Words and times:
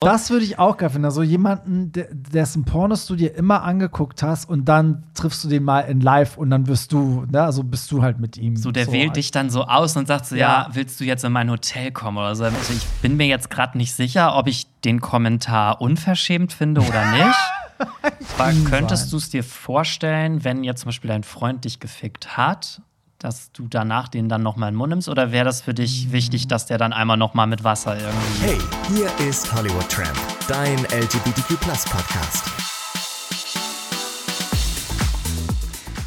Das 0.00 0.30
würde 0.30 0.44
ich 0.44 0.60
auch 0.60 0.76
geil 0.76 0.90
finden. 0.90 1.06
Also 1.06 1.24
jemanden, 1.24 1.90
dessen 1.92 2.64
Pornos 2.64 3.06
du 3.06 3.16
dir 3.16 3.34
immer 3.34 3.64
angeguckt 3.64 4.22
hast 4.22 4.48
und 4.48 4.66
dann 4.66 5.02
triffst 5.14 5.42
du 5.42 5.48
den 5.48 5.64
mal 5.64 5.80
in 5.80 6.00
live 6.00 6.36
und 6.36 6.50
dann 6.50 6.68
wirst 6.68 6.92
du, 6.92 7.26
ne, 7.28 7.42
also 7.42 7.64
bist 7.64 7.90
du 7.90 8.00
halt 8.00 8.20
mit 8.20 8.36
ihm. 8.36 8.54
So, 8.54 8.70
der 8.70 8.92
wählt 8.92 9.16
dich 9.16 9.32
dann 9.32 9.50
so 9.50 9.64
aus 9.64 9.96
und 9.96 10.06
sagt 10.06 10.26
so, 10.26 10.36
Ja. 10.36 10.66
ja, 10.66 10.68
willst 10.72 11.00
du 11.00 11.04
jetzt 11.04 11.24
in 11.24 11.32
mein 11.32 11.50
Hotel 11.50 11.90
kommen 11.90 12.16
oder 12.16 12.36
so. 12.36 12.44
Also 12.44 12.72
ich 12.72 12.86
bin 13.02 13.16
mir 13.16 13.26
jetzt 13.26 13.50
gerade 13.50 13.76
nicht 13.76 13.92
sicher, 13.92 14.36
ob 14.36 14.46
ich 14.46 14.68
den 14.84 15.00
Kommentar 15.00 15.80
unverschämt 15.80 16.52
finde 16.52 16.80
oder 16.80 17.10
nicht. 17.10 17.38
Aber 18.38 18.52
könntest 18.68 19.12
du 19.12 19.16
es 19.16 19.30
dir 19.30 19.42
vorstellen, 19.42 20.44
wenn 20.44 20.62
jetzt 20.62 20.80
zum 20.82 20.88
Beispiel 20.88 21.08
dein 21.08 21.24
Freund 21.24 21.64
dich 21.64 21.80
gefickt 21.80 22.36
hat, 22.36 22.82
dass 23.18 23.50
du 23.50 23.66
danach 23.68 24.08
den 24.08 24.28
dann 24.28 24.42
noch 24.42 24.56
mal 24.56 24.68
in 24.68 24.74
den 24.74 24.78
Mund 24.78 24.90
nimmst? 24.90 25.08
Oder 25.08 25.32
wäre 25.32 25.44
das 25.44 25.60
für 25.60 25.74
dich 25.74 26.12
wichtig, 26.12 26.46
dass 26.46 26.66
der 26.66 26.78
dann 26.78 26.92
einmal 26.92 27.16
noch 27.16 27.34
mal 27.34 27.46
mit 27.46 27.64
Wasser 27.64 27.98
irgendwie 27.98 28.40
Hey, 28.40 28.58
hier 28.94 29.28
ist 29.28 29.52
Hollywood 29.52 29.88
Tramp, 29.88 30.16
dein 30.46 30.78
LGBTQ 30.84 31.58
Podcast. 31.58 32.44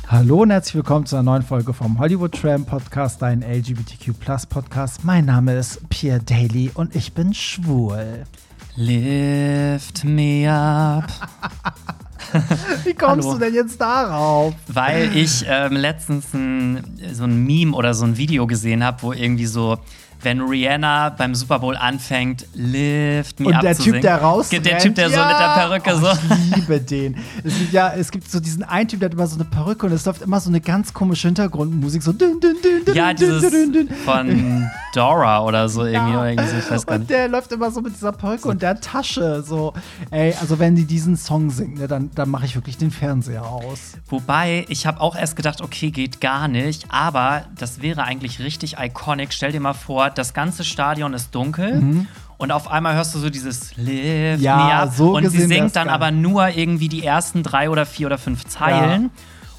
Hallo 0.07 0.41
und 0.41 0.51
herzlich 0.51 0.75
willkommen 0.75 1.05
zu 1.05 1.17
einer 1.17 1.23
neuen 1.23 1.41
Folge 1.41 1.73
vom 1.73 1.99
Hollywood 1.99 2.33
Tram 2.33 2.65
Podcast, 2.65 3.21
dein 3.21 3.41
LGBTQ 3.41 4.13
Podcast. 4.49 5.03
Mein 5.03 5.25
Name 5.25 5.55
ist 5.55 5.87
Pierre 5.89 6.21
Daly 6.21 6.71
und 6.73 6.95
ich 6.95 7.13
bin 7.13 7.33
schwul. 7.33 8.23
Lift 8.75 10.05
me 10.05 10.49
up? 10.49 11.11
Wie 12.83 12.93
kommst 12.93 13.27
Hallo. 13.27 13.37
du 13.37 13.45
denn 13.45 13.53
jetzt 13.53 13.79
darauf? 13.79 14.53
Weil 14.67 15.15
ich 15.15 15.45
ähm, 15.47 15.75
letztens 15.75 16.33
ein, 16.33 16.83
so 17.13 17.23
ein 17.23 17.43
Meme 17.45 17.75
oder 17.75 17.93
so 17.93 18.05
ein 18.05 18.17
Video 18.17 18.47
gesehen 18.47 18.83
habe, 18.83 19.01
wo 19.01 19.13
irgendwie 19.13 19.45
so, 19.45 19.77
wenn 20.23 20.41
Rihanna 20.41 21.09
beim 21.09 21.35
Super 21.35 21.59
Bowl 21.59 21.75
anfängt, 21.75 22.45
Lift 22.53 23.39
me 23.39 23.47
Und 23.47 23.55
up 23.55 23.61
der 23.61 23.75
zu 23.75 23.83
Typ, 23.83 23.91
singen. 23.93 24.01
der 24.03 24.17
raus 24.21 24.49
Der 24.49 24.77
Typ, 24.79 24.95
der 24.95 25.09
so 25.09 25.17
mit 25.19 25.29
der 25.39 25.53
Perücke 25.55 25.95
so. 25.97 26.07
Ich 26.51 26.55
liebe 26.55 26.79
den. 26.79 27.17
Es 27.43 27.57
gibt 27.57 27.73
ja, 27.73 27.93
es 27.93 28.11
gibt 28.11 28.29
so 28.29 28.39
diesen 28.39 28.63
einen 28.63 28.87
Typ, 28.87 28.99
der 28.99 29.07
hat 29.09 29.13
immer 29.13 29.27
so 29.27 29.35
eine 29.35 29.45
Perücke 29.45 29.85
und 29.87 29.91
es 29.93 30.05
läuft 30.05 30.21
immer 30.21 30.39
so 30.39 30.49
eine 30.49 30.61
ganz 30.61 30.93
komische 30.93 31.27
Hintergrundmusik, 31.27 32.03
so 32.03 32.13
dün, 32.13 32.39
dün, 32.39 32.55
dün, 32.63 32.85
dün, 32.85 32.95
Ja, 32.95 33.13
dieses 33.13 33.49
dün, 33.51 33.73
dün. 33.73 33.89
von 34.05 34.69
Dora 34.93 35.43
oder 35.43 35.69
so 35.69 35.85
irgendwie. 35.85 36.11
Ja. 36.13 36.19
Oder 36.19 36.29
irgendwie 36.31 36.49
so, 36.49 36.57
ich 36.57 36.71
weiß 36.71 36.85
gar 36.85 36.93
Und 36.95 36.99
nicht. 37.01 37.09
der 37.11 37.27
läuft 37.27 37.51
immer 37.51 37.71
so 37.71 37.81
mit 37.81 37.95
dieser 37.95 38.11
Perücke 38.11 38.47
und 38.49 38.61
der 38.61 38.79
Tasche. 38.79 39.41
So, 39.43 39.73
ey, 40.11 40.33
also 40.39 40.59
wenn 40.59 40.75
die 40.75 40.85
diesen 40.85 41.17
Song 41.17 41.49
singt, 41.49 41.79
ne, 41.79 41.87
dann, 41.87 42.11
dann 42.13 42.29
mache 42.29 42.45
ich 42.45 42.55
wirklich 42.55 42.77
den 42.77 42.91
Fernseher 42.91 43.45
aus. 43.45 43.93
Wobei, 44.09 44.65
ich 44.69 44.85
habe 44.85 44.99
auch 45.01 45.15
erst 45.15 45.35
gedacht, 45.35 45.61
okay, 45.61 45.91
geht 45.91 46.21
gar 46.21 46.47
nicht, 46.47 46.85
aber 46.89 47.45
das 47.57 47.81
wäre 47.81 48.03
eigentlich 48.03 48.39
richtig 48.39 48.75
iconic. 48.79 49.33
Stell 49.33 49.51
dir 49.51 49.59
mal 49.61 49.73
vor, 49.73 50.09
das 50.15 50.33
ganze 50.33 50.63
Stadion 50.63 51.13
ist 51.13 51.33
dunkel. 51.35 52.05
Und 52.37 52.51
auf 52.51 52.71
einmal 52.71 52.95
hörst 52.95 53.13
du 53.13 53.19
so 53.19 53.29
dieses 53.29 53.75
Lift 53.77 54.39
Mhm. 54.39 54.43
Ja, 54.43 54.85
me 54.85 54.91
so 54.91 55.15
und 55.15 55.29
sie 55.29 55.45
singt 55.45 55.75
dann 55.75 55.87
geil. 55.87 55.93
aber 55.95 56.09
nur 56.11 56.47
irgendwie 56.49 56.89
die 56.89 57.05
ersten 57.05 57.43
drei 57.43 57.69
oder 57.69 57.85
vier 57.85 58.07
oder 58.07 58.17
fünf 58.17 58.45
Zeilen. 58.45 59.11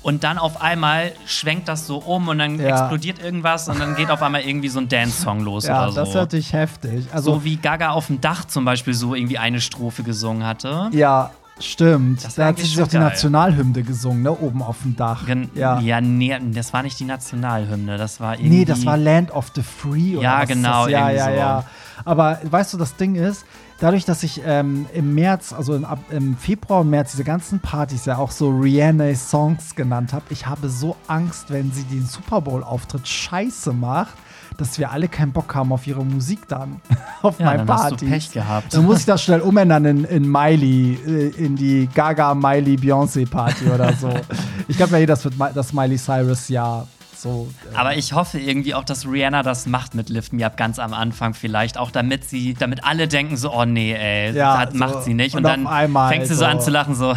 Und 0.03 0.25
dann 0.25 0.37
auf 0.37 0.61
einmal 0.61 1.13
schwenkt 1.27 1.69
das 1.69 1.87
so 1.87 1.99
um 1.99 2.27
und 2.27 2.39
dann 2.39 2.59
Ja. 2.59 2.71
explodiert 2.71 3.23
irgendwas 3.23 3.69
und 3.69 3.79
dann 3.79 3.95
geht 3.95 4.11
auf 4.11 4.21
einmal 4.21 4.41
irgendwie 4.41 4.69
so 4.69 4.81
ein 4.81 4.89
Dance-Song 4.89 5.43
los 5.45 5.65
Ja, 5.67 5.81
oder 5.85 5.93
so. 5.93 6.01
das 6.01 6.09
ist 6.09 6.15
natürlich 6.17 6.53
heftig. 6.53 7.07
Also, 7.13 7.35
so 7.35 7.45
wie 7.45 7.55
Gaga 7.55 7.91
auf 7.91 8.09
dem 8.09 8.21
Dach 8.21 8.45
zum 8.47 8.65
Beispiel 8.65 8.95
so 8.95 9.15
irgendwie 9.15 9.39
eine 9.39 9.61
Strophe 9.61 10.03
gesungen 10.03 10.45
hatte. 10.45 10.89
ja, 10.93 11.31
stimmt. 11.61 12.25
Das 12.25 12.35
Da 12.35 12.47
hat 12.47 12.59
sie 12.59 12.67
sich 12.67 12.83
auch 12.83 12.89
die. 12.89 12.99
Nationalhymne 12.99 13.83
gesungen, 13.83 14.23
ne, 14.23 14.33
oben 14.33 14.63
auf 14.63 14.83
dem 14.83 14.97
Dach. 14.97 15.27
Gen 15.27 15.51
ja. 15.55 15.81
ja, 15.81 16.01
nee, 16.01 16.37
das 16.53 16.73
war 16.73 16.83
nicht 16.83 16.99
die 17.01 17.05
Nationalhymne, 17.05 17.99
das 17.99 18.21
war 18.21 18.35
irgendwie. 18.35 18.59
Nee, 18.59 18.65
das 18.65 18.85
war 18.87 18.97
Land 18.97 19.31
of 19.31 19.53
the 19.55 19.63
Free 19.63 20.17
oder 20.17 20.23
Ja, 20.23 20.45
genau? 20.45 20.87
Ja, 20.87 21.11
ja, 21.11 21.25
so. 21.25 21.31
ja. 21.31 21.65
Aber 22.05 22.41
weißt 22.43 22.75
du, 22.75 22.79
das 22.79 22.97
Ding 22.97 23.15
ist, 23.15 23.45
dadurch, 23.79 24.05
dass 24.05 24.23
ich 24.23 24.43
ähm, 24.45 24.87
im 24.95 25.15
März, 25.15 25.53
also 25.53 25.75
im, 25.75 25.87
im 26.11 26.37
Februar 26.37 26.81
und 26.81 26.91
März 26.91 27.13
diese 27.13 27.25
ganzen 27.25 27.61
Partys 27.61 28.07
ja 28.07 28.17
auch 28.17 28.31
so 28.31 28.51
Rihanna-Songs 28.51 29.75
genannt 29.75 30.13
habe, 30.13 30.25
ich 30.31 30.47
habe 30.47 30.69
so 30.69 30.97
Angst, 31.07 31.51
wenn 31.51 31.73
sie 31.73 31.85
den 31.85 32.07
Super 32.07 32.41
Bowl-Auftritt 32.41 33.07
scheiße 33.07 33.73
macht, 33.73 34.15
dass 34.57 34.79
wir 34.79 34.91
alle 34.91 35.09
keinen 35.09 35.33
Bock 35.33 35.55
haben 35.55 35.73
auf 35.73 35.87
ihre 35.87 36.05
Musik 36.05 36.47
dann, 36.49 36.81
auf 37.23 37.39
Ja, 37.39 37.47
meinen 37.47 37.67
dann 37.67 37.79
hast 37.79 38.01
du. 38.01 38.07
Pech 38.07 38.31
gehabt. 38.33 38.75
Dann 38.75 38.85
muss 38.85 39.01
ich 39.01 39.07
das 39.07 39.23
schnell 39.23 39.41
umändern 39.41 39.85
in, 39.85 40.05
in 40.05 40.31
Miley, 40.31 40.99
äh, 41.07 41.29
in 41.45 41.57
die 41.57 41.89
Gaga 41.95 42.35
Miley 42.35 42.77
Beyoncé 42.77 43.29
Party 43.29 43.67
oder 43.67 43.93
so. 43.95 44.11
ich 44.69 44.77
glaube 44.77 44.93
ja, 44.93 44.99
eh, 45.01 45.07
das 45.07 45.25
wird 45.25 45.35
das 45.55 45.73
Miley 45.73 45.97
Cyrus 45.97 46.49
Jahr. 46.49 46.87
So, 47.23 47.49
äh, 47.73 47.77
Aber 47.77 47.97
ich 47.97 48.15
hoffe 48.15 48.41
irgendwie 48.41 48.75
auch, 48.75 48.83
dass 48.83 49.07
Rihanna 49.07 49.45
das 49.45 49.67
macht 49.67 49.95
mit 49.95 50.09
Lift 50.09 50.33
Me 50.33 50.45
Up 50.45 50.57
ganz 50.57 50.81
am 50.81 50.93
Anfang 50.93 51.35
vielleicht. 51.35 51.79
Auch 51.79 51.93
damit 51.93 52.25
sie, 52.29 52.55
damit 52.55 52.83
alle 52.83 53.07
denken 53.07 53.37
so, 53.37 53.55
oh 53.55 53.65
nee, 53.65 53.93
ey, 53.95 54.35
Ja, 54.35 54.65
das 54.65 54.73
so. 54.73 54.79
macht 54.81 55.05
sie 55.05 55.15
nicht. 55.15 55.37
Und 55.37 55.45
Und, 55.45 55.45
dann 55.45 55.67
einmal 55.69 56.11
fängt 56.13 56.27
sie 56.27 56.35
so 56.35 56.41
so. 56.41 56.47
an 56.47 56.61
zu 56.61 56.73
lachen, 56.73 56.97
so, 56.97 57.11
und 57.11 57.17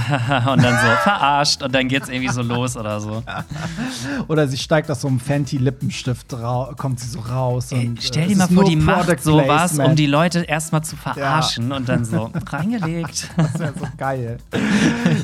dann 0.64 0.76
so, 0.76 0.88
verarscht. 1.02 1.64
Und 1.64 1.74
dann 1.74 1.88
geht's 1.88 2.08
irgendwie 2.08 2.32
so 2.32 2.44
los 2.44 2.78
oder 2.78 3.00
so. 3.00 3.24
Oder 4.28 4.48
sie 4.48 4.58
steigt 4.58 4.92
aus 4.92 5.02
so 5.02 5.08
einem 5.08 5.20
Fenty-Lippenstift, 5.20 6.36
kommt 6.78 7.00
sie 7.00 7.08
so 7.10 7.20
raus. 7.22 7.72
Ey, 7.72 7.88
und, 7.88 8.04
stell 8.04 8.26
äh, 8.26 8.28
dir 8.28 8.34
es 8.34 8.38
mal 8.38 8.48
vor, 8.48 8.64
die 8.64 8.76
macht 8.76 9.08
Product 9.08 9.24
sowas, 9.24 9.46
Placement. 9.46 9.90
um 9.90 9.96
die 9.96 10.06
Leute 10.06 10.42
erstmal 10.44 10.84
zu 10.84 10.96
verarschen 10.96 11.72
und 11.72 11.90
dann 11.90 12.06
so 12.06 12.32
reingelegt. 12.52 13.28
Das 13.38 13.60
wäre 13.60 13.74
so 13.80 13.88
geil. 13.98 14.38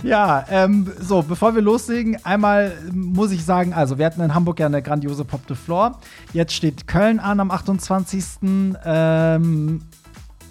ja, 0.03 0.44
ähm, 0.50 0.91
so, 1.00 1.22
bevor 1.22 1.53
wir 1.53 1.62
loslegen, 1.62 2.18
einmal 2.25 2.74
muss 2.91 3.30
ich 3.31 3.46
sagen, 3.46 3.74
also 3.74 4.00
wir 4.00 4.08
hatten 4.08 4.22
in 4.22 4.34
Hamburg 4.34 4.59
ja 4.59 4.71
eine 4.74 4.82
grandiose 4.82 5.26
Pop 5.26 5.46
de 5.48 5.56
Floor. 5.56 6.00
Jetzt 6.34 6.54
steht 6.54 6.88
Köln 6.88 7.20
an 7.20 7.40
am 7.40 7.52
28. 7.52 8.24
Ähm, 8.86 9.82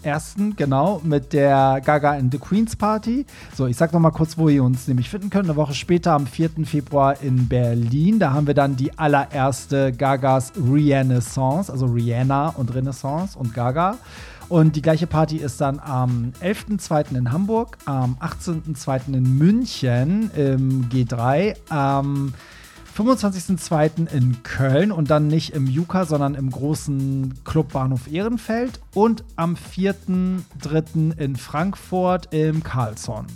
ersten, 0.03 0.57
genau, 0.57 1.01
mit 1.05 1.33
der 1.33 1.81
Gaga 1.85 2.13
and 2.13 2.33
the 2.33 2.39
Queens 2.39 2.77
Party. 2.77 3.27
So, 3.55 3.67
ich 3.67 3.77
sag 3.77 3.93
noch 3.93 4.01
mal 4.01 4.11
kurz, 4.11 4.39
wo 4.39 4.49
ihr 4.49 4.63
uns 4.65 4.89
nämlich 4.89 5.11
finden 5.11 5.31
könnt. 5.31 5.45
Eine 5.45 5.57
Woche 5.57 5.75
später, 5.75 6.13
am 6.13 6.27
4. 6.27 6.51
Februar 6.65 7.21
in 7.23 7.49
Berlin. 7.49 8.19
Da 8.19 8.33
haben 8.33 8.47
wir 8.47 8.55
dann 8.55 8.77
die 8.77 8.97
allererste 8.99 9.93
Gagas 9.93 10.53
Renaissance, 10.57 11.71
also 11.71 11.87
Rihanna 11.87 12.51
und 12.51 12.75
Renaissance 12.75 13.39
und 13.39 13.55
Gaga. 13.55 13.99
Und 14.49 14.75
die 14.75 14.83
gleiche 14.83 15.07
Party 15.07 15.37
ist 15.37 15.61
dann 15.61 15.79
am 15.79 16.33
11.2. 16.43 17.17
in 17.17 17.31
Hamburg, 17.31 17.79
am 17.85 18.17
18.2. 18.21 19.15
in 19.15 19.39
München 19.39 20.31
im 20.35 20.89
G3, 20.89 21.55
am 21.69 22.33
25.02. 22.97 24.13
in 24.13 24.43
Köln 24.43 24.93
und 24.93 25.11
dann 25.11 25.27
nicht 25.27 25.51
im 25.51 25.67
Juka, 25.67 26.05
sondern 26.05 26.35
im 26.35 26.51
großen 26.51 27.35
Club 27.45 27.73
Bahnhof 27.73 28.11
Ehrenfeld 28.11 28.81
und 28.95 29.25
am 29.37 29.55
4.03. 29.55 31.17
in 31.19 31.37
Frankfurt 31.37 32.33
im 32.33 32.63
Carlsson. 32.63 33.27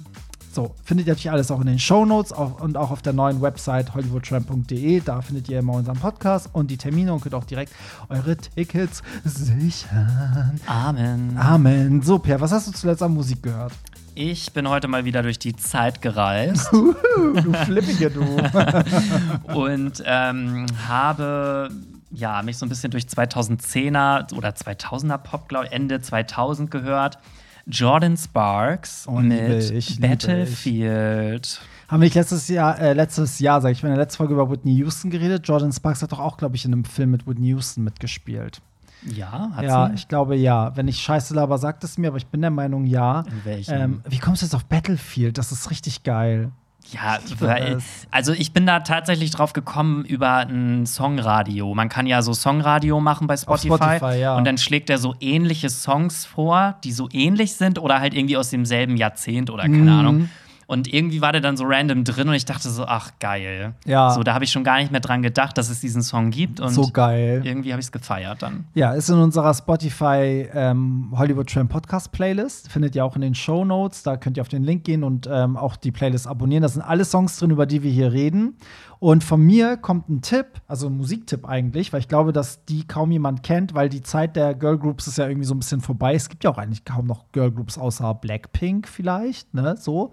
So, 0.54 0.72
findet 0.84 1.08
ihr 1.08 1.14
natürlich 1.14 1.32
alles 1.32 1.50
auch 1.50 1.60
in 1.60 1.66
den 1.66 1.80
Shownotes 1.80 2.32
auf, 2.32 2.60
und 2.60 2.76
auch 2.76 2.92
auf 2.92 3.02
der 3.02 3.12
neuen 3.12 3.42
Website 3.42 3.92
hollywoodtramp.de. 3.92 5.00
Da 5.00 5.20
findet 5.20 5.48
ihr 5.48 5.58
immer 5.58 5.72
unseren 5.72 5.98
Podcast 5.98 6.48
und 6.52 6.70
die 6.70 6.76
Termine 6.76 7.12
und 7.12 7.22
könnt 7.22 7.34
auch 7.34 7.44
direkt 7.44 7.72
eure 8.08 8.36
Tickets 8.36 9.02
sichern. 9.24 10.60
Amen. 10.66 11.36
Amen. 11.36 12.02
So, 12.02 12.20
Pierre, 12.20 12.40
was 12.40 12.52
hast 12.52 12.68
du 12.68 12.72
zuletzt 12.72 13.02
an 13.02 13.12
Musik 13.12 13.42
gehört? 13.42 13.72
Ich 14.16 14.52
bin 14.52 14.68
heute 14.68 14.86
mal 14.86 15.04
wieder 15.04 15.22
durch 15.22 15.40
die 15.40 15.56
Zeit 15.56 16.00
gereist. 16.00 16.72
Uhu, 16.72 16.94
du 17.40 17.52
Flippige, 17.52 18.10
du. 18.10 18.22
und 19.54 20.02
ähm, 20.06 20.66
habe 20.86 21.68
ja, 22.12 22.40
mich 22.42 22.56
so 22.56 22.64
ein 22.64 22.68
bisschen 22.68 22.92
durch 22.92 23.04
2010er 23.04 24.32
oder 24.34 24.50
2000er 24.50 25.18
Pop, 25.18 25.48
glaube 25.48 25.66
ich, 25.66 25.72
Ende 25.72 26.00
2000 26.00 26.70
gehört. 26.70 27.18
Jordan 27.66 28.16
Sparks 28.16 29.06
Oh, 29.08 29.18
mit 29.18 29.70
ich, 29.70 29.98
Battlefield. 30.00 31.60
Haben 31.88 32.00
wir 32.00 32.06
nicht 32.06 32.14
letztes 32.14 32.46
Jahr, 32.46 32.78
äh, 32.78 32.92
letztes 32.92 33.40
Jahr, 33.40 33.60
sag 33.60 33.72
ich, 33.72 33.82
in 33.82 33.88
der 33.88 33.98
letzten 33.98 34.18
Folge 34.18 34.34
über 34.34 34.48
Whitney 34.48 34.74
Houston 34.76 35.10
geredet? 35.10 35.48
Jordan 35.48 35.72
Sparks 35.72 36.02
hat 36.02 36.12
doch 36.12 36.20
auch, 36.20 36.36
glaube 36.36 36.54
ich, 36.54 36.64
in 36.64 36.72
einem 36.72 36.84
Film 36.84 37.10
mit 37.10 37.26
Whitney 37.26 37.48
Houston 37.48 37.82
mitgespielt. 37.82 38.60
Ja, 39.04 39.50
hat 39.54 39.64
ja, 39.64 39.88
sie? 39.88 39.94
ich 39.94 40.08
glaube 40.08 40.36
ja. 40.36 40.76
Wenn 40.76 40.88
ich 40.88 40.98
scheiße 41.00 41.34
laber, 41.34 41.58
sagt 41.58 41.84
es 41.84 41.98
mir, 41.98 42.08
aber 42.08 42.16
ich 42.16 42.26
bin 42.26 42.40
der 42.40 42.50
Meinung 42.50 42.84
ja. 42.86 43.20
In 43.20 43.44
welchem? 43.44 43.74
Ähm, 43.80 44.00
wie 44.08 44.18
kommst 44.18 44.42
du 44.42 44.46
jetzt 44.46 44.54
auf 44.54 44.64
Battlefield? 44.64 45.36
Das 45.38 45.52
ist 45.52 45.70
richtig 45.70 46.02
geil. 46.02 46.50
Ja, 46.92 47.16
weil, 47.38 47.78
also 48.10 48.32
ich 48.32 48.52
bin 48.52 48.66
da 48.66 48.80
tatsächlich 48.80 49.30
drauf 49.30 49.54
gekommen 49.54 50.04
über 50.04 50.36
ein 50.46 50.84
Songradio. 50.84 51.74
Man 51.74 51.88
kann 51.88 52.06
ja 52.06 52.20
so 52.20 52.34
Songradio 52.34 53.00
machen 53.00 53.26
bei 53.26 53.38
Spotify, 53.38 53.76
Spotify, 53.96 54.20
ja. 54.20 54.36
und 54.36 54.44
dann 54.44 54.58
schlägt 54.58 54.90
er 54.90 54.98
so 54.98 55.14
ähnliche 55.20 55.70
Songs 55.70 56.26
vor, 56.26 56.74
die 56.84 56.92
so 56.92 57.08
ähnlich 57.10 57.54
sind 57.54 57.78
oder 57.78 58.00
halt 58.00 58.12
irgendwie 58.12 58.36
aus 58.36 58.50
demselben 58.50 58.98
Jahrzehnt 58.98 59.48
oder 59.48 59.62
keine 59.62 59.76
Mhm. 59.78 59.88
Ahnung. 59.88 60.30
Und 60.66 60.92
irgendwie 60.92 61.20
war 61.20 61.32
der 61.32 61.40
dann 61.40 61.56
so 61.56 61.64
random 61.66 62.04
drin 62.04 62.28
und 62.28 62.34
ich 62.34 62.44
dachte 62.44 62.70
so, 62.70 62.84
ach 62.86 63.12
geil. 63.20 63.74
Ja. 63.84 64.10
So, 64.10 64.22
da 64.22 64.34
habe 64.34 64.44
ich 64.44 64.52
schon 64.52 64.64
gar 64.64 64.78
nicht 64.78 64.90
mehr 64.90 65.00
dran 65.00 65.22
gedacht, 65.22 65.58
dass 65.58 65.68
es 65.70 65.80
diesen 65.80 66.02
Song 66.02 66.30
gibt. 66.30 66.60
Und 66.60 66.70
So 66.70 66.88
geil. 66.92 67.42
irgendwie 67.44 67.72
habe 67.72 67.80
ich 67.80 67.86
es 67.86 67.92
gefeiert 67.92 68.42
dann. 68.42 68.64
Ja, 68.74 68.92
ist 68.94 69.08
in 69.10 69.16
unserer 69.18 69.52
Spotify 69.54 70.48
ähm, 70.54 71.12
Hollywood 71.16 71.50
Tram 71.50 71.68
Podcast 71.68 72.12
Playlist. 72.12 72.70
Findet 72.70 72.94
ihr 72.96 73.04
auch 73.04 73.16
in 73.16 73.22
den 73.22 73.34
Show 73.34 73.64
Notes. 73.64 74.02
Da 74.02 74.16
könnt 74.16 74.36
ihr 74.36 74.40
auf 74.40 74.48
den 74.48 74.62
Link 74.64 74.84
gehen 74.84 75.04
und 75.04 75.28
ähm, 75.30 75.56
auch 75.56 75.76
die 75.76 75.92
Playlist 75.92 76.26
abonnieren. 76.26 76.62
Da 76.62 76.68
sind 76.68 76.82
alle 76.82 77.04
Songs 77.04 77.38
drin, 77.38 77.50
über 77.50 77.66
die 77.66 77.82
wir 77.82 77.90
hier 77.90 78.12
reden. 78.12 78.56
Und 79.00 79.24
von 79.24 79.40
mir 79.42 79.76
kommt 79.76 80.08
ein 80.08 80.22
Tipp, 80.22 80.46
also 80.66 80.86
ein 80.86 80.96
Musiktipp 80.96 81.46
eigentlich, 81.46 81.92
weil 81.92 82.00
ich 82.00 82.08
glaube, 82.08 82.32
dass 82.32 82.64
die 82.64 82.86
kaum 82.86 83.10
jemand 83.10 83.42
kennt, 83.42 83.74
weil 83.74 83.88
die 83.88 84.02
Zeit 84.02 84.36
der 84.36 84.54
Girl 84.54 84.78
Groups 84.78 85.06
ist 85.06 85.18
ja 85.18 85.26
irgendwie 85.28 85.46
so 85.46 85.54
ein 85.54 85.58
bisschen 85.58 85.80
vorbei. 85.80 86.14
Es 86.14 86.28
gibt 86.28 86.44
ja 86.44 86.50
auch 86.50 86.58
eigentlich 86.58 86.84
kaum 86.84 87.06
noch 87.06 87.30
Girl 87.32 87.50
Groups 87.50 87.76
außer 87.78 88.14
Blackpink 88.14 88.88
vielleicht, 88.88 89.52
ne, 89.54 89.76
so. 89.78 90.12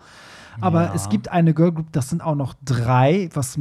Aber 0.59 0.85
Ja. 0.85 0.93
es 0.93 1.09
gibt 1.09 1.29
eine 1.29 1.53
Girl 1.53 1.71
Group, 1.71 1.91
das 1.91 2.09
sind 2.09 2.21
auch 2.21 2.35
noch 2.35 2.53
drei. 2.65 3.29
Was 3.33 3.57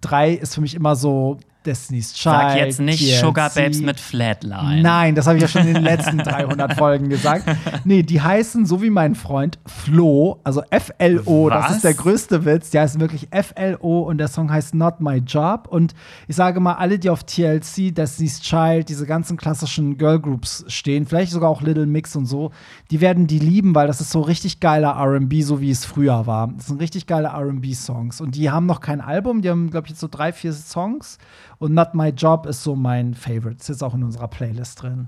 drei 0.00 0.32
ist 0.32 0.54
für 0.54 0.60
mich 0.60 0.74
immer 0.74 0.96
so 0.96 1.38
Destiny's 1.66 2.12
Child. 2.12 2.34
Sag 2.34 2.56
jetzt 2.56 2.80
nicht 2.80 2.98
TLC. 2.98 3.20
Sugar 3.20 3.50
Babes 3.50 3.80
mit 3.80 4.00
Flatline. 4.00 4.82
Nein, 4.82 5.14
das 5.14 5.26
habe 5.26 5.36
ich 5.36 5.42
ja 5.42 5.48
schon 5.48 5.66
in 5.66 5.74
den 5.74 5.82
letzten 5.82 6.18
300 6.22 6.74
Folgen 6.74 7.08
gesagt. 7.08 7.44
Nee, 7.84 8.02
die 8.02 8.20
heißen 8.20 8.66
so 8.66 8.82
wie 8.82 8.90
mein 8.90 9.14
Freund 9.14 9.58
Flo, 9.66 10.40
also 10.44 10.62
F-L-O, 10.70 11.48
das 11.50 11.70
ist 11.76 11.84
der 11.84 11.94
größte 11.94 12.44
Witz. 12.44 12.70
Die 12.70 12.78
heißen 12.78 13.00
wirklich 13.00 13.28
F-L-O 13.30 14.02
und 14.02 14.18
der 14.18 14.28
Song 14.28 14.50
heißt 14.50 14.74
Not 14.74 15.00
My 15.00 15.16
Job. 15.18 15.68
Und 15.68 15.94
ich 16.28 16.36
sage 16.36 16.60
mal, 16.60 16.74
alle, 16.74 16.98
die 16.98 17.10
auf 17.10 17.24
TLC, 17.24 17.94
Destiny's 17.94 18.40
Child, 18.40 18.88
diese 18.88 19.06
ganzen 19.06 19.36
klassischen 19.36 19.98
Girl 19.98 20.20
Groups 20.20 20.64
stehen, 20.68 21.06
vielleicht 21.06 21.32
sogar 21.32 21.50
auch 21.50 21.62
Little 21.62 21.86
Mix 21.86 22.16
und 22.16 22.26
so, 22.26 22.50
die 22.90 23.00
werden 23.00 23.26
die 23.26 23.38
lieben, 23.38 23.74
weil 23.74 23.86
das 23.86 24.00
ist 24.00 24.10
so 24.10 24.20
richtig 24.20 24.60
geiler 24.60 24.96
RB, 24.98 25.42
so 25.42 25.60
wie 25.60 25.70
es 25.70 25.84
früher 25.84 26.26
war. 26.26 26.48
Das 26.48 26.66
sind 26.66 26.80
richtig 26.80 27.06
geile 27.06 27.28
RB-Songs. 27.32 28.20
Und 28.20 28.34
die 28.36 28.50
haben 28.50 28.66
noch 28.66 28.80
kein 28.80 29.00
Album, 29.00 29.42
die 29.42 29.50
haben, 29.50 29.70
glaube 29.70 29.86
ich, 29.86 29.90
jetzt 29.92 30.00
so 30.00 30.08
drei, 30.10 30.32
vier 30.32 30.52
Songs. 30.52 31.18
Und 31.62 31.74
Not 31.74 31.94
My 31.94 32.08
Job 32.08 32.46
ist 32.46 32.64
so 32.64 32.74
mein 32.74 33.14
Favorite. 33.14 33.58
Ist 33.60 33.68
jetzt 33.68 33.84
auch 33.84 33.94
in 33.94 34.02
unserer 34.02 34.26
Playlist 34.26 34.82
drin. 34.82 35.06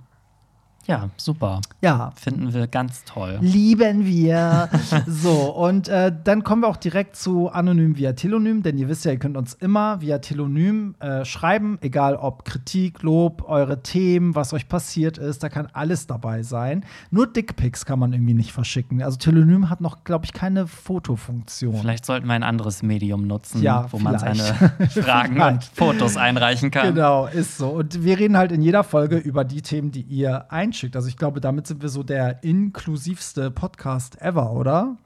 Ja, 0.87 1.09
super. 1.17 1.61
Ja. 1.81 2.13
Finden 2.17 2.53
wir 2.53 2.67
ganz 2.67 3.05
toll. 3.05 3.39
Lieben 3.41 4.05
wir. 4.05 4.69
so, 5.07 5.53
und 5.55 5.89
äh, 5.89 6.13
dann 6.25 6.45
kommen 6.45 6.63
wir 6.63 6.69
auch 6.69 6.77
direkt 6.77 7.17
zu 7.17 7.49
Anonym 7.49 7.97
via 7.97 8.13
Telonym, 8.13 8.63
denn 8.63 8.77
ihr 8.79 8.89
wisst 8.89 9.05
ja, 9.05 9.13
ihr 9.13 9.19
könnt 9.19 9.37
uns 9.37 9.55
immer 9.55 10.01
via 10.01 10.19
Telonym 10.19 10.95
äh, 11.01 11.25
schreiben, 11.25 11.79
egal 11.81 12.17
ob 12.17 12.45
Kritik, 12.45 13.03
Lob, 13.03 13.49
eure 13.49 13.83
Themen, 13.83 14.35
was 14.35 14.53
euch 14.53 14.69
passiert 14.69 15.17
ist, 15.19 15.43
da 15.43 15.49
kann 15.49 15.69
alles 15.73 16.07
dabei 16.07 16.43
sein. 16.43 16.85
Nur 17.11 17.27
Dickpics 17.27 17.87
kann 17.87 17.99
man 17.99 18.13
irgendwie 18.13 18.35
nicht 18.35 18.53
verschicken. 18.53 19.03
Also 19.03 19.17
Telonym 19.19 19.71
hat 19.71 19.81
noch, 19.81 20.05
glaube 20.05 20.27
ich, 20.27 20.33
keine 20.33 20.67
Fotofunktion. 20.67 21.77
Vielleicht 21.81 22.05
sollten 22.07 22.27
wir 22.27 22.35
ein 22.35 22.43
anderes 22.43 22.83
Medium 22.83 23.27
nutzen, 23.27 23.63
Ja, 23.63 23.87
wo 23.91 23.99
man 23.99 24.19
vielleicht. 24.19 24.43
seine 24.45 24.71
Fragen 24.91 25.41
und. 25.41 25.65
Fotos 25.65 26.17
einreichen 26.17 26.71
kann. 26.71 26.95
Genau, 26.95 27.27
ist 27.27 27.57
so. 27.59 27.69
Und 27.71 28.03
wir 28.05 28.19
reden 28.19 28.37
halt 28.37 28.53
in 28.53 28.63
jeder 28.63 28.85
Folge 28.85 29.17
über 29.17 29.45
die 29.45 29.63
Themen, 29.63 29.91
die 29.93 30.03
ihr 30.03 30.51
einschickt. 30.75 30.97
Also 30.97 31.09
ich 31.09 31.17
glaube, 31.17 31.41
damit 31.41 31.69
sind 31.69 31.83
wir 31.83 31.89
so 31.89 32.03
der 32.03 32.43
inklusivste 32.43 33.51
Podcast 33.53 34.21
ever, 34.21 34.53
oder? 34.53 34.97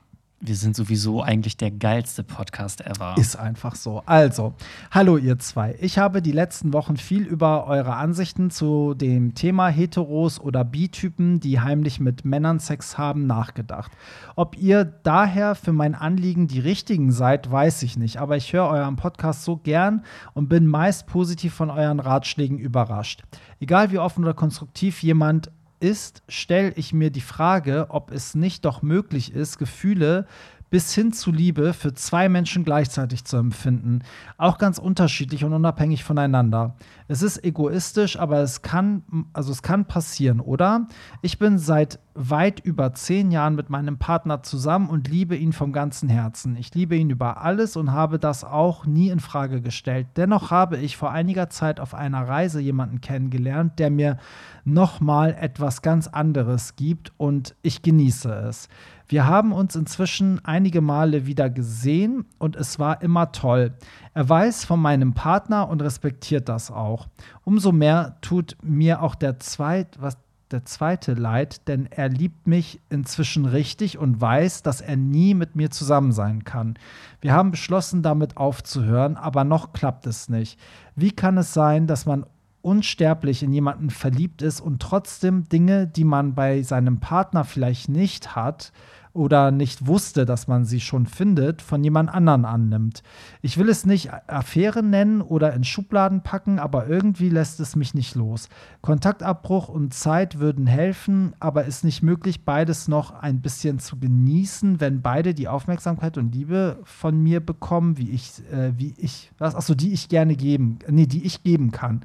Wir 0.40 0.54
sind 0.54 0.76
sowieso 0.76 1.20
eigentlich 1.20 1.56
der 1.56 1.72
geilste 1.72 2.22
Podcast 2.22 2.80
ever. 2.86 3.16
Ist 3.18 3.34
einfach 3.34 3.74
so. 3.74 4.04
Also, 4.06 4.54
hallo 4.92 5.16
ihr 5.16 5.40
zwei. 5.40 5.74
Ich 5.80 5.98
habe 5.98 6.22
die 6.22 6.30
letzten 6.30 6.72
Wochen 6.72 6.96
viel 6.96 7.24
über 7.24 7.66
eure 7.66 7.96
Ansichten 7.96 8.48
zu 8.50 8.94
dem 8.94 9.34
Thema 9.34 9.66
Heteros 9.66 10.38
oder 10.38 10.64
Bi-Typen, 10.64 11.40
die 11.40 11.58
heimlich 11.58 11.98
mit 11.98 12.24
Männern 12.24 12.60
Sex 12.60 12.96
haben, 12.96 13.26
nachgedacht. 13.26 13.90
Ob 14.36 14.56
ihr 14.56 14.84
daher 14.84 15.56
für 15.56 15.72
mein 15.72 15.96
Anliegen 15.96 16.46
die 16.46 16.60
richtigen 16.60 17.10
seid, 17.10 17.50
weiß 17.50 17.82
ich 17.82 17.98
nicht. 17.98 18.18
Aber 18.18 18.36
ich 18.36 18.52
höre 18.52 18.68
euren 18.68 18.94
Podcast 18.94 19.42
so 19.42 19.56
gern 19.56 20.04
und 20.34 20.48
bin 20.48 20.68
meist 20.68 21.08
positiv 21.08 21.52
von 21.52 21.68
euren 21.68 21.98
Ratschlägen 21.98 22.60
überrascht. 22.60 23.24
Egal 23.58 23.90
wie 23.90 23.98
offen 23.98 24.22
oder 24.22 24.34
konstruktiv 24.34 25.02
jemand 25.02 25.50
ist, 25.80 26.22
stelle 26.28 26.72
ich 26.76 26.92
mir 26.92 27.10
die 27.10 27.20
Frage, 27.20 27.86
ob 27.90 28.10
es 28.10 28.34
nicht 28.34 28.64
doch 28.64 28.82
möglich 28.82 29.32
ist, 29.32 29.58
Gefühle 29.58 30.26
bis 30.70 30.94
hin 30.94 31.12
zu 31.12 31.30
Liebe 31.30 31.72
für 31.72 31.94
zwei 31.94 32.28
Menschen 32.28 32.64
gleichzeitig 32.64 33.24
zu 33.24 33.36
empfinden. 33.36 34.00
Auch 34.36 34.58
ganz 34.58 34.78
unterschiedlich 34.78 35.44
und 35.44 35.52
unabhängig 35.52 36.04
voneinander. 36.04 36.76
Es 37.08 37.22
ist 37.22 37.42
egoistisch, 37.42 38.18
aber 38.18 38.40
es 38.40 38.62
kann, 38.62 39.02
also 39.32 39.50
es 39.50 39.62
kann 39.62 39.86
passieren, 39.86 40.40
oder? 40.40 40.86
Ich 41.22 41.38
bin 41.38 41.58
seit 41.58 41.98
weit 42.14 42.60
über 42.60 42.92
zehn 42.94 43.30
Jahren 43.30 43.54
mit 43.54 43.70
meinem 43.70 43.98
Partner 43.98 44.42
zusammen 44.42 44.90
und 44.90 45.08
liebe 45.08 45.36
ihn 45.36 45.52
vom 45.52 45.72
ganzen 45.72 46.08
Herzen. 46.08 46.56
Ich 46.56 46.74
liebe 46.74 46.96
ihn 46.96 47.10
über 47.10 47.42
alles 47.42 47.76
und 47.76 47.92
habe 47.92 48.18
das 48.18 48.42
auch 48.42 48.86
nie 48.86 49.08
in 49.08 49.20
Frage 49.20 49.62
gestellt. 49.62 50.08
Dennoch 50.16 50.50
habe 50.50 50.78
ich 50.78 50.96
vor 50.96 51.12
einiger 51.12 51.48
Zeit 51.48 51.78
auf 51.78 51.94
einer 51.94 52.26
Reise 52.26 52.60
jemanden 52.60 53.00
kennengelernt, 53.00 53.78
der 53.78 53.90
mir 53.90 54.18
nochmal 54.64 55.36
etwas 55.40 55.80
ganz 55.80 56.08
anderes 56.08 56.76
gibt 56.76 57.12
und 57.16 57.54
ich 57.62 57.82
genieße 57.82 58.30
es. 58.30 58.68
Wir 59.10 59.26
haben 59.26 59.52
uns 59.52 59.74
inzwischen 59.74 60.44
einige 60.44 60.82
Male 60.82 61.24
wieder 61.24 61.48
gesehen 61.48 62.26
und 62.36 62.56
es 62.56 62.78
war 62.78 63.00
immer 63.00 63.32
toll. 63.32 63.72
Er 64.12 64.28
weiß 64.28 64.66
von 64.66 64.80
meinem 64.80 65.14
Partner 65.14 65.68
und 65.70 65.80
respektiert 65.80 66.50
das 66.50 66.70
auch. 66.70 67.08
Umso 67.42 67.72
mehr 67.72 68.18
tut 68.20 68.58
mir 68.62 69.02
auch 69.02 69.14
der 69.14 69.38
zweit, 69.38 69.96
was 69.98 70.18
der 70.50 70.66
zweite 70.66 71.14
leid, 71.14 71.68
denn 71.68 71.86
er 71.90 72.10
liebt 72.10 72.46
mich 72.46 72.80
inzwischen 72.90 73.46
richtig 73.46 73.98
und 73.98 74.20
weiß, 74.20 74.62
dass 74.62 74.82
er 74.82 74.96
nie 74.96 75.32
mit 75.32 75.56
mir 75.56 75.70
zusammen 75.70 76.12
sein 76.12 76.44
kann. 76.44 76.78
Wir 77.22 77.32
haben 77.32 77.50
beschlossen, 77.50 78.02
damit 78.02 78.36
aufzuhören, 78.36 79.16
aber 79.16 79.44
noch 79.44 79.72
klappt 79.72 80.06
es 80.06 80.28
nicht. 80.28 80.58
Wie 80.94 81.12
kann 81.12 81.38
es 81.38 81.54
sein, 81.54 81.86
dass 81.86 82.04
man 82.04 82.26
unsterblich 82.60 83.42
in 83.42 83.52
jemanden 83.52 83.88
verliebt 83.88 84.42
ist 84.42 84.60
und 84.60 84.82
trotzdem 84.82 85.48
Dinge, 85.48 85.86
die 85.86 86.04
man 86.04 86.34
bei 86.34 86.62
seinem 86.62 87.00
Partner 87.00 87.44
vielleicht 87.44 87.88
nicht 87.88 88.34
hat 88.34 88.72
oder 89.12 89.50
nicht 89.50 89.86
wusste, 89.86 90.24
dass 90.24 90.48
man 90.48 90.64
sie 90.64 90.80
schon 90.80 91.06
findet, 91.06 91.62
von 91.62 91.82
jemand 91.82 92.10
anderen 92.12 92.44
annimmt. 92.44 93.02
Ich 93.42 93.58
will 93.58 93.68
es 93.68 93.86
nicht 93.86 94.10
Affäre 94.26 94.82
nennen 94.82 95.20
oder 95.22 95.52
in 95.54 95.64
Schubladen 95.64 96.22
packen, 96.22 96.58
aber 96.58 96.86
irgendwie 96.88 97.28
lässt 97.28 97.60
es 97.60 97.76
mich 97.76 97.94
nicht 97.94 98.14
los. 98.14 98.48
Kontaktabbruch 98.80 99.68
und 99.68 99.94
Zeit 99.94 100.38
würden 100.38 100.66
helfen, 100.66 101.34
aber 101.40 101.64
ist 101.64 101.84
nicht 101.84 102.02
möglich, 102.02 102.44
beides 102.44 102.88
noch 102.88 103.12
ein 103.12 103.40
bisschen 103.40 103.78
zu 103.78 103.98
genießen, 103.98 104.80
wenn 104.80 105.02
beide 105.02 105.34
die 105.34 105.48
Aufmerksamkeit 105.48 106.18
und 106.18 106.34
Liebe 106.34 106.78
von 106.84 107.20
mir 107.20 107.40
bekommen, 107.40 107.98
wie 107.98 108.10
ich, 108.10 108.42
äh, 108.52 108.72
wie 108.76 108.94
ich, 108.96 109.30
was, 109.38 109.54
achso, 109.54 109.74
die 109.74 109.92
ich 109.92 110.08
gerne 110.08 110.36
geben, 110.36 110.78
nee, 110.88 111.06
die 111.06 111.24
ich 111.24 111.42
geben 111.42 111.70
kann. 111.70 112.02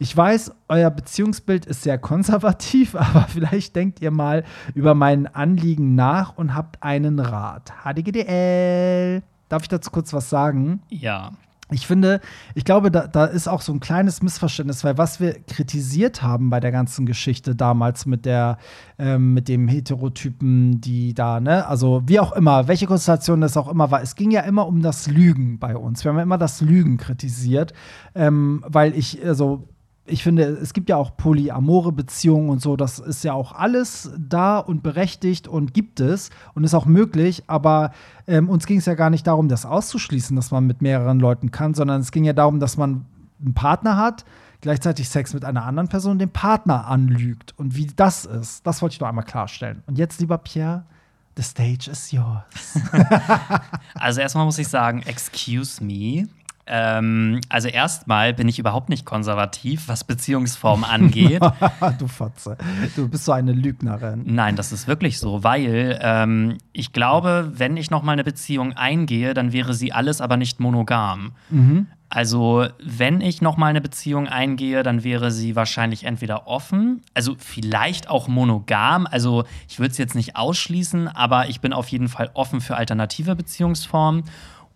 Ich 0.00 0.16
weiß, 0.16 0.52
euer 0.68 0.90
Beziehungsbild 0.90 1.66
ist 1.66 1.82
sehr 1.82 1.98
konservativ, 1.98 2.94
aber 2.94 3.26
vielleicht 3.28 3.74
denkt 3.74 4.00
ihr 4.00 4.10
mal 4.10 4.44
über 4.74 4.94
mein 4.94 5.26
Anliegen 5.26 5.94
nach 5.94 6.36
und 6.36 6.54
habt 6.54 6.82
einen 6.82 7.18
Rat. 7.18 7.72
HDGDL. 7.84 9.22
Darf 9.48 9.62
ich 9.62 9.68
dazu 9.68 9.90
kurz 9.90 10.12
was 10.12 10.30
sagen? 10.30 10.82
Ja. 10.88 11.32
Ich 11.70 11.86
finde, 11.86 12.20
ich 12.54 12.64
glaube, 12.64 12.90
da, 12.90 13.06
da 13.06 13.26
ist 13.26 13.46
auch 13.46 13.60
so 13.60 13.72
ein 13.74 13.80
kleines 13.80 14.22
Missverständnis, 14.22 14.84
weil 14.84 14.96
was 14.96 15.20
wir 15.20 15.34
kritisiert 15.40 16.22
haben 16.22 16.48
bei 16.48 16.60
der 16.60 16.72
ganzen 16.72 17.04
Geschichte 17.04 17.54
damals 17.54 18.06
mit 18.06 18.24
der, 18.24 18.56
ähm, 18.98 19.34
mit 19.34 19.48
dem 19.48 19.68
Heterotypen, 19.68 20.80
die 20.80 21.12
da, 21.12 21.40
ne, 21.40 21.66
also 21.66 22.02
wie 22.06 22.20
auch 22.20 22.32
immer, 22.32 22.68
welche 22.68 22.86
Konstellation 22.86 23.42
das 23.42 23.58
auch 23.58 23.68
immer 23.68 23.90
war, 23.90 24.00
es 24.00 24.14
ging 24.14 24.30
ja 24.30 24.42
immer 24.42 24.66
um 24.66 24.80
das 24.80 25.08
Lügen 25.08 25.58
bei 25.58 25.76
uns. 25.76 26.04
Wir 26.04 26.10
haben 26.10 26.16
ja 26.16 26.22
immer 26.22 26.38
das 26.38 26.62
Lügen 26.62 26.96
kritisiert, 26.96 27.74
ähm, 28.14 28.64
weil 28.66 28.96
ich, 28.96 29.22
also 29.26 29.68
ich 30.08 30.22
finde, 30.22 30.44
es 30.44 30.72
gibt 30.72 30.88
ja 30.88 30.96
auch 30.96 31.16
polyamore 31.16 31.92
Beziehungen 31.92 32.50
und 32.50 32.60
so, 32.60 32.76
das 32.76 32.98
ist 32.98 33.24
ja 33.24 33.32
auch 33.32 33.52
alles 33.52 34.10
da 34.18 34.58
und 34.58 34.82
berechtigt 34.82 35.48
und 35.48 35.74
gibt 35.74 36.00
es 36.00 36.30
und 36.54 36.64
ist 36.64 36.74
auch 36.74 36.86
möglich, 36.86 37.44
aber 37.46 37.92
ähm, 38.26 38.48
uns 38.48 38.66
ging 38.66 38.78
es 38.78 38.86
ja 38.86 38.94
gar 38.94 39.10
nicht 39.10 39.26
darum, 39.26 39.48
das 39.48 39.66
auszuschließen, 39.66 40.34
dass 40.36 40.50
man 40.50 40.66
mit 40.66 40.82
mehreren 40.82 41.20
Leuten 41.20 41.50
kann, 41.50 41.74
sondern 41.74 42.00
es 42.00 42.12
ging 42.12 42.24
ja 42.24 42.32
darum, 42.32 42.60
dass 42.60 42.76
man 42.76 43.04
einen 43.40 43.54
Partner 43.54 43.96
hat, 43.96 44.24
gleichzeitig 44.60 45.08
Sex 45.08 45.34
mit 45.34 45.44
einer 45.44 45.64
anderen 45.64 45.88
Person, 45.88 46.18
den 46.18 46.30
Partner 46.30 46.86
anlügt 46.86 47.54
und 47.56 47.76
wie 47.76 47.86
das 47.86 48.24
ist. 48.24 48.66
Das 48.66 48.82
wollte 48.82 48.94
ich 48.94 49.00
noch 49.00 49.08
einmal 49.08 49.24
klarstellen. 49.24 49.82
Und 49.86 49.98
jetzt, 49.98 50.20
lieber 50.20 50.38
Pierre, 50.38 50.84
the 51.36 51.42
stage 51.42 51.90
is 51.90 52.10
yours. 52.10 52.80
Also 53.94 54.20
erstmal 54.20 54.44
muss 54.44 54.58
ich 54.58 54.68
sagen, 54.68 55.02
excuse 55.02 55.82
me. 55.82 56.28
Ähm, 56.68 57.40
also 57.48 57.68
erstmal 57.68 58.34
bin 58.34 58.48
ich 58.48 58.58
überhaupt 58.58 58.88
nicht 58.88 59.04
konservativ, 59.04 59.88
was 59.88 60.04
Beziehungsform 60.04 60.84
angeht. 60.84 61.42
du 61.98 62.08
Fotze. 62.08 62.56
Du 62.94 63.08
bist 63.08 63.24
so 63.24 63.32
eine 63.32 63.52
Lügnerin. 63.52 64.22
Nein, 64.26 64.56
das 64.56 64.72
ist 64.72 64.86
wirklich 64.86 65.18
so, 65.18 65.42
weil 65.42 65.98
ähm, 66.02 66.58
ich 66.72 66.92
glaube, 66.92 67.52
wenn 67.54 67.76
ich 67.76 67.90
noch 67.90 68.02
mal 68.02 68.12
eine 68.12 68.24
Beziehung 68.24 68.74
eingehe, 68.74 69.34
dann 69.34 69.52
wäre 69.52 69.74
sie 69.74 69.92
alles 69.92 70.20
aber 70.20 70.36
nicht 70.36 70.60
monogam. 70.60 71.32
Also, 72.10 72.66
wenn 72.82 73.20
ich 73.20 73.42
noch 73.42 73.58
mal 73.58 73.66
eine 73.66 73.82
Beziehung 73.82 74.28
eingehe, 74.28 74.82
dann 74.82 75.04
wäre 75.04 75.30
sie 75.30 75.56
wahrscheinlich 75.56 76.04
entweder 76.04 76.46
offen, 76.46 77.02
also 77.12 77.34
vielleicht 77.38 78.08
auch 78.08 78.28
monogam. 78.28 79.06
Also, 79.06 79.44
ich 79.68 79.78
würde 79.78 79.92
es 79.92 79.98
jetzt 79.98 80.14
nicht 80.14 80.34
ausschließen, 80.34 81.08
aber 81.08 81.50
ich 81.50 81.60
bin 81.60 81.74
auf 81.74 81.88
jeden 81.88 82.08
Fall 82.08 82.30
offen 82.32 82.62
für 82.62 82.76
alternative 82.76 83.36
Beziehungsformen. 83.36 84.24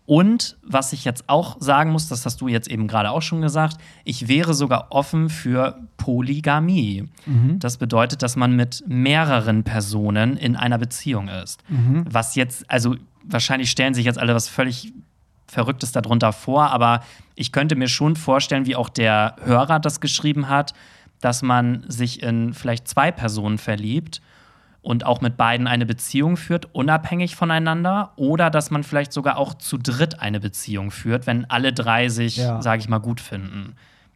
Und 0.05 0.57
was 0.63 0.93
ich 0.93 1.05
jetzt 1.05 1.29
auch 1.29 1.57
sagen 1.61 1.93
muss, 1.93 2.09
das 2.09 2.27
hast 2.27 2.41
du 2.41 2.49
jetzt 2.49 2.69
eben 2.69 2.89
gerade 2.89 3.11
auch 3.11 3.23
schon 3.23 3.41
gesagt, 3.41 3.79
ich 4.05 4.27
wäre 4.27 4.53
sogar 4.53 4.89
offen 4.91 5.29
für 5.29 5.79
Polygamie. 5.97 7.09
Mhm. 7.25 7.61
Das 7.61 7.77
bedeutet, 7.77 8.23
dass 8.23 8.35
man 8.35 8.57
mit 8.57 8.83
mehreren 8.87 9.63
Personen 9.63 10.37
in 10.37 10.57
einer 10.57 10.79
Beziehung 10.79 11.29
ist. 11.29 11.63
Mhm. 11.69 12.05
Was 12.11 12.35
jetzt, 12.35 12.69
also 12.69 12.97
wahrscheinlich 13.23 13.71
stellen 13.71 13.95
sich 13.95 14.05
jetzt 14.05 14.19
alle 14.19 14.35
was 14.35 14.49
völlig 14.49 14.93
Verrücktes 15.47 15.93
darunter 15.93 16.33
vor, 16.33 16.71
aber 16.71 17.03
ich 17.35 17.53
könnte 17.53 17.77
mir 17.77 17.89
schon 17.89 18.17
vorstellen, 18.17 18.67
wie 18.67 18.75
auch 18.75 18.89
der 18.89 19.37
Hörer 19.45 19.79
das 19.79 20.01
geschrieben 20.01 20.49
hat, 20.49 20.73
dass 21.21 21.43
man 21.43 21.85
sich 21.89 22.23
in 22.23 22.55
vielleicht 22.55 22.89
zwei 22.89 23.13
Personen 23.13 23.59
verliebt 23.59 24.21
und 24.83 25.07
auch 25.07 25.21
mit 25.21 25.37
beiden 25.37 25.67
eine 25.69 25.87
Beziehung 25.87 26.37
führt, 26.37 26.75
unabhängig 26.75 27.37
voneinander, 27.37 28.13
oder 28.17 28.51
dass 28.51 28.71
man 28.71 28.83
vielleicht 28.83 29.13
sogar 29.13 29.39
auch 29.39 29.55
zu 29.55 29.79
dritt 29.79 30.21
eine 30.21 30.41
Beziehung 30.41 30.91
führt, 30.91 31.27
wenn 31.27 31.49
alle 31.49 31.73
drei 31.73 32.09
sich, 32.09 32.37
Ja. 32.39 32.61
sage 32.61 32.81
ich 32.81 32.89
mal, 32.89 32.99
gut 32.99 33.21
finden. 33.21 33.75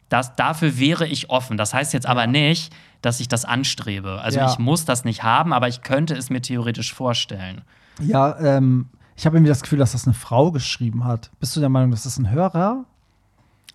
Das, 0.09 0.35
dafür 0.35 0.77
wäre 0.77 1.07
ich 1.07 1.29
offen. 1.29 1.57
Das 1.57 1.73
heißt 1.73 1.93
jetzt 1.93 2.05
aber 2.05 2.27
nicht, 2.27 2.73
dass 3.01 3.19
ich 3.19 3.27
das 3.27 3.45
anstrebe. 3.45 4.21
Also 4.21 4.39
Ja. 4.39 4.49
ich 4.51 4.59
muss 4.59 4.85
das 4.85 5.03
nicht 5.05 5.23
haben, 5.23 5.53
aber 5.53 5.67
ich 5.67 5.81
könnte 5.81 6.15
es 6.15 6.29
mir 6.29 6.41
theoretisch 6.41 6.93
vorstellen. 6.93 7.61
Ja, 8.01 8.37
ähm, 8.39 8.87
ich 9.15 9.25
habe 9.25 9.37
irgendwie 9.37 9.49
das 9.49 9.61
Gefühl, 9.63 9.79
dass 9.79 9.93
das 9.93 10.05
eine 10.05 10.13
Frau 10.13 10.51
geschrieben 10.51 11.03
hat. 11.05 11.31
Bist 11.39 11.55
du 11.55 11.59
der 11.59 11.69
Meinung, 11.69 11.91
dass 11.91 12.03
das 12.03 12.17
ein 12.19 12.29
Hörer? 12.29 12.85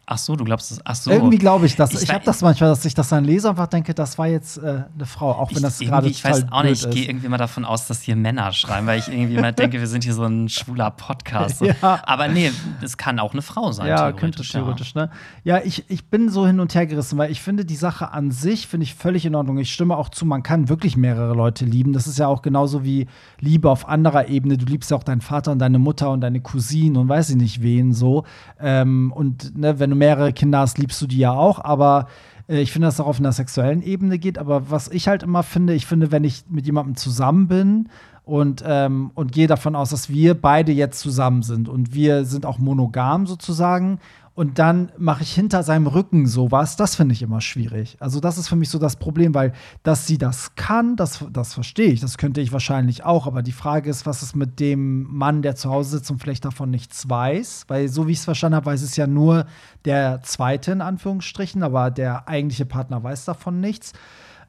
Ach 0.04 0.18
so, 0.18 0.34
du 0.34 0.44
glaubst 0.44 0.72
es? 0.72 0.80
Ach 0.84 0.96
so. 0.96 1.12
Irgendwie 1.12 1.38
glaube 1.38 1.64
ich 1.64 1.76
das. 1.76 1.92
Ich 1.94 2.02
Ich, 2.02 2.12
habe 2.12 2.24
das 2.24 2.42
manchmal, 2.42 2.70
dass 2.70 2.84
ich 2.84 2.92
das 2.94 3.08
dann 3.08 3.24
lese 3.24 3.46
und 3.48 3.52
einfach 3.52 3.68
denke, 3.68 3.94
das 3.94 4.18
war 4.18 4.26
jetzt 4.26 4.58
äh, 4.58 4.82
eine 4.94 5.06
Frau, 5.06 5.30
auch 5.30 5.54
wenn 5.54 5.62
das 5.62 5.80
ich, 5.80 5.88
gerade 5.88 6.08
ich 6.08 6.24
weiß 6.24 6.46
auch 6.50 6.64
nicht, 6.64 6.84
ich 6.84 6.90
gehe 6.90 7.04
irgendwie 7.08 7.28
mal 7.28 7.38
davon 7.38 7.64
aus, 7.64 7.86
dass 7.86 8.02
hier 8.02 8.16
Männer 8.16 8.52
schreiben, 8.52 8.86
weil 8.88 8.98
ich 8.98 9.06
irgendwie 9.08 9.40
mal 9.40 9.52
denke, 9.52 9.78
wir 9.78 9.86
sind 9.86 10.02
hier 10.02 10.14
so 10.14 10.24
ein 10.24 10.48
schwuler 10.48 10.90
Podcast. 10.90 11.62
Ja. 11.82 12.00
Aber 12.04 12.26
nee, 12.28 12.50
es 12.82 12.96
kann 12.96 13.18
auch 13.20 13.32
eine 13.32 13.42
Frau 13.42 13.70
sein, 13.72 13.86
Ja, 13.86 14.10
könnte 14.12 14.42
theoretisch. 14.42 14.52
theoretisch, 14.52 14.94
ne? 14.96 15.10
Ja, 15.44 15.60
ich, 15.64 15.88
ich 15.88 16.06
bin 16.06 16.28
so 16.28 16.46
hin 16.46 16.58
und 16.58 16.74
her 16.74 16.86
gerissen, 16.86 17.16
weil 17.18 17.30
ich 17.30 17.40
finde, 17.40 17.64
die 17.64 17.76
Sache 17.76 18.12
an 18.12 18.32
sich 18.32 18.66
finde 18.66 18.84
ich 18.84 18.94
völlig 18.94 19.24
in 19.24 19.34
Ordnung. 19.36 19.58
Ich 19.58 19.72
stimme 19.72 19.96
auch 19.96 20.08
zu, 20.08 20.26
man 20.26 20.42
kann 20.42 20.68
wirklich 20.68 20.96
mehrere 20.96 21.34
Leute 21.34 21.64
lieben. 21.64 21.92
Das 21.92 22.06
ist 22.08 22.18
ja 22.18 22.26
auch 22.26 22.42
genauso 22.42 22.84
wie 22.84 23.06
Liebe 23.38 23.70
auf 23.70 23.88
anderer 23.88 24.28
Ebene. 24.28 24.58
Du 24.58 24.66
liebst 24.66 24.90
ja 24.90 24.96
auch 24.96 25.04
deinen 25.04 25.20
Vater 25.20 25.52
und 25.52 25.60
deine 25.60 25.78
Mutter 25.78 26.10
und 26.10 26.20
deine 26.22 26.40
Cousinen 26.40 26.96
und 26.96 27.08
weiß 27.08 27.30
ich 27.30 27.36
nicht 27.36 27.62
wen 27.62 27.92
so. 27.92 28.24
Ähm, 28.60 29.12
und 29.12 29.56
ne, 29.56 29.78
wenn 29.78 29.91
du 29.92 29.98
mehrere 29.98 30.32
Kinder 30.32 30.58
hast, 30.58 30.78
liebst 30.78 31.00
du 31.00 31.06
die 31.06 31.18
ja 31.18 31.32
auch, 31.32 31.62
aber 31.64 32.08
äh, 32.48 32.60
ich 32.60 32.72
finde, 32.72 32.86
dass 32.86 32.94
es 32.94 33.00
auch 33.00 33.06
auf 33.06 33.18
einer 33.18 33.32
sexuellen 33.32 33.82
Ebene 33.82 34.18
geht. 34.18 34.38
Aber 34.38 34.70
was 34.70 34.88
ich 34.88 35.08
halt 35.08 35.22
immer 35.22 35.42
finde, 35.42 35.74
ich 35.74 35.86
finde, 35.86 36.12
wenn 36.12 36.24
ich 36.24 36.44
mit 36.48 36.66
jemandem 36.66 36.96
zusammen 36.96 37.48
bin 37.48 37.88
und, 38.24 38.62
ähm, 38.66 39.10
und 39.14 39.32
gehe 39.32 39.46
davon 39.46 39.74
aus, 39.74 39.90
dass 39.90 40.08
wir 40.08 40.34
beide 40.34 40.72
jetzt 40.72 41.00
zusammen 41.00 41.42
sind 41.42 41.68
und 41.68 41.94
wir 41.94 42.24
sind 42.24 42.46
auch 42.46 42.58
monogam 42.58 43.26
sozusagen. 43.26 43.98
Und 44.34 44.58
dann 44.58 44.90
mache 44.96 45.22
ich 45.22 45.34
hinter 45.34 45.62
seinem 45.62 45.86
Rücken 45.86 46.26
sowas, 46.26 46.76
das 46.76 46.94
finde 46.94 47.12
ich 47.12 47.20
immer 47.20 47.42
schwierig. 47.42 47.98
Also, 48.00 48.18
das 48.18 48.38
ist 48.38 48.48
für 48.48 48.56
mich 48.56 48.70
so 48.70 48.78
das 48.78 48.96
Problem, 48.96 49.34
weil 49.34 49.52
dass 49.82 50.06
sie 50.06 50.16
das 50.16 50.54
kann, 50.54 50.96
das, 50.96 51.24
das 51.30 51.52
verstehe 51.52 51.90
ich. 51.90 52.00
Das 52.00 52.16
könnte 52.16 52.40
ich 52.40 52.50
wahrscheinlich 52.50 53.04
auch. 53.04 53.26
Aber 53.26 53.42
die 53.42 53.52
Frage 53.52 53.90
ist, 53.90 54.06
was 54.06 54.22
ist 54.22 54.34
mit 54.34 54.58
dem 54.58 55.02
Mann, 55.02 55.42
der 55.42 55.54
zu 55.54 55.68
Hause 55.68 55.98
sitzt 55.98 56.10
und 56.10 56.18
vielleicht 56.18 56.46
davon 56.46 56.70
nichts 56.70 57.10
weiß? 57.10 57.64
Weil, 57.68 57.88
so 57.88 58.06
wie 58.06 58.12
ich 58.12 58.18
es 58.18 58.24
verstanden 58.24 58.56
habe, 58.56 58.66
weiß 58.66 58.80
es 58.80 58.96
ja 58.96 59.06
nur 59.06 59.46
der 59.84 60.22
zweite 60.22 60.72
in 60.72 60.80
Anführungsstrichen, 60.80 61.62
aber 61.62 61.90
der 61.90 62.26
eigentliche 62.26 62.64
Partner 62.64 63.02
weiß 63.02 63.26
davon 63.26 63.60
nichts. 63.60 63.92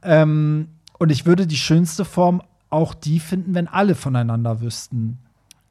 Ähm, 0.01 0.69
und 0.97 1.11
ich 1.11 1.25
würde 1.25 1.45
die 1.45 1.57
schönste 1.57 2.05
Form 2.05 2.41
auch 2.69 2.93
die 2.93 3.19
finden, 3.19 3.53
wenn 3.53 3.67
alle 3.67 3.95
voneinander 3.95 4.61
wüssten. 4.61 5.19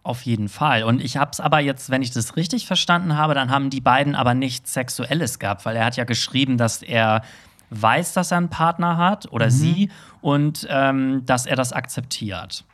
Auf 0.04 0.22
jeden 0.22 0.48
Fall. 0.48 0.82
Und 0.82 1.00
ich 1.00 1.16
habe 1.16 1.30
es 1.32 1.38
aber 1.38 1.60
jetzt, 1.60 1.90
wenn 1.90 2.02
ich 2.02 2.10
das 2.10 2.34
richtig 2.36 2.66
verstanden 2.66 3.16
habe, 3.16 3.34
dann 3.34 3.50
haben 3.50 3.70
die 3.70 3.80
beiden 3.80 4.16
aber 4.16 4.34
nichts 4.34 4.72
Sexuelles 4.72 5.38
gehabt, 5.38 5.64
weil 5.64 5.76
er 5.76 5.84
hat 5.84 5.96
ja 5.96 6.04
geschrieben, 6.04 6.58
dass 6.58 6.82
er 6.82 7.22
weiß, 7.70 8.12
dass 8.12 8.32
er 8.32 8.38
einen 8.38 8.48
Partner 8.50 8.96
hat 8.96 9.26
Mhm. 9.26 9.30
oder 9.32 9.50
sie 9.50 9.90
und 10.20 10.66
ähm, 10.68 11.22
dass 11.24 11.46
er 11.46 11.54
das 11.56 11.72
akzeptiert. 11.72 12.64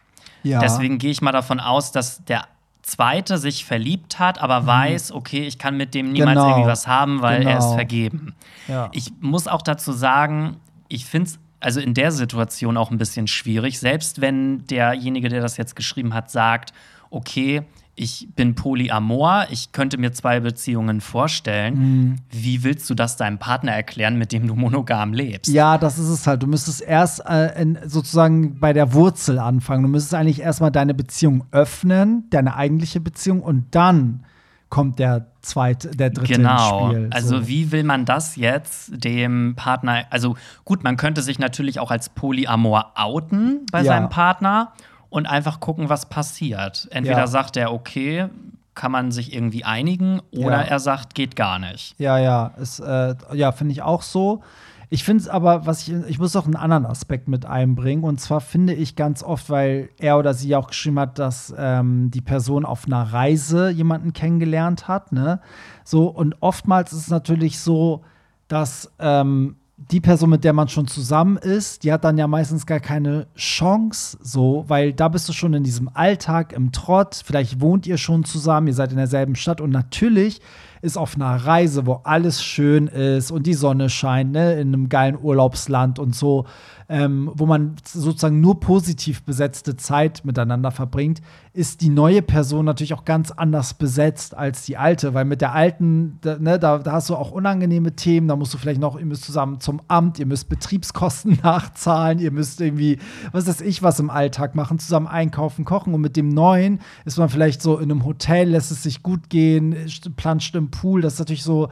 Ja. 0.43 0.61
Deswegen 0.61 0.99
gehe 0.99 1.11
ich 1.11 1.21
mal 1.21 1.33
davon 1.33 1.61
aus, 1.61 1.93
dass 1.93 2.25
der 2.25 2.47
Zweite 2.83 3.37
sich 3.37 3.67
verliebt 3.67 4.19
hat, 4.19 4.41
aber 4.41 4.65
weiß, 4.67 5.13
okay, 5.13 5.41
ich 5.47 5.59
kann 5.59 5.77
mit 5.77 5.93
dem 5.95 6.13
niemals 6.13 6.37
Mhm. 6.37 6.41
Genau. 6.41 6.49
irgendwie 6.51 6.71
was 6.71 6.87
haben, 6.87 7.21
weil 7.21 7.43
er 7.47 7.59
ist 7.59 7.65
Genau. 7.65 7.75
vergeben. 7.75 8.35
Ja. 8.69 8.89
Ich 8.93 9.13
muss 9.21 9.47
auch 9.47 9.61
dazu 9.61 9.93
sagen, 9.93 10.57
ich 10.89 11.05
finde 11.05 11.29
es 11.31 11.39
also 11.61 11.81
in 11.81 11.93
der 11.93 12.13
Situation 12.13 12.77
auch 12.77 12.91
ein 12.93 12.99
bisschen 12.99 13.27
schwierig, 13.27 13.81
selbst 13.81 14.21
wenn 14.21 14.65
derjenige, 14.69 15.29
der 15.29 15.41
das 15.43 15.57
jetzt 15.57 15.75
geschrieben 15.77 16.15
hat, 16.15 16.31
sagt, 16.31 16.73
okay, 17.11 17.63
ich 18.01 18.29
bin 18.37 18.55
polyamor, 18.55 19.47
ich 19.51 19.73
könnte 19.73 19.99
mir 19.99 20.13
zwei 20.13 20.39
Beziehungen 20.39 21.01
vorstellen. 21.01 21.75
Mhm. 21.75 22.17
Wie 22.31 22.63
willst 22.63 22.89
du 22.89 22.95
das 22.95 23.17
deinem 23.17 23.39
Partner 23.39 23.73
erklären, 23.73 24.17
mit 24.19 24.31
dem 24.31 24.47
du 24.47 24.55
monogam 24.55 25.13
lebst? 25.13 25.53
Ja, 25.53 25.79
das 25.79 25.99
ist 25.99 26.09
es 26.09 26.25
halt. 26.27 26.43
Du 26.45 26.47
müsstest 26.47 26.81
erst 26.81 27.27
äh, 27.29 27.61
in, 27.61 27.77
sozusagen 27.85 28.61
bei 28.61 28.73
der 28.73 28.93
Wurzel 28.93 29.41
anfangen. 29.41 29.83
Du 29.83 29.89
müsstest 29.89 30.15
eigentlich 30.15 30.41
erstmal 30.41 30.71
deine 30.71 30.95
Beziehung 30.95 31.45
öffnen, 31.51 32.25
deine 32.31 32.55
eigentliche 32.55 33.01
Beziehung, 33.01 33.43
und 33.43 33.65
dann 33.73 34.25
kommt 34.69 34.99
der 35.01 35.27
zweite, 35.41 35.91
der 35.91 36.11
dritte 36.11 36.35
Genau. 36.35 36.91
Spiel. 36.91 37.09
Also 37.11 37.39
so. 37.41 37.49
wie 37.49 37.73
will 37.73 37.83
man 37.85 38.05
das 38.05 38.37
jetzt 38.37 39.03
dem 39.03 39.55
Partner? 39.57 40.05
Also 40.11 40.37
gut, 40.65 40.85
man 40.85 40.97
könnte 40.99 41.23
sich 41.23 41.39
natürlich 41.39 41.81
auch 41.81 41.91
als 41.91 42.11
Polyamor 42.11 42.93
outen 42.95 43.67
bei 43.73 43.79
Ja. 43.79 43.85
seinem 43.87 44.09
Partner 44.11 44.73
und 45.11 45.27
einfach 45.27 45.61
gucken, 45.61 45.89
was 45.89 46.09
passiert. 46.09 46.89
Entweder 46.91 47.21
Ja. 47.21 47.27
sagt 47.27 47.57
er, 47.57 47.73
okay, 47.73 48.29
kann 48.75 48.93
man 48.93 49.11
sich 49.11 49.35
irgendwie 49.35 49.65
einigen, 49.65 50.21
oder 50.33 50.61
Ja. 50.63 50.69
er 50.69 50.79
sagt, 50.79 51.15
geht 51.15 51.35
gar 51.35 51.59
nicht. 51.59 51.95
Ja, 51.99 52.19
ja, 52.19 52.53
ist, 52.61 52.79
äh, 52.81 53.15
ja, 53.33 53.51
finde 53.53 53.73
ich 53.73 53.83
auch 53.83 54.03
so. 54.03 54.43
Ich 54.91 55.05
finde 55.05 55.21
es 55.23 55.29
aber, 55.29 55.67
was 55.67 55.87
ich, 55.87 55.93
ich 56.09 56.19
muss 56.19 56.35
auch 56.35 56.47
einen 56.47 56.57
anderen 56.57 56.87
Aspekt 56.87 57.29
mit 57.29 57.45
einbringen. 57.45 58.05
Und 58.05 58.21
zwar 58.21 58.41
finde 58.41 58.73
ich 58.73 58.97
ganz 58.97 59.23
oft, 59.23 59.51
weil 59.51 59.91
er 59.99 60.17
oder 60.19 60.33
sie 60.33 60.57
auch 60.57 60.69
geschrieben 60.69 60.99
hat, 60.99 61.19
dass 61.19 61.53
ähm, 61.59 62.11
die 62.11 62.23
Person 62.23 62.65
auf 62.65 62.87
einer 62.87 63.03
Reise 63.03 63.69
jemanden 63.69 64.15
kennengelernt 64.15 64.89
hat. 64.89 65.13
Ne? 65.13 65.41
So, 65.85 66.07
und 66.07 66.37
oftmals 66.41 66.93
ist 66.95 67.01
es 67.01 67.09
natürlich 67.11 67.61
so, 67.61 68.03
dass 68.47 68.91
ähm, 68.99 69.57
die 69.91 70.01
Person, 70.01 70.31
mit 70.31 70.45
der 70.45 70.53
man 70.53 70.69
schon 70.69 70.87
zusammen 70.87 71.39
ist, 71.39 71.83
die 71.83 71.93
hat 71.93 72.05
dann 72.05 72.19
ja 72.19 72.27
meistens 72.27 72.67
gar 72.67 72.81
keine 72.81 73.27
Chance, 73.37 74.19
so, 74.21 74.65
weil 74.69 74.93
da 74.93 75.09
bist 75.09 75.29
du 75.29 75.33
schon 75.33 75.55
in 75.55 75.65
diesem 75.65 75.89
Alltag, 75.95 76.53
im 76.53 76.73
Trott, 76.73 77.23
vielleicht 77.25 77.61
wohnt 77.61 77.87
ihr 77.87 77.97
schon 77.97 78.25
zusammen, 78.25 78.67
ihr 78.67 78.75
seid 78.75 78.91
in 78.91 78.99
derselben 78.99 79.35
Stadt. 79.35 79.63
Und 79.63 79.71
natürlich 79.71 80.43
ist 80.83 80.99
auf 80.99 81.17
einer 81.17 81.35
Reise, 81.35 81.87
wo 81.87 82.01
alles 82.05 82.45
schön 82.45 82.87
ist 82.87 83.31
und 83.31 83.47
die 83.47 83.55
Sonne 83.55 83.89
scheint, 83.89 84.33
ne, 84.33 84.61
in 84.61 84.69
einem 84.69 84.89
geilen 84.91 85.19
Urlaubsland 85.21 85.99
und 85.99 86.15
so, 86.15 86.45
ähm, 86.91 87.31
wo 87.35 87.45
man 87.45 87.77
sozusagen 87.85 88.41
nur 88.41 88.61
positiv 88.61 89.23
besetzte 89.23 89.77
Zeit 89.77 90.25
miteinander 90.25 90.71
verbringt, 90.71 91.21
ist 91.53 91.83
die 91.83 91.91
neue 91.91 92.23
Person 92.23 92.65
natürlich 92.65 92.95
auch 92.95 93.05
ganz 93.05 93.31
anders 93.31 93.75
besetzt 93.75 94.35
als 94.35 94.65
die 94.65 94.79
alte, 94.79 95.13
weil 95.13 95.27
mit 95.27 95.43
der 95.43 95.53
alten, 95.53 96.19
da, 96.23 96.39
ne, 96.39 96.59
da, 96.59 96.79
da 96.79 96.93
hast 96.93 97.11
du 97.11 97.17
auch 97.17 97.31
unangenehme 97.31 97.95
Themen, 97.95 98.27
da 98.27 98.37
musst 98.37 98.55
du 98.55 98.59
vielleicht 98.59 98.81
noch, 98.81 98.99
ihr 98.99 99.05
müsst 99.05 99.25
zusammen 99.25 99.61
zum 99.61 99.83
Amt, 99.89 100.19
ihr 100.19 100.25
müsst 100.25 100.49
Betriebskosten 100.49 101.39
nachzahlen, 101.43 102.21
ihr 102.21 102.31
müsst 102.31 102.59
irgendwie, 102.61 102.99
was 103.33 103.47
weiß 103.47 103.61
ich, 103.61 103.83
was 103.83 104.01
im 104.01 104.09
Alltag 104.09 104.55
machen, 104.55 104.79
zusammen 104.79 105.09
einkaufen, 105.09 105.67
kochen. 105.67 105.93
Und 105.93 106.01
mit 106.01 106.17
dem 106.17 106.31
neuen 106.31 106.81
ist 107.05 107.19
man 107.19 107.29
vielleicht 107.29 107.61
so 107.61 107.77
in 107.77 107.91
einem 107.91 108.07
Hotel, 108.07 108.49
lässt 108.49 108.71
es 108.71 108.83
sich 108.83 109.03
gut 109.03 109.29
gehen, 109.29 109.77
planscht 110.17 110.55
im 110.55 110.71
Pool, 110.71 111.03
das 111.03 111.15
ist 111.15 111.19
natürlich 111.19 111.45
so 111.45 111.69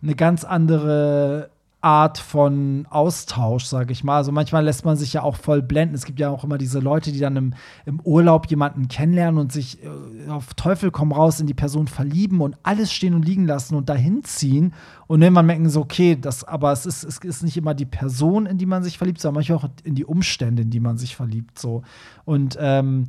eine 0.00 0.14
ganz 0.14 0.44
andere 0.44 1.50
Art 1.82 2.18
von 2.18 2.86
Austausch, 2.90 3.64
sage 3.64 3.92
ich 3.92 4.04
mal. 4.04 4.16
Also 4.16 4.32
manchmal 4.32 4.64
lässt 4.64 4.84
man 4.84 4.96
sich 4.96 5.14
ja 5.14 5.22
auch 5.22 5.36
voll 5.36 5.62
blenden. 5.62 5.94
Es 5.94 6.04
gibt 6.04 6.20
ja 6.20 6.28
auch 6.28 6.44
immer 6.44 6.58
diese 6.58 6.78
Leute, 6.78 7.10
die 7.10 7.20
dann 7.20 7.36
im, 7.36 7.54
im 7.86 8.00
Urlaub 8.00 8.50
jemanden 8.50 8.88
kennenlernen 8.88 9.40
und 9.40 9.50
sich 9.50 9.82
äh, 9.82 10.28
auf 10.28 10.52
Teufel 10.54 10.90
komm 10.90 11.10
raus 11.10 11.40
in 11.40 11.46
die 11.46 11.54
Person 11.54 11.88
verlieben 11.88 12.42
und 12.42 12.56
alles 12.64 12.92
stehen 12.92 13.14
und 13.14 13.24
liegen 13.24 13.46
lassen 13.46 13.76
und 13.76 13.88
dahin 13.88 14.22
ziehen. 14.24 14.74
Und 15.06 15.22
irgendwann 15.22 15.46
merken 15.46 15.70
so, 15.70 15.80
okay, 15.80 16.18
das, 16.20 16.44
aber 16.44 16.70
es 16.72 16.84
ist, 16.84 17.02
es 17.02 17.18
ist 17.18 17.42
nicht 17.42 17.56
immer 17.56 17.72
die 17.72 17.86
Person, 17.86 18.44
in 18.44 18.58
die 18.58 18.66
man 18.66 18.82
sich 18.82 18.98
verliebt, 18.98 19.20
sondern 19.20 19.36
manchmal 19.36 19.58
auch 19.58 19.68
in 19.82 19.94
die 19.94 20.04
Umstände, 20.04 20.62
in 20.62 20.70
die 20.70 20.80
man 20.80 20.98
sich 20.98 21.16
verliebt. 21.16 21.58
So. 21.58 21.82
Und 22.26 22.58
ähm, 22.60 23.06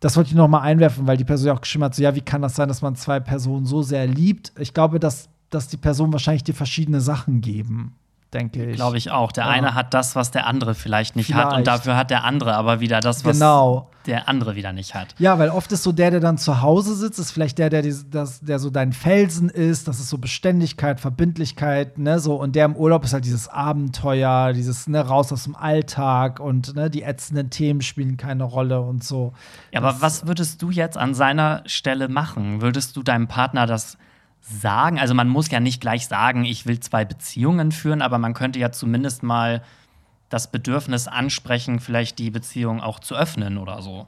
das 0.00 0.16
wollte 0.16 0.30
ich 0.30 0.36
noch 0.36 0.48
mal 0.48 0.60
einwerfen, 0.60 1.06
weil 1.06 1.18
die 1.18 1.24
Person 1.24 1.48
ja 1.48 1.54
auch 1.54 1.60
geschrieben 1.60 1.84
hat, 1.84 1.94
so, 1.94 2.02
ja, 2.02 2.14
wie 2.14 2.22
kann 2.22 2.40
das 2.40 2.54
sein, 2.54 2.68
dass 2.68 2.80
man 2.80 2.96
zwei 2.96 3.20
Personen 3.20 3.66
so 3.66 3.82
sehr 3.82 4.06
liebt? 4.06 4.52
Ich 4.58 4.72
glaube, 4.72 5.00
dass, 5.00 5.28
dass 5.50 5.68
die 5.68 5.76
Personen 5.76 6.12
wahrscheinlich 6.12 6.44
dir 6.44 6.54
verschiedene 6.54 7.02
Sachen 7.02 7.42
geben. 7.42 7.94
Denke 8.32 8.64
ich. 8.70 8.76
Glaube 8.76 8.98
ich 8.98 9.10
auch. 9.10 9.32
Der 9.32 9.44
Ja. 9.44 9.50
eine 9.50 9.74
hat 9.74 9.94
das, 9.94 10.16
was 10.16 10.30
der 10.30 10.46
andere 10.46 10.74
vielleicht 10.74 11.16
nicht 11.16 11.32
hat. 11.34 11.44
Und 11.46 11.50
Vielleicht. 11.50 11.66
dafür 11.68 11.96
hat 11.96 12.10
der 12.10 12.24
andere 12.24 12.54
aber 12.54 12.80
wieder 12.80 13.00
das, 13.00 13.24
was 13.24 13.38
Genau. 13.38 13.90
der 14.06 14.28
andere 14.28 14.54
wieder 14.56 14.72
nicht 14.72 14.94
hat. 14.94 15.14
Ja, 15.18 15.38
weil 15.38 15.48
oft 15.50 15.70
ist 15.72 15.82
so 15.82 15.92
der, 15.92 16.10
der 16.10 16.20
dann 16.20 16.36
zu 16.38 16.60
Hause 16.62 16.94
sitzt, 16.94 17.18
ist 17.18 17.30
vielleicht 17.32 17.58
der, 17.58 17.70
der, 17.70 17.82
die, 17.82 17.94
das, 18.10 18.40
der 18.40 18.58
so 18.58 18.70
dein 18.70 18.92
Felsen 18.92 19.48
ist. 19.48 19.88
Das 19.88 19.98
ist 20.00 20.08
so 20.10 20.18
Beständigkeit, 20.18 21.00
Verbindlichkeit, 21.00 21.98
ne, 21.98 22.18
so. 22.20 22.34
Und 22.36 22.54
der 22.56 22.64
im 22.66 22.76
Urlaub 22.76 23.04
ist 23.04 23.12
halt 23.12 23.24
dieses 23.24 23.48
Abenteuer, 23.48 24.52
dieses, 24.52 24.86
ne, 24.88 25.00
raus 25.00 25.32
aus 25.32 25.44
dem 25.44 25.56
Alltag 25.56 26.40
und, 26.40 26.74
ne, 26.74 26.90
die 26.90 27.02
ätzenden 27.02 27.50
Themen 27.50 27.80
spielen 27.80 28.16
keine 28.16 28.44
Rolle 28.44 28.80
und 28.80 29.02
so. 29.04 29.32
Ja, 29.72 29.80
aber 29.80 30.00
was 30.00 30.26
würdest 30.26 30.62
du 30.62 30.70
jetzt 30.70 30.96
an 30.98 31.14
seiner 31.14 31.62
Stelle 31.66 32.08
machen? 32.08 32.60
Würdest 32.60 32.96
du 32.96 33.02
deinem 33.02 33.28
Partner 33.28 33.66
das 33.66 33.98
sagen? 34.48 34.98
Also 34.98 35.14
man 35.14 35.28
muss 35.28 35.50
ja 35.50 35.60
nicht 35.60 35.80
gleich 35.80 36.06
sagen, 36.06 36.44
ich 36.44 36.66
will 36.66 36.80
zwei 36.80 37.04
Beziehungen 37.04 37.72
führen, 37.72 38.02
aber 38.02 38.18
man 38.18 38.34
könnte 38.34 38.58
ja 38.58 38.70
zumindest 38.70 39.22
mal 39.22 39.62
das 40.28 40.50
Bedürfnis 40.50 41.08
ansprechen, 41.08 41.80
vielleicht 41.80 42.18
die 42.18 42.30
Beziehung 42.30 42.80
auch 42.80 43.00
zu 43.00 43.14
öffnen 43.14 43.58
oder 43.58 43.82
so. 43.82 44.06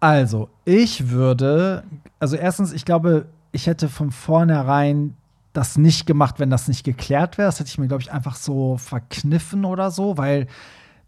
Also, 0.00 0.48
ich 0.64 1.10
würde, 1.10 1.82
also 2.20 2.36
erstens, 2.36 2.72
ich 2.72 2.84
glaube, 2.84 3.26
ich 3.50 3.66
hätte 3.66 3.88
von 3.88 4.12
vornherein 4.12 5.16
das 5.52 5.76
nicht 5.76 6.06
gemacht, 6.06 6.38
wenn 6.38 6.50
das 6.50 6.68
nicht 6.68 6.84
geklärt 6.84 7.36
wäre. 7.36 7.48
Das 7.48 7.58
hätte 7.58 7.68
ich 7.68 7.78
mir, 7.78 7.88
glaube 7.88 8.02
ich, 8.02 8.12
einfach 8.12 8.36
so 8.36 8.76
verkniffen 8.76 9.64
oder 9.64 9.90
so, 9.90 10.16
weil 10.16 10.46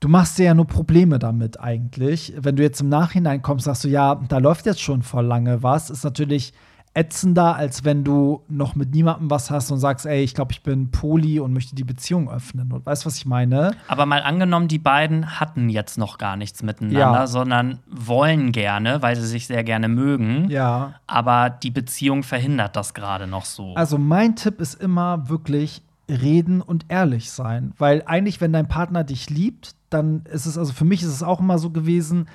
du 0.01 0.09
machst 0.09 0.39
dir 0.39 0.47
ja 0.47 0.55
nur 0.55 0.67
Probleme 0.67 1.21
damit 1.21 1.61
eigentlich. 1.61 2.33
Wenn 2.37 2.57
du 2.57 2.63
jetzt 2.65 2.81
im 2.81 2.89
Nachhinein 2.89 3.43
kommst, 3.43 3.67
sagst 3.67 3.85
du, 3.85 3.89
ja, 3.89 4.17
da 4.29 4.39
läuft 4.39 4.67
jetzt 4.67 4.81
schon 4.81 5.03
vor 5.03 5.23
lange 5.23 5.63
was, 5.63 5.89
ist 5.89 6.03
natürlich 6.03 6.53
ätzender, 6.93 7.55
als 7.55 7.85
wenn 7.85 8.03
du 8.03 8.43
noch 8.49 8.75
mit 8.75 8.91
niemandem 8.93 9.31
was 9.31 9.51
hast 9.51 9.71
und 9.71 9.79
sagst, 9.79 10.07
ey, 10.07 10.23
ich 10.25 10.35
glaube, 10.35 10.53
ich 10.53 10.63
bin 10.65 10.91
Poli 10.91 11.39
und 11.39 11.53
möchte 11.53 11.77
die 11.77 11.85
Beziehung 11.85 12.29
öffnen. 12.29 12.73
Und 12.73 12.85
weißt 12.85 13.05
du, 13.05 13.07
was 13.07 13.17
ich 13.17 13.27
meine? 13.27 13.73
Aber 13.87 14.07
mal 14.07 14.23
angenommen, 14.23 14.67
die 14.67 14.79
beiden 14.81 15.39
hatten 15.39 15.69
jetzt 15.69 15.99
noch 15.99 16.19
gar 16.19 16.37
nichts 16.37 16.63
miteinander, 16.65 16.99
Ja. 17.21 17.27
sondern 17.29 17.79
wollen 17.89 18.51
gerne, 18.51 19.03
weil 19.03 19.15
sie 19.15 19.27
sich 19.27 19.47
sehr 19.47 19.63
gerne 19.63 19.87
mögen. 19.89 20.51
Ja. 20.51 20.95
Aber 21.07 21.49
die 21.51 21.71
Beziehung 21.71 22.25
verhindert 22.25 22.75
das 22.75 22.93
gerade 22.93 23.29
noch 23.29 23.45
so. 23.45 23.75
Also 23.75 23.97
mein 23.97 24.35
Tipp 24.35 24.61
ist 24.61 24.75
immer 24.75 25.29
wirklich 25.29 25.83
reden 26.09 26.61
und 26.61 26.87
ehrlich 26.89 27.31
sein, 27.31 27.73
weil 27.79 28.03
eigentlich, 28.05 28.41
wenn 28.41 28.53
dein 28.53 28.67
Partner 28.67 29.05
dich 29.05 29.31
liebt, 29.31 29.77
dann 29.91 30.23
ist 30.25 30.47
es, 30.47 30.59
also 30.59 30.73
für 30.73 30.85
mich 30.85 31.03
ist 31.03 31.09
es 31.09 31.23
auch 31.23 31.39
immer 31.39 31.59
so 31.59 31.71
gewesen, 31.71 32.27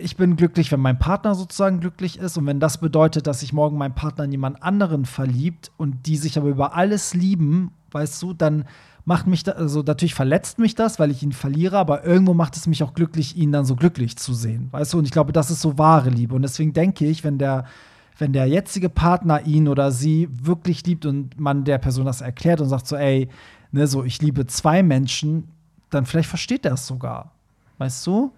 ich 0.00 0.16
bin 0.16 0.36
glücklich, 0.36 0.72
wenn 0.72 0.80
mein 0.80 0.98
Partner 0.98 1.34
sozusagen 1.34 1.80
glücklich 1.80 2.18
ist 2.18 2.36
und 2.38 2.46
wenn 2.46 2.60
das 2.60 2.78
bedeutet, 2.78 3.26
dass 3.26 3.40
sich 3.40 3.52
morgen 3.52 3.78
mein 3.78 3.94
Partner 3.94 4.24
in 4.24 4.32
jemand 4.32 4.62
anderen 4.62 5.04
verliebt 5.04 5.70
und 5.76 6.06
die 6.06 6.16
sich 6.16 6.38
aber 6.38 6.48
über 6.48 6.74
alles 6.74 7.14
lieben, 7.14 7.72
weißt 7.90 8.22
du, 8.22 8.32
dann 8.32 8.64
macht 9.04 9.26
mich 9.26 9.42
da, 9.42 9.52
also 9.52 9.82
natürlich 9.82 10.14
verletzt 10.14 10.58
mich 10.58 10.74
das, 10.74 10.98
weil 10.98 11.10
ich 11.10 11.22
ihn 11.22 11.32
verliere, 11.32 11.78
aber 11.78 12.04
irgendwo 12.04 12.34
macht 12.34 12.56
es 12.56 12.66
mich 12.66 12.82
auch 12.82 12.94
glücklich, 12.94 13.36
ihn 13.36 13.52
dann 13.52 13.64
so 13.64 13.76
glücklich 13.76 14.16
zu 14.16 14.34
sehen, 14.34 14.68
weißt 14.70 14.92
du, 14.92 14.98
und 14.98 15.04
ich 15.04 15.12
glaube, 15.12 15.32
das 15.32 15.50
ist 15.50 15.60
so 15.60 15.78
wahre 15.78 16.10
Liebe 16.10 16.34
und 16.34 16.42
deswegen 16.42 16.72
denke 16.72 17.06
ich, 17.06 17.24
wenn 17.24 17.38
der 17.38 17.64
wenn 18.20 18.32
der 18.32 18.46
jetzige 18.46 18.88
Partner 18.88 19.46
ihn 19.46 19.68
oder 19.68 19.92
sie 19.92 20.28
wirklich 20.32 20.84
liebt 20.84 21.06
und 21.06 21.38
man 21.38 21.62
der 21.64 21.78
Person 21.78 22.04
das 22.04 22.20
erklärt 22.20 22.60
und 22.60 22.68
sagt 22.68 22.88
so, 22.88 22.96
ey, 22.96 23.28
ne, 23.70 23.86
so 23.86 24.02
ich 24.02 24.20
liebe 24.20 24.44
zwei 24.48 24.82
Menschen, 24.82 25.44
dann 25.90 26.04
vielleicht 26.04 26.28
versteht 26.28 26.66
er 26.66 26.72
es 26.72 26.84
sogar. 26.84 27.30
Weißt 27.78 28.04
du? 28.06 28.32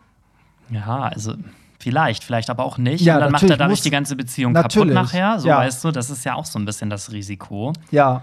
Ja, 0.71 1.01
also 1.03 1.35
vielleicht, 1.79 2.25
vielleicht 2.25 2.51
aber 2.51 2.65
auch 2.65 2.79
nicht. 2.79 3.01
Ja, 3.03 3.15
und 3.17 3.21
dann 3.23 3.33
macht 3.33 3.43
er 3.43 3.57
dadurch 3.57 3.79
muss- 3.79 3.83
die 3.83 3.91
ganze 3.91 4.17
Beziehung 4.17 4.55
kaputt 4.55 4.89
nachher. 4.89 5.39
So 5.41 5.49
ja. 5.49 5.59
weißt 5.59 5.85
du, 5.85 5.91
das 5.91 6.11
ist 6.11 6.25
ja 6.25 6.35
auch 6.35 6.45
so 6.45 6.59
ein 6.59 6.65
bisschen 6.65 6.91
das 6.91 7.13
Risiko. 7.13 7.73
Ja. 7.91 8.23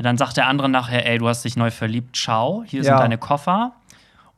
Dann 0.00 0.16
sagt 0.16 0.36
der 0.36 0.46
andere 0.46 0.68
nachher, 0.68 1.04
ey, 1.06 1.18
du 1.18 1.28
hast 1.28 1.44
dich 1.44 1.56
neu 1.56 1.70
verliebt, 1.70 2.16
ciao, 2.16 2.62
hier 2.66 2.82
Ja. 2.82 2.92
sind 2.92 3.00
deine 3.00 3.18
Koffer. 3.18 3.72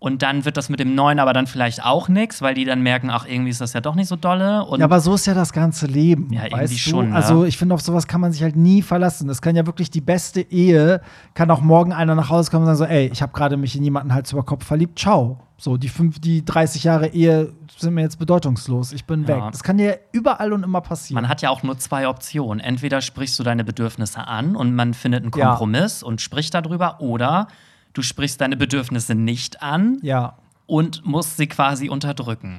Und 0.03 0.23
dann 0.23 0.45
wird 0.45 0.57
das 0.57 0.69
mit 0.69 0.81
dem 0.81 0.97
Neuen 0.97 1.21
aber 1.21 1.33
dann 1.33 1.47
vielleicht 1.47 1.85
auch 1.85 2.09
nichts, 2.09 2.43
weil 2.43 2.55
die 2.55 2.65
dann 2.65 2.83
merken, 2.83 3.09
ach, 3.09 3.25
irgendwie 3.25 3.51
ist 3.51 3.61
das 3.61 3.73
ja 3.73 3.81
doch 3.81 3.95
nicht 3.95 4.09
so 4.09 4.17
dolle. 4.17 4.65
Und 4.65 4.81
ja, 4.81 4.87
aber 4.87 4.99
so 4.99 5.15
ist 5.15 5.27
ja 5.27 5.33
das 5.35 5.53
ganze 5.53 5.87
Leben. 5.87 6.33
Ja, 6.33 6.43
irgendwie 6.43 6.63
weißt 6.63 6.73
du? 6.73 6.79
schon, 6.79 7.11
ne? 7.11 7.15
Also 7.15 7.45
ich 7.45 7.57
finde, 7.57 7.77
auf 7.77 7.83
sowas 7.83 8.09
kann 8.09 8.21
man 8.21 8.33
sich 8.33 8.43
halt 8.43 8.57
nie 8.57 8.83
verlassen. 8.83 9.29
Das 9.29 9.41
kann 9.41 9.55
ja 9.55 9.65
wirklich 9.65 9.93
die 9.93 10.01
beste 10.01 10.41
Ehe, 10.41 11.01
kann 11.35 11.49
auch 11.53 11.61
morgen 11.61 11.93
einer 11.93 12.17
nach 12.17 12.31
Hause 12.31 12.51
kommen 12.51 12.67
und 12.67 12.75
sagen 12.75 12.91
so, 12.91 12.93
ey, 12.93 13.11
ich 13.13 13.23
habe 13.23 13.33
gerade 13.33 13.57
mich 13.57 13.77
in 13.77 13.85
jemanden 13.85 14.13
Hals 14.13 14.33
über 14.33 14.43
Kopf 14.43 14.65
verliebt, 14.65 14.99
ciao. 14.99 15.39
So, 15.57 15.77
die, 15.77 15.89
fünf, 15.89 16.19
die 16.19 16.45
30 16.45 16.83
Jahre 16.83 17.07
Ehe 17.07 17.53
sind 17.79 17.95
mir 17.95 18.01
jetzt 18.01 18.19
bedeutungslos. 18.19 18.93
Ich 18.93 19.05
bin 19.05 19.23
Ja. 19.23 19.29
weg. 19.29 19.43
Das 19.53 19.63
kann 19.63 19.79
ja 19.79 19.93
überall 20.11 20.53
und 20.53 20.65
immer 20.65 20.81
passieren. 20.81 21.23
man 21.23 21.29
hat 21.31 21.43
ja 21.43 21.51
auch 21.51 21.63
nur 21.63 21.79
zwei 21.79 22.09
Optionen. 22.09 22.59
Entweder 22.59 23.01
sprichst 23.03 23.39
du 23.39 23.45
deine 23.45 23.63
Bedürfnisse 23.63 24.27
an 24.27 24.57
und 24.57 24.75
man 24.75 24.95
findet 24.95 25.23
einen 25.23 25.31
Ja. 25.37 25.51
Kompromiss 25.51 26.03
und 26.03 26.21
spricht 26.21 26.55
darüber, 26.55 27.01
oder 27.01 27.47
du 27.93 28.03
sprichst 28.03 28.41
deine 28.41 28.57
Bedürfnisse 28.57 29.15
nicht 29.15 29.63
an 29.63 29.99
ja. 30.03 30.37
und 30.67 31.05
musst 31.05 31.37
sie 31.37 31.47
quasi 31.47 31.89
unterdrücken. 31.89 32.59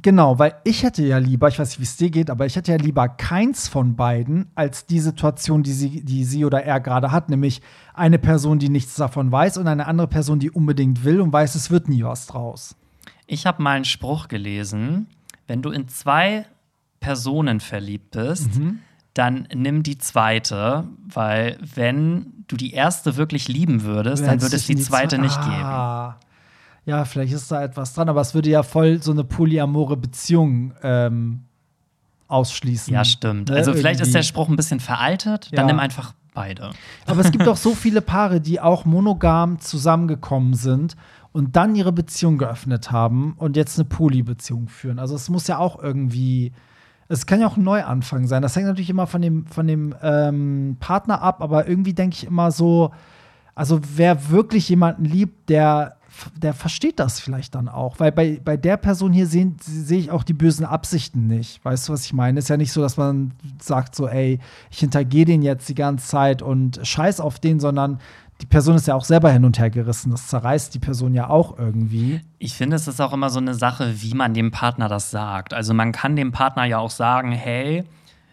Genau, 0.00 0.38
weil 0.38 0.54
ich 0.62 0.84
hätte 0.84 1.04
ja 1.04 1.18
lieber, 1.18 1.48
ich 1.48 1.58
weiß 1.58 1.70
nicht, 1.70 1.80
wie 1.80 1.84
es 1.84 1.96
dir 1.96 2.10
geht, 2.10 2.30
aber 2.30 2.46
ich 2.46 2.54
hätte 2.54 2.70
ja 2.70 2.78
lieber 2.78 3.08
keins 3.08 3.66
von 3.66 3.96
beiden 3.96 4.46
als 4.54 4.86
die 4.86 5.00
Situation, 5.00 5.64
die 5.64 5.72
sie, 5.72 6.04
die 6.04 6.22
sie 6.22 6.44
oder 6.44 6.62
er 6.62 6.78
gerade 6.78 7.10
hat, 7.10 7.28
nämlich 7.28 7.60
eine 7.94 8.18
Person, 8.20 8.60
die 8.60 8.68
nichts 8.68 8.94
davon 8.94 9.32
weiß 9.32 9.58
und 9.58 9.66
eine 9.66 9.86
andere 9.88 10.06
Person, 10.06 10.38
die 10.38 10.52
unbedingt 10.52 11.02
will 11.02 11.20
und 11.20 11.32
weiß, 11.32 11.56
es 11.56 11.72
wird 11.72 11.88
nie 11.88 12.04
was 12.04 12.28
draus. 12.28 12.76
Ich 13.26 13.44
habe 13.44 13.60
mal 13.60 13.72
einen 13.72 13.84
Spruch 13.84 14.28
gelesen, 14.28 15.08
wenn 15.48 15.62
du 15.62 15.70
in 15.70 15.88
zwei 15.88 16.46
Personen 17.00 17.58
verliebt 17.58 18.12
bist, 18.12 18.56
Mhm. 18.56 18.78
Dann 19.14 19.48
nimm 19.54 19.82
die 19.82 19.98
zweite, 19.98 20.84
weil 21.12 21.58
wenn 21.74 22.44
du 22.46 22.56
die 22.56 22.72
erste 22.72 23.16
wirklich 23.16 23.48
lieben 23.48 23.82
würdest, 23.82 24.24
dann 24.26 24.40
würde 24.40 24.56
es 24.56 24.66
die 24.66 24.76
zweite 24.76 25.16
Zwe- 25.16 25.20
nicht 25.22 25.40
geben. 25.42 25.62
Ah. 25.64 26.16
Ja, 26.86 27.04
vielleicht 27.04 27.32
ist 27.34 27.50
da 27.50 27.62
etwas 27.62 27.92
dran, 27.94 28.08
aber 28.08 28.20
es 28.22 28.34
würde 28.34 28.48
ja 28.48 28.62
voll 28.62 29.02
so 29.02 29.10
eine 29.12 29.24
polyamore 29.24 29.96
Beziehung 29.96 30.72
ähm, 30.82 31.44
ausschließen. 32.28 32.92
Ja, 32.92 33.04
stimmt. 33.04 33.50
Ne, 33.50 33.56
Also 33.56 33.72
vielleicht 33.74 34.00
ist 34.00 34.08
irgendwie. 34.08 34.18
der 34.18 34.22
Spruch 34.22 34.48
ein 34.48 34.56
bisschen 34.56 34.80
veraltet, 34.80 35.50
dann 35.52 35.66
Ja. 35.66 35.72
nimm 35.72 35.80
einfach 35.80 36.14
beide. 36.34 36.70
Aber 37.06 37.20
es 37.20 37.30
gibt 37.32 37.46
auch 37.48 37.56
so 37.56 37.74
viele 37.74 38.00
Paare, 38.00 38.40
die 38.40 38.60
auch 38.60 38.84
monogam 38.84 39.58
zusammengekommen 39.60 40.54
sind 40.54 40.96
und 41.32 41.56
dann 41.56 41.74
ihre 41.74 41.92
Beziehung 41.92 42.38
geöffnet 42.38 42.90
haben 42.90 43.34
und 43.36 43.56
jetzt 43.56 43.78
eine 43.78 43.84
Polybeziehung 43.86 44.68
führen. 44.68 44.98
Also 44.98 45.14
es 45.14 45.28
muss 45.28 45.46
ja 45.46 45.58
auch 45.58 45.82
irgendwie, 45.82 46.52
es 47.08 47.26
kann 47.26 47.40
ja 47.40 47.46
auch 47.46 47.56
ein 47.56 47.64
Neuanfang 47.64 48.26
sein. 48.26 48.42
Das 48.42 48.54
hängt 48.54 48.66
natürlich 48.66 48.90
immer 48.90 49.06
von 49.06 49.22
dem, 49.22 49.46
von 49.46 49.66
dem 49.66 49.94
ähm, 50.02 50.76
Partner 50.78 51.22
ab, 51.22 51.42
aber 51.42 51.66
irgendwie 51.66 51.94
denke 51.94 52.16
ich 52.16 52.26
immer 52.26 52.50
so, 52.50 52.90
also 53.54 53.80
wer 53.96 54.30
wirklich 54.30 54.68
jemanden 54.68 55.04
liebt, 55.04 55.48
der, 55.48 55.96
der 56.36 56.52
versteht 56.52 57.00
das 57.00 57.18
vielleicht 57.18 57.54
dann 57.54 57.68
auch. 57.68 57.98
Weil 57.98 58.12
bei, 58.12 58.40
bei 58.44 58.56
der 58.56 58.76
Person 58.76 59.12
hier 59.12 59.26
sehe 59.26 59.54
ich 59.88 60.10
auch 60.10 60.22
die 60.22 60.34
bösen 60.34 60.66
Absichten 60.66 61.26
nicht. 61.26 61.64
Weißt 61.64 61.88
du, 61.88 61.94
was 61.94 62.04
ich 62.04 62.12
meine? 62.12 62.38
Ist 62.38 62.50
ja 62.50 62.58
nicht 62.58 62.72
so, 62.72 62.82
dass 62.82 62.98
man 62.98 63.32
sagt 63.60 63.94
so, 63.94 64.06
ey, 64.06 64.38
ich 64.70 64.78
hintergehe 64.78 65.24
den 65.24 65.42
jetzt 65.42 65.68
die 65.68 65.74
ganze 65.74 66.06
Zeit 66.06 66.42
und 66.42 66.78
scheiß 66.82 67.20
auf 67.20 67.38
den, 67.38 67.58
sondern 67.58 68.00
die 68.40 68.46
Person 68.46 68.76
ist 68.76 68.86
ja 68.86 68.94
auch 68.94 69.04
selber 69.04 69.30
hin 69.32 69.44
und 69.44 69.58
her 69.58 69.68
gerissen. 69.70 70.10
Das 70.12 70.28
zerreißt 70.28 70.72
die 70.74 70.78
Person 70.78 71.12
ja 71.14 71.28
auch 71.28 71.58
irgendwie. 71.58 72.20
Ich 72.38 72.54
finde, 72.54 72.76
es 72.76 72.86
ist 72.86 73.00
auch 73.00 73.12
immer 73.12 73.30
so 73.30 73.40
eine 73.40 73.54
Sache, 73.54 74.00
wie 74.00 74.14
man 74.14 74.32
dem 74.34 74.50
Partner 74.52 74.88
das 74.88 75.10
sagt. 75.10 75.54
Also 75.54 75.74
man 75.74 75.90
kann 75.92 76.14
dem 76.14 76.30
Partner 76.30 76.64
ja 76.64 76.78
auch 76.78 76.90
sagen, 76.90 77.32
hey, 77.32 77.82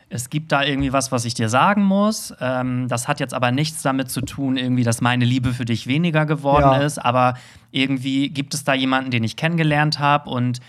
es 0.09 0.29
gibt 0.29 0.51
da 0.51 0.61
irgendwie 0.63 0.93
was, 0.93 1.11
was 1.11 1.25
ich 1.25 1.33
dir 1.33 1.49
sagen 1.49 1.83
muss. 1.83 2.33
Ähm, 2.39 2.87
das 2.87 3.07
hat 3.07 3.19
jetzt 3.19 3.33
aber 3.33 3.51
nichts 3.51 3.81
damit 3.81 4.11
zu 4.11 4.21
tun, 4.21 4.55
irgendwie, 4.57 4.83
dass 4.83 5.01
meine 5.01 5.25
Liebe 5.25 5.51
für 5.53 5.65
dich 5.65 5.87
weniger 5.87 6.27
geworden 6.27 6.71
Ja. 6.71 6.77
ist. 6.77 6.99
Aber 7.03 7.33
irgendwie 7.71 8.29
gibt 8.29 8.53
es 8.53 8.63
da 8.63 8.75
jemanden, 8.75 9.09
den 9.09 9.23
ich 9.23 9.35
kennengelernt 9.35 9.97
habe 9.99 10.29
und 10.29 10.59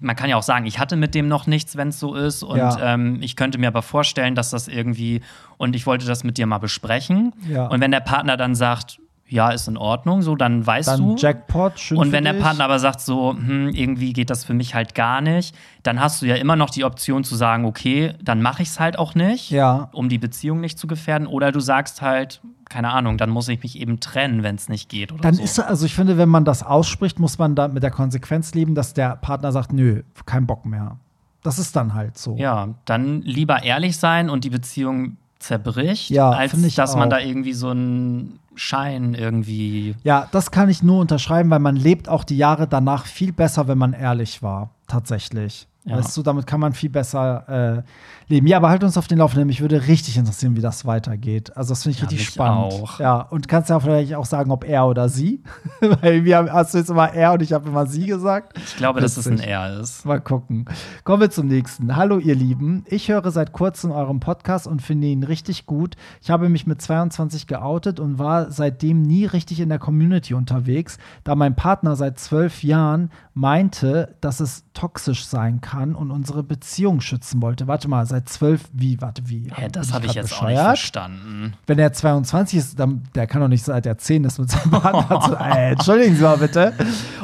man 0.00 0.16
kann 0.16 0.30
ja 0.30 0.36
auch 0.36 0.42
sagen, 0.42 0.66
ich 0.66 0.78
hatte 0.78 0.96
mit 0.96 1.14
dem 1.14 1.28
noch 1.28 1.46
nichts, 1.46 1.76
wenn 1.76 1.88
es 1.88 2.00
so 2.00 2.14
ist. 2.14 2.42
Und 2.42 2.56
Ja. 2.58 2.94
ähm, 2.94 3.18
ich 3.20 3.36
könnte 3.36 3.58
mir 3.58 3.68
aber 3.68 3.82
vorstellen, 3.82 4.34
dass 4.34 4.50
das 4.50 4.68
irgendwie, 4.68 5.20
und 5.58 5.76
ich 5.76 5.86
wollte 5.86 6.06
das 6.06 6.24
mit 6.24 6.38
dir 6.38 6.46
mal 6.46 6.58
besprechen. 6.58 7.32
Ja. 7.48 7.66
Und 7.66 7.80
wenn 7.80 7.90
der 7.90 8.00
Partner 8.00 8.36
dann 8.36 8.54
sagt, 8.54 8.98
ja, 9.26 9.50
ist 9.50 9.68
in 9.68 9.76
Ordnung, 9.78 10.20
so, 10.22 10.36
dann 10.36 10.66
weißt 10.66 10.88
Dann 10.88 11.00
du. 11.00 11.16
Jackpot, 11.16 11.80
schön 11.80 11.96
Und 11.98 12.12
wenn 12.12 12.24
der. 12.24 12.34
Partner 12.34 12.64
aber 12.64 12.78
sagt, 12.78 13.00
so, 13.00 13.32
hm, 13.32 13.70
irgendwie 13.70 14.12
geht 14.12 14.28
das 14.30 14.44
für 14.44 14.52
mich 14.54 14.74
halt 14.74 14.94
gar 14.94 15.22
nicht, 15.22 15.56
dann 15.82 15.98
hast 15.98 16.20
du 16.22 16.26
ja 16.26 16.34
immer 16.36 16.56
noch 16.56 16.68
die 16.70 16.84
Option 16.84 17.24
zu 17.24 17.34
sagen, 17.34 17.64
okay, 17.64 18.12
dann 18.22 18.42
mache 18.42 18.62
ich 18.62 18.68
es 18.68 18.80
halt 18.80 18.98
auch 18.98 19.14
nicht, 19.14 19.50
Ja. 19.50 19.88
um 19.92 20.08
die 20.10 20.18
Beziehung 20.18 20.60
nicht 20.60 20.78
zu 20.78 20.86
gefährden. 20.86 21.26
Oder 21.26 21.52
du 21.52 21.60
sagst 21.60 22.02
halt, 22.02 22.42
keine 22.68 22.90
Ahnung, 22.92 23.18
dann 23.18 23.30
muss 23.30 23.48
ich 23.48 23.62
mich 23.62 23.78
eben 23.78 24.00
trennen, 24.00 24.42
wenn 24.42 24.54
es 24.56 24.68
nicht 24.68 24.88
geht. 24.88 25.12
Oder 25.12 25.22
Dann 25.22 25.34
so. 25.34 25.42
ist 25.42 25.58
also 25.60 25.86
ich 25.86 25.94
finde, 25.94 26.16
wenn 26.18 26.28
man 26.28 26.44
das 26.44 26.62
ausspricht, 26.62 27.18
muss 27.18 27.38
man 27.38 27.54
da 27.54 27.68
mit 27.68 27.82
der 27.82 27.90
Konsequenz 27.90 28.54
leben, 28.54 28.74
dass 28.74 28.94
der 28.94 29.16
Partner 29.16 29.52
sagt, 29.52 29.72
nö, 29.72 30.02
kein 30.26 30.46
Bock 30.46 30.64
mehr. 30.66 30.98
Das 31.42 31.58
ist 31.58 31.76
dann 31.76 31.94
halt 31.94 32.16
so. 32.16 32.36
ja, 32.36 32.68
dann 32.86 33.20
lieber 33.22 33.62
ehrlich 33.62 33.98
sein 33.98 34.30
und 34.30 34.44
die 34.44 34.50
Beziehung 34.50 35.18
zerbricht, 35.38 36.08
Ja, 36.10 36.30
als 36.30 36.52
dass 36.74 36.96
man 36.96 37.08
auch. 37.08 37.16
da 37.16 37.20
irgendwie 37.20 37.52
so 37.52 37.68
einen 37.70 38.38
Schein 38.54 39.14
irgendwie. 39.14 39.94
Ja, 40.04 40.26
das 40.32 40.50
kann 40.50 40.70
ich 40.70 40.82
nur 40.82 41.00
unterschreiben, 41.00 41.50
weil 41.50 41.58
man 41.58 41.76
lebt 41.76 42.08
auch 42.08 42.24
die 42.24 42.36
Jahre 42.38 42.66
danach 42.66 43.04
viel 43.04 43.32
besser, 43.32 43.68
wenn 43.68 43.76
man 43.76 43.92
ehrlich 43.92 44.42
war. 44.42 44.70
Tatsächlich. 44.86 45.66
Ja. 45.84 45.98
Weißt 45.98 46.16
du, 46.16 46.22
damit 46.22 46.46
kann 46.46 46.60
man 46.60 46.72
viel 46.72 46.88
besser 46.88 47.82
äh, 48.23 48.23
leben. 48.28 48.46
Ja, 48.46 48.56
aber 48.58 48.70
halt 48.70 48.84
uns 48.84 48.96
auf 48.96 49.06
den 49.06 49.18
Laufenden. 49.18 49.46
Mich 49.46 49.60
würde 49.60 49.86
richtig 49.86 50.16
interessieren, 50.16 50.56
wie 50.56 50.60
das 50.60 50.84
weitergeht. 50.86 51.56
Also, 51.56 51.70
das 51.70 51.82
finde 51.82 51.96
ich 51.96 52.02
Ja, 52.02 52.08
richtig 52.08 52.28
spannend. 52.28 52.72
auch. 52.72 53.00
Ja, 53.00 53.20
und 53.20 53.48
kannst 53.48 53.70
ja 53.70 53.80
vielleicht 53.80 54.14
auch 54.14 54.24
sagen, 54.24 54.50
ob 54.50 54.64
er 54.64 54.86
oder 54.86 55.08
sie. 55.08 55.42
Weil 56.00 56.24
wir 56.24 56.38
haben, 56.38 56.52
hast 56.52 56.74
du 56.74 56.78
jetzt 56.78 56.90
immer 56.90 57.12
er 57.12 57.32
und 57.32 57.42
ich 57.42 57.52
habe 57.52 57.68
immer 57.68 57.86
sie 57.86 58.06
gesagt. 58.06 58.58
Ich 58.58 58.76
glaube, 58.76 59.00
dass 59.00 59.16
es 59.16 59.26
ein 59.26 59.34
Witzig. 59.34 59.48
R 59.48 59.80
ist. 59.80 60.04
Mal 60.04 60.20
gucken. 60.20 60.64
Kommen 61.04 61.20
wir 61.22 61.30
zum 61.30 61.48
nächsten. 61.48 61.96
Hallo, 61.96 62.18
ihr 62.18 62.34
Lieben. 62.34 62.84
Ich 62.86 63.08
höre 63.08 63.30
seit 63.30 63.52
kurzem 63.52 63.90
euren 63.90 64.20
Podcast 64.20 64.66
und 64.66 64.82
finde 64.82 65.06
ihn 65.08 65.22
richtig 65.22 65.66
gut. 65.66 65.96
Ich 66.22 66.30
habe 66.30 66.48
mich 66.48 66.66
mit 66.66 66.80
22 66.80 67.46
geoutet 67.46 68.00
und 68.00 68.18
war 68.18 68.50
seitdem 68.50 69.02
nie 69.02 69.24
richtig 69.26 69.60
in 69.60 69.68
der 69.68 69.78
Community 69.78 70.34
unterwegs, 70.34 70.98
da 71.24 71.34
mein 71.34 71.56
Partner 71.56 71.96
seit 71.96 72.18
zwölf 72.18 72.62
Jahren 72.62 73.10
meinte, 73.34 74.16
dass 74.20 74.40
es 74.40 74.64
toxisch 74.74 75.26
sein 75.26 75.60
kann 75.60 75.94
und 75.94 76.10
unsere 76.10 76.42
Beziehung 76.42 77.00
schützen 77.00 77.42
wollte. 77.42 77.66
Warte 77.66 77.88
mal, 77.88 78.06
seit 78.14 78.28
zwölf, 78.28 78.62
wie, 78.72 79.00
warte, 79.00 79.28
wie? 79.28 79.50
Hä, 79.52 79.68
das 79.70 79.92
habe 79.92 80.06
ich 80.06 80.14
jetzt 80.14 80.32
auch 80.32 80.42
nicht 80.42 80.56
bescheuert? 80.56 80.78
verstanden. 80.78 81.54
Wenn 81.66 81.78
er 81.80 81.92
22 81.92 82.58
ist, 82.58 82.78
dann, 82.78 83.02
der 83.14 83.26
kann 83.26 83.40
doch 83.40 83.48
nicht 83.48 83.64
seit 83.64 83.86
er 83.86 83.98
10 83.98 84.24
ist 84.24 84.38
mit 84.38 84.50
seinem 84.50 84.70
Partner. 84.70 85.20
zu, 85.24 85.34
äh, 85.34 85.72
entschuldigen 85.72 86.14
Sie 86.14 86.22
mal 86.22 86.38
bitte. 86.38 86.72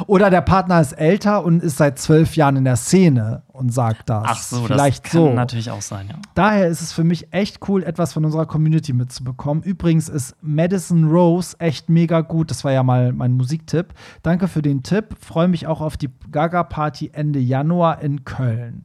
Oder 0.07 0.29
der 0.29 0.41
Partner 0.41 0.81
ist 0.81 0.93
älter 0.93 1.45
und 1.45 1.63
ist 1.63 1.77
seit 1.77 1.97
zwölf 1.97 2.35
Jahren 2.35 2.57
in 2.57 2.65
der 2.65 2.75
Szene 2.75 3.43
und 3.47 3.73
sagt 3.73 4.09
das. 4.09 4.23
Ach 4.25 4.41
so, 4.41 4.63
Vielleicht 4.65 5.05
das 5.05 5.11
kann 5.11 5.21
so. 5.21 5.33
natürlich 5.33 5.71
auch 5.71 5.81
sein, 5.81 6.07
ja. 6.09 6.15
Daher 6.35 6.67
ist 6.67 6.81
es 6.81 6.91
für 6.91 7.05
mich 7.05 7.31
echt 7.31 7.67
cool, 7.69 7.83
etwas 7.83 8.11
von 8.11 8.25
unserer 8.25 8.45
Community 8.45 8.91
mitzubekommen. 8.91 9.63
Übrigens 9.63 10.09
ist 10.09 10.35
Madison 10.41 11.09
Rose 11.09 11.55
echt 11.59 11.89
mega 11.89 12.21
gut. 12.21 12.51
Das 12.51 12.63
war 12.65 12.71
ja 12.73 12.83
mal 12.83 13.13
mein 13.13 13.31
Musiktipp. 13.33 13.93
Danke 14.23 14.49
für 14.49 14.61
den 14.61 14.83
Tipp. 14.83 15.15
Freue 15.19 15.47
mich 15.47 15.67
auch 15.67 15.79
auf 15.79 15.95
die 15.95 16.09
Gaga-Party 16.31 17.11
Ende 17.13 17.39
Januar 17.39 18.01
in 18.01 18.25
Köln. 18.25 18.83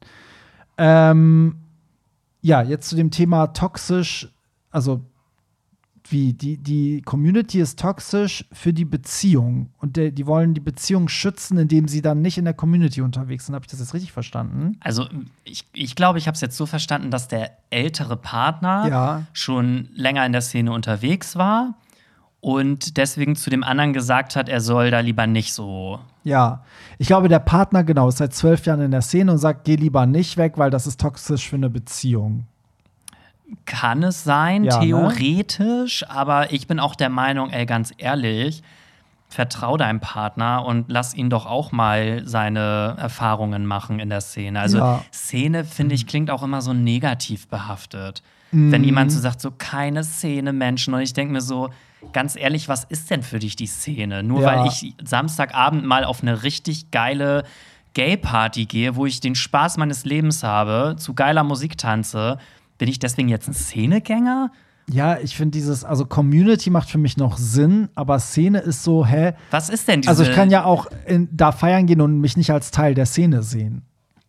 Ähm, 0.79 1.57
ja, 2.47 2.63
jetzt 2.63 2.89
zu 2.89 2.97
dem 2.97 3.11
Thema 3.11 3.49
toxisch, 3.49 4.29
also 4.71 5.01
wie 6.09 6.33
die, 6.33 6.57
die 6.59 7.03
Community 7.03 7.59
ist 7.59 7.81
toxisch 7.81 8.45
für 8.53 8.73
die 8.73 8.85
Beziehung 8.85 9.71
und 9.79 9.97
der, 9.97 10.13
die 10.13 10.25
wollen 10.29 10.55
die 10.55 10.61
Beziehung 10.61 11.09
schützen, 11.09 11.59
indem 11.59 11.89
sie 11.89 12.01
dann 12.03 12.23
nicht 12.23 12.39
in 12.39 12.45
der 12.45 12.55
Community 12.55 13.01
unterwegs 13.03 13.47
sind. 13.47 13.57
Habe 13.57 13.65
ich 13.65 13.71
das 13.73 13.81
jetzt 13.81 13.93
richtig 13.93 14.13
verstanden? 14.13 14.77
Also, 14.79 15.09
ich, 15.43 15.65
ich 15.73 15.97
glaube, 15.97 16.21
ich 16.21 16.29
habe 16.29 16.37
es 16.37 16.41
jetzt 16.41 16.57
so 16.57 16.67
verstanden, 16.67 17.11
dass 17.11 17.27
der 17.27 17.51
ältere 17.71 18.17
Partner 18.17 18.87
Ja. 18.89 19.23
schon 19.33 19.89
länger 19.95 20.25
in 20.25 20.31
der 20.31 20.43
Szene 20.43 20.71
unterwegs 20.71 21.35
war 21.35 21.75
und 22.47 22.97
deswegen 22.97 23.35
zu 23.35 23.51
dem 23.51 23.65
anderen 23.65 23.93
gesagt 23.93 24.37
hat, 24.37 24.49
er 24.49 24.61
soll 24.61 24.93
da 24.93 25.01
lieber 25.01 25.27
nicht 25.27 25.53
so. 25.53 25.99
Ja, 26.23 26.63
ich 26.97 27.09
glaube, 27.09 27.27
der 27.29 27.41
Partner, 27.41 27.83
genau, 27.83 28.09
ist 28.09 28.19
seit 28.19 28.35
zwölf 28.35 28.67
Jahren 28.67 28.83
in 28.83 28.93
der 28.93 29.03
Szene 29.03 29.33
und 29.33 29.39
sagt, 29.39 29.65
geh 29.65 29.75
lieber 29.75 30.07
nicht 30.07 30.37
weg, 30.37 30.53
weil 30.57 30.71
das 30.71 30.87
ist 30.87 31.01
toxisch 31.01 31.49
für 31.49 31.57
eine 31.57 31.69
Beziehung. 31.71 32.47
Kann 33.65 34.05
es 34.05 34.23
sein, 34.23 34.63
Ja, 34.63 34.79
ne? 34.79 34.87
theoretisch, 34.87 36.09
aber 36.09 36.53
ich 36.53 36.69
bin 36.69 36.79
auch 36.79 36.95
der 36.95 37.09
Meinung, 37.09 37.51
ey, 37.51 37.67
ganz 37.67 37.93
ehrlich, 37.99 38.63
vertrau 39.29 39.77
deinem 39.77 39.99
Partner 39.99 40.65
und 40.65 40.85
lass 40.87 41.15
ihn 41.15 41.31
doch 41.31 41.47
auch 41.47 41.73
mal 41.73 42.23
seine 42.27 42.95
Erfahrungen 42.97 43.67
machen 43.67 43.99
in 43.99 44.09
der 44.09 44.21
Szene. 44.21 44.61
Also 44.61 44.79
Ja. 44.79 45.03
Szene, 45.13 45.65
finde 45.65 45.97
ich, 45.97 46.07
klingt 46.07 46.31
auch 46.31 46.45
immer 46.45 46.63
so 46.63 46.73
negativ 46.73 47.49
behaftet. 47.49 48.23
Wenn 48.53 48.85
jemand 48.85 49.11
so 49.11 49.19
sagt, 49.19 49.41
so 49.41 49.51
keine 49.51 50.05
Szene 50.05 50.53
Menschen 50.53 50.95
und 50.95 51.01
ich 51.01 51.13
denke 51.13 51.33
mir 51.33 51.41
so, 51.41 51.71
ganz 52.13 52.37
ehrlich, 52.37 52.69
was 52.69 52.85
ist 52.85 53.11
denn 53.11 53.23
für 53.23 53.39
dich 53.39 53.57
die 53.57 53.67
Szene? 53.67 54.23
Nur 54.23 54.43
Ja. 54.43 54.47
weil 54.49 54.67
ich 54.69 54.95
Samstagabend 55.05 55.85
mal 55.85 56.05
auf 56.05 56.23
eine 56.23 56.43
richtig 56.43 56.91
geile 56.91 57.45
Gay-Party 57.95 58.67
gehe, 58.67 58.97
wo 58.97 59.07
ich 59.07 59.21
den 59.21 59.35
Spaß 59.35 59.79
meines 59.79 60.05
Lebens 60.05 60.43
habe, 60.43 60.97
zu 60.99 61.15
geiler 61.15 61.45
Musik 61.45 61.79
tanze, 61.79 62.39
bin 62.79 62.89
ich 62.89 62.99
deswegen 62.99 63.29
jetzt 63.29 63.49
ein 63.49 63.55
Szenegänger? 63.55 64.51
Ja, 64.89 65.19
ich 65.19 65.35
finde 65.37 65.53
dieses, 65.53 65.85
also 65.85 66.05
Community 66.07 66.71
macht 66.71 66.91
für 66.91 66.99
mich 66.99 67.17
noch 67.17 67.39
Sinn, 67.39 67.89
aber 67.95 68.21
Szene 68.21 68.59
ist 68.59 68.85
so, 68.85 69.05
hä? 69.05 69.33
Was 69.51 69.69
ist 69.69 69.89
denn 69.89 70.03
diese 70.03 70.11
Also 70.11 70.23
ich 70.23 70.33
kann 70.33 70.51
ja 70.51 70.65
auch 70.65 70.87
in, 71.07 71.29
da 71.33 71.51
feiern 71.53 71.87
gehen 71.87 72.01
und 72.01 72.21
mich 72.21 72.37
nicht 72.37 72.51
als 72.51 72.71
Teil 72.71 72.95
der 72.95 73.07
Szene 73.07 73.43
sehen. 73.43 73.83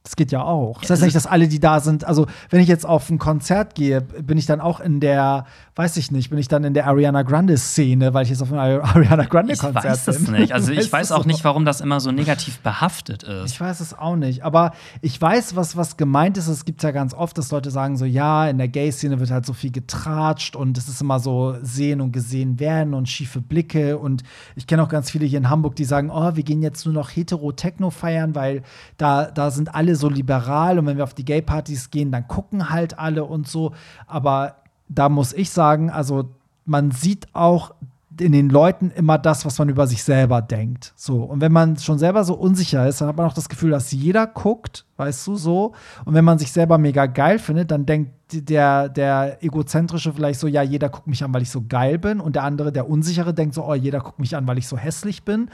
Das 0.08 0.15
geht 0.15 0.32
ja 0.32 0.41
auch. 0.41 0.80
Das 0.80 0.89
heißt 0.91 1.02
nicht, 1.02 1.17
dass 1.17 1.28
alle, 1.28 1.50
die 1.50 1.60
da 1.60 1.82
sind, 1.82 2.06
also 2.06 2.28
wenn 2.50 2.62
ich 2.62 2.70
jetzt 2.70 2.86
auf 2.86 3.10
ein 3.10 3.17
Konzert 3.17 3.76
gehe, 3.76 4.00
bin 4.00 4.38
ich 4.38 4.46
dann 4.46 4.62
auch 4.62 4.80
in 4.80 5.02
der, 5.02 5.46
weiß 5.76 5.98
ich 5.98 6.12
nicht, 6.12 6.30
bin 6.30 6.39
ich 6.39 6.48
dann 6.48 6.63
in 6.63 6.74
der 6.74 6.88
Ariana 6.88 7.24
Grande-Szene, 7.24 8.13
weil 8.13 8.24
ich 8.24 8.30
jetzt 8.30 8.41
auf 8.41 8.50
ein 8.54 8.58
Ari- 8.58 8.80
Ariana 8.96 9.24
Ich 9.24 9.30
Grande-Konzert 9.30 9.84
bin. 9.84 9.91
weiß 9.91 10.08
es 10.08 10.28
nicht. 10.30 10.54
Also 10.54 10.72
ich 10.72 10.89
weiß 10.89 11.12
auch 11.12 11.24
so? 11.24 11.28
nicht, 11.28 11.43
warum 11.43 11.65
das 11.65 11.82
immer 11.82 12.00
so 12.00 12.13
negativ 12.13 12.60
behaftet 12.60 13.24
ist. 13.24 13.52
Ich 13.52 13.60
weiß 13.60 13.82
es 13.82 13.93
auch 14.00 14.15
nicht, 14.15 14.43
aber 14.46 14.72
ich 15.02 15.22
weiß, 15.22 15.58
was, 15.58 15.76
was 15.76 15.98
gemeint 15.98 16.38
ist. 16.38 16.48
Es 16.48 16.63
gibt 16.63 16.84
ja 16.84 16.91
ganz 16.91 17.13
oft, 17.13 17.38
dass 17.38 17.52
Leute 17.52 17.70
sagen 17.70 17.98
so, 17.98 18.06
ja, 18.06 18.48
in 18.48 18.58
der 18.60 18.70
Gay-Szene 18.70 19.20
wird 19.20 19.30
halt 19.30 19.46
so 19.46 19.52
viel 19.52 19.74
getratscht 19.74 20.56
und 20.56 20.78
es 20.78 20.88
ist 20.88 21.02
immer 21.02 21.20
so 21.20 21.56
sehen 21.63 22.00
und 22.00 22.13
gesehen 22.13 22.62
werden 22.62 22.93
und 22.93 23.10
schiefe 23.10 23.41
Blicke 23.41 23.98
und 23.98 24.24
ich 24.56 24.67
kenne 24.67 24.84
auch 24.84 24.89
ganz 24.89 25.12
viele 25.12 25.26
hier 25.26 25.39
in 25.39 25.50
Hamburg, 25.50 25.76
die 25.76 25.84
sagen, 25.84 26.10
oh, 26.10 26.34
wir 26.38 26.43
gehen 26.43 26.62
jetzt 26.62 26.86
nur 26.86 26.93
noch 26.93 27.10
hetero-techno 27.10 27.89
feiern, 27.89 28.36
weil 28.36 28.62
da, 28.96 29.26
da 29.26 29.52
sind 29.52 29.76
alle 29.76 29.96
so 29.97 30.10
liberal 30.10 30.79
und 30.79 30.86
wenn 30.86 30.97
wir 30.97 31.03
auf 31.03 31.13
die 31.13 31.25
Gay-Partys 31.25 31.89
gehen, 31.89 32.12
dann 32.12 32.27
gucken 32.27 32.69
halt 32.69 32.97
alle 32.97 33.25
und 33.25 33.47
so, 33.47 33.73
aber 34.05 34.55
da 34.88 35.10
muss 35.10 35.33
ich 35.33 35.49
sagen, 35.49 35.89
also 35.89 36.29
man 36.65 36.91
sieht 36.91 37.27
auch 37.33 37.73
in 38.21 38.31
den 38.31 38.49
Leuten 38.49 38.91
immer 38.91 39.17
das, 39.17 39.45
was 39.45 39.60
man 39.60 39.69
über 39.69 39.88
sich 39.88 40.03
selber 40.03 40.41
denkt. 40.41 40.93
So. 40.95 41.23
Und 41.23 41.41
wenn 41.41 41.51
man 41.51 41.77
schon 41.77 41.99
selber 41.99 42.23
so 42.23 42.33
unsicher 42.33 42.88
ist, 42.88 43.01
dann 43.01 43.10
hat 43.10 43.17
man 43.17 43.27
auch 43.27 43.33
das 43.33 43.49
Gefühl, 43.49 43.71
dass 43.71 43.91
jeder 43.91 44.27
guckt, 44.27 44.86
weißt 44.97 45.27
du, 45.27 45.36
so. 45.36 45.73
Und 46.05 46.13
wenn 46.13 46.25
man 46.25 46.39
sich 46.39 46.51
selber 46.51 46.77
mega 46.77 47.05
geil 47.05 47.39
findet, 47.39 47.71
dann 47.71 47.86
denkt 47.86 48.12
der, 48.31 48.89
der 48.89 49.43
egozentrische 49.43 50.13
vielleicht 50.13 50.39
so, 50.39 50.47
ja, 50.47 50.62
jeder 50.62 50.89
guckt 50.89 51.07
mich 51.07 51.23
an, 51.23 51.33
weil 51.33 51.43
ich 51.43 51.51
so 51.51 51.63
geil 51.67 51.97
bin. 51.99 52.19
Und 52.19 52.36
der 52.36 52.43
andere, 52.43 52.71
der 52.71 52.89
unsichere, 52.89 53.33
denkt 53.33 53.55
so, 53.55 53.65
oh, 53.65 53.73
jeder 53.73 53.99
guckt 53.99 54.19
mich 54.19 54.36
an, 54.36 54.47
weil 54.47 54.57
ich 54.57 54.67
so 54.67 54.77
hässlich 54.77 55.23
bin. 55.23 55.49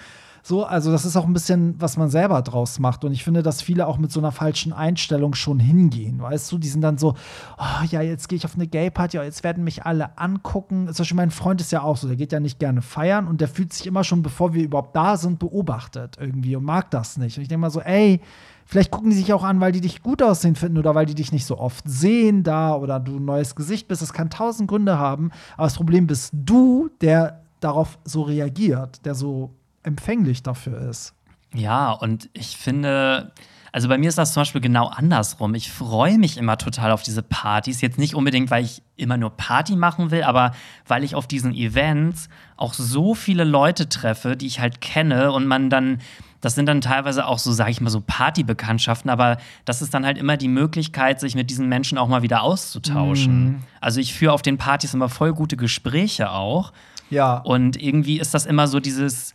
So, 0.46 0.66
also 0.66 0.92
das 0.92 1.06
ist 1.06 1.16
auch 1.16 1.26
ein 1.26 1.32
bisschen, 1.32 1.76
was 1.80 1.96
man 1.96 2.10
selber 2.10 2.42
draus 2.42 2.78
macht. 2.78 3.06
Und 3.06 3.14
ich 3.14 3.24
finde, 3.24 3.44
dass 3.44 3.62
viele 3.62 3.88
auch 3.88 3.98
mit 3.98 4.12
so 4.12 4.20
einer 4.20 4.34
falschen 4.34 4.74
Einstellung 4.74 5.36
schon 5.36 5.58
hingehen. 5.58 6.22
Weißt 6.22 6.52
du, 6.52 6.58
die 6.58 6.68
sind 6.68 6.82
dann 6.82 6.98
so, 6.98 7.16
oh, 7.58 7.86
ja, 7.90 8.02
jetzt 8.02 8.28
gehe 8.28 8.36
ich 8.36 8.44
auf 8.44 8.56
eine 8.56 8.68
Gay-Party, 8.68 9.20
oh, 9.20 9.22
jetzt 9.22 9.46
werden 9.46 9.64
mich 9.64 9.86
alle 9.86 10.18
angucken. 10.18 10.88
Zum 10.88 11.04
Beispiel 11.04 11.16
mein 11.16 11.32
Freund 11.32 11.62
ist 11.62 11.72
ja 11.72 11.82
auch 11.82 11.96
so, 11.96 12.08
der 12.08 12.18
geht 12.18 12.34
ja 12.34 12.42
nicht 12.42 12.60
gerne 12.60 12.82
feiern 12.82 13.28
und 13.28 13.40
der 13.40 13.48
fühlt 13.48 13.72
sich 13.72 13.88
immer 13.88 14.04
schon, 14.04 14.22
bevor 14.22 14.54
wir 14.54 14.64
überhaupt 14.64 14.94
da 14.98 15.16
sind, 15.16 15.40
beobachtet 15.40 16.18
irgendwie 16.20 16.58
und 16.58 16.66
mag 16.66 16.92
das 16.92 17.16
nicht. 17.18 17.38
Und 17.38 17.44
ich 17.44 17.48
denke 17.48 17.62
mal 17.62 17.72
so, 17.72 17.80
ey, 17.80 18.20
Vielleicht 18.66 18.92
gucken 18.92 19.10
die 19.10 19.18
sich 19.18 19.34
auch 19.34 19.44
an, 19.44 19.60
weil 19.60 19.74
die 19.74 19.82
dich 19.82 20.02
gut 20.02 20.24
aussehen 20.24 20.56
finden 20.56 20.78
oder 20.78 20.96
weil 20.96 21.06
die 21.06 21.16
dich 21.16 21.34
nicht 21.34 21.46
so 21.46 21.58
oft 21.60 21.84
sehen 21.86 22.44
da 22.44 22.74
oder 22.76 22.98
du 22.98 23.18
ein 23.18 23.26
neues 23.26 23.56
Gesicht 23.56 23.90
bist. 23.90 24.02
Das 24.02 24.14
kann 24.14 24.30
tausend 24.30 24.70
Gründe 24.70 24.98
haben. 24.98 25.32
Aber 25.58 25.66
das 25.66 25.76
Problem 25.76 26.08
bist 26.08 26.32
du, 26.34 26.90
der 27.02 27.44
darauf 27.60 28.00
so 28.06 28.22
reagiert, 28.22 29.06
der 29.06 29.16
so 29.16 29.52
empfänglich 29.84 30.44
dafür 30.44 30.90
ist. 30.90 31.14
Ja, 31.54 31.92
und 31.92 32.30
ich 32.34 32.58
finde, 32.58 33.32
also 33.74 33.88
bei 33.88 33.98
mir 33.98 34.08
ist 34.08 34.20
das 34.20 34.34
zum 34.34 34.42
Beispiel 34.42 34.62
genau 34.62 34.86
andersrum. 34.86 35.56
Ich 35.56 35.72
freue 35.72 36.20
mich 36.20 36.38
immer 36.38 36.60
total 36.60 36.92
auf 36.92 37.02
diese 37.02 37.24
Partys. 37.24 37.82
Jetzt 37.82 37.98
nicht 37.98 38.14
unbedingt, 38.14 38.52
weil 38.52 38.64
ich 38.64 38.84
immer 38.98 39.18
nur 39.18 39.32
Party 39.32 39.76
machen 39.76 40.12
will, 40.12 40.24
aber 40.24 40.52
weil 40.88 41.04
ich 41.04 41.16
auf 41.16 41.26
diesen 41.26 41.56
Events 41.56 42.30
auch 42.56 42.76
so 42.76 43.16
viele 43.16 43.44
Leute 43.44 43.90
treffe, 43.90 44.38
die 44.38 44.46
ich 44.46 44.60
halt 44.60 44.80
kenne 44.80 45.32
und 45.32 45.48
man 45.48 45.72
dann. 45.72 46.00
Das 46.40 46.56
sind 46.56 46.66
dann 46.66 46.82
teilweise 46.82 47.26
auch 47.26 47.40
so, 47.40 47.54
sage 47.54 47.72
ich 47.72 47.80
mal, 47.80 47.90
so 47.90 48.02
Partybekanntschaften, 48.06 49.10
aber 49.10 49.38
das 49.64 49.82
ist 49.82 49.94
dann 49.94 50.06
halt 50.06 50.18
immer 50.18 50.36
die 50.36 50.50
Möglichkeit, 50.50 51.22
sich 51.22 51.36
mit 51.36 51.50
diesen 51.50 51.70
Menschen 51.70 51.98
auch 51.98 52.10
mal 52.10 52.22
wieder 52.22 52.44
auszutauschen. 52.44 53.64
Also 53.80 54.02
ich 54.02 54.14
führe 54.14 54.34
auf 54.34 54.42
den 54.42 54.58
Partys 54.58 54.94
immer 54.94 55.08
voll 55.08 55.34
gute 55.34 55.56
Gespräche 55.56 56.32
auch. 56.32 56.74
Ja. 57.10 57.38
Und 57.38 57.82
irgendwie 57.82 58.20
ist 58.20 58.34
das 58.34 58.46
immer 58.46 58.68
so 58.68 58.82
dieses, 58.82 59.34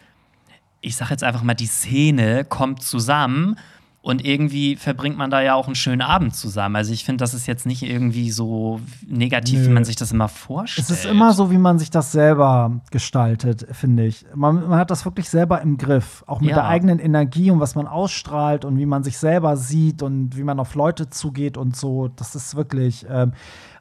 ich 0.80 0.96
sag 0.96 1.10
jetzt 1.10 1.24
einfach 1.24 1.42
mal, 1.42 1.54
die 1.54 1.66
Szene 1.66 2.44
kommt 2.44 2.82
zusammen 2.82 3.56
und 4.00 4.24
irgendwie 4.24 4.76
verbringt 4.76 5.18
man 5.18 5.28
da 5.30 5.42
ja 5.42 5.54
auch 5.54 5.66
einen 5.66 5.74
schönen 5.74 6.00
Abend 6.02 6.34
zusammen. 6.34 6.76
Also 6.76 6.92
ich 6.92 7.04
finde, 7.04 7.22
das 7.22 7.34
ist 7.34 7.46
jetzt 7.46 7.66
nicht 7.66 7.82
irgendwie 7.82 8.30
so 8.30 8.80
negativ, 9.06 9.60
wie 9.64 9.68
Nö. 9.68 9.74
man 9.74 9.84
sich 9.84 9.96
das 9.96 10.12
immer 10.12 10.28
vorstellt. 10.28 10.88
Es 10.88 10.90
ist 10.98 11.04
immer 11.04 11.32
so, 11.32 11.50
wie 11.50 11.58
man 11.58 11.78
sich 11.80 11.90
das 11.90 12.12
selber 12.12 12.80
gestaltet, 12.92 13.66
finde 13.72 14.06
ich. 14.06 14.24
Man, 14.34 14.68
man 14.68 14.78
hat 14.78 14.90
das 14.92 15.04
wirklich 15.04 15.28
selber 15.28 15.60
im 15.60 15.76
Griff. 15.78 16.22
Auch 16.28 16.40
mit 16.40 16.50
Ja. 16.50 16.56
der 16.56 16.68
eigenen 16.68 17.00
Energie 17.00 17.50
und 17.50 17.58
was 17.60 17.74
man 17.74 17.86
ausstrahlt 17.88 18.64
und 18.64 18.78
wie 18.78 18.86
man 18.86 19.02
sich 19.02 19.18
selber 19.18 19.56
sieht 19.56 20.00
und 20.02 20.36
wie 20.36 20.44
man 20.44 20.60
auf 20.60 20.74
Leute 20.76 21.10
zugeht 21.10 21.56
und 21.58 21.76
so. 21.76 22.08
Das 22.08 22.34
ist 22.36 22.54
wirklich. 22.54 23.04
Ähm, 23.10 23.32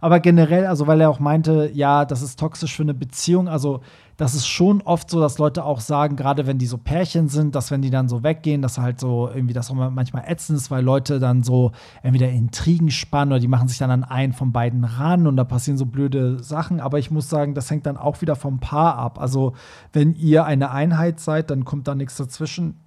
aber 0.02 0.20
generell, 0.20 0.66
also 0.66 0.88
weil 0.88 1.02
er 1.02 1.10
auch 1.10 1.20
meinte, 1.20 1.72
ja, 1.74 2.06
das 2.06 2.22
ist 2.22 2.40
toxisch 2.40 2.76
für 2.76 2.84
eine 2.84 2.94
Beziehung. 2.94 3.48
Also 3.48 3.82
das 4.18 4.34
ist 4.34 4.48
schon 4.48 4.82
oft 4.82 5.12
so, 5.12 5.20
dass 5.20 5.38
Leute 5.38 5.64
auch 5.64 5.80
sagen, 5.80 6.16
gerade 6.16 6.48
wenn 6.48 6.58
die 6.58 6.66
so 6.66 6.78
Pärchen 6.78 7.30
sind, 7.30 7.54
dass 7.54 7.70
wenn 7.70 7.84
die 7.84 7.92
dann 7.92 8.10
so 8.10 8.24
weggehen, 8.24 8.64
dass 8.64 8.80
halt 8.80 9.00
so 9.00 9.30
irgendwie 9.30 9.54
das 9.54 9.70
auch 9.70 9.76
manchmal 9.76 10.24
ätzend 10.28 10.58
ist, 10.58 10.72
weil 10.72 10.84
Leute 10.84 11.20
dann 11.20 11.44
so 11.44 11.72
entweder 12.02 12.30
Intrigen 12.30 12.90
spannen 12.90 13.32
oder 13.32 13.40
die 13.40 13.48
machen 13.48 13.68
sich 13.68 13.78
dann 13.78 13.92
an 13.92 14.04
einen 14.04 14.34
von 14.34 14.52
beiden 14.52 14.84
ran 14.84 15.28
und 15.28 15.38
da 15.38 15.44
passieren 15.44 15.78
so 15.78 15.86
blöde 15.86 16.42
Sachen. 16.44 16.80
Aber 16.80 16.98
ich 16.98 17.12
muss 17.12 17.30
sagen, 17.30 17.54
das 17.54 17.70
hängt 17.70 17.86
dann 17.86 17.98
auch 17.98 18.22
wieder 18.22 18.36
vom 18.36 18.60
Paar 18.60 18.96
ab. 18.96 19.20
Also 19.22 19.54
wenn 19.94 20.14
ihr 20.14 20.46
eine 20.46 20.72
Einheit 20.72 21.20
seid, 21.20 21.52
dann 21.52 21.64
kommt 21.64 21.88
da 21.88 21.94
nichts 21.94 22.18
dazwischen. 22.18 22.87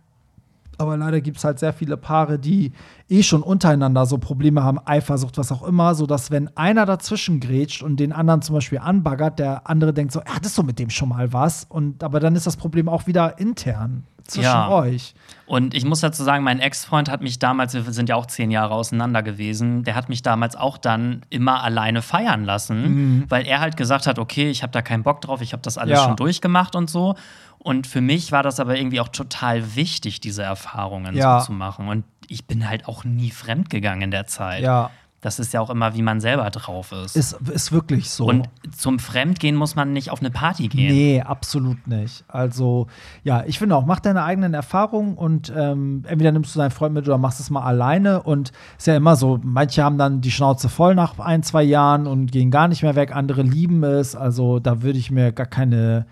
Aber 0.81 0.97
leider 0.97 1.21
gibt 1.21 1.37
es 1.38 1.45
halt 1.45 1.59
sehr 1.59 1.73
viele 1.73 1.97
Paare, 1.97 2.38
die 2.38 2.73
eh 3.09 3.23
schon 3.23 3.43
untereinander 3.43 4.07
so 4.07 4.19
Probleme 4.19 4.62
haben, 4.62 4.79
Eifersucht, 4.85 5.37
was 5.38 5.53
auch 5.53 5.62
immer, 5.62 5.95
sodass 5.95 6.31
wenn 6.31 6.55
einer 6.57 6.87
dazwischen 6.87 7.38
grätscht 7.40 7.83
und 7.83 7.99
den 8.01 8.12
anderen 8.12 8.43
zum 8.43 8.55
Beispiel 8.55 8.79
anbaggert, 8.79 9.38
der 9.38 9.69
andere 9.69 9.93
denkt 9.93 10.12
so, 10.12 10.21
er 10.21 10.35
hattest 10.37 10.57
du 10.59 10.62
mit 10.62 10.79
dem 10.79 10.90
schon 10.90 11.11
mal 11.11 11.33
was? 11.33 11.66
Und 11.69 12.03
aber 12.03 12.19
dann 12.21 12.35
ist 12.35 12.47
das 12.47 12.57
Problem 12.57 12.88
auch 12.88 13.07
wieder 13.07 13.38
intern 13.38 14.05
zwischen 14.27 14.45
Ja. 14.45 14.69
euch. 14.71 15.14
Und 15.47 15.75
ich 15.75 15.85
muss 15.85 16.01
dazu 16.01 16.23
sagen, 16.23 16.45
mein 16.45 16.61
Ex-Freund 16.61 17.11
hat 17.11 17.21
mich 17.21 17.40
damals, 17.40 17.75
wir 17.75 17.83
sind 17.93 18.09
ja 18.09 18.14
auch 18.14 18.27
zehn 18.27 18.53
Jahre 18.53 18.75
auseinander 18.75 19.23
gewesen, 19.25 19.83
der 19.83 19.97
hat 19.97 20.09
mich 20.09 20.23
damals 20.23 20.55
auch 20.55 20.79
dann 20.79 21.23
immer 21.31 21.64
alleine 21.64 22.01
feiern 22.01 22.45
lassen, 22.45 23.27
weil 23.29 23.45
er 23.47 23.61
halt 23.61 23.77
gesagt 23.77 24.07
hat, 24.07 24.21
okay, 24.21 24.49
ich 24.49 24.62
habe 24.62 24.71
da 24.73 24.83
keinen 24.83 25.03
Bock 25.03 25.21
drauf, 25.21 25.40
ich 25.43 25.53
habe 25.53 25.62
das 25.62 25.77
alles 25.79 25.99
Ja. 25.99 26.05
schon 26.05 26.16
durchgemacht 26.16 26.77
und 26.77 26.88
so. 26.88 27.16
Und 27.62 27.87
für 27.87 28.01
mich 28.01 28.33
war 28.33 28.42
das 28.42 28.59
aber 28.59 28.77
irgendwie 28.77 29.01
auch 29.01 29.09
total 29.09 29.75
wichtig, 29.77 30.20
diese 30.20 30.42
Erfahrungen 30.42 31.14
Ja. 31.14 31.40
so 31.40 31.46
zu 31.46 31.53
machen. 31.53 31.88
Und 31.88 32.05
ich 32.29 32.46
bin 32.46 32.68
halt 32.68 32.87
auch 32.88 33.05
nie 33.05 33.31
fremdgegangen 33.31 34.03
in 34.03 34.11
der 34.11 34.27
Zeit. 34.27 34.62
Ja, 34.62 34.90
Das 35.23 35.38
ist 35.38 35.53
ja 35.53 35.61
auch 35.61 35.68
immer, 35.68 35.94
wie 35.94 36.01
man 36.01 36.18
selber 36.23 36.49
drauf 36.49 36.92
ist. 36.92 37.14
ist, 37.14 37.33
ist 37.51 37.73
wirklich 37.73 38.09
so. 38.09 38.25
und 38.27 38.49
zum 38.75 38.99
Fremdgehen 38.99 39.55
muss 39.55 39.75
man 39.77 39.92
nicht 39.92 40.11
auf 40.11 40.20
eine 40.20 40.31
Party 40.31 40.68
gehen. 40.68 40.90
Nee, 40.94 41.20
absolut 41.20 41.87
nicht. 41.87 42.25
Also, 42.29 42.87
ja, 43.23 43.44
ich 43.44 43.59
finde 43.59 43.77
auch, 43.77 43.85
mach 43.85 44.01
deine 44.01 44.23
eigenen 44.25 44.55
Erfahrungen 44.55 45.18
und 45.18 45.53
ähm, 45.55 46.05
entweder 46.09 46.33
nimmst 46.33 46.55
du 46.55 46.59
deinen 46.61 46.70
Freund 46.70 46.94
mit 46.94 47.07
oder 47.07 47.18
machst 47.18 47.38
es 47.40 47.51
mal 47.51 47.62
alleine. 47.64 48.23
Und 48.23 48.53
ist 48.79 48.87
ja 48.87 48.96
immer 48.96 49.14
so, 49.16 49.38
manche 49.42 49.85
haben 49.85 49.99
dann 49.99 50.23
die 50.23 50.31
Schnauze 50.31 50.70
voll 50.70 50.94
nach 50.94 51.18
ein, 51.18 51.42
zwei 51.42 51.64
Jahren 51.64 52.07
und 52.07 52.33
gehen 52.33 52.51
gar 52.51 52.68
nicht 52.68 52.83
mehr 52.83 52.94
weg, 52.94 53.14
andere 53.14 53.42
lieben 53.42 53.85
es. 53.85 54.16
Also, 54.16 54.59
da 54.59 54.81
würde 54.81 54.99
ich 54.99 55.11
mir 55.11 55.33
gar 55.33 55.44
keine, 55.44 56.07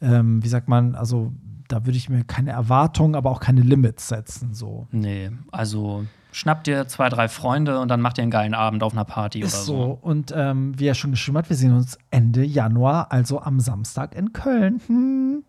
ähm, 0.00 0.42
wie 0.42 0.48
sagt 0.48 0.68
man, 0.68 0.94
also, 0.94 1.32
da 1.68 1.84
würde 1.84 1.98
ich 1.98 2.08
mir 2.08 2.24
keine 2.24 2.50
Erwartungen, 2.50 3.14
aber 3.14 3.30
auch 3.30 3.40
keine 3.40 3.62
Limits 3.62 4.08
setzen. 4.08 4.54
So. 4.54 4.86
Nee, 4.92 5.30
also 5.50 6.04
schnapp 6.32 6.64
dir 6.64 6.86
zwei, 6.86 7.08
drei 7.08 7.28
Freunde 7.28 7.80
und 7.80 7.88
dann 7.88 8.00
macht 8.00 8.18
ihr 8.18 8.22
einen 8.22 8.30
geilen 8.30 8.54
Abend 8.54 8.82
auf 8.82 8.92
einer 8.92 9.04
Party 9.04 9.40
Ist 9.40 9.54
oder 9.54 9.62
so. 9.62 9.76
so. 9.76 9.98
Und 10.00 10.32
ähm, 10.36 10.78
wie 10.78 10.86
er 10.86 10.94
schon 10.94 11.10
geschrieben 11.10 11.38
hat, 11.38 11.48
wir 11.48 11.56
sehen 11.56 11.74
uns 11.74 11.98
Ende 12.10 12.44
Januar, 12.44 13.10
also 13.10 13.40
am 13.40 13.58
Samstag 13.58 14.14
in 14.14 14.32
Köln. 14.32 14.80
Hm. 14.86 15.44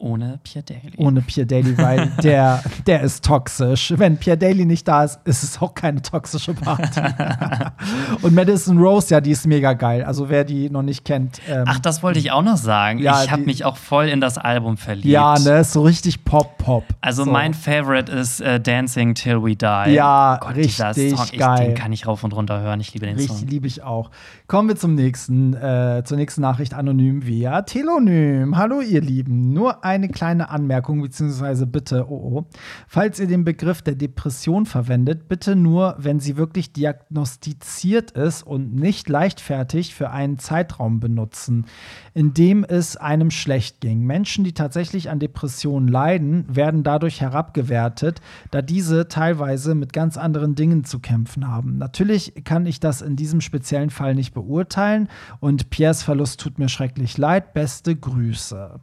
Ohne 0.00 0.38
Pierre 0.44 0.64
Daly. 0.64 0.92
ohne 0.96 1.20
Pierre 1.22 1.46
Daly, 1.46 1.76
weil 1.76 2.06
der, 2.22 2.62
der 2.86 3.02
ist 3.02 3.24
toxisch. 3.24 3.92
Wenn 3.96 4.16
Pierre 4.16 4.38
Daly 4.38 4.64
nicht 4.64 4.86
da 4.86 5.02
ist, 5.02 5.18
ist 5.24 5.42
es 5.42 5.60
auch 5.60 5.74
keine 5.74 6.00
toxische 6.02 6.54
Party. 6.54 7.00
und 8.22 8.32
Madison 8.32 8.78
Rose, 8.78 9.12
ja, 9.12 9.20
die 9.20 9.32
ist 9.32 9.44
mega 9.48 9.72
geil. 9.72 10.04
Also 10.04 10.28
wer 10.28 10.44
die 10.44 10.70
noch 10.70 10.82
nicht 10.82 11.04
kennt. 11.04 11.40
Ähm, 11.48 11.64
Ach, 11.66 11.80
das 11.80 12.04
wollte 12.04 12.20
ich 12.20 12.30
auch 12.30 12.42
noch 12.42 12.58
sagen. 12.58 13.00
Ja, 13.00 13.24
ich 13.24 13.32
habe 13.32 13.42
mich 13.42 13.64
auch 13.64 13.76
voll 13.76 14.06
in 14.06 14.20
das 14.20 14.38
Album 14.38 14.76
verliebt. 14.76 15.06
ja, 15.06 15.36
ne, 15.36 15.58
ist 15.60 15.72
so 15.72 15.82
richtig 15.82 16.24
Pop-Pop. 16.24 16.84
Also 17.00 17.24
so. 17.24 17.32
mein 17.32 17.52
Favorite 17.52 18.12
ist 18.12 18.40
äh, 18.40 18.60
Dancing 18.60 19.16
Till 19.16 19.42
We 19.42 19.56
Die. 19.56 19.94
Ja, 19.94 20.38
dieser 20.54 20.90
richtig 20.90 21.16
Song, 21.16 21.26
ich, 21.32 21.38
geil. 21.40 21.66
Den 21.66 21.74
kann 21.74 21.92
ich 21.92 22.06
rauf 22.06 22.22
und 22.22 22.32
runter 22.34 22.60
hören. 22.60 22.78
Ich 22.78 22.94
liebe 22.94 23.06
den 23.06 23.16
Richtig, 23.16 23.36
Song. 23.36 23.48
liebe 23.48 23.66
ich 23.66 23.82
auch. 23.82 24.10
Kommen 24.46 24.68
wir 24.68 24.76
zum 24.76 24.94
nächsten, 24.94 25.54
äh, 25.54 26.02
zur 26.04 26.16
nächsten 26.18 26.40
Nachricht 26.40 26.72
anonym 26.72 27.26
via 27.26 27.62
Telonym. 27.62 28.56
Hallo 28.56 28.80
ihr 28.80 29.00
Lieben, 29.00 29.52
nur 29.52 29.84
eine 29.88 30.08
kleine 30.08 30.50
Anmerkung 30.50 31.02
beziehungsweise 31.02 31.66
bitte, 31.66 32.06
oh 32.08 32.18
oh, 32.18 32.44
falls 32.86 33.18
ihr 33.18 33.26
den 33.26 33.44
Begriff 33.44 33.82
der 33.82 33.94
Depression 33.94 34.66
verwendet, 34.66 35.28
bitte 35.28 35.56
nur, 35.56 35.96
wenn 35.98 36.20
sie 36.20 36.36
wirklich 36.36 36.72
diagnostiziert 36.72 38.12
ist 38.12 38.42
und 38.42 38.74
nicht 38.74 39.08
leichtfertig 39.08 39.94
für 39.94 40.10
einen 40.10 40.38
Zeitraum 40.38 41.00
benutzen, 41.00 41.66
in 42.14 42.34
dem 42.34 42.64
es 42.64 42.96
einem 42.96 43.30
schlecht 43.30 43.80
ging. 43.80 44.04
Menschen, 44.04 44.44
die 44.44 44.54
tatsächlich 44.54 45.10
an 45.10 45.18
Depressionen 45.18 45.88
leiden, 45.88 46.44
werden 46.48 46.82
dadurch 46.82 47.20
herabgewertet, 47.20 48.20
da 48.50 48.62
diese 48.62 49.08
teilweise 49.08 49.74
mit 49.74 49.92
ganz 49.92 50.16
anderen 50.16 50.54
Dingen 50.54 50.84
zu 50.84 51.00
kämpfen 51.00 51.48
haben. 51.48 51.78
Natürlich 51.78 52.44
kann 52.44 52.66
ich 52.66 52.80
das 52.80 53.02
in 53.02 53.16
diesem 53.16 53.40
speziellen 53.40 53.90
Fall 53.90 54.14
nicht 54.14 54.34
beurteilen 54.34 55.08
und 55.40 55.70
Piers 55.70 56.02
Verlust 56.02 56.40
tut 56.40 56.58
mir 56.58 56.68
schrecklich 56.68 57.16
leid. 57.18 57.54
Beste 57.54 57.96
Grüße. 57.96 58.80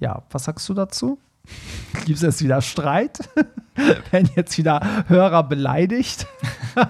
Ja, 0.00 0.22
was 0.30 0.44
sagst 0.44 0.68
du 0.68 0.74
dazu? 0.74 1.18
Gibt 2.04 2.16
es 2.18 2.22
jetzt 2.22 2.42
wieder 2.42 2.60
Streit? 2.62 3.18
Werden 4.10 4.30
jetzt 4.36 4.56
wieder 4.58 4.80
Hörer 5.08 5.42
beleidigt? 5.44 6.26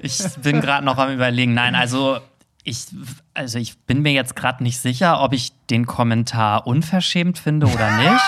Ich 0.00 0.18
bin 0.42 0.60
gerade 0.60 0.84
noch 0.84 0.96
am 0.98 1.12
überlegen. 1.12 1.52
Nein, 1.52 1.74
also 1.74 2.18
ich, 2.62 2.86
also 3.34 3.58
ich 3.58 3.76
bin 3.80 4.00
mir 4.02 4.12
jetzt 4.12 4.34
gerade 4.36 4.62
nicht 4.62 4.78
sicher, 4.78 5.20
ob 5.20 5.32
ich 5.34 5.52
den 5.68 5.84
Kommentar 5.84 6.66
unverschämt 6.66 7.38
finde 7.38 7.66
oder 7.66 7.96
nicht. 7.98 8.24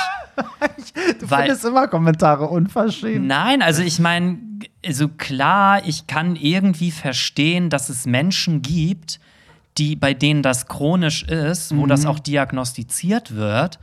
Du 1.21 1.31
Weil- 1.31 1.45
findest 1.45 1.65
immer 1.65 1.89
Kommentare 1.89 2.47
unverschämt. 2.49 3.27
Nein, 3.27 3.62
also 3.62 3.83
ich 3.83 3.99
meine, 4.01 4.39
also 4.85 5.09
klar, 5.09 5.83
ich 5.87 6.07
kann 6.07 6.37
irgendwie 6.37 6.91
verstehen, 6.91 7.71
dass 7.71 7.89
es 7.89 8.05
Menschen 8.07 8.61
gibt, 8.61 9.19
die, 9.79 9.97
bei 9.97 10.15
denen 10.15 10.43
das 10.43 10.67
chronisch 10.67 11.23
ist, 11.25 11.77
wo 11.77 11.87
das 11.87 12.07
auch 12.07 12.19
diagnostiziert 12.19 13.35
wird. 13.35 13.79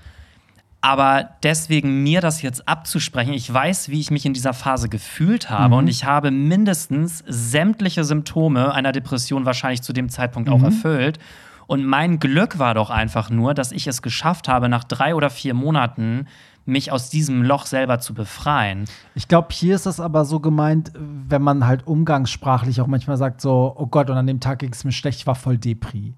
Aber 0.81 1.29
deswegen 1.43 2.03
mir 2.03 2.19
das 2.19 2.41
jetzt 2.41 2.67
abzusprechen, 2.67 3.33
ich 3.33 3.51
weiß, 3.51 3.87
wie 3.87 4.01
ich 4.01 4.11
mich 4.11 4.25
in 4.25 4.33
dieser 4.33 4.53
Phase 4.53 4.89
gefühlt 4.89 5.49
habe 5.49 5.75
und 5.75 5.87
ich 5.87 6.03
habe 6.03 6.29
mindestens 6.29 7.23
sämtliche 7.25 8.03
Symptome 8.03 8.73
einer 8.73 8.91
Depression 8.91 9.45
wahrscheinlich 9.45 9.81
zu 9.81 9.93
dem 9.93 10.09
Zeitpunkt 10.09 10.49
auch 10.49 10.61
erfüllt. 10.61 11.19
Und 11.67 11.85
mein 11.85 12.19
Glück 12.19 12.59
war 12.59 12.73
doch 12.73 12.89
einfach 12.89 13.29
nur, 13.29 13.53
dass 13.53 13.71
ich 13.71 13.87
es 13.87 14.01
geschafft 14.01 14.49
habe, 14.49 14.67
nach 14.67 14.83
drei 14.83 15.15
oder 15.15 15.29
vier 15.29 15.53
Monaten 15.53 16.27
mich 16.65 16.91
aus 16.91 17.09
diesem 17.09 17.43
Loch 17.43 17.65
selber 17.65 17.99
zu 17.99 18.13
befreien. 18.13 18.85
Ich 19.15 19.27
glaube, 19.27 19.49
hier 19.51 19.75
ist 19.75 19.85
das 19.85 19.99
aber 19.99 20.23
so 20.25 20.39
gemeint, 20.39 20.91
wenn 20.95 21.41
man 21.41 21.65
halt 21.67 21.85
umgangssprachlich 21.87 22.79
auch 22.81 22.87
manchmal 22.87 23.17
sagt, 23.17 23.41
so, 23.41 23.73
oh 23.77 23.87
Gott, 23.87 24.09
und 24.09 24.17
an 24.17 24.27
dem 24.27 24.39
Tag 24.39 24.59
ging 24.59 24.71
es 24.71 24.83
mir 24.83 24.91
schlecht, 24.93 25.19
ich 25.19 25.27
war 25.27 25.35
voll 25.35 25.57
Depri. 25.57 26.13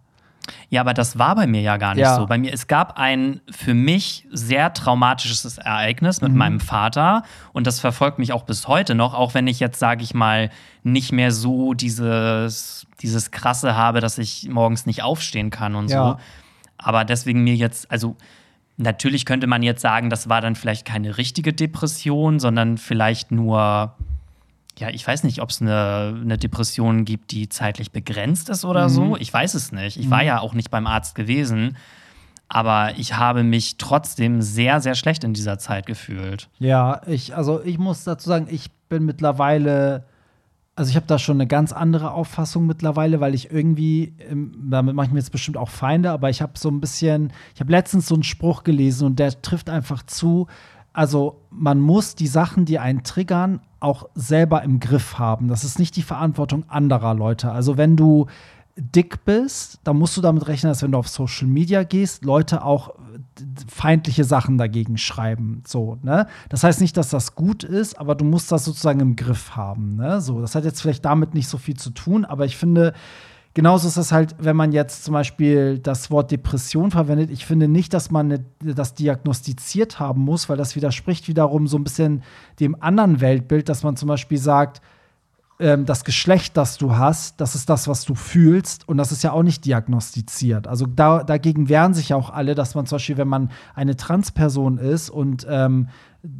Ja, 0.70 0.82
aber 0.82 0.94
das 0.94 1.18
war 1.18 1.34
bei 1.36 1.48
mir 1.48 1.62
ja 1.62 1.78
gar 1.78 1.96
nicht 1.96 2.04
Ja. 2.04 2.18
so. 2.18 2.28
Bei 2.28 2.38
mir, 2.38 2.54
es 2.54 2.68
gab 2.68 3.00
ein 3.00 3.42
für 3.50 3.74
mich 3.74 4.28
sehr 4.32 4.72
traumatisches 4.74 5.58
Ereignis 5.58 6.22
mit 6.22 6.34
meinem 6.36 6.60
Vater 6.60 7.24
und 7.52 7.66
das 7.66 7.80
verfolgt 7.80 8.20
mich 8.20 8.32
auch 8.32 8.44
bis 8.44 8.68
heute 8.68 8.94
noch, 8.94 9.16
auch 9.16 9.34
wenn 9.34 9.48
ich 9.48 9.60
jetzt, 9.60 9.80
sage 9.80 10.04
ich 10.04 10.14
mal, 10.14 10.52
nicht 10.84 11.12
mehr 11.12 11.32
so 11.32 11.74
dieses, 11.74 12.86
dieses 13.02 13.32
Krasse 13.32 13.76
habe, 13.76 14.02
dass 14.02 14.20
ich 14.20 14.48
morgens 14.48 14.86
nicht 14.86 15.02
aufstehen 15.02 15.50
kann 15.50 15.74
und 15.74 15.90
Ja. 15.90 16.12
so. 16.12 16.18
Aber 16.78 17.06
deswegen 17.06 17.44
mir 17.44 17.56
jetzt, 17.56 17.90
also 17.90 18.16
natürlich 18.78 19.26
könnte 19.26 19.48
man 19.48 19.64
jetzt 19.64 19.82
sagen, 19.82 20.10
das 20.10 20.30
war 20.30 20.42
dann 20.42 20.56
vielleicht 20.56 20.86
keine 20.86 21.18
richtige 21.18 21.54
Depression, 21.54 22.40
sondern 22.40 22.78
vielleicht 22.78 23.32
nur 23.32 23.96
ja, 24.78 24.90
ich 24.90 25.08
weiß 25.08 25.24
nicht, 25.24 25.42
ob 25.42 25.50
es 25.52 25.62
eine, 25.62 26.20
eine 26.22 26.38
Depression 26.38 27.06
gibt, 27.06 27.32
die 27.32 27.48
zeitlich 27.48 27.92
begrenzt 27.92 28.50
ist 28.50 28.66
oder 28.66 28.90
so. 28.90 29.16
Ich 29.18 29.34
weiß 29.34 29.54
es 29.54 29.72
nicht. 29.72 29.98
Ich 29.98 30.10
war 30.10 30.24
ja 30.24 30.40
auch 30.40 30.54
nicht 30.54 30.70
beim 30.70 30.86
Arzt 30.86 31.16
gewesen. 31.16 31.78
Aber 32.48 32.98
ich 32.98 33.16
habe 33.16 33.44
mich 33.44 33.78
trotzdem 33.78 34.42
sehr, 34.42 34.82
sehr 34.82 34.96
schlecht 34.96 35.24
in 35.24 35.34
dieser 35.34 35.58
Zeit 35.58 35.86
gefühlt. 35.86 36.50
Ja, 36.60 37.02
ich, 37.08 37.36
also 37.36 37.62
ich 37.64 37.78
muss 37.78 38.04
dazu 38.04 38.30
sagen, 38.30 38.48
ich 38.50 38.70
bin 38.90 39.06
mittlerweile, 39.06 40.04
also 40.76 40.90
ich 40.90 40.96
habe 40.98 41.08
da 41.08 41.18
schon 41.18 41.38
eine 41.38 41.48
ganz 41.48 41.72
andere 41.72 42.12
Auffassung 42.12 42.66
mittlerweile, 42.66 43.22
weil 43.22 43.34
ich 43.34 43.52
irgendwie, 43.52 44.14
ähm, 44.30 44.52
damit 44.70 44.94
mache 44.94 45.08
ich 45.08 45.14
mir 45.14 45.20
jetzt 45.20 45.32
bestimmt 45.32 45.58
auch 45.58 45.70
Feinde, 45.70 46.12
aber 46.12 46.30
ich 46.30 46.42
habe 46.42 46.54
so 46.56 46.70
ein 46.70 46.82
bisschen, 46.82 47.32
ich 47.54 47.62
habe 47.62 47.72
letztens 47.72 48.08
so 48.08 48.16
einen 48.16 48.24
Spruch 48.24 48.64
gelesen 48.64 49.06
und 49.06 49.20
der 49.20 49.42
trifft 49.42 49.70
einfach 49.70 50.04
zu. 50.04 50.48
Also 50.92 51.42
man 51.50 51.80
muss 51.80 52.16
die 52.16 52.28
Sachen, 52.28 52.66
die 52.66 52.80
einen 52.80 53.04
triggern, 53.04 53.62
auch 53.80 54.10
selber 54.16 54.64
im 54.64 54.80
Griff 54.80 55.18
haben. 55.18 55.48
Das 55.48 55.64
ist 55.64 55.80
nicht 55.80 55.96
die 55.96 56.02
Verantwortung 56.02 56.70
anderer 56.70 57.14
Leute. 57.14 57.52
Also 57.52 57.78
wenn 57.78 57.96
du 57.96 58.28
dick 58.78 59.24
bist, 59.24 59.80
dann 59.86 59.98
musst 59.98 60.18
du 60.18 60.22
damit 60.22 60.48
rechnen, 60.48 60.72
dass 60.72 60.82
wenn 60.82 60.92
du 60.92 60.98
auf 60.98 61.08
Social 61.08 61.48
Media 61.48 61.84
gehst, 61.84 62.26
Leute 62.26 62.66
auch 62.66 62.96
feindliche 63.68 64.24
Sachen 64.24 64.58
dagegen 64.58 64.98
schreiben. 64.98 65.62
So, 65.66 65.98
ne? 66.02 66.28
Das 66.50 66.64
heißt 66.64 66.82
nicht, 66.82 66.98
dass 66.98 67.10
das 67.10 67.36
gut 67.36 67.64
ist, 67.64 68.00
aber 68.00 68.16
du 68.16 68.26
musst 68.26 68.52
das 68.52 68.66
sozusagen 68.66 69.00
im 69.00 69.16
Griff 69.16 69.56
haben. 69.56 69.98
Ne? 69.98 70.22
So, 70.22 70.42
das 70.42 70.56
hat 70.56 70.64
jetzt 70.64 70.82
vielleicht 70.82 71.06
damit 71.06 71.34
nicht 71.34 71.48
so 71.48 71.58
viel 71.58 71.76
zu 71.76 71.90
tun, 71.90 72.26
aber 72.26 72.46
ich 72.46 72.58
finde, 72.58 72.94
genauso 73.54 73.88
ist 73.88 73.98
es 73.98 74.12
halt, 74.12 74.36
wenn 74.40 74.56
man 74.56 74.72
jetzt 74.72 75.04
zum 75.04 75.14
Beispiel 75.14 75.80
das 75.80 76.12
Wort 76.12 76.32
Depression 76.32 76.92
verwendet. 76.92 77.32
Ich 77.32 77.46
finde 77.46 77.68
nicht, 77.68 77.94
dass 77.94 78.12
man 78.12 78.28
ne- 78.28 78.46
das 78.62 78.94
diagnostiziert 78.94 80.00
haben 80.00 80.22
muss, 80.22 80.50
weil 80.50 80.58
das 80.58 80.76
widerspricht 80.76 81.28
wiederum 81.28 81.68
so 81.68 81.78
ein 81.78 81.84
bisschen 81.84 82.24
dem 82.60 82.82
anderen 82.82 83.22
Weltbild, 83.22 83.70
dass 83.70 83.84
man 83.84 83.98
zum 83.98 84.08
Beispiel 84.08 84.38
sagt, 84.38 84.82
ähm, 85.60 85.86
das 85.86 86.04
Geschlecht, 86.04 86.58
das 86.58 86.78
du 86.78 86.98
hast, 86.98 87.40
das 87.40 87.56
ist 87.56 87.70
das, 87.70 87.88
was 87.88 88.04
du 88.04 88.16
fühlst 88.16 88.88
und 88.90 88.98
das 88.98 89.12
ist 89.12 89.24
ja 89.24 89.32
auch 89.32 89.44
nicht 89.44 89.64
diagnostiziert. 89.66 90.68
Also 90.68 90.86
da, 90.86 91.24
dagegen 91.24 91.70
wehren 91.70 91.94
sich 91.94 92.10
ja 92.10 92.18
auch 92.18 92.30
alle, 92.30 92.56
dass 92.56 92.76
man 92.76 92.86
zum 92.86 92.98
Beispiel, 92.98 93.18
wenn 93.18 93.28
man 93.28 93.50
eine 93.74 93.96
Transperson 93.96 94.78
ist 94.78 95.10
und 95.10 95.46
ähm, 95.50 95.88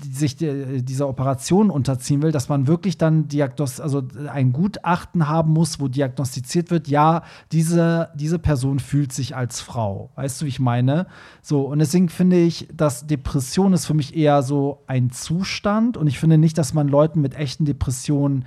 sich 0.02 0.36
dieser 0.38 1.08
Operation 1.08 1.70
unterziehen 1.70 2.22
will, 2.22 2.32
dass 2.32 2.50
man 2.50 2.68
wirklich 2.68 2.98
dann 2.98 3.28
diagnost 3.28 3.80
also 3.80 4.02
ein 4.32 4.52
Gutachten 4.52 5.28
haben 5.28 5.52
muss, 5.52 5.80
wo 5.80 5.88
diagnostiziert 5.88 6.72
wird, 6.72 6.88
ja, 6.88 7.24
diese, 7.52 8.10
diese 8.16 8.40
Person 8.40 8.80
fühlt 8.80 9.14
sich 9.14 9.36
als 9.36 9.62
Frau. 9.62 10.10
Weißt 10.16 10.42
du, 10.42 10.46
wie 10.46 10.50
ich 10.50 10.60
meine? 10.60 11.08
So, 11.42 11.62
und 11.62 11.80
deswegen 11.80 12.10
finde 12.10 12.38
ich, 12.38 12.68
dass 12.74 13.06
Depression 13.06 13.74
ist 13.74 13.86
für 13.86 13.94
mich 13.94 14.16
eher 14.16 14.42
so 14.44 14.84
ein 14.88 15.12
Zustand 15.12 15.98
und 15.98 16.08
ich 16.08 16.20
finde 16.20 16.38
nicht, 16.38 16.58
dass 16.58 16.74
man 16.74 16.88
Leuten 16.88 17.22
mit 17.22 17.36
echten 17.36 17.66
Depressionen 17.66 18.46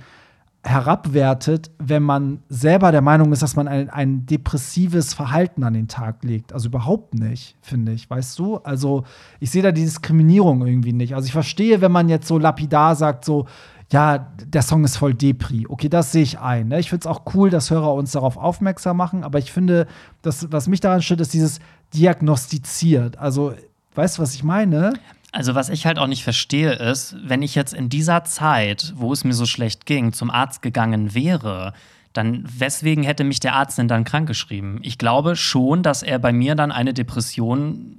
herabwertet, 0.63 1.71
wenn 1.79 2.03
man 2.03 2.39
selber 2.49 2.91
der 2.91 3.01
Meinung 3.01 3.31
ist, 3.31 3.41
dass 3.41 3.55
man 3.55 3.67
ein, 3.67 3.89
ein 3.89 4.25
depressives 4.25 5.13
Verhalten 5.13 5.63
an 5.63 5.73
den 5.73 5.87
Tag 5.87 6.23
legt. 6.23 6.51
Also 6.51 6.67
überhaupt 6.67 7.13
nicht, 7.13 7.55
finde 7.61 7.93
ich, 7.93 8.09
weißt 8.09 8.37
du? 8.37 8.57
Also 8.57 9.05
ich 9.39 9.51
sehe 9.51 9.63
da 9.63 9.71
die 9.71 9.85
Diskriminierung 9.85 10.65
irgendwie 10.65 10.91
nicht. 10.91 11.15
Also 11.15 11.27
ich 11.27 11.31
verstehe, 11.31 11.79
wenn 11.79 11.93
man 11.93 12.09
jetzt 12.09 12.27
so 12.27 12.37
lapidar 12.37 12.95
sagt, 12.95 13.23
so, 13.23 13.45
ja, 13.91 14.17
der 14.45 14.61
Song 14.61 14.83
ist 14.83 14.97
voll 14.97 15.13
Depri. 15.13 15.65
Okay, 15.67 15.89
das 15.89 16.11
sehe 16.11 16.23
ich 16.23 16.39
ein. 16.39 16.67
Ne? 16.67 16.79
Ich 16.79 16.89
finde 16.89 17.03
es 17.03 17.07
auch 17.07 17.21
cool, 17.33 17.49
dass 17.49 17.71
Hörer 17.71 17.93
uns 17.93 18.11
darauf 18.11 18.37
aufmerksam 18.37 18.97
machen, 18.97 19.23
aber 19.23 19.39
ich 19.39 19.51
finde, 19.51 19.87
das, 20.21 20.51
was 20.51 20.67
mich 20.67 20.81
daran 20.81 21.01
stört, 21.01 21.21
ist 21.21 21.33
dieses 21.33 21.59
diagnostiziert. 21.93 23.17
Also, 23.17 23.53
weißt 23.95 24.17
du, 24.17 24.21
was 24.21 24.35
ich 24.35 24.43
meine? 24.43 24.93
Also, 25.31 25.53
was 25.53 25.69
ich 25.69 25.85
halt 25.85 25.99
auch 25.99 26.07
nicht 26.07 26.23
verstehe, 26.23 26.73
ist, 26.73 27.15
wenn 27.23 27.41
ich 27.41 27.53
jetzt 27.53 27.73
in 27.73 27.89
dieser 27.89 28.23
Zeit, 28.23 28.93
wo 28.95 29.13
es 29.13 29.23
mir 29.23 29.33
so 29.33 29.45
schlecht 29.45 29.85
ging, 29.85 30.11
zum 30.11 30.31
Arzt 30.31 30.61
gegangen 30.61 31.13
wäre, 31.13 31.73
dann 32.13 32.43
weswegen 32.47 33.03
hätte 33.03 33.23
mich 33.23 33.39
der 33.39 33.53
Arzt 33.53 33.77
denn 33.77 33.87
dann 33.87 34.03
krankgeschrieben? 34.03 34.79
Ich 34.81 34.97
glaube 34.97 35.35
schon, 35.35 35.83
dass 35.83 36.01
er 36.01 36.17
bei 36.17 36.33
mir 36.33 36.55
dann 36.55 36.71
eine 36.71 36.93
Depression 36.93 37.95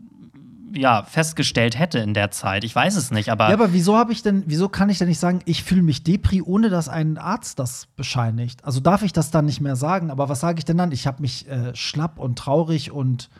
ja, 0.73 1.03
festgestellt 1.03 1.79
hätte 1.79 1.99
in 1.99 2.15
der 2.15 2.31
Zeit. 2.31 2.65
Ich 2.65 2.75
weiß 2.75 2.97
es 2.97 3.11
nicht, 3.11 3.29
aber. 3.29 3.49
Ja, 3.49 3.55
aber 3.55 3.73
wieso 3.73 3.97
habe 3.97 4.13
ich 4.13 4.23
denn, 4.23 4.45
wieso 4.47 4.69
kann 4.69 4.89
ich 4.89 4.99
denn 4.99 5.09
nicht 5.09 5.19
sagen, 5.19 5.41
ich 5.45 5.65
fühle 5.65 5.83
mich 5.83 6.05
Depri, 6.05 6.43
ohne 6.43 6.69
dass 6.69 6.89
ein 6.89 7.19
Arzt 7.19 7.59
das 7.59 7.87
bescheinigt? 7.97 8.65
Also 8.65 8.81
darf 8.81 9.03
ich 9.03 9.13
das 9.13 9.31
dann 9.31 9.47
nicht 9.47 9.61
mehr 9.61 9.77
sagen, 9.77 10.11
aber 10.11 10.29
was 10.29 10.41
sage 10.41 10.59
ich 10.59 10.65
denn 10.65 10.77
dann? 10.77 10.93
Ich 10.93 11.07
habe 11.07 11.23
mich 11.23 11.49
äh, 11.49 11.75
schlapp 11.75 12.19
und 12.19 12.39
traurig 12.39 12.91
und 12.91 13.31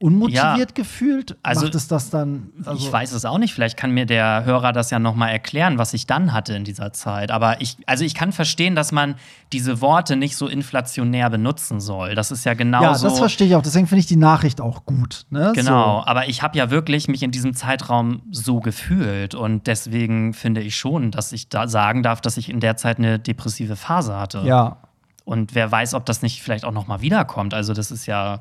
unmotiviert 0.00 0.70
ja, 0.70 0.74
gefühlt? 0.74 1.36
Also, 1.42 1.62
Macht 1.62 1.74
es 1.74 1.88
das 1.88 2.10
dann? 2.10 2.50
Also 2.64 2.86
ich 2.86 2.92
weiß 2.92 3.12
es 3.12 3.24
auch 3.24 3.38
nicht. 3.38 3.52
Vielleicht 3.52 3.76
kann 3.76 3.90
mir 3.90 4.06
der 4.06 4.44
Hörer 4.44 4.72
das 4.72 4.90
ja 4.90 4.98
noch 4.98 5.16
mal 5.16 5.28
erklären, 5.28 5.78
was 5.78 5.92
ich 5.92 6.06
dann 6.06 6.32
hatte 6.32 6.54
in 6.54 6.64
dieser 6.64 6.92
Zeit. 6.92 7.30
Aber 7.30 7.60
ich, 7.60 7.76
also 7.86 8.04
ich 8.04 8.14
kann 8.14 8.32
verstehen, 8.32 8.76
dass 8.76 8.92
man 8.92 9.16
diese 9.52 9.80
Worte 9.80 10.16
nicht 10.16 10.36
so 10.36 10.46
inflationär 10.46 11.30
benutzen 11.30 11.80
soll. 11.80 12.14
Das 12.14 12.30
ist 12.30 12.44
ja 12.44 12.54
genau 12.54 12.82
Ja, 12.82 12.98
das 12.98 13.18
verstehe 13.18 13.48
ich 13.48 13.56
auch. 13.56 13.62
Deswegen 13.62 13.88
finde 13.88 14.00
ich 14.00 14.06
die 14.06 14.16
Nachricht 14.16 14.60
auch 14.60 14.86
gut. 14.86 15.26
Ne? 15.30 15.52
Genau. 15.54 16.00
So. 16.00 16.06
Aber 16.06 16.28
ich 16.28 16.42
habe 16.42 16.56
ja 16.56 16.70
wirklich 16.70 17.08
mich 17.08 17.22
in 17.22 17.32
diesem 17.32 17.54
Zeitraum 17.54 18.22
so 18.30 18.60
gefühlt 18.60 19.34
und 19.34 19.66
deswegen 19.66 20.32
finde 20.32 20.60
ich 20.60 20.76
schon, 20.76 21.10
dass 21.10 21.32
ich 21.32 21.48
da 21.48 21.66
sagen 21.66 22.04
darf, 22.04 22.20
dass 22.20 22.36
ich 22.36 22.50
in 22.50 22.60
der 22.60 22.76
Zeit 22.76 22.98
eine 22.98 23.18
depressive 23.18 23.74
Phase 23.74 24.16
hatte. 24.16 24.42
Ja. 24.44 24.76
Und 25.24 25.54
wer 25.54 25.70
weiß, 25.70 25.94
ob 25.94 26.06
das 26.06 26.22
nicht 26.22 26.40
vielleicht 26.40 26.64
auch 26.64 26.72
noch 26.72 26.86
mal 26.86 27.00
wiederkommt. 27.00 27.52
Also 27.52 27.74
das 27.74 27.90
ist 27.90 28.06
ja 28.06 28.40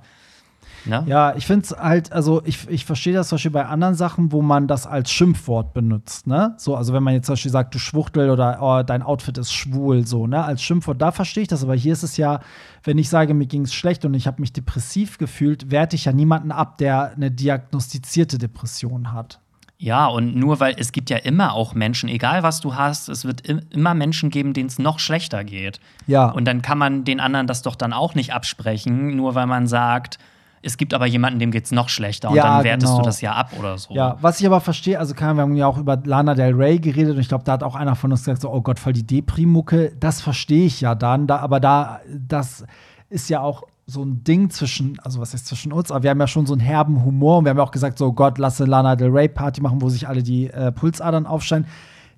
Ne? 0.86 1.04
Ja, 1.08 1.36
ich 1.36 1.46
finde 1.46 1.66
es 1.66 1.72
halt, 1.72 2.12
also 2.12 2.42
ich, 2.46 2.68
ich 2.70 2.86
verstehe 2.86 3.14
das 3.14 3.30
zum 3.30 3.36
Beispiel 3.36 3.52
bei 3.52 3.66
anderen 3.66 3.96
Sachen, 3.96 4.32
wo 4.32 4.42
man 4.42 4.68
das 4.68 4.88
als 4.88 5.12
Schimpfwort 5.12 5.74
benutzt, 5.74 6.28
ne? 6.28 6.54
So, 6.58 6.76
also 6.76 6.94
wenn 6.94 7.04
man 7.04 7.14
jetzt 7.14 7.26
zum 7.26 7.34
Beispiel 7.34 7.52
sagt, 7.52 7.76
du 7.76 7.80
Schwuchtel 7.80 8.30
oder 8.30 8.60
oh, 8.62 8.84
dein 8.84 9.02
Outfit 9.02 9.38
ist 9.38 9.54
schwul, 9.54 10.06
so, 10.06 10.28
ne? 10.28 10.44
Als 10.44 10.62
Schimpfwort, 10.62 11.02
da 11.02 11.12
verstehe 11.12 11.44
ich 11.44 11.50
das, 11.50 11.64
aber 11.64 11.76
hier 11.76 11.94
ist 11.94 12.04
es 12.04 12.18
ja, 12.18 12.40
wenn 12.84 12.98
ich 12.98 13.10
sage, 13.10 13.34
mir 13.34 13.48
ging 13.48 13.64
es 13.64 13.74
schlecht 13.74 14.06
und 14.06 14.14
ich 14.14 14.28
habe 14.28 14.42
mich 14.42 14.54
depressiv 14.54 15.18
gefühlt, 15.18 15.72
werte 15.72 15.96
ich 15.96 16.06
ja 16.06 16.14
niemanden 16.14 16.52
ab, 16.52 16.78
der 16.78 17.12
eine 17.12 17.32
diagnostizierte 17.32 18.38
Depression 18.38 19.12
hat. 19.14 19.40
Ja, 19.80 20.08
und 20.08 20.36
nur 20.36 20.60
weil 20.60 20.76
es 20.80 20.92
gibt 20.92 21.12
ja 21.12 21.18
immer 21.18 21.54
auch 21.54 21.76
Menschen, 21.76 22.10
egal 22.10 22.42
was 22.42 22.62
du 22.62 22.76
hast, 22.76 23.10
es 23.10 23.26
wird 23.26 23.42
immer 23.48 23.94
Menschen 23.94 24.32
geben, 24.32 24.54
denen 24.54 24.68
es 24.68 24.80
noch 24.80 24.98
schlechter 24.98 25.44
geht. 25.44 25.80
Ja. 26.08 26.30
Und 26.30 26.46
dann 26.46 26.64
kann 26.64 26.80
man 26.80 27.04
den 27.04 27.20
anderen 27.20 27.46
das 27.46 27.62
doch 27.62 27.76
dann 27.76 27.94
auch 27.94 28.16
nicht 28.16 28.34
absprechen, 28.34 29.16
nur 29.16 29.36
weil 29.36 29.46
man 29.46 29.68
sagt, 29.68 30.18
es 30.62 30.78
gibt 30.78 30.94
aber 30.94 31.06
jemanden, 31.06 31.40
dem 31.40 31.52
geht 31.52 31.66
es 31.66 31.72
noch 31.72 31.90
schlechter 31.90 32.30
und 32.30 32.36
ja, 32.36 32.44
dann 32.44 32.64
wertest 32.64 32.92
genau. 32.92 33.00
du 33.00 33.06
das 33.06 33.22
ja 33.22 33.34
ab 33.34 33.52
oder 33.60 33.78
so. 33.78 33.94
Ja, 33.94 34.18
was 34.22 34.40
ich 34.40 34.46
aber 34.46 34.60
verstehe, 34.60 35.00
also 35.00 35.16
wir 35.16 35.26
haben 35.26 35.56
ja 35.56 35.68
auch 35.68 35.78
über 35.78 36.00
Lana 36.04 36.34
Del 36.34 36.54
Rey 36.54 36.80
geredet 36.80 37.16
und 37.16 37.22
ich 37.22 37.30
glaube, 37.30 37.44
da 37.44 37.54
hat 37.54 37.64
auch 37.64 37.76
einer 37.76 37.96
von 37.96 38.12
uns 38.12 38.22
gesagt, 38.22 38.42
so, 38.42 38.52
oh 38.52 38.62
Gott, 38.62 38.80
voll 38.80 38.94
die 38.94 39.06
Deprimucke. 39.06 39.94
Das 40.00 40.22
verstehe 40.22 40.66
ich 40.66 40.82
ja 40.82 40.96
dann, 40.96 41.28
da, 41.28 41.38
aber 41.38 41.60
da, 41.60 42.02
das 42.10 42.66
ist 43.10 43.30
ja 43.30 43.42
auch 43.42 43.64
so 43.86 44.04
ein 44.04 44.24
Ding 44.24 44.50
zwischen, 44.50 45.00
also 45.00 45.22
was 45.22 45.34
ist 45.34 45.48
zwischen 45.48 45.72
uns, 45.72 45.92
aber 45.92 46.04
wir 46.04 46.10
haben 46.10 46.20
ja 46.20 46.28
schon 46.28 46.46
so 46.46 46.54
einen 46.54 46.62
herben 46.62 47.06
Humor 47.06 47.38
und 47.38 47.46
wir 47.46 47.52
haben 47.52 47.58
ja 47.58 47.64
auch 47.64 47.72
gesagt, 47.72 47.98
so 47.98 48.12
Gott, 48.12 48.38
lasse 48.38 48.66
Lana 48.66 48.96
Del 48.96 49.10
Rey 49.10 49.30
Party 49.30 49.62
machen, 49.62 49.82
wo 49.82 49.90
sich 49.90 50.08
alle 50.08 50.24
die 50.24 50.50
äh, 50.50 50.72
Pulsadern 50.74 51.26
aufscheinen. 51.26 51.68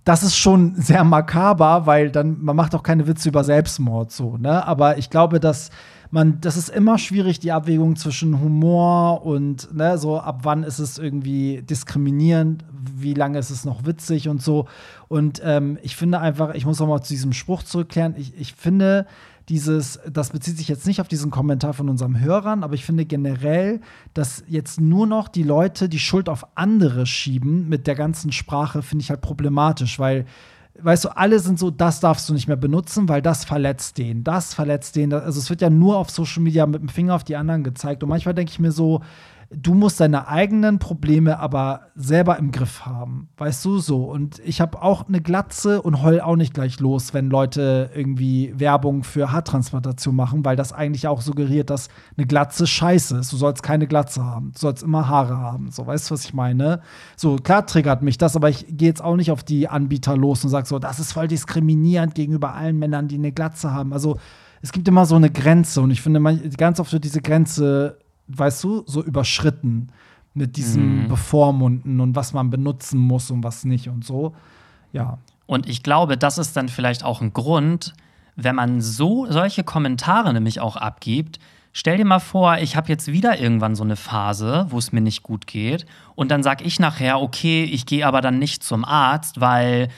Das 0.04 0.24
ist 0.24 0.36
schon 0.36 0.76
sehr 0.78 1.04
makaber, 1.04 1.86
weil 1.86 2.10
dann, 2.10 2.42
man 2.42 2.56
macht 2.56 2.74
auch 2.74 2.84
keine 2.84 3.06
Witze 3.06 3.30
über 3.30 3.44
Selbstmord 3.44 4.12
so, 4.12 4.38
ne? 4.38 4.66
Aber 4.66 4.98
ich 4.98 5.12
glaube, 5.12 5.40
dass 5.40 5.70
man, 6.12 6.42
das 6.42 6.58
ist 6.58 6.70
immer 6.70 6.98
schwierig, 6.98 7.40
die 7.40 7.52
Abwägung 7.52 7.96
zwischen 7.96 8.40
Humor 8.40 9.26
und 9.26 9.74
ne, 9.74 9.98
so 9.98 10.20
ab 10.20 10.40
wann 10.44 10.64
ist 10.64 10.80
es 10.80 10.98
irgendwie 10.98 11.62
diskriminierend, 11.62 12.66
wie 12.72 13.14
lange 13.14 13.38
ist 13.38 13.52
es 13.52 13.64
noch 13.64 13.86
witzig 13.86 14.28
und 14.28 14.42
so. 14.42 14.68
Und 15.08 15.42
ähm, 15.44 15.78
ich 15.84 15.96
finde 15.96 16.20
einfach, 16.20 16.56
ich 16.56 16.66
muss 16.66 16.80
noch 16.80 16.88
mal 16.88 17.02
zu 17.02 17.14
diesem 17.14 17.34
Spruch 17.34 17.62
zurückkehren. 17.62 18.16
Ich, 18.18 18.34
ich 18.40 18.54
finde, 18.54 19.06
dieses, 19.50 20.00
das 20.12 20.32
bezieht 20.32 20.58
sich 20.58 20.68
jetzt 20.68 20.88
nicht 20.88 21.02
auf 21.02 21.08
diesen 21.08 21.30
Kommentar 21.30 21.74
von 21.74 21.90
unserem 21.90 22.20
Hörern, 22.20 22.64
aber 22.64 22.74
ich 22.74 22.86
finde 22.86 23.06
generell, 23.06 23.82
dass 24.14 24.44
jetzt 24.48 24.80
nur 24.80 25.06
noch 25.06 25.28
die 25.28 25.44
Leute 25.44 25.90
die 25.90 26.00
Schuld 26.00 26.28
auf 26.28 26.46
andere 26.56 27.06
schieben 27.06 27.70
mit 27.70 27.86
der 27.86 27.96
ganzen 27.96 28.32
Sprache, 28.32 28.82
finde 28.82 29.04
ich 29.04 29.10
halt 29.10 29.22
problematisch, 29.22 30.00
weil 30.00 30.26
weißt 30.78 31.06
du, 31.06 31.18
alle 31.18 31.40
sind 31.40 31.60
so, 31.60 31.72
das 31.72 32.00
darfst 32.00 32.30
du 32.30 32.34
nicht 32.34 32.48
mehr 32.48 32.58
benutzen, 32.58 33.10
weil 33.10 33.22
das 33.22 33.46
verletzt 33.46 33.98
den, 33.98 34.24
das 34.24 34.54
verletzt 34.54 34.96
den. 34.96 35.14
Also 35.14 35.40
es 35.40 35.50
wird 35.50 35.62
ja 35.62 35.70
nur 35.70 35.98
auf 35.98 36.10
Social 36.10 36.44
Media 36.44 36.66
mit 36.66 36.82
dem 36.82 36.90
Finger 36.90 37.16
auf 37.16 37.24
die 37.24 37.36
anderen 37.36 37.64
gezeigt. 37.64 38.04
Und 38.04 38.10
manchmal 38.10 38.36
denke 38.36 38.52
ich 38.52 38.60
mir 38.60 38.72
so, 38.72 39.02
du 39.52 39.74
musst 39.74 40.00
deine 40.00 40.28
eigenen 40.28 40.78
Probleme 40.78 41.40
aber 41.40 41.82
selber 41.96 42.38
im 42.38 42.52
Griff 42.52 42.86
haben. 42.86 43.30
Weißt 43.38 43.66
du 43.66 43.80
so? 43.80 44.04
Und 44.04 44.40
ich 44.46 44.62
habe 44.62 44.82
auch 44.82 45.08
eine 45.08 45.22
Glatze 45.22 45.82
und 45.82 46.04
heul 46.04 46.22
auch 46.22 46.36
nicht 46.36 46.54
gleich 46.54 46.80
los, 46.80 47.14
wenn 47.16 47.30
Leute 47.30 47.90
irgendwie 47.96 48.54
Werbung 48.56 49.04
für 49.04 49.32
Haartransplantation 49.32 50.16
machen, 50.16 50.46
weil 50.46 50.56
das 50.56 50.72
eigentlich 50.72 51.08
auch 51.08 51.22
suggeriert, 51.22 51.72
dass 51.72 51.90
eine 52.16 52.28
Glatze 52.28 52.68
scheiße 52.68 53.18
ist. 53.18 53.34
Du 53.34 53.38
sollst 53.38 53.64
keine 53.64 53.88
Glatze 53.88 54.24
haben. 54.24 54.52
Du 54.54 54.60
sollst 54.60 54.84
immer 54.84 55.08
Haare 55.08 55.38
haben. 55.38 55.72
So, 55.72 55.88
weißt 55.88 56.10
du, 56.10 56.14
was 56.14 56.26
ich 56.26 56.34
meine? 56.34 56.82
So, 57.16 57.38
klar 57.38 57.66
triggert 57.66 58.04
mich 58.04 58.20
das, 58.20 58.36
aber 58.36 58.50
ich 58.50 58.66
gehe 58.70 58.90
jetzt 58.90 59.04
auch 59.04 59.16
nicht 59.16 59.32
auf 59.32 59.44
die 59.44 59.68
Anbieter 59.68 60.16
los 60.16 60.44
und 60.44 60.52
sage 60.52 60.68
so, 60.68 60.78
das 60.78 61.00
ist 61.00 61.14
voll 61.14 61.28
diskriminierend 61.28 62.14
gegenüber 62.14 62.54
allen 62.54 62.78
Männern, 62.78 63.08
die 63.08 63.16
eine 63.16 63.32
Glatze 63.32 63.74
haben. 63.74 63.94
Also, 63.94 64.20
es 64.62 64.74
gibt 64.74 64.88
immer 64.88 65.06
so 65.06 65.16
eine 65.16 65.30
Grenze 65.30 65.82
und 65.82 65.90
ich 65.90 66.02
finde, 66.02 66.22
ganz 66.58 66.80
oft 66.80 66.92
wird 66.92 67.06
diese 67.06 67.22
Grenze 67.22 67.98
weißt 68.30 68.64
du, 68.64 68.84
so 68.86 69.04
überschritten 69.04 69.90
mit 70.34 70.58
diesem 70.58 71.04
mhm. 71.04 71.08
Bevormunden 71.08 72.00
und 72.00 72.16
was 72.16 72.34
man 72.34 72.50
benutzen 72.50 73.00
muss 73.00 73.32
und 73.32 73.44
was 73.44 73.66
nicht 73.66 73.90
und 73.90 74.06
so. 74.06 74.36
Ja. 74.94 75.18
Und 75.46 75.68
ich 75.68 75.84
glaube, 75.84 76.18
das 76.18 76.38
ist 76.38 76.56
dann 76.56 76.70
vielleicht 76.70 77.04
auch 77.04 77.22
ein 77.22 77.34
Grund, 77.34 77.94
wenn 78.36 78.56
man 78.56 78.82
so 78.82 79.26
solche 79.30 79.64
Kommentare 79.64 80.32
nämlich 80.32 80.60
auch 80.60 80.76
abgibt. 80.76 81.40
Stell 81.74 81.98
dir 81.98 82.06
mal 82.06 82.20
vor, 82.20 82.58
ich 82.58 82.76
habe 82.76 82.88
jetzt 82.90 83.08
wieder 83.08 83.40
irgendwann 83.40 83.76
so 83.76 83.84
eine 83.84 83.96
Phase, 83.96 84.68
wo 84.70 84.78
es 84.78 84.92
mir 84.92 85.02
nicht 85.02 85.24
gut 85.24 85.48
geht 85.48 85.86
und 86.16 86.32
dann 86.32 86.44
sage 86.44 86.64
ich 86.64 86.80
nachher, 86.80 87.22
okay, 87.22 87.64
ich 87.64 87.86
gehe 87.86 88.06
aber 88.06 88.22
dann 88.22 88.40
nicht 88.40 88.64
zum 88.64 88.86
Arzt, 88.86 89.40
weil 89.40 89.90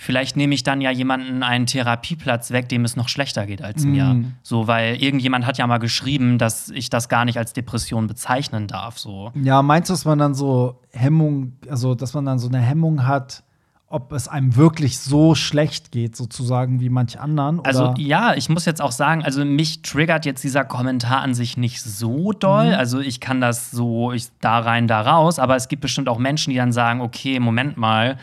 vielleicht 0.00 0.36
nehme 0.36 0.54
ich 0.54 0.62
dann 0.62 0.80
ja 0.80 0.90
jemanden 0.90 1.42
einen 1.42 1.66
Therapieplatz 1.66 2.50
weg, 2.50 2.68
dem 2.68 2.84
es 2.84 2.96
noch 2.96 3.08
schlechter 3.08 3.46
geht 3.46 3.62
als 3.62 3.84
mm. 3.84 3.90
mir. 3.90 4.04
Mhm. 4.04 4.32
So, 4.42 4.66
weil 4.66 4.96
irgendjemand 4.96 5.46
hat 5.46 5.58
ja 5.58 5.66
mal 5.66 5.78
geschrieben, 5.78 6.38
dass 6.38 6.70
ich 6.70 6.90
das 6.90 7.08
gar 7.08 7.24
nicht 7.24 7.38
als 7.38 7.52
Depression 7.52 8.06
bezeichnen 8.06 8.66
darf. 8.66 8.98
So. 8.98 9.30
Ja, 9.34 9.62
meinst 9.62 9.90
du, 9.90 9.92
dass 9.92 10.04
man 10.04 10.18
dann 10.18 10.34
so 10.34 10.80
Hemmung, 10.92 11.52
also 11.68 11.94
dass 11.94 12.14
man 12.14 12.24
dann 12.24 12.38
so 12.38 12.48
eine 12.48 12.60
Hemmung 12.60 13.06
hat, 13.06 13.44
ob 13.92 14.12
es 14.12 14.28
einem 14.28 14.54
wirklich 14.54 15.00
so 15.00 15.34
schlecht 15.34 15.90
geht, 15.90 16.14
sozusagen 16.14 16.80
wie 16.80 16.88
manch 16.88 17.18
anderen? 17.18 17.60
Also 17.64 17.92
ja, 17.98 18.34
ich 18.34 18.48
muss 18.48 18.64
jetzt 18.64 18.80
auch 18.80 18.92
sagen, 18.92 19.24
also 19.24 19.44
mich 19.44 19.82
triggert 19.82 20.24
jetzt 20.24 20.44
dieser 20.44 20.64
Kommentar 20.64 21.22
an 21.22 21.34
sich 21.34 21.56
nicht 21.56 21.82
so 21.82 22.32
doll. 22.32 22.68
Mhm. 22.68 22.74
Also 22.74 23.00
ich 23.00 23.20
kann 23.20 23.40
das 23.40 23.72
so, 23.72 24.12
ich 24.12 24.28
da 24.40 24.60
rein, 24.60 24.86
da 24.86 25.00
raus, 25.00 25.40
aber 25.40 25.56
es 25.56 25.66
gibt 25.66 25.82
bestimmt 25.82 26.08
auch 26.08 26.18
Menschen, 26.18 26.50
die 26.50 26.56
dann 26.56 26.72
sagen, 26.72 27.00
okay, 27.00 27.40
Moment 27.40 27.76
mal, 27.76 28.16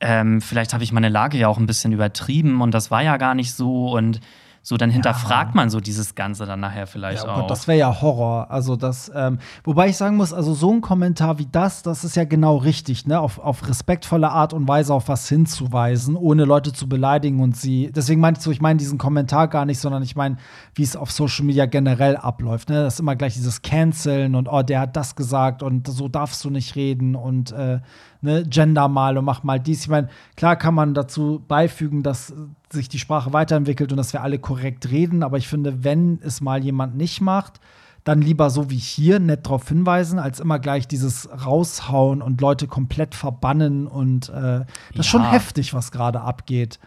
ähm, 0.00 0.40
vielleicht 0.40 0.72
habe 0.72 0.82
ich 0.84 0.92
meine 0.92 1.08
Lage 1.08 1.38
ja 1.38 1.48
auch 1.48 1.58
ein 1.58 1.66
bisschen 1.66 1.92
übertrieben 1.92 2.60
und 2.62 2.72
das 2.72 2.90
war 2.90 3.02
ja 3.02 3.16
gar 3.16 3.34
nicht 3.34 3.54
so 3.54 3.92
und 3.92 4.20
So, 4.62 4.76
dann 4.76 4.90
hinterfragt 4.90 5.54
man 5.54 5.70
so 5.70 5.80
dieses 5.80 6.14
Ganze 6.14 6.44
dann 6.44 6.60
nachher 6.60 6.86
vielleicht 6.86 7.24
Ja, 7.24 7.30
oh 7.30 7.32
auch. 7.32 7.40
Gott, 7.40 7.50
das 7.50 7.66
wäre 7.66 7.78
ja 7.78 8.02
Horror. 8.02 8.50
Also 8.50 8.76
das, 8.76 9.10
ähm, 9.14 9.38
wobei 9.64 9.88
ich 9.88 9.96
sagen 9.96 10.16
muss, 10.18 10.34
also 10.34 10.52
so 10.52 10.70
ein 10.70 10.82
Kommentar 10.82 11.38
wie 11.38 11.48
das, 11.50 11.82
das 11.82 12.04
ist 12.04 12.14
ja 12.14 12.24
genau 12.24 12.58
richtig, 12.58 13.06
ne? 13.06 13.18
Auf, 13.20 13.38
auf 13.38 13.66
respektvolle 13.66 14.28
Art 14.28 14.52
und 14.52 14.68
Weise 14.68 14.92
auf 14.92 15.08
was 15.08 15.26
hinzuweisen, 15.30 16.14
ohne 16.14 16.44
Leute 16.44 16.74
zu 16.74 16.90
beleidigen 16.90 17.40
und 17.40 17.56
sie. 17.56 17.90
Deswegen 17.90 18.20
meinte 18.20 18.40
ich 18.40 18.44
so, 18.44 18.50
ich 18.50 18.60
meine 18.60 18.76
diesen 18.76 18.98
Kommentar 18.98 19.48
gar 19.48 19.64
nicht, 19.64 19.78
sondern 19.78 20.02
ich 20.02 20.14
meine, 20.14 20.36
wie 20.74 20.82
es 20.82 20.94
auf 20.94 21.10
Social 21.10 21.46
Media 21.46 21.64
generell 21.64 22.18
abläuft. 22.18 22.68
Ne? 22.68 22.82
Das 22.82 22.94
ist 22.94 23.00
immer 23.00 23.16
gleich 23.16 23.32
dieses 23.32 23.62
Canceln 23.62 24.34
und 24.34 24.46
oh, 24.46 24.62
der 24.62 24.80
hat 24.80 24.94
das 24.94 25.16
gesagt 25.16 25.62
und 25.62 25.88
so 25.88 26.08
darfst 26.08 26.44
du 26.44 26.50
nicht 26.50 26.76
reden 26.76 27.16
und 27.16 27.52
äh, 27.52 27.80
ne, 28.22 28.44
gender 28.44 28.88
mal 28.88 29.18
und 29.18 29.24
mach 29.24 29.42
mal 29.42 29.60
dies. 29.60 29.82
Ich 29.82 29.88
meine, 29.88 30.08
klar 30.36 30.56
kann 30.56 30.74
man 30.74 30.94
dazu 30.94 31.42
beifügen, 31.46 32.02
dass 32.02 32.34
sich 32.70 32.88
die 32.88 32.98
Sprache 32.98 33.32
weiterentwickelt 33.32 33.92
und 33.92 33.96
dass 33.96 34.12
wir 34.12 34.22
alle 34.22 34.38
korrekt 34.38 34.90
reden, 34.90 35.22
aber 35.22 35.38
ich 35.38 35.48
finde, 35.48 35.84
wenn 35.84 36.20
es 36.22 36.40
mal 36.40 36.62
jemand 36.62 36.96
nicht 36.96 37.20
macht, 37.20 37.60
dann 38.04 38.22
lieber 38.22 38.48
so 38.48 38.70
wie 38.70 38.78
hier 38.78 39.20
nett 39.20 39.46
darauf 39.46 39.68
hinweisen, 39.68 40.18
als 40.18 40.40
immer 40.40 40.58
gleich 40.58 40.88
dieses 40.88 41.28
raushauen 41.44 42.22
und 42.22 42.40
Leute 42.40 42.66
komplett 42.66 43.14
verbannen 43.14 43.86
und 43.86 44.30
äh, 44.30 44.64
das 44.94 45.00
ist 45.00 45.06
schon 45.06 45.28
heftig, 45.28 45.74
was 45.74 45.92
gerade 45.92 46.20
abgeht. 46.22 46.78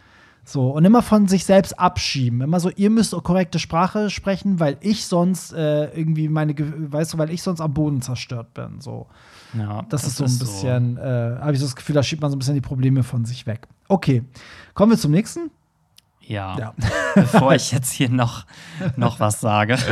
So, 0.45 0.71
und 0.71 0.83
immer 0.83 1.01
von 1.01 1.27
sich 1.27 1.45
selbst 1.45 1.79
abschieben. 1.79 2.41
Immer 2.41 2.59
so, 2.59 2.69
ihr 2.69 2.89
müsst 2.89 3.13
korrekte 3.23 3.59
Sprache 3.59 4.09
sprechen, 4.09 4.59
weil 4.59 4.77
ich 4.81 5.05
sonst 5.05 5.53
äh, 5.53 5.85
irgendwie 5.97 6.27
meine, 6.27 6.53
weißt 6.57 7.13
du, 7.13 7.17
weil 7.17 7.31
ich 7.31 7.41
sonst 7.41 7.61
am 7.61 7.73
Boden 7.73 8.01
zerstört 8.01 8.53
bin. 8.53 8.81
So. 8.81 9.07
ja, 9.57 9.83
Das, 9.89 10.05
ist 10.05 10.17
so 10.17 10.25
ein 10.25 10.37
bisschen, 10.37 10.97
äh, 10.97 11.37
habe 11.39 11.53
ich 11.53 11.59
so 11.59 11.65
das 11.65 11.75
Gefühl, 11.75 11.95
da 11.95 12.03
schiebt 12.03 12.21
man 12.21 12.29
so 12.29 12.35
ein 12.35 12.39
bisschen 12.39 12.55
die 12.55 12.61
Probleme 12.61 13.03
von 13.03 13.23
sich 13.23 13.47
weg. 13.47 13.67
Okay, 13.87 14.23
kommen 14.73 14.91
wir 14.91 14.97
zum 14.97 15.11
nächsten. 15.11 15.49
Ja. 16.19 16.57
Ja. 16.57 16.73
Bevor 17.15 17.53
ich 17.53 17.71
jetzt 17.71 17.91
hier 17.91 18.09
noch, 18.09 18.45
noch 18.95 19.19
was 19.19 19.39
sage. 19.39 19.77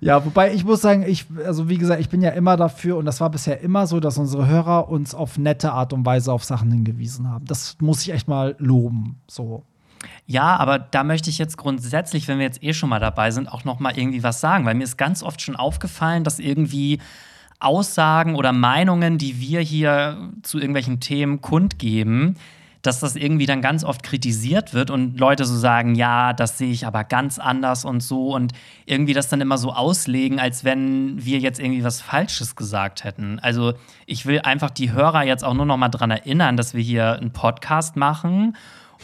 Ja, 0.00 0.24
wobei 0.24 0.54
ich 0.54 0.64
muss 0.64 0.80
sagen, 0.80 1.02
ich, 1.02 1.26
also 1.44 1.68
wie 1.68 1.76
gesagt, 1.76 2.00
ich 2.00 2.08
bin 2.08 2.22
ja 2.22 2.30
immer 2.30 2.56
dafür 2.56 2.96
und 2.96 3.04
das 3.04 3.20
war 3.20 3.28
bisher 3.28 3.60
immer 3.60 3.86
so, 3.86 4.00
dass 4.00 4.18
unsere 4.18 4.46
Hörer 4.46 4.88
uns 4.88 5.14
auf 5.14 5.36
nette 5.36 5.72
Art 5.72 5.92
und 5.92 6.06
Weise 6.06 6.32
auf 6.32 6.44
Sachen 6.44 6.70
hingewiesen 6.70 7.28
haben. 7.28 7.44
Das 7.44 7.76
muss 7.80 8.02
ich 8.02 8.12
echt 8.12 8.28
mal 8.28 8.54
loben. 8.58 9.20
So. 9.28 9.64
Ja, 10.26 10.56
aber 10.56 10.78
da 10.78 11.04
möchte 11.04 11.30
ich 11.30 11.38
jetzt 11.38 11.56
grundsätzlich, 11.56 12.28
wenn 12.28 12.38
wir 12.38 12.46
jetzt 12.46 12.62
eh 12.62 12.72
schon 12.72 12.88
mal 12.88 13.00
dabei 13.00 13.30
sind, 13.30 13.48
auch 13.48 13.64
noch 13.64 13.80
mal 13.80 13.96
irgendwie 13.98 14.22
was 14.22 14.40
sagen, 14.40 14.64
weil 14.64 14.74
mir 14.74 14.84
ist 14.84 14.96
ganz 14.96 15.22
oft 15.22 15.42
schon 15.42 15.56
aufgefallen, 15.56 16.24
dass 16.24 16.38
irgendwie 16.38 16.98
Aussagen 17.58 18.36
oder 18.36 18.52
Meinungen, 18.52 19.18
die 19.18 19.38
wir 19.38 19.60
hier 19.60 20.30
zu 20.42 20.58
irgendwelchen 20.58 21.00
Themen 21.00 21.40
kundgeben, 21.42 22.36
dass 22.82 23.00
das 23.00 23.16
irgendwie 23.16 23.44
dann 23.44 23.60
ganz 23.60 23.84
oft 23.84 24.02
kritisiert 24.02 24.72
wird 24.72 24.90
und 24.90 25.18
Leute 25.18 25.44
so 25.44 25.54
sagen, 25.54 25.94
ja, 25.94 26.32
das 26.32 26.56
sehe 26.56 26.70
ich 26.70 26.86
aber 26.86 27.04
ganz 27.04 27.38
anders 27.38 27.84
und 27.84 28.02
so 28.02 28.34
und 28.34 28.52
irgendwie 28.86 29.12
das 29.12 29.28
dann 29.28 29.42
immer 29.42 29.58
so 29.58 29.72
auslegen, 29.72 30.40
als 30.40 30.64
wenn 30.64 31.22
wir 31.22 31.38
jetzt 31.38 31.60
irgendwie 31.60 31.84
was 31.84 32.00
Falsches 32.00 32.56
gesagt 32.56 33.04
hätten. 33.04 33.38
Also 33.40 33.74
ich 34.06 34.24
will 34.24 34.40
einfach 34.40 34.70
die 34.70 34.92
Hörer 34.92 35.24
jetzt 35.24 35.44
auch 35.44 35.52
nur 35.54 35.66
noch 35.66 35.76
mal 35.76 35.90
dran 35.90 36.10
erinnern, 36.10 36.56
dass 36.56 36.72
wir 36.72 36.82
hier 36.82 37.12
einen 37.12 37.32
Podcast 37.32 37.96
machen 37.96 38.56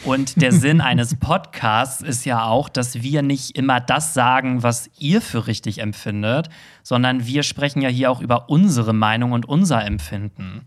und 0.05 0.41
der 0.41 0.51
Sinn 0.51 0.79
eines 0.81 1.15
Podcasts 1.15 2.01
ist 2.01 2.25
ja 2.25 2.43
auch, 2.45 2.69
dass 2.69 3.01
wir 3.01 3.21
nicht 3.21 3.57
immer 3.57 3.79
das 3.79 4.13
sagen, 4.13 4.63
was 4.63 4.89
ihr 4.99 5.21
für 5.21 5.47
richtig 5.47 5.79
empfindet, 5.81 6.49
sondern 6.83 7.25
wir 7.25 7.43
sprechen 7.43 7.81
ja 7.81 7.89
hier 7.89 8.11
auch 8.11 8.21
über 8.21 8.49
unsere 8.49 8.93
Meinung 8.93 9.31
und 9.31 9.47
unser 9.47 9.83
Empfinden. 9.85 10.61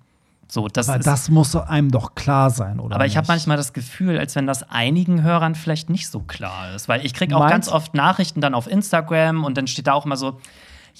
So, 0.49 0.66
das 0.66 0.89
Aber 0.89 0.99
das 0.99 1.31
muss 1.31 1.55
einem 1.55 1.93
doch 1.93 2.16
klar 2.16 2.51
sein, 2.51 2.81
oder? 2.81 2.97
aber 2.97 3.07
ich 3.07 3.16
habe 3.16 3.28
manchmal 3.28 3.57
das 3.57 3.72
Gefühl, 3.72 4.18
als 4.18 4.35
wenn 4.35 4.49
das 4.49 4.64
einigen 4.68 5.22
Hörern 5.22 5.55
vielleicht 5.55 5.91
nicht 5.91 6.09
so 6.09 6.20
klar 6.20 6.74
ist. 6.74 6.89
Weil 6.89 7.07
ich 7.07 7.14
kriege 7.14 7.37
auch 7.37 7.41
Meinst- 7.41 7.53
ganz 7.53 7.68
oft 7.68 7.95
Nachrichten 7.95 8.41
dann 8.41 8.55
auf 8.55 8.66
Instagram 8.66 9.45
und 9.45 9.57
dann 9.57 9.68
steht 9.68 9.87
da 9.87 9.93
auch 9.93 10.05
immer 10.07 10.16
so, 10.16 10.41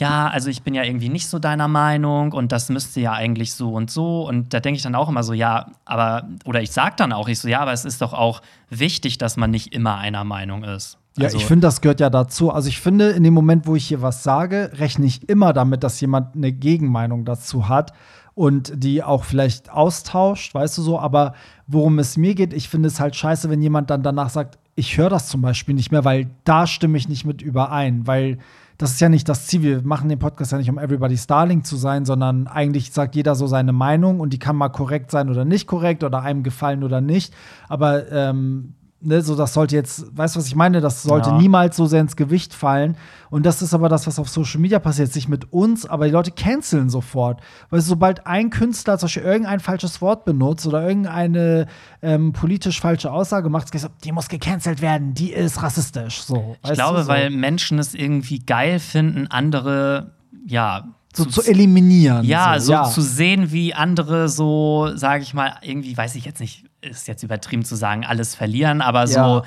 ja, 0.01 0.27
also 0.29 0.49
ich 0.51 0.63
bin 0.63 0.75
ja 0.75 0.83
irgendwie 0.83 1.09
nicht 1.09 1.29
so 1.29 1.39
deiner 1.39 1.69
Meinung 1.69 2.33
und 2.33 2.51
das 2.53 2.69
müsste 2.71 3.01
ja 3.01 3.13
eigentlich 3.13 3.53
so 3.55 3.73
und 3.73 3.91
so. 3.91 4.27
Und 4.27 4.53
da 4.53 4.61
denke 4.61 4.77
ich 4.79 4.83
dann 4.83 4.95
auch 4.95 5.09
immer 5.09 5.23
so, 5.23 5.33
ja, 5.33 5.67
aber, 5.85 6.29
oder 6.45 6.61
ich 6.63 6.73
sage 6.73 6.95
dann 6.97 7.13
auch, 7.13 7.29
ich 7.29 7.39
so, 7.39 7.49
ja, 7.49 7.61
aber 7.61 7.73
es 7.73 7.85
ist 7.85 8.01
doch 8.03 8.13
auch 8.13 8.41
wichtig, 8.71 9.19
dass 9.19 9.37
man 9.37 9.51
nicht 9.51 9.73
immer 9.75 9.99
einer 9.99 10.25
Meinung 10.25 10.65
ist. 10.65 10.99
Ja, 11.17 11.25
Also- 11.27 11.37
ich 11.39 11.45
finde, 11.47 11.67
das 11.67 11.81
gehört 11.81 12.01
ja 12.01 12.09
dazu. 12.11 12.51
Also 12.51 12.69
ich 12.69 12.81
finde, 12.81 13.11
in 13.11 13.23
dem 13.23 13.35
Moment, 13.35 13.67
wo 13.67 13.77
ich 13.77 13.87
hier 13.87 14.01
was 14.03 14.23
sage, 14.23 14.71
rechne 14.75 15.07
ich 15.07 15.29
immer 15.29 15.53
damit, 15.53 15.85
dass 15.85 16.01
jemand 16.01 16.35
eine 16.35 16.51
Gegenmeinung 16.53 17.25
dazu 17.25 17.69
hat 17.69 17.93
und 18.35 18.73
die 18.83 19.03
auch 19.03 19.25
vielleicht 19.25 19.71
austauscht, 19.71 20.55
weißt 20.55 20.79
du 20.79 20.83
so. 20.83 20.99
Aber 20.99 21.35
worum 21.67 21.99
es 21.99 22.17
mir 22.17 22.35
geht, 22.35 22.53
ich 22.55 22.69
finde 22.69 22.89
es 22.89 23.01
halt 23.01 23.17
scheiße, 23.17 23.51
wenn 23.51 23.61
jemand 23.61 23.91
dann 23.91 24.03
danach 24.03 24.31
sagt, 24.31 24.59
ich 24.77 24.97
höre 24.97 25.11
das 25.11 25.29
zum 25.29 25.43
Beispiel 25.43 25.75
nicht 25.75 25.91
mehr, 25.93 26.05
weil 26.05 26.31
da 26.45 26.67
stimme 26.67 26.97
ich 26.97 27.09
nicht 27.09 27.27
mit 27.27 27.43
überein, 27.43 28.07
weil 28.07 28.39
das 28.81 28.93
ist 28.93 29.01
ja 29.01 29.11
nicht 29.11 29.29
das 29.29 29.47
Ziel. 29.47 29.63
Wir 29.63 29.83
machen 29.83 30.09
den 30.09 30.19
Podcast 30.19 30.53
ja 30.53 30.59
nicht, 30.59 30.71
um 30.71 30.79
Everybody's 30.79 31.27
Darling 31.27 31.65
zu 31.65 31.77
sein, 31.77 32.07
sondern 32.07 32.47
eigentlich 32.47 32.93
sagt 32.93 33.15
jeder 33.15 33.35
so 33.35 33.47
seine 33.47 33.75
Meinung 33.75 34.21
und 34.21 34.33
die 34.33 34.39
kann 34.39 34.57
mal 34.57 34.71
korrekt 34.71 35.11
sein 35.11 35.29
oder 35.29 35.45
nicht 35.45 35.67
korrekt 35.67 36.03
oder 36.03 36.23
einem 36.23 36.43
gefallen 36.43 36.83
oder 36.83 37.03
nicht. 37.03 37.35
Aber 37.69 38.11
ähm, 38.11 38.73
ne, 39.03 39.23
so 39.23 39.35
das 39.37 39.55
sollte 39.55 39.75
jetzt, 39.77 40.05
weißt 40.17 40.35
du, 40.35 40.41
was 40.41 40.47
ich 40.47 40.55
meine? 40.55 40.81
Das 40.81 41.03
sollte 41.03 41.31
Ja. 41.31 41.39
niemals 41.39 41.77
so 41.77 41.87
sehr 41.87 42.01
ins 42.01 42.17
Gewicht 42.17 42.53
fallen. 42.55 42.97
Und 43.31 43.47
das 43.47 43.63
ist 43.63 43.73
aber 43.75 43.89
das, 43.89 44.07
was 44.07 44.19
auf 44.19 44.29
Social 44.29 44.61
Media 44.61 44.79
passiert, 44.79 45.13
sich 45.13 45.29
mit 45.29 45.53
uns, 45.53 45.87
aber 45.87 46.07
die 46.07 46.11
Leute 46.11 46.31
canceln 46.33 46.91
sofort. 46.91 47.41
Weil 47.71 47.81
sobald 47.81 48.27
ein 48.27 48.51
Künstler 48.51 48.99
zum 48.99 49.07
Beispiel 49.07 49.23
irgendein 49.23 49.61
falsches 49.61 50.01
Wort 50.01 50.25
benutzt 50.25 50.67
oder 50.67 50.87
irgendeine 50.87 51.67
ähm, 52.03 52.33
politisch 52.33 52.81
falsche 52.81 53.13
Aussage 53.13 53.49
macht, 53.51 53.77
so, 53.79 53.89
die 54.05 54.13
muss 54.13 54.29
gecancelt 54.29 54.83
werden, 54.83 55.15
die 55.15 55.33
ist 55.33 55.63
rassistisch. 55.63 56.23
So, 56.23 56.57
Ich 56.65 56.73
glaube, 56.73 56.99
du, 56.99 57.03
so. 57.05 57.09
weil 57.09 57.31
Menschen 57.31 57.79
es 57.79 57.95
irgendwie 57.95 58.41
geil 58.41 58.79
finden, 58.81 59.29
andere, 59.29 60.13
ja, 60.47 60.85
so 61.13 61.25
zu 61.25 61.43
eliminieren. 61.43 62.25
Ja, 62.25 62.61
so, 62.61 62.73
ja. 62.73 62.85
zu 62.85 63.01
sehen, 63.01 63.51
wie 63.51 63.75
andere 63.75 64.29
so, 64.29 64.91
sage 64.95 65.23
ich 65.25 65.35
mal, 65.35 65.55
irgendwie, 65.63 65.97
weiß 65.97 66.15
ich 66.15 66.25
jetzt 66.25 66.41
nicht, 66.41 66.65
ist 66.83 67.09
jetzt 67.09 67.23
übertrieben 67.23 67.65
zu 67.65 67.77
sagen, 67.77 68.05
alles 68.05 68.35
verlieren, 68.35 68.81
aber 68.81 69.07
so, 69.07 69.15
Ja. 69.19 69.43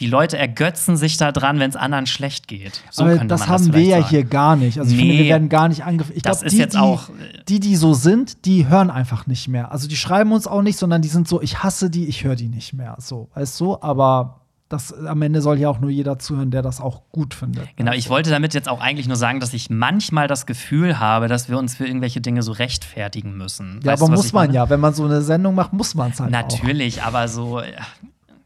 die 0.00 0.06
Leute 0.06 0.36
ergötzen 0.38 0.96
sich 0.96 1.16
daran, 1.16 1.60
wenn 1.60 1.70
es 1.70 1.76
anderen 1.76 2.06
schlecht 2.06 2.48
geht. 2.48 2.82
So 2.90 3.04
aber 3.04 3.16
das 3.24 3.46
haben 3.46 3.66
wir 3.66 3.72
vielleicht 3.74 3.88
ja 3.90 3.96
sagen. 3.98 4.08
hier 4.08 4.24
gar 4.24 4.56
nicht. 4.56 4.78
Also 4.78 4.90
ich 4.90 4.96
Nee. 4.96 5.02
finde, 5.08 5.18
wir 5.22 5.28
werden 5.30 5.48
gar 5.48 5.68
nicht 5.68 5.84
angefasst. 5.84 6.16
Ich 6.16 6.22
Das 6.22 6.38
glaub, 6.40 6.46
ist 6.46 6.52
die, 6.54 6.58
jetzt 6.58 6.74
die, 6.74 6.78
auch- 6.78 7.10
die, 7.48 7.60
die 7.60 7.76
so 7.76 7.94
sind, 7.94 8.44
die 8.46 8.66
hören 8.68 8.90
einfach 8.90 9.26
nicht 9.26 9.48
mehr. 9.48 9.70
Also 9.70 9.86
die 9.88 9.96
schreiben 9.96 10.32
uns 10.32 10.46
auch 10.46 10.62
nicht, 10.62 10.78
sondern 10.78 11.02
die 11.02 11.08
sind 11.08 11.28
so, 11.28 11.40
ich 11.40 11.62
hasse 11.62 11.88
die, 11.90 12.06
ich 12.06 12.24
höre 12.24 12.36
die 12.36 12.48
nicht 12.48 12.72
mehr. 12.72 12.96
So, 12.98 13.28
weißt 13.34 13.60
du? 13.60 13.78
Aber 13.80 14.41
das 14.72 14.92
am 14.92 15.20
Ende 15.22 15.42
soll 15.42 15.58
ja 15.58 15.68
auch 15.68 15.80
nur 15.80 15.90
jeder 15.90 16.18
zuhören, 16.18 16.50
der 16.50 16.62
das 16.62 16.80
auch 16.80 17.02
gut 17.12 17.34
findet. 17.34 17.68
Genau, 17.76 17.92
ich 17.92 18.08
wollte 18.08 18.30
damit 18.30 18.54
jetzt 18.54 18.68
auch 18.68 18.80
eigentlich 18.80 19.06
nur 19.06 19.16
sagen, 19.16 19.40
dass 19.40 19.52
ich 19.52 19.68
manchmal 19.70 20.28
das 20.28 20.46
Gefühl 20.46 20.98
habe, 20.98 21.28
dass 21.28 21.48
wir 21.48 21.58
uns 21.58 21.76
für 21.76 21.86
irgendwelche 21.86 22.20
Dinge 22.20 22.42
so 22.42 22.52
rechtfertigen 22.52 23.36
müssen. 23.36 23.80
Ja, 23.82 23.92
Weißt 23.92 24.02
aber 24.02 24.10
du, 24.10 24.16
muss 24.16 24.32
man 24.32 24.46
meine? 24.46 24.54
ja. 24.54 24.70
Wenn 24.70 24.80
man 24.80 24.94
so 24.94 25.04
eine 25.04 25.22
Sendung 25.22 25.54
macht, 25.54 25.72
muss 25.72 25.94
man 25.94 26.10
es 26.12 26.20
halt 26.20 26.30
Natürlich, 26.30 27.02
aber 27.02 27.28
so, 27.28 27.60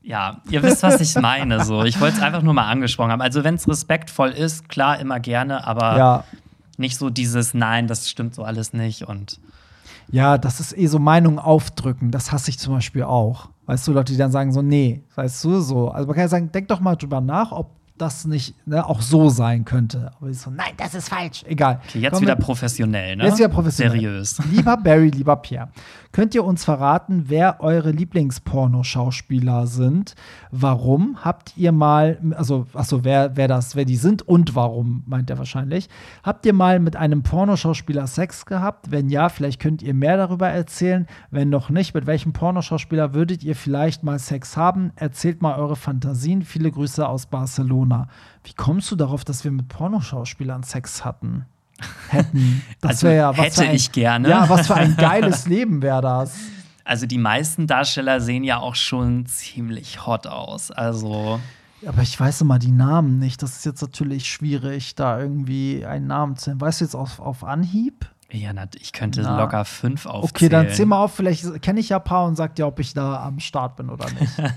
ja, 0.02 0.40
ihr 0.50 0.62
wisst, 0.62 0.82
was 0.82 1.00
ich 1.00 1.14
meine. 1.16 1.64
So, 1.64 1.82
ich 1.84 2.00
wollte 2.00 2.16
es 2.18 2.22
einfach 2.22 2.42
nur 2.42 2.54
mal 2.54 2.68
angesprochen 2.68 3.10
haben. 3.10 3.22
Also, 3.22 3.44
wenn 3.44 3.56
es 3.56 3.68
respektvoll 3.68 4.30
ist, 4.30 4.68
klar, 4.68 4.98
immer 5.00 5.20
gerne, 5.20 5.66
aber 5.66 5.92
auch. 5.92 5.96
Ja. 5.98 6.24
nicht 6.76 6.96
so 6.96 7.10
dieses 7.10 7.54
Nein, 7.54 7.88
das 7.88 8.08
stimmt 8.08 8.34
so 8.34 8.44
alles 8.44 8.72
nicht 8.72 9.02
und 9.02 9.40
Ja, 10.10 10.38
das 10.38 10.60
ist 10.60 10.76
eh 10.76 10.86
so 10.86 10.98
Meinung 10.98 11.38
aufdrücken. 11.38 12.10
Das 12.10 12.30
hasse 12.30 12.50
ich 12.50 12.58
zum 12.58 12.74
Beispiel 12.74 13.02
auch. 13.02 13.48
Weißt 13.66 13.86
du, 13.86 13.92
Leute, 13.92 14.12
die 14.12 14.18
dann 14.18 14.30
sagen 14.30 14.52
so, 14.52 14.62
nee, 14.62 15.02
weißt 15.14 15.44
du, 15.44 15.60
so. 15.60 15.88
Also 15.88 16.06
man 16.06 16.14
kann 16.14 16.24
ja 16.24 16.28
sagen, 16.28 16.52
denk 16.52 16.68
doch 16.68 16.80
mal 16.80 16.96
drüber 16.96 17.20
nach, 17.20 17.52
ob 17.52 17.70
das 17.98 18.26
nicht 18.26 18.54
ne, 18.66 18.86
auch 18.86 19.00
so 19.00 19.28
sein 19.28 19.64
könnte. 19.64 20.10
Aber 20.16 20.30
ich 20.30 20.38
so, 20.38 20.50
nein, 20.50 20.72
das 20.76 20.94
ist 20.94 21.08
falsch. 21.08 21.44
Egal. 21.46 21.80
okay, 21.86 22.00
jetzt 22.00 22.12
Kommen 22.12 22.22
wieder 22.22 22.36
professionell, 22.36 23.16
ne? 23.16 23.24
Jetzt 23.24 23.38
wieder 23.38 23.48
professionell. 23.48 23.92
Seriös. 23.92 24.38
Lieber 24.50 24.76
Barry, 24.76 25.10
lieber 25.10 25.36
Pierre, 25.36 25.68
könnt 26.12 26.34
ihr 26.34 26.44
uns 26.44 26.64
verraten, 26.64 27.24
wer 27.26 27.60
eure 27.60 27.90
Lieblingspornoschauspieler 27.90 29.66
sind? 29.66 30.14
Warum 30.50 31.18
habt 31.24 31.56
ihr 31.56 31.72
mal, 31.72 32.18
also, 32.36 32.66
achso, 32.74 33.04
wer, 33.04 33.36
wer 33.36 33.48
das, 33.48 33.76
wer 33.76 33.84
die 33.84 33.96
sind 33.96 34.22
und 34.22 34.54
warum, 34.54 35.02
meint 35.06 35.30
er 35.30 35.38
wahrscheinlich. 35.38 35.88
Habt 36.22 36.46
ihr 36.46 36.52
mal 36.52 36.80
mit 36.80 36.96
einem 36.96 37.22
Pornoschauspieler 37.22 38.06
Sex 38.06 38.46
gehabt? 38.46 38.90
Wenn 38.90 39.08
ja, 39.08 39.28
vielleicht 39.28 39.60
könnt 39.60 39.82
ihr 39.82 39.94
mehr 39.94 40.16
darüber 40.16 40.48
erzählen. 40.48 41.06
Wenn 41.30 41.48
noch 41.48 41.70
nicht, 41.70 41.94
mit 41.94 42.06
welchem 42.06 42.32
Pornoschauspieler 42.32 43.14
würdet 43.14 43.42
ihr 43.42 43.56
vielleicht 43.56 44.02
mal 44.02 44.18
Sex 44.18 44.56
haben? 44.56 44.92
Erzählt 44.96 45.42
mal 45.42 45.58
eure 45.58 45.76
Fantasien. 45.76 46.42
Viele 46.42 46.70
Grüße 46.70 47.06
aus 47.06 47.26
Barcelona. 47.26 47.85
Wie 48.44 48.52
kommst 48.54 48.90
du 48.90 48.96
darauf, 48.96 49.24
dass 49.24 49.44
wir 49.44 49.50
mit 49.50 49.68
Pornoschauspielern 49.68 50.62
Sex 50.62 51.04
hatten? 51.04 51.46
Hätten. 52.08 52.62
Das 52.80 52.90
Also, 52.90 53.06
wäre 53.08 53.16
ja 53.16 53.30
was 53.36 53.44
hätte 53.46 53.62
für 53.62 53.68
ein, 53.68 53.74
ich 53.74 53.92
gerne. 53.92 54.28
Ja, 54.28 54.48
was 54.48 54.66
für 54.68 54.74
ein 54.76 54.96
geiles 54.98 55.46
Leben 55.46 55.82
wäre 55.82 56.00
das. 56.02 56.36
Also 56.84 57.06
die 57.06 57.18
meisten 57.18 57.66
Darsteller 57.66 58.20
sehen 58.20 58.44
ja 58.44 58.58
auch 58.58 58.76
schon 58.76 59.26
ziemlich 59.26 60.06
hot 60.06 60.26
aus. 60.28 60.70
Also 60.70 61.40
Aber 61.84 62.02
ich 62.02 62.18
weiß 62.18 62.42
immer 62.42 62.58
die 62.60 62.70
Namen 62.70 63.18
nicht. 63.18 63.42
Das 63.42 63.56
ist 63.56 63.66
jetzt 63.66 63.82
natürlich 63.82 64.28
schwierig, 64.28 64.94
da 64.94 65.18
irgendwie 65.18 65.84
einen 65.84 66.06
Namen 66.06 66.36
zu 66.36 66.50
nennen. 66.50 66.60
Weißt 66.60 66.80
du 66.80 66.84
jetzt 66.84 66.94
auf, 66.94 67.18
auf 67.18 67.42
Anhieb? 67.42 68.06
Ja, 68.32 68.50
ich 68.80 68.92
könnte 68.92 69.22
Na. 69.22 69.38
locker 69.38 69.64
fünf 69.64 70.04
aufzählen. 70.04 70.30
Okay, 70.34 70.48
dann 70.48 70.68
zähl 70.70 70.84
mal 70.86 70.98
auf, 70.98 71.14
vielleicht 71.14 71.62
kenne 71.62 71.78
ich 71.78 71.90
ja 71.90 71.98
ein 71.98 72.04
paar 72.04 72.26
und 72.26 72.34
sag 72.36 72.56
dir, 72.56 72.66
ob 72.66 72.80
ich 72.80 72.92
da 72.92 73.22
am 73.22 73.38
Start 73.38 73.76
bin 73.76 73.88
oder 73.88 74.06
nicht. 74.18 74.32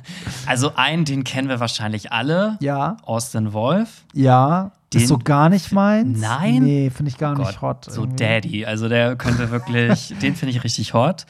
Also 0.48 0.74
einen, 0.76 1.06
den 1.06 1.24
kennen 1.24 1.50
wir 1.50 1.60
wahrscheinlich 1.60 2.12
alle. 2.12 2.58
ja, 2.62 2.98
Austin 3.04 3.54
Wolf. 3.54 4.06
ja. 4.14 4.72
Den- 4.92 5.02
ist 5.02 5.08
so 5.10 5.20
gar 5.20 5.50
nicht 5.50 5.72
meins. 5.72 6.20
Nein? 6.20 6.64
Nee, 6.64 6.90
finde 6.90 7.12
ich 7.12 7.20
gar 7.20 7.36
Gott, 7.36 7.46
nicht 7.46 7.62
hot. 7.62 7.86
so 7.86 8.02
irgendwie. 8.02 8.16
Daddy. 8.18 8.66
Also 8.66 8.90
der 8.90 9.16
könnte 9.18 9.52
wirklich, 9.52 10.16
den 10.22 10.36
finde 10.36 10.56
ich 10.56 10.64
richtig 10.64 10.96
hot. 10.96 11.28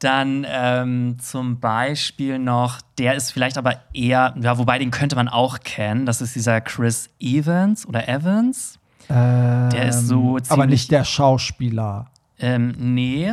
Dann 0.00 0.44
ähm, 0.46 1.16
zum 1.18 1.60
Beispiel 1.60 2.38
noch, 2.38 2.82
der 2.98 3.14
ist 3.14 3.30
vielleicht 3.30 3.56
aber 3.56 3.76
eher, 3.94 4.34
ja, 4.38 4.58
wobei 4.58 4.78
den 4.78 4.90
könnte 4.90 5.16
man 5.16 5.28
auch 5.28 5.60
kennen. 5.60 6.04
Das 6.04 6.20
ist 6.20 6.34
dieser 6.34 6.60
Chris 6.60 7.08
Evans 7.20 7.86
oder 7.88 8.06
Evans. 8.06 8.78
Der 9.08 9.88
ist 9.88 10.08
so 10.08 10.30
Aber 10.36 10.42
ziemlich- 10.42 10.70
nicht 10.70 10.90
der 10.90 11.04
Schauspieler. 11.04 12.06
Ähm, 12.38 12.74
nee. 12.78 13.32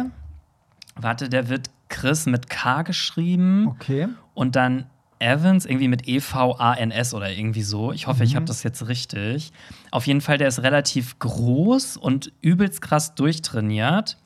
Warte, 0.96 1.30
der 1.30 1.50
wird 1.50 1.70
Chris 1.90 2.26
mit 2.26 2.50
K 2.50 2.84
geschrieben 2.84 3.68
Okay. 3.68 4.08
und 4.34 4.56
dann 4.56 4.86
Evans 5.20 5.66
irgendwie 5.66 5.88
mit 5.88 6.08
E-V-A-N-S 6.08 7.14
oder 7.14 7.30
irgendwie 7.32 7.62
so. 7.62 7.92
Ich 7.92 8.08
hoffe, 8.08 8.24
ich 8.24 8.36
habe 8.36 8.46
das 8.46 8.64
jetzt 8.64 8.88
richtig. 8.88 9.52
Auf 9.92 10.08
jeden 10.08 10.22
Fall, 10.22 10.38
der 10.40 10.48
ist 10.48 10.64
relativ 10.64 11.20
groß 11.20 11.98
und 11.98 12.32
übelst 12.42 12.82
krass 12.82 13.14
durchtrainiert. 13.16 14.18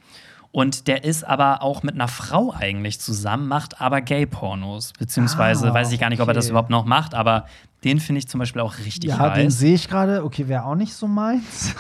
Und 0.52 0.88
der 0.88 1.04
ist 1.04 1.26
aber 1.26 1.62
auch 1.64 1.84
mit 1.84 1.96
einer 1.96 2.08
Frau 2.08 2.54
eigentlich 2.58 3.02
zusammen, 3.02 3.50
macht 3.50 3.82
aber 3.82 4.00
Gay-Pornos. 4.00 4.94
Beziehungsweise 4.98 5.70
Ah, 5.70 5.74
weiß 5.74 5.92
ich 5.92 6.00
gar 6.00 6.10
nicht, 6.10 6.22
ob 6.22 6.30
er 6.30 6.34
das 6.34 6.50
überhaupt 6.50 6.70
noch 6.70 6.86
macht, 6.86 7.14
aber 7.14 7.46
den 7.86 8.00
finde 8.02 8.20
ich 8.20 8.28
zum 8.28 8.40
Beispiel 8.40 8.62
auch 8.62 8.78
richtig 8.80 9.10
Ja, 9.12 9.30
den 9.30 9.46
heiß. 9.46 9.58
sehe 9.60 9.76
ich 9.76 9.88
gerade. 9.88 10.26
Okay, 10.26 10.48
wäre 10.50 10.66
auch 10.66 10.76
nicht 10.76 10.94
so 10.94 11.08
meins. 11.08 11.74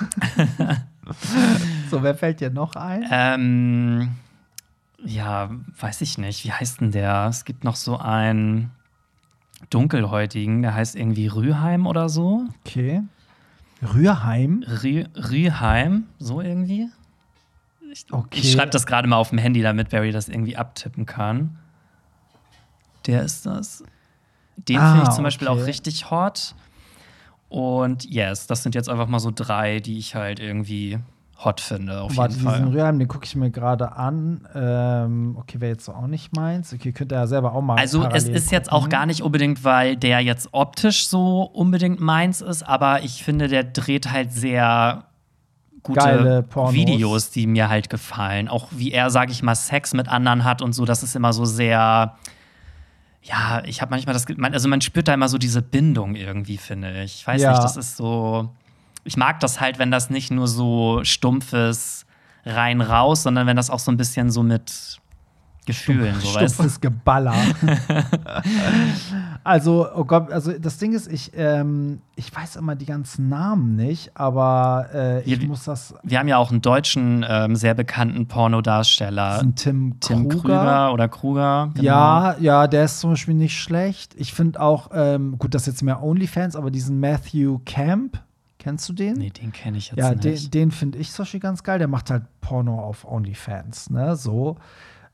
so, 1.91 2.01
wer 2.03 2.15
fällt 2.15 2.39
dir 2.39 2.49
noch 2.49 2.75
ein? 2.75 3.05
Ähm, 3.11 4.09
ja, 5.03 5.49
weiß 5.79 6.01
ich 6.01 6.17
nicht. 6.17 6.45
Wie 6.45 6.51
heißt 6.53 6.81
denn 6.81 6.91
der? 6.91 7.27
Es 7.29 7.43
gibt 7.45 7.63
noch 7.63 7.75
so 7.75 7.97
einen 7.97 8.71
dunkelhäutigen, 9.69 10.61
der 10.61 10.73
heißt 10.75 10.95
irgendwie 10.95 11.27
Rüheim 11.27 11.87
oder 11.87 12.07
so. 12.09 12.45
Okay. 12.65 13.01
Rührheim. 13.81 14.63
Rü 14.83 15.05
Rüheim, 15.15 16.05
so 16.19 16.41
irgendwie. 16.41 16.89
Ich, 17.91 18.05
Okay. 18.11 18.39
ich 18.41 18.51
schreibe 18.51 18.71
das 18.71 18.85
gerade 18.85 19.07
mal 19.07 19.17
auf 19.17 19.29
dem 19.29 19.37
Handy, 19.37 19.61
damit 19.61 19.89
Barry 19.89 20.11
das 20.11 20.27
irgendwie 20.27 20.57
abtippen 20.57 21.05
kann. 21.05 21.57
Der 23.05 23.23
ist 23.23 23.45
das. 23.45 23.83
Den 24.57 24.77
Ah, 24.77 24.91
finde 24.93 25.09
ich 25.09 25.15
zum 25.15 25.23
Beispiel 25.23 25.47
okay. 25.47 25.61
auch 25.61 25.67
richtig 25.67 26.09
hot. 26.11 26.55
Und 27.49 28.05
yes, 28.05 28.47
das 28.47 28.63
sind 28.63 28.75
jetzt 28.75 28.89
einfach 28.89 29.07
mal 29.07 29.19
so 29.19 29.31
drei, 29.33 29.79
die 29.79 29.97
ich 29.97 30.15
halt 30.15 30.39
irgendwie 30.39 30.99
hot 31.43 31.59
finde, 31.59 32.01
auf 32.01 32.15
Warte, 32.15 32.33
jeden 32.35 32.47
diesen 32.47 32.63
Fall. 32.63 32.73
Rührheim, 32.73 32.97
den 32.97 33.07
gucke 33.09 33.25
ich 33.25 33.35
mir 33.35 33.51
gerade 33.51 33.91
an. 33.91 34.47
Ähm, 34.55 35.35
okay, 35.37 35.59
wäre 35.59 35.73
jetzt 35.73 35.85
so 35.85 35.93
auch 35.93 36.07
nicht 36.07 36.35
meins. 36.35 36.73
Okay, 36.73 36.91
könnt 36.93 37.11
ihr 37.11 37.17
ja 37.17 37.27
selber 37.27 37.53
auch 37.53 37.61
mal. 37.61 37.77
Also 37.77 38.05
es 38.05 38.27
ist 38.27 38.51
jetzt 38.51 38.71
auch 38.71 38.87
gar 38.89 39.05
nicht 39.05 39.21
unbedingt, 39.21 39.63
weil 39.63 39.97
der 39.97 40.21
jetzt 40.21 40.49
optisch 40.53 41.07
so 41.07 41.41
unbedingt 41.41 41.99
meins 41.99 42.41
ist, 42.41 42.63
aber 42.63 43.03
ich 43.03 43.23
finde, 43.23 43.47
der 43.49 43.65
dreht 43.65 44.11
halt 44.11 44.31
sehr 44.31 45.03
gute. 45.83 46.45
Videos, 46.71 47.31
die 47.31 47.47
mir 47.47 47.69
halt 47.69 47.89
gefallen. 47.89 48.47
Auch 48.47 48.67
wie 48.71 48.91
er, 48.91 49.09
sage 49.09 49.31
ich 49.31 49.43
mal, 49.43 49.55
Sex 49.55 49.93
mit 49.93 50.07
anderen 50.07 50.45
hat 50.45 50.61
und 50.61 50.73
so, 50.73 50.85
das 50.85 51.03
ist 51.03 51.15
immer 51.15 51.33
so 51.33 51.45
sehr. 51.45 52.15
Ja, 53.27 53.63
ich 53.65 53.81
habe 53.81 53.89
manchmal 53.89 54.13
das, 54.13 54.25
also 54.53 54.69
man 54.69 54.81
spürt 54.81 55.07
da 55.07 55.13
immer 55.13 55.27
so 55.29 55.37
diese 55.39 55.61
Bindung 55.63 56.15
irgendwie, 56.15 56.57
finde 56.57 57.03
ich. 57.03 57.15
Ich 57.21 57.27
weiß 57.27 57.41
Ja. 57.41 57.51
nicht, 57.51 57.63
das 57.63 57.75
ist 57.75 57.97
so. 57.97 58.49
Ich 59.03 59.17
mag 59.17 59.39
das 59.39 59.59
halt, 59.59 59.79
wenn 59.79 59.89
das 59.91 60.09
nicht 60.09 60.31
nur 60.31 60.47
so 60.47 61.03
stumpfes 61.03 62.05
rein 62.45 62.81
raus, 62.81 63.23
sondern 63.23 63.47
wenn 63.47 63.55
das 63.55 63.69
auch 63.71 63.79
so 63.79 63.91
ein 63.91 63.97
bisschen 63.97 64.29
so 64.29 64.43
mit 64.43 64.99
Gefühlen, 65.65 66.15
so 66.19 66.35
weißt 66.35 66.59
du. 66.59 66.69
Geballer. 66.79 67.33
also, 69.43 69.87
oh 69.95 70.05
Gott, 70.05 70.31
also 70.31 70.53
das 70.57 70.77
Ding 70.77 70.93
ist, 70.93 71.11
ich, 71.11 71.31
ähm, 71.35 72.01
ich 72.15 72.33
weiß 72.35 72.55
immer 72.57 72.75
die 72.75 72.85
ganzen 72.85 73.29
Namen 73.29 73.75
nicht, 73.75 74.11
aber 74.15 74.87
äh, 74.93 75.21
ich 75.21 75.27
Ja, 75.35 75.41
wie- 75.41 75.47
muss 75.47 75.63
das. 75.63 75.93
Wir 76.03 76.19
haben 76.19 76.27
ja 76.27 76.37
auch 76.37 76.51
einen 76.51 76.61
deutschen, 76.61 77.25
ähm, 77.27 77.55
sehr 77.55 77.73
bekannten 77.73 78.27
Pornodarsteller. 78.27 79.29
Das 79.29 79.37
ist 79.37 79.43
ein 79.43 79.55
Tim, 79.55 79.99
Tim 79.99 80.29
Kruger. 80.29 80.41
Krüger 80.41 80.93
oder 80.93 81.07
Kruger. 81.07 81.69
genau. 81.73 81.83
Ja, 81.83 82.35
ja, 82.39 82.67
der 82.67 82.85
ist 82.85 82.99
zum 82.99 83.11
Beispiel 83.11 83.35
nicht 83.35 83.59
schlecht. 83.59 84.13
Ich 84.17 84.33
finde 84.33 84.59
auch, 84.61 84.89
ähm, 84.93 85.37
gut, 85.37 85.53
das 85.53 85.63
ist 85.63 85.67
jetzt 85.67 85.83
mehr 85.83 86.01
OnlyFans, 86.03 86.55
aber 86.55 86.71
diesen 86.71 86.99
Matthew 86.99 87.59
Camp, 87.65 88.21
kennst 88.59 88.87
du 88.89 88.93
den? 88.93 89.17
Nee, 89.17 89.29
den 89.29 89.51
kenne 89.51 89.77
ich 89.77 89.89
jetzt 89.89 89.97
Ja, 89.99 90.13
den, 90.15 90.31
nicht. 90.31 90.53
den 90.53 90.71
finde 90.71 90.97
ich 90.97 91.11
zum 91.11 91.23
Beispiel 91.23 91.39
ganz 91.39 91.63
geil. 91.63 91.79
Der 91.79 91.87
macht 91.87 92.09
halt 92.09 92.23
Porno 92.41 92.79
auf 92.79 93.05
OnlyFans, 93.05 93.89
ne? 93.89 94.15
So. 94.15 94.57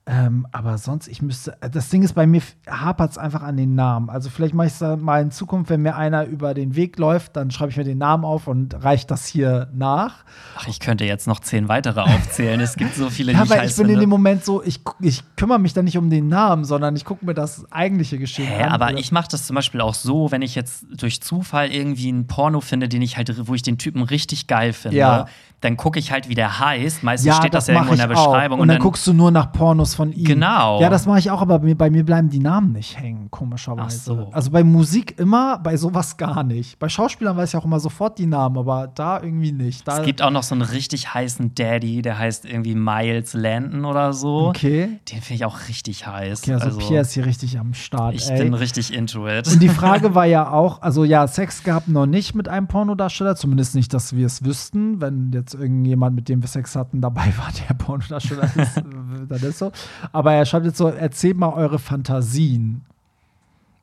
Ähm, 0.08 0.48
aber 0.52 0.80
sonst, 0.80 1.08
ich 1.08 1.22
müsste. 1.22 1.56
äh, 1.62 1.70
Das 1.70 1.90
Ding 1.90 2.02
ist, 2.02 2.14
bei 2.14 2.26
mir 2.26 2.42
hapert 2.68 3.12
es 3.12 3.18
einfach 3.20 3.44
an 3.44 3.56
den 3.56 3.76
Namen. 3.76 4.10
Also, 4.10 4.32
vielleicht 4.32 4.56
mache 4.56 4.66
ich 4.68 4.74
es 4.74 4.98
mal 5.00 5.22
in 5.22 5.30
Zukunft, 5.30 5.70
wenn 5.70 5.84
mir 5.84 5.96
einer 5.96 6.26
über 6.26 6.56
den 6.56 6.76
Weg 6.76 6.98
läuft, 6.98 7.36
dann 7.36 7.52
schreibe 7.52 7.70
ich 7.70 7.78
mir 7.78 7.84
den 7.84 8.00
Namen 8.00 8.26
auf 8.26 8.48
und 8.48 8.84
reiche 8.84 9.06
das 9.06 9.28
hier 9.28 9.70
nach. 9.76 10.26
Ach, 10.58 10.68
ich 10.68 10.80
könnte 10.80 11.06
jetzt 11.06 11.28
noch 11.28 11.40
zehn 11.40 11.68
weitere 11.68 12.00
aufzählen. 12.02 12.60
es 12.62 12.76
gibt 12.78 12.96
so 12.96 13.12
viele, 13.12 13.32
die 13.34 13.38
Ja, 13.38 13.44
ich 13.44 13.50
weil 13.52 13.60
heiß 13.60 13.72
ich 13.72 13.78
bin 13.78 13.86
in 13.86 13.90
finde. 13.92 14.06
dem 14.06 14.10
Moment 14.10 14.44
so, 14.44 14.64
ich, 14.64 14.82
ich 15.02 15.24
kümmere 15.36 15.60
mich 15.60 15.74
dann 15.74 15.86
nicht 15.86 16.00
um 16.00 16.10
den 16.10 16.28
Namen, 16.30 16.66
sondern 16.66 16.96
ich 16.96 17.06
gucke 17.06 17.24
mir 17.24 17.36
das 17.36 17.72
eigentliche 17.72 18.18
Geschehen 18.18 18.48
Hä, 18.48 18.64
an. 18.64 18.70
aber 18.72 18.88
Oder- 18.88 18.98
ich 18.98 19.12
mache 19.12 19.28
das 19.30 19.46
zum 19.46 19.56
Beispiel 19.56 19.82
auch 19.82 19.94
so, 19.94 20.32
wenn 20.32 20.42
ich 20.42 20.56
jetzt 20.56 20.84
durch 21.00 21.22
Zufall 21.22 21.70
irgendwie 21.72 22.08
einen 22.10 22.26
Porno 22.26 22.60
finde, 22.60 22.90
den 22.90 23.04
ich 23.04 23.18
halt, 23.18 23.48
wo 23.48 23.54
ich 23.54 23.62
den 23.62 23.78
Typen 23.78 24.02
richtig 24.02 24.48
geil 24.48 24.74
finde, 24.74 24.98
Ja. 24.98 25.28
Dann 25.62 25.78
gucke 25.78 26.00
ich 26.00 26.12
halt, 26.12 26.28
wie 26.28 26.34
der 26.34 26.60
heißt. 26.60 27.04
Meistens 27.04 27.28
ja, 27.28 27.36
steht 27.36 27.54
das, 27.54 27.68
ja 27.68 27.76
mach 27.76 27.82
irgendwo 27.82 27.94
in 27.94 28.00
der. 28.00 28.08
Beschreibung. 28.08 28.60
Und, 28.60 28.68
dann, 28.68 28.80
guckst 28.80 29.06
du 29.06 29.14
nur 29.14 29.30
nach 29.30 29.52
Pornos 29.52 29.94
von 29.94 30.12
ihm. 30.12 30.26
Genau. 30.26 30.82
Ja, 30.82 30.90
das 30.90 31.06
mache 31.06 31.20
ich 31.20 31.30
auch, 31.30 31.42
aber 31.42 31.60
bei 31.60 31.90
mir, 31.92 32.04
bleiben 32.04 32.30
die 32.30 32.40
Namen 32.40 32.72
nicht 32.72 32.98
hängen, 33.00 33.30
komischerweise. 33.30 33.84
Ach 33.86 33.90
so. 33.92 34.30
Also 34.32 34.50
bei 34.50 34.64
Musik 34.64 35.20
immer, 35.20 35.60
bei 35.60 35.78
sowas 35.78 36.18
gar 36.18 36.44
nicht. 36.44 36.80
Bei 36.80 36.90
Schauspielern 36.90 37.38
weiß 37.38 37.50
ich 37.50 37.56
auch 37.56 37.66
immer 37.66 37.80
sofort 37.80 38.18
die 38.18 38.26
Namen, 38.26 38.58
aber 38.58 38.88
da 38.88 39.22
irgendwie 39.22 39.52
nicht. 39.52 39.88
Da, 39.88 40.00
es 40.00 40.06
gibt 40.06 40.24
auch 40.24 40.32
noch 40.32 40.44
so 40.44 40.56
einen 40.56 40.64
richtig 40.64 41.14
heißen 41.14 41.54
Daddy, 41.54 42.02
der 42.02 42.18
heißt 42.18 42.46
irgendwie 42.46 42.74
Miles 42.74 43.36
Landon 43.36 43.86
oder 43.86 44.14
so. 44.14 44.48
okay. 44.48 45.00
Den 45.12 45.22
finde 45.22 45.36
ich 45.36 45.46
auch 45.46 45.68
richtig 45.70 46.08
heiß. 46.08 46.42
Okay, 46.42 46.54
also, 46.54 46.80
Pierre 46.80 47.02
ist 47.02 47.12
hier 47.12 47.26
richtig 47.26 47.60
am 47.60 47.76
Start. 47.76 48.16
ich 48.16 48.30
ey. 48.30 48.44
bin 48.44 48.56
richtig 48.56 48.92
into 48.94 49.28
it. 49.28 49.48
Und 49.48 49.62
die 49.62 49.70
Frage 49.70 50.16
war 50.16 50.26
ja 50.26 50.52
auch, 50.52 50.82
also 50.82 51.04
ja, 51.04 51.28
Sex 51.28 51.64
gehabt 51.64 51.88
noch 51.88 52.08
nicht 52.08 52.34
mit 52.34 52.48
einem 52.48 52.68
Pornodarsteller, 52.68 53.36
zumindest 53.36 53.76
nicht, 53.76 53.94
dass 53.94 54.16
wir 54.16 54.26
es 54.26 54.44
wüssten. 54.44 55.00
Wenn 55.02 55.32
jetzt 55.32 55.51
irgendjemand, 55.54 56.16
mit 56.16 56.30
dem 56.30 56.42
wir 56.42 56.48
Sex 56.48 56.76
hatten, 56.76 57.02
dabei 57.02 57.34
war, 57.38 57.52
der 57.68 57.74
Pornodarsteller 57.74 58.50
ist, 58.56 58.78
äh, 58.78 58.84
dann 59.28 59.42
ist 59.42 59.60
so. 59.60 59.72
Aber 60.12 60.34
er 60.34 60.46
schreibt 60.46 60.66
jetzt 60.66 60.78
so, 60.78 60.88
erzählt 60.88 61.38
mal 61.38 61.54
eure 61.54 61.80
Fantasien. 61.80 62.86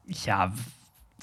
Ja, 0.06 0.52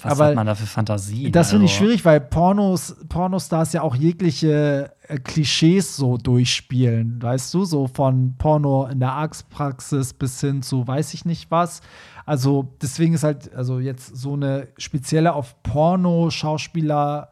was 0.02 0.12
Aber 0.12 0.26
hat 0.26 0.36
man 0.36 0.46
da 0.46 0.56
für 0.56 0.66
Fantasien? 0.66 1.32
Das 1.32 1.52
finde 1.52 1.66
ich 1.66 1.72
Also, 1.72 1.86
schwierig, 1.86 2.04
weil 2.04 2.20
Pornos, 2.20 2.98
Pornostars 3.08 3.72
ja 3.72 3.82
auch 3.82 3.96
jegliche 3.96 4.92
äh, 5.08 5.18
Klischees 5.18 5.96
so 5.96 6.18
durchspielen, 6.18 7.22
weißt 7.22 7.54
du? 7.54 7.64
So 7.64 7.88
von 7.88 8.36
Porno 8.38 8.88
in 8.88 9.00
der 9.00 9.14
Arztpraxis 9.14 10.14
bis 10.14 10.42
hin 10.42 10.62
zu 10.62 10.86
weiß 10.86 11.14
ich 11.14 11.24
nicht 11.24 11.50
was. 11.50 11.82
Also 12.26 12.68
deswegen 12.82 13.14
ist 13.14 13.24
halt, 13.24 13.54
also 13.56 13.80
jetzt 13.80 14.18
so 14.18 14.34
eine 14.34 14.68
spezielle 14.78 15.34
auf 15.34 15.62
Porno-Schauspieler 15.64 17.30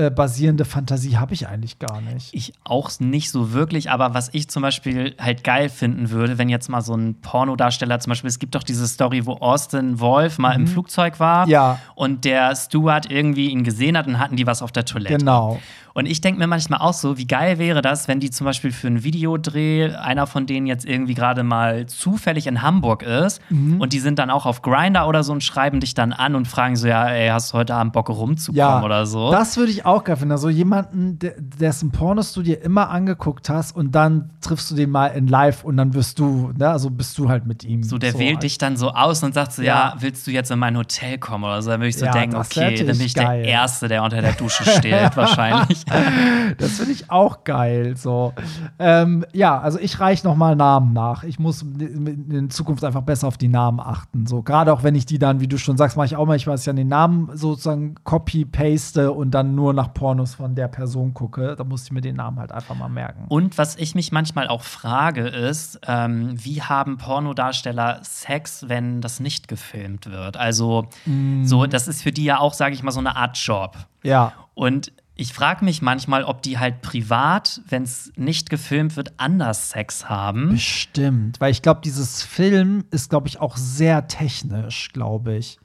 äh, 0.00 0.10
basierende 0.10 0.64
Fantasie 0.64 1.16
habe 1.18 1.34
ich 1.34 1.46
eigentlich 1.48 1.78
gar 1.78 2.00
nicht. 2.00 2.30
Ich 2.32 2.52
auch 2.64 2.90
nicht 3.00 3.30
so 3.30 3.52
wirklich, 3.52 3.90
aber 3.90 4.14
was 4.14 4.30
ich 4.32 4.48
zum 4.48 4.62
Beispiel 4.62 5.14
halt 5.20 5.44
geil 5.44 5.68
finden 5.68 6.10
würde, 6.10 6.38
wenn 6.38 6.48
jetzt 6.48 6.68
mal 6.68 6.80
so 6.80 6.94
ein 6.94 7.20
Pornodarsteller, 7.20 8.00
zum 8.00 8.10
Beispiel, 8.10 8.28
es 8.28 8.38
gibt 8.38 8.54
doch 8.54 8.62
diese 8.62 8.86
Story, 8.88 9.26
wo 9.26 9.34
Austin 9.34 10.00
Wolf 10.00 10.38
mal 10.38 10.52
im 10.54 10.66
Flugzeug 10.66 11.20
war 11.20 11.46
Mhm. 11.46 11.52
Ja. 11.52 11.78
und 11.94 12.24
der 12.24 12.54
Steward 12.56 13.10
irgendwie 13.10 13.50
ihn 13.50 13.62
gesehen 13.64 13.96
hat 13.98 14.06
und 14.06 14.18
hatten 14.18 14.36
die 14.36 14.46
was 14.46 14.62
auf 14.62 14.72
der 14.72 14.84
Toilette. 14.84 15.18
Genau. 15.18 15.60
Und 16.00 16.06
ich 16.06 16.22
denke 16.22 16.38
mir 16.38 16.46
manchmal 16.46 16.80
auch 16.80 16.94
so, 16.94 17.18
wie 17.18 17.26
geil 17.26 17.58
wäre 17.58 17.82
das, 17.82 18.08
wenn 18.08 18.20
die 18.20 18.30
zum 18.30 18.46
Beispiel 18.46 18.72
für 18.72 18.86
einen 18.86 19.04
Videodreh, 19.04 19.92
einer 19.94 20.26
von 20.26 20.46
denen 20.46 20.66
jetzt 20.66 20.86
irgendwie 20.86 21.12
gerade 21.14 21.42
mal 21.42 21.84
zufällig 21.86 22.46
in 22.46 22.62
Hamburg 22.62 23.02
ist 23.02 23.40
Mhm. 23.50 23.80
und 23.80 23.92
die 23.92 23.98
sind 23.98 24.18
dann 24.18 24.30
auch 24.30 24.46
auf 24.46 24.62
Grinder 24.62 25.06
oder 25.06 25.22
so 25.22 25.32
und 25.32 25.44
schreiben 25.44 25.78
dich 25.80 25.92
dann 25.94 26.12
an 26.14 26.34
und 26.34 26.48
fragen 26.48 26.74
so, 26.76 26.88
ja, 26.88 27.06
ey, 27.08 27.28
hast 27.28 27.52
du 27.52 27.58
heute 27.58 27.74
Abend 27.74 27.92
Bock 27.92 28.08
rumzukommen 28.08 28.56
Ja, 28.58 28.82
oder 28.82 29.04
so? 29.04 29.30
das 29.30 29.56
würde 29.58 29.70
ich 29.72 29.84
auch 29.84 30.02
geil 30.04 30.16
finden. 30.16 30.32
Also 30.32 30.48
jemanden, 30.48 31.18
der- 31.18 31.34
dessen 31.38 31.90
Pornos 31.90 32.32
du 32.32 32.40
dir 32.42 32.62
immer 32.62 32.88
angeguckt 32.88 33.48
hast 33.50 33.76
und 33.76 33.94
dann 33.94 34.30
triffst 34.40 34.70
du 34.70 34.74
den 34.74 34.88
mal 34.90 35.08
in 35.08 35.26
live 35.26 35.64
und 35.64 35.76
dann 35.76 35.92
wirst 35.92 36.18
du, 36.18 36.50
ne, 36.56 36.70
also 36.70 36.88
bist 36.88 37.18
du 37.18 37.28
halt 37.28 37.46
mit 37.46 37.62
ihm. 37.62 37.82
So, 37.82 37.98
der 37.98 38.18
wählt 38.18 38.42
dich 38.42 38.56
dann 38.56 38.76
so 38.78 38.90
aus 38.92 39.22
und 39.22 39.34
sagt 39.34 39.52
so, 39.52 39.62
ja. 39.62 39.70
Ja. 39.70 39.94
willst 40.00 40.26
du 40.26 40.30
jetzt 40.30 40.50
in 40.50 40.58
mein 40.58 40.76
Hotel 40.76 41.18
kommen 41.18 41.44
oder 41.44 41.60
so? 41.60 41.70
Dann 41.70 41.80
würde 41.80 41.88
ich 41.90 41.98
so 41.98 42.06
Ja, 42.06 42.12
denken, 42.12 42.36
okay, 42.36 42.74
dann 42.84 42.96
bin 42.96 43.06
ich 43.06 43.14
der 43.14 43.24
geil. 43.24 43.44
Erste, 43.44 43.86
der 43.88 44.02
unter 44.02 44.22
der 44.22 44.32
Dusche 44.32 44.64
steht, 44.78 45.16
wahrscheinlich. 45.16 45.84
das 46.58 46.72
finde 46.72 46.92
ich 46.92 47.10
auch 47.10 47.44
geil. 47.44 47.96
So. 47.96 48.32
Ähm, 48.78 49.24
ja, 49.32 49.58
also 49.58 49.78
ich 49.78 49.98
reiche 50.00 50.26
noch 50.26 50.36
mal 50.36 50.56
Namen 50.56 50.92
nach. 50.92 51.24
Ich 51.24 51.38
muss 51.38 51.62
in 51.62 52.50
Zukunft 52.50 52.84
einfach 52.84 53.02
besser 53.02 53.28
auf 53.28 53.38
die 53.38 53.48
Namen 53.48 53.80
achten. 53.80 54.26
So, 54.26 54.42
gerade 54.42 54.72
auch 54.72 54.82
wenn 54.82 54.94
ich 54.94 55.06
die 55.06 55.18
dann, 55.18 55.40
wie 55.40 55.48
du 55.48 55.58
schon 55.58 55.76
sagst, 55.76 55.96
mache 55.96 56.06
ich 56.06 56.16
auch 56.16 56.26
manchmal, 56.26 56.54
dass 56.54 56.62
ich 56.62 56.70
an 56.70 56.76
den 56.76 56.88
Namen 56.88 57.30
sozusagen 57.34 57.94
copy-paste 58.04 59.12
und 59.12 59.32
dann 59.32 59.54
nur 59.54 59.72
nach 59.72 59.92
Pornos 59.94 60.34
von 60.34 60.54
der 60.54 60.68
Person 60.68 61.14
gucke. 61.14 61.56
Da 61.56 61.64
muss 61.64 61.84
ich 61.84 61.92
mir 61.92 62.00
den 62.00 62.16
Namen 62.16 62.38
halt 62.38 62.52
einfach 62.52 62.74
mal 62.74 62.88
merken. 62.88 63.24
Und 63.28 63.58
was 63.58 63.76
ich 63.76 63.94
mich 63.94 64.12
manchmal 64.12 64.48
auch 64.48 64.62
frage, 64.62 65.26
ist, 65.28 65.80
ähm, 65.86 66.30
wie 66.34 66.62
haben 66.62 66.98
Pornodarsteller 66.98 68.00
Sex, 68.02 68.64
wenn 68.68 69.00
das 69.00 69.20
nicht 69.20 69.48
gefilmt 69.48 70.10
wird? 70.10 70.36
Also, 70.36 70.88
mm. 71.06 71.44
so, 71.44 71.66
das 71.66 71.88
ist 71.88 72.02
für 72.02 72.12
die 72.12 72.24
ja 72.24 72.38
auch, 72.38 72.54
sage 72.54 72.74
ich 72.74 72.82
mal, 72.82 72.90
so 72.90 73.00
eine 73.00 73.16
Art 73.16 73.36
Job. 73.36 73.76
Ja. 74.02 74.32
Und 74.54 74.92
ich 75.20 75.34
frage 75.34 75.64
mich 75.64 75.82
manchmal, 75.82 76.24
ob 76.24 76.40
die 76.40 76.58
halt 76.58 76.80
privat, 76.80 77.60
wenn 77.68 77.82
es 77.82 78.10
nicht 78.16 78.48
gefilmt 78.48 78.96
wird, 78.96 79.12
anders 79.18 79.70
Sex 79.70 80.08
haben. 80.08 80.50
Bestimmt, 80.50 81.40
weil 81.40 81.50
ich 81.50 81.60
glaube, 81.60 81.82
dieses 81.84 82.22
Film 82.22 82.84
ist, 82.90 83.10
glaube 83.10 83.28
ich, 83.28 83.38
auch 83.38 83.58
sehr 83.58 84.08
technisch, 84.08 84.88
glaube 84.92 85.36
ich. 85.36 85.58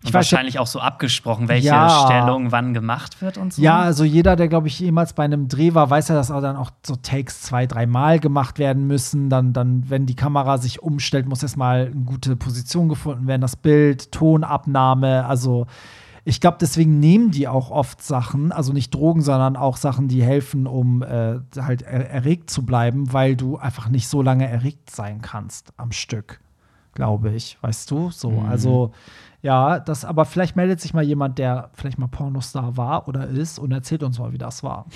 Ich 0.00 0.08
weiß, 0.08 0.14
wahrscheinlich 0.14 0.58
auch 0.58 0.66
so 0.66 0.78
abgesprochen, 0.80 1.48
welche 1.48 1.66
ja. 1.66 2.04
Stellung 2.06 2.52
wann 2.52 2.72
gemacht 2.72 3.20
wird 3.20 3.36
und 3.36 3.52
so. 3.52 3.60
Ja, 3.60 3.80
also 3.80 4.04
jeder, 4.04 4.36
der, 4.36 4.48
glaube 4.48 4.68
ich, 4.68 4.78
jemals 4.78 5.12
bei 5.12 5.24
einem 5.24 5.48
Dreh 5.48 5.74
war, 5.74 5.90
weiß 5.90 6.08
ja, 6.08 6.14
dass 6.14 6.30
auch 6.30 6.40
dann 6.40 6.56
auch 6.56 6.70
so 6.86 6.96
Takes 6.96 7.42
zwei, 7.42 7.66
dreimal 7.66 8.20
gemacht 8.20 8.58
werden 8.58 8.86
müssen. 8.86 9.28
Dann, 9.28 9.52
dann, 9.52 9.90
wenn 9.90 10.06
die 10.06 10.14
Kamera 10.14 10.56
sich 10.58 10.82
umstellt, 10.82 11.26
muss 11.26 11.42
erstmal 11.42 11.86
eine 11.86 12.04
gute 12.04 12.36
Position 12.36 12.88
gefunden 12.88 13.26
werden, 13.26 13.42
das 13.42 13.56
Bild, 13.56 14.12
Tonabnahme, 14.12 15.26
also 15.26 15.66
ich 16.28 16.42
glaube, 16.42 16.58
deswegen 16.60 17.00
nehmen 17.00 17.30
die 17.30 17.48
auch 17.48 17.70
oft 17.70 18.02
Sachen, 18.02 18.52
also 18.52 18.74
nicht 18.74 18.92
Drogen, 18.92 19.22
sondern 19.22 19.56
auch 19.56 19.78
Sachen, 19.78 20.08
die 20.08 20.22
helfen, 20.22 20.66
um 20.66 21.02
äh, 21.02 21.38
halt 21.56 21.80
er 21.80 22.10
erregt 22.10 22.50
zu 22.50 22.66
bleiben, 22.66 23.14
weil 23.14 23.34
du 23.34 23.56
einfach 23.56 23.88
nicht 23.88 24.08
so 24.08 24.20
lange 24.20 24.46
erregt 24.46 24.90
sein 24.90 25.22
kannst 25.22 25.72
am 25.78 25.90
Stück, 25.90 26.40
glaube 26.92 27.32
ich. 27.32 27.56
Weißt 27.62 27.90
du? 27.90 28.10
So, 28.10 28.32
mhm. 28.32 28.46
also 28.46 28.92
ja, 29.40 29.78
das, 29.78 30.04
aber 30.04 30.24
vielleicht 30.24 30.56
meldet 30.56 30.80
sich 30.80 30.94
mal 30.94 31.04
jemand, 31.04 31.38
der 31.38 31.70
vielleicht 31.74 31.96
mal 31.96 32.08
Pornostar 32.08 32.76
war 32.76 33.06
oder 33.06 33.28
ist 33.28 33.60
und 33.60 33.70
erzählt 33.70 34.02
uns 34.02 34.18
mal, 34.18 34.32
wie 34.32 34.38
das 34.38 34.64
war. 34.64 34.86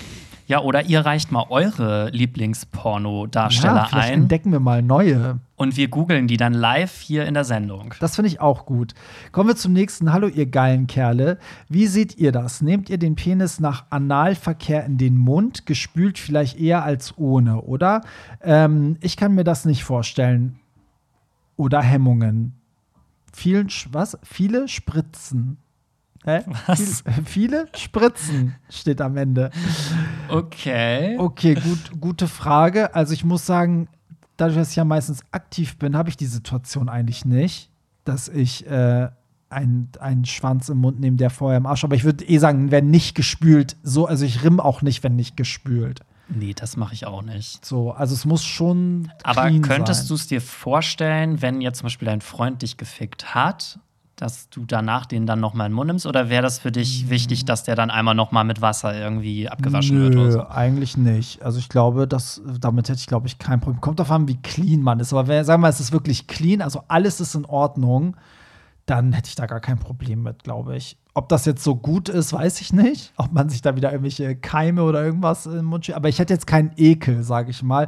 Ja, 0.47 0.59
oder 0.59 0.83
ihr 0.83 1.05
reicht 1.05 1.31
mal 1.31 1.45
eure 1.49 2.09
Lieblingsporno-Darsteller 2.09 3.75
ja, 3.75 3.85
vielleicht 3.85 4.11
ein. 4.11 4.23
entdecken 4.23 4.51
wir 4.51 4.59
mal 4.59 4.81
neue. 4.81 5.39
Und 5.55 5.77
wir 5.77 5.87
googeln 5.87 6.27
die 6.27 6.35
dann 6.35 6.53
live 6.53 6.99
hier 6.99 7.25
in 7.25 7.35
der 7.35 7.45
Sendung. 7.45 7.93
Das 8.01 8.15
finde 8.15 8.27
ich 8.27 8.41
auch 8.41 8.65
gut. 8.65 8.93
Kommen 9.31 9.47
wir 9.47 9.55
zum 9.55 9.71
nächsten. 9.71 10.11
Hallo, 10.11 10.27
ihr 10.27 10.45
geilen 10.45 10.87
Kerle. 10.87 11.37
Wie 11.69 11.87
seht 11.87 12.17
ihr 12.17 12.33
das? 12.33 12.61
Nehmt 12.61 12.89
ihr 12.89 12.97
den 12.97 13.15
Penis 13.15 13.61
nach 13.61 13.85
Analverkehr 13.91 14.83
in 14.83 14.97
den 14.97 15.17
Mund? 15.17 15.65
Gespült 15.65 16.19
vielleicht 16.19 16.59
eher 16.59 16.83
als 16.83 17.17
ohne, 17.17 17.61
oder? 17.61 18.01
Ähm, 18.41 18.97
ich 18.99 19.15
kann 19.15 19.33
mir 19.35 19.45
das 19.45 19.63
nicht 19.63 19.85
vorstellen. 19.85 20.59
Oder 21.55 21.81
Hemmungen 21.81 22.59
vielen, 23.33 23.67
was? 23.91 24.17
Viele 24.23 24.67
Spritzen. 24.67 25.57
Hä? 26.23 26.41
Was? 26.67 27.01
Viel, 27.01 27.25
viele 27.25 27.67
Spritzen 27.75 28.55
steht 28.69 29.01
am 29.01 29.17
Ende. 29.17 29.51
Okay. 30.29 31.17
Okay, 31.17 31.55
gut, 31.55 31.99
gute 31.99 32.27
Frage. 32.27 32.95
Also 32.95 33.13
ich 33.13 33.25
muss 33.25 33.45
sagen, 33.45 33.89
dadurch, 34.37 34.57
dass 34.57 34.69
ich 34.69 34.77
ja 34.77 34.85
meistens 34.85 35.21
aktiv 35.31 35.77
bin, 35.77 35.97
habe 35.97 36.09
ich 36.09 36.17
die 36.17 36.25
Situation 36.25 36.87
eigentlich 36.87 37.25
nicht, 37.25 37.69
dass 38.05 38.29
ich 38.29 38.65
äh, 38.67 39.09
einen, 39.49 39.89
einen 39.99 40.25
Schwanz 40.25 40.69
im 40.69 40.77
Mund 40.79 40.99
nehme, 40.99 41.17
der 41.17 41.29
vorher 41.29 41.57
im 41.57 41.65
Arsch. 41.65 41.83
Aber 41.83 41.95
ich 41.95 42.03
würde 42.03 42.25
eh 42.25 42.37
sagen, 42.37 42.71
wenn 42.71 42.89
nicht 42.89 43.15
gespült, 43.15 43.75
so, 43.83 44.05
also 44.05 44.25
ich 44.25 44.43
rimm 44.43 44.59
auch 44.59 44.81
nicht, 44.81 45.03
wenn 45.03 45.15
nicht 45.15 45.37
gespült. 45.37 46.01
Nee, 46.29 46.53
das 46.53 46.77
mache 46.77 46.93
ich 46.93 47.05
auch 47.05 47.21
nicht. 47.21 47.65
So, 47.65 47.91
also 47.91 48.13
es 48.13 48.25
muss 48.25 48.43
schon. 48.43 49.11
Aber 49.23 49.51
könntest 49.59 50.09
du 50.09 50.15
es 50.15 50.27
dir 50.27 50.41
vorstellen, 50.41 51.41
wenn 51.41 51.61
jetzt 51.61 51.79
zum 51.79 51.87
Beispiel 51.87 52.05
dein 52.05 52.21
Freund 52.21 52.61
dich 52.61 52.77
gefickt 52.77 53.35
hat, 53.35 53.79
dass 54.15 54.49
du 54.49 54.63
danach 54.65 55.05
den 55.05 55.25
dann 55.25 55.39
noch 55.39 55.53
mal 55.53 55.65
in 55.65 55.71
den 55.71 55.75
Mund 55.75 55.87
nimmst? 55.87 56.05
Oder 56.05 56.29
wäre 56.29 56.43
das 56.43 56.59
für 56.59 56.71
dich 56.71 57.09
wichtig, 57.09 57.45
dass 57.45 57.63
der 57.63 57.75
dann 57.75 57.89
einmal 57.89 58.15
noch 58.15 58.31
mal 58.31 58.43
mit 58.43 58.61
Wasser 58.61 58.95
irgendwie 58.95 59.49
abgewaschen 59.49 59.97
Nö, 59.97 60.03
wird? 60.03 60.15
Oder 60.15 60.31
so? 60.31 60.47
eigentlich 60.47 60.97
nicht. 60.97 61.41
Also 61.41 61.59
ich 61.59 61.67
glaube, 61.67 62.07
dass, 62.07 62.41
damit 62.59 62.89
hätte 62.89 62.99
ich, 62.99 63.07
glaube 63.07 63.27
ich, 63.27 63.37
kein 63.37 63.59
Problem. 63.59 63.81
Kommt 63.81 63.99
darauf 63.99 64.11
an, 64.11 64.27
wie 64.27 64.37
clean 64.37 64.81
man 64.81 64.99
ist. 64.99 65.11
Aber 65.13 65.27
wenn, 65.27 65.43
sagen 65.43 65.61
wir 65.61 65.67
mal, 65.67 65.69
es 65.69 65.79
ist 65.79 65.91
wirklich 65.91 66.27
clean, 66.27 66.61
also 66.61 66.83
alles 66.87 67.19
ist 67.19 67.35
in 67.35 67.45
Ordnung, 67.45 68.15
dann 68.85 69.13
hätte 69.13 69.29
ich 69.29 69.35
da 69.35 69.45
gar 69.45 69.59
kein 69.59 69.79
Problem 69.79 70.23
mit, 70.23 70.43
glaube 70.43 70.75
ich. 70.75 70.97
Ob 71.13 71.29
das 71.29 71.45
jetzt 71.45 71.63
so 71.63 71.75
gut 71.75 72.09
ist, 72.09 72.33
weiß 72.33 72.59
ich 72.61 72.73
nicht. 72.73 73.13
Ob 73.17 73.31
man 73.31 73.49
sich 73.49 73.61
da 73.61 73.75
wieder 73.75 73.91
irgendwelche 73.91 74.35
Keime 74.35 74.83
oder 74.83 75.03
irgendwas 75.03 75.45
im 75.45 75.65
Mund 75.65 75.85
schiebt. 75.85 75.95
Aber 75.95 76.09
ich 76.09 76.19
hätte 76.19 76.33
jetzt 76.33 76.47
keinen 76.47 76.71
Ekel, 76.75 77.23
sage 77.23 77.51
ich 77.51 77.63
mal. 77.63 77.87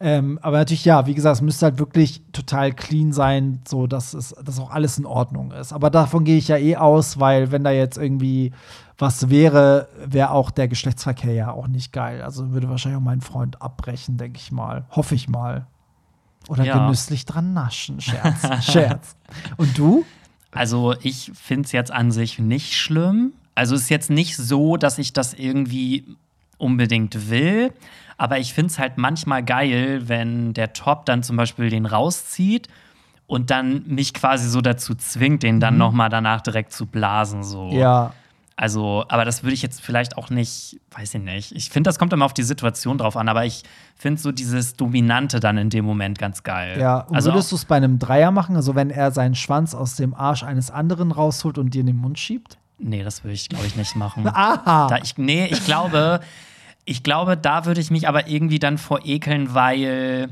Ähm, 0.00 0.38
aber 0.42 0.58
natürlich, 0.58 0.84
ja, 0.84 1.06
wie 1.06 1.14
gesagt, 1.14 1.36
es 1.36 1.42
müsste 1.42 1.66
halt 1.66 1.78
wirklich 1.78 2.22
total 2.32 2.72
clean 2.72 3.12
sein, 3.12 3.60
so 3.66 3.86
dass 3.86 4.12
es 4.12 4.34
dass 4.44 4.58
auch 4.58 4.70
alles 4.70 4.98
in 4.98 5.06
Ordnung 5.06 5.52
ist. 5.52 5.72
Aber 5.72 5.88
davon 5.88 6.24
gehe 6.24 6.36
ich 6.36 6.48
ja 6.48 6.56
eh 6.56 6.76
aus, 6.76 7.20
weil 7.20 7.52
wenn 7.52 7.64
da 7.64 7.70
jetzt 7.70 7.96
irgendwie 7.96 8.52
was 8.98 9.30
wäre, 9.30 9.88
wäre 10.04 10.30
auch 10.30 10.50
der 10.50 10.68
Geschlechtsverkehr 10.68 11.32
ja 11.32 11.52
auch 11.52 11.68
nicht 11.68 11.92
geil. 11.92 12.22
Also 12.22 12.52
würde 12.52 12.68
wahrscheinlich 12.68 12.98
auch 12.98 13.04
mein 13.04 13.20
Freund 13.20 13.62
abbrechen, 13.62 14.16
denke 14.16 14.38
ich 14.38 14.52
mal. 14.52 14.84
Hoffe 14.90 15.14
ich 15.14 15.28
mal. 15.28 15.66
Oder 16.48 16.64
ja. 16.64 16.78
genüsslich 16.78 17.24
dran 17.24 17.54
naschen. 17.54 18.00
Scherz. 18.00 18.64
Scherz. 18.70 19.16
Und 19.56 19.76
du? 19.78 20.04
Also 20.54 20.94
ich 21.02 21.32
finde 21.34 21.66
es 21.66 21.72
jetzt 21.72 21.92
an 21.92 22.10
sich 22.12 22.38
nicht 22.38 22.74
schlimm. 22.74 23.32
Also 23.54 23.74
es 23.74 23.82
ist 23.82 23.90
jetzt 23.90 24.10
nicht 24.10 24.36
so, 24.36 24.76
dass 24.76 24.98
ich 24.98 25.12
das 25.12 25.34
irgendwie 25.34 26.04
unbedingt 26.58 27.30
will. 27.30 27.72
Aber 28.16 28.38
ich 28.38 28.54
finde 28.54 28.70
es 28.70 28.78
halt 28.78 28.96
manchmal 28.96 29.44
geil, 29.44 30.02
wenn 30.06 30.54
der 30.54 30.72
Top 30.72 31.06
dann 31.06 31.22
zum 31.22 31.36
Beispiel 31.36 31.68
den 31.68 31.86
rauszieht 31.86 32.68
und 33.26 33.50
dann 33.50 33.84
mich 33.86 34.14
quasi 34.14 34.48
so 34.48 34.60
dazu 34.60 34.94
zwingt, 34.94 35.42
den 35.42 35.60
dann 35.60 35.74
mhm. 35.74 35.78
noch 35.78 35.92
mal 35.92 36.08
danach 36.08 36.40
direkt 36.40 36.72
zu 36.72 36.86
blasen. 36.86 37.42
So. 37.42 37.70
Ja. 37.72 38.12
Also, 38.56 39.04
aber 39.08 39.24
das 39.24 39.42
würde 39.42 39.54
ich 39.54 39.62
jetzt 39.62 39.80
vielleicht 39.80 40.16
auch 40.16 40.30
nicht, 40.30 40.80
weiß 40.92 41.14
ich 41.14 41.22
nicht. 41.22 41.52
Ich 41.52 41.70
finde, 41.70 41.88
das 41.88 41.98
kommt 41.98 42.12
immer 42.12 42.24
auf 42.24 42.34
die 42.34 42.44
Situation 42.44 42.98
drauf 42.98 43.16
an, 43.16 43.28
aber 43.28 43.44
ich 43.44 43.64
finde 43.96 44.20
so 44.20 44.30
dieses 44.30 44.74
Dominante 44.74 45.40
dann 45.40 45.58
in 45.58 45.70
dem 45.70 45.84
Moment 45.84 46.18
ganz 46.18 46.44
geil. 46.44 46.78
Ja, 46.78 47.00
und 47.00 47.16
also 47.16 47.32
würdest 47.32 47.50
du 47.50 47.56
es 47.56 47.64
bei 47.64 47.76
einem 47.76 47.98
Dreier 47.98 48.30
machen? 48.30 48.54
Also, 48.54 48.76
wenn 48.76 48.90
er 48.90 49.10
seinen 49.10 49.34
Schwanz 49.34 49.74
aus 49.74 49.96
dem 49.96 50.14
Arsch 50.14 50.44
eines 50.44 50.70
anderen 50.70 51.10
rausholt 51.10 51.58
und 51.58 51.74
dir 51.74 51.80
in 51.80 51.88
den 51.88 51.96
Mund 51.96 52.18
schiebt? 52.18 52.58
Nee, 52.78 53.02
das 53.02 53.24
würde 53.24 53.34
ich, 53.34 53.48
glaube 53.48 53.66
ich, 53.66 53.74
nicht 53.74 53.96
machen. 53.96 54.26
Aha. 54.32 54.86
Da 54.88 54.98
ich, 54.98 55.18
nee, 55.18 55.46
ich 55.46 55.64
glaube, 55.64 56.20
ich 56.84 57.02
glaube, 57.02 57.36
da 57.36 57.66
würde 57.66 57.80
ich 57.80 57.90
mich 57.90 58.06
aber 58.06 58.28
irgendwie 58.28 58.60
dann 58.60 58.78
vor 58.78 59.00
ekeln, 59.04 59.54
weil 59.54 60.28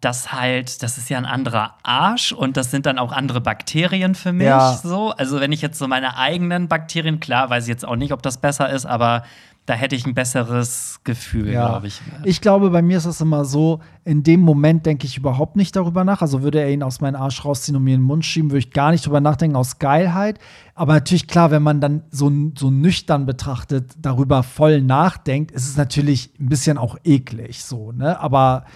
das 0.00 0.32
halt, 0.32 0.82
das 0.82 0.98
ist 0.98 1.08
ja 1.08 1.18
ein 1.18 1.24
anderer 1.24 1.74
Arsch 1.82 2.32
und 2.32 2.56
das 2.56 2.70
sind 2.70 2.86
dann 2.86 2.98
auch 2.98 3.12
andere 3.12 3.40
Bakterien 3.40 4.14
für 4.14 4.32
mich. 4.32 4.46
Ja. 4.46 4.74
So. 4.74 5.10
Also, 5.10 5.40
wenn 5.40 5.52
ich 5.52 5.62
jetzt 5.62 5.78
so 5.78 5.88
meine 5.88 6.16
eigenen 6.16 6.68
Bakterien, 6.68 7.18
klar, 7.18 7.50
weiß 7.50 7.64
ich 7.64 7.68
jetzt 7.68 7.86
auch 7.86 7.96
nicht, 7.96 8.12
ob 8.12 8.22
das 8.22 8.38
besser 8.38 8.68
ist, 8.68 8.84
aber 8.84 9.22
da 9.66 9.74
hätte 9.74 9.96
ich 9.96 10.06
ein 10.06 10.14
besseres 10.14 11.00
Gefühl, 11.02 11.50
ja. 11.50 11.66
glaube 11.66 11.88
ich. 11.88 12.00
Ich 12.22 12.40
glaube, 12.40 12.70
bei 12.70 12.82
mir 12.82 12.98
ist 12.98 13.06
das 13.06 13.20
immer 13.20 13.44
so, 13.44 13.80
in 14.04 14.22
dem 14.22 14.40
Moment 14.40 14.86
denke 14.86 15.06
ich 15.06 15.16
überhaupt 15.16 15.56
nicht 15.56 15.74
darüber 15.74 16.04
nach. 16.04 16.22
Also 16.22 16.42
würde 16.42 16.60
er 16.60 16.70
ihn 16.70 16.84
aus 16.84 17.00
meinem 17.00 17.16
Arsch 17.16 17.44
rausziehen 17.44 17.74
und 17.76 17.82
mir 17.82 17.94
in 17.94 18.00
den 18.00 18.06
Mund 18.06 18.24
schieben, 18.24 18.52
würde 18.52 18.60
ich 18.60 18.70
gar 18.70 18.92
nicht 18.92 19.04
darüber 19.04 19.20
nachdenken, 19.20 19.56
aus 19.56 19.80
Geilheit. 19.80 20.38
Aber 20.76 20.94
natürlich, 20.94 21.26
klar, 21.26 21.50
wenn 21.50 21.64
man 21.64 21.80
dann 21.80 22.04
so, 22.10 22.30
so 22.56 22.70
nüchtern 22.70 23.26
betrachtet, 23.26 23.94
darüber 23.98 24.44
voll 24.44 24.82
nachdenkt, 24.82 25.50
ist 25.50 25.68
es 25.68 25.76
natürlich 25.76 26.30
ein 26.38 26.48
bisschen 26.48 26.78
auch 26.78 26.96
eklig 27.02 27.64
so, 27.64 27.90
ne? 27.90 28.20
Aber 28.20 28.66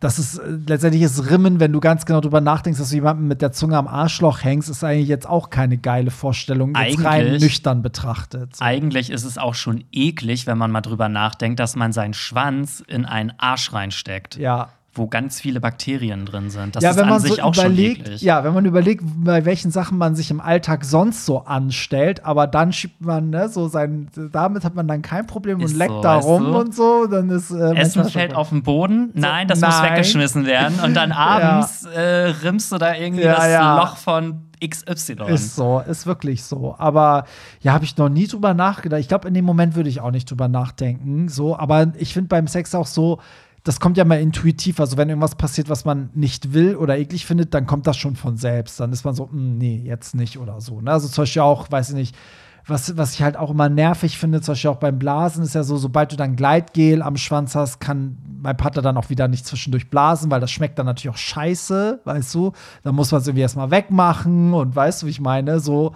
das 0.00 0.18
ist 0.18 0.38
äh, 0.38 0.58
letztendlich 0.66 1.02
ist 1.02 1.30
Rimmen, 1.30 1.60
wenn 1.60 1.72
du 1.72 1.80
ganz 1.80 2.06
genau 2.06 2.20
drüber 2.20 2.40
nachdenkst, 2.40 2.78
dass 2.78 2.90
du 2.90 2.96
jemanden 2.96 3.26
mit 3.26 3.42
der 3.42 3.52
Zunge 3.52 3.76
am 3.76 3.88
Arschloch 3.88 4.42
hängst, 4.42 4.68
ist 4.68 4.84
eigentlich 4.84 5.08
jetzt 5.08 5.28
auch 5.28 5.50
keine 5.50 5.78
geile 5.78 6.10
Vorstellung, 6.10 6.74
jetzt 6.74 6.78
eigentlich, 6.78 7.06
rein 7.06 7.36
nüchtern 7.38 7.82
betrachtet. 7.82 8.56
Eigentlich 8.60 9.10
ist 9.10 9.24
es 9.24 9.38
auch 9.38 9.54
schon 9.54 9.84
eklig, 9.92 10.46
wenn 10.46 10.58
man 10.58 10.70
mal 10.70 10.80
drüber 10.80 11.08
nachdenkt, 11.08 11.60
dass 11.60 11.76
man 11.76 11.92
seinen 11.92 12.14
Schwanz 12.14 12.82
in 12.86 13.04
einen 13.04 13.32
Arsch 13.38 13.72
reinsteckt. 13.72 14.36
Ja 14.36 14.70
wo 14.94 15.08
ganz 15.08 15.40
viele 15.40 15.60
Bakterien 15.60 16.24
drin 16.24 16.50
sind. 16.50 16.76
Das 16.76 16.82
ja, 16.82 16.90
ist 16.90 16.96
wenn 16.96 17.06
man 17.06 17.14
an 17.14 17.20
sich 17.20 17.36
so 17.36 17.42
auch 17.42 17.54
überlegt. 17.54 18.20
Ja, 18.20 18.44
wenn 18.44 18.54
man 18.54 18.64
überlegt, 18.64 19.02
bei 19.04 19.44
welchen 19.44 19.70
Sachen 19.70 19.98
man 19.98 20.14
sich 20.14 20.30
im 20.30 20.40
Alltag 20.40 20.84
sonst 20.84 21.26
so 21.26 21.44
anstellt, 21.44 22.24
aber 22.24 22.46
dann 22.46 22.72
schiebt 22.72 23.00
man 23.00 23.30
ne, 23.30 23.48
so 23.48 23.66
sein, 23.66 24.08
damit 24.32 24.64
hat 24.64 24.74
man 24.74 24.86
dann 24.86 25.02
kein 25.02 25.26
Problem 25.26 25.58
und 25.58 25.64
Ist 25.64 25.76
leckt 25.76 25.92
so, 25.92 26.00
da 26.00 26.16
rum 26.16 26.44
du? 26.44 26.58
und 26.58 26.74
so, 26.74 27.06
dann 27.06 27.28
ist 27.30 27.50
äh, 27.50 27.74
Essen 27.74 28.04
fällt 28.04 28.34
auf 28.34 28.50
den 28.50 28.62
Boden. 28.62 29.10
Nein, 29.14 29.48
das 29.48 29.60
nein. 29.60 29.70
muss 29.70 29.82
weggeschmissen 29.82 30.46
werden. 30.46 30.78
Und 30.80 30.94
dann 30.94 31.10
abends 31.12 31.84
äh, 31.86 32.00
rimmst 32.44 32.70
du 32.70 32.78
da 32.78 32.94
irgendwie 32.94 33.24
Ja, 33.24 33.34
das 33.34 33.50
ja. 33.50 33.76
Loch 33.78 33.96
von 33.96 34.42
XY. 34.64 35.16
Ist 35.28 35.56
so, 35.56 35.80
ist 35.80 36.06
wirklich 36.06 36.44
so. 36.44 36.74
Aber 36.78 37.24
ja, 37.60 37.72
habe 37.72 37.84
ich 37.84 37.96
noch 37.96 38.08
nie 38.08 38.26
drüber 38.26 38.54
nachgedacht. 38.54 39.00
Ich 39.00 39.08
glaube, 39.08 39.28
in 39.28 39.34
dem 39.34 39.44
Moment 39.44 39.74
würde 39.74 39.88
ich 39.88 40.00
auch 40.00 40.10
nicht 40.10 40.30
drüber 40.30 40.48
nachdenken. 40.48 41.28
So, 41.28 41.56
aber 41.58 41.92
ich 41.98 42.12
finde 42.14 42.28
beim 42.28 42.46
Sex 42.46 42.74
auch 42.74 42.86
so, 42.86 43.18
das 43.64 43.80
kommt 43.80 43.96
ja 43.96 44.04
mal 44.04 44.20
intuitiv. 44.20 44.78
Also, 44.78 44.96
wenn 44.96 45.08
irgendwas 45.08 45.34
passiert, 45.34 45.68
was 45.70 45.84
man 45.84 46.10
nicht 46.14 46.52
will 46.52 46.76
oder 46.76 46.98
eklig 46.98 47.26
findet, 47.26 47.54
dann 47.54 47.66
kommt 47.66 47.86
das 47.86 47.96
schon 47.96 48.14
von 48.14 48.36
selbst. 48.36 48.78
Dann 48.78 48.92
ist 48.92 49.04
man 49.04 49.14
so, 49.14 49.30
"Hm, 49.30 49.56
nee, 49.58 49.82
jetzt 49.84 50.14
nicht 50.14 50.38
oder 50.38 50.60
so. 50.60 50.80
Ne? 50.80 50.92
Also, 50.92 51.08
zum 51.08 51.22
Beispiel 51.22 51.42
auch, 51.42 51.70
weiß 51.70 51.90
ich 51.90 51.94
nicht, 51.96 52.16
was, 52.66 52.96
was 52.96 53.14
ich 53.14 53.22
halt 53.22 53.36
auch 53.36 53.50
immer 53.50 53.68
nervig 53.68 54.18
finde, 54.18 54.40
zum 54.40 54.52
Beispiel 54.52 54.70
auch 54.70 54.76
beim 54.76 54.98
Blasen, 54.98 55.44
ist 55.44 55.54
ja 55.54 55.62
so, 55.62 55.76
sobald 55.76 56.12
du 56.12 56.16
dann 56.16 56.36
Gleitgel 56.36 57.02
am 57.02 57.16
Schwanz 57.16 57.54
hast, 57.54 57.78
kann 57.78 58.16
mein 58.42 58.56
Partner 58.56 58.82
dann 58.82 58.96
auch 58.96 59.10
wieder 59.10 59.28
nicht 59.28 59.46
zwischendurch 59.46 59.90
blasen, 59.90 60.30
weil 60.30 60.40
das 60.40 60.50
schmeckt 60.50 60.78
dann 60.78 60.86
natürlich 60.86 61.14
auch 61.14 61.18
scheiße, 61.18 62.00
weißt 62.04 62.34
du? 62.34 62.52
Dann 62.82 62.94
muss 62.94 63.12
man 63.12 63.20
es 63.20 63.26
irgendwie 63.26 63.42
erstmal 63.42 63.70
wegmachen 63.70 64.54
und 64.54 64.74
weißt 64.74 65.02
du, 65.02 65.06
wie 65.06 65.10
ich 65.10 65.20
meine? 65.20 65.60
So, 65.60 65.94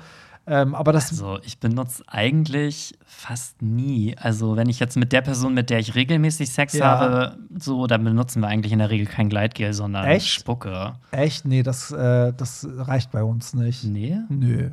ähm, 0.48 0.74
aber 0.74 0.92
das. 0.92 1.10
Also, 1.10 1.38
ich 1.44 1.60
benutze 1.60 2.02
eigentlich 2.06 2.94
fast 3.04 3.60
nie. 3.62 4.16
Also, 4.18 4.56
wenn 4.56 4.68
ich 4.68 4.80
jetzt 4.80 4.96
mit 4.96 5.12
der 5.12 5.20
Person, 5.20 5.54
mit 5.54 5.70
der 5.70 5.78
ich 5.78 5.94
regelmäßig 5.94 6.50
Sex 6.50 6.72
Ja. 6.74 6.98
habe, 6.98 7.38
so, 7.58 7.86
dann 7.86 8.02
benutzen 8.04 8.40
wir 8.40 8.48
eigentlich 8.48 8.72
in 8.72 8.78
der 8.78 8.90
Regel 8.90 9.06
kein 9.06 9.28
Gleitgel, 9.28 9.72
sondern 9.72 10.04
Echt? 10.06 10.28
Spucke. 10.28 10.94
Echt? 11.10 11.44
Nee, 11.44 11.62
das, 11.62 11.90
äh, 11.92 12.32
das 12.36 12.66
reicht 12.76 13.10
bei 13.10 13.22
uns 13.22 13.54
nicht. 13.54 13.84
Nee? 13.84 14.18
Nö. 14.28 14.70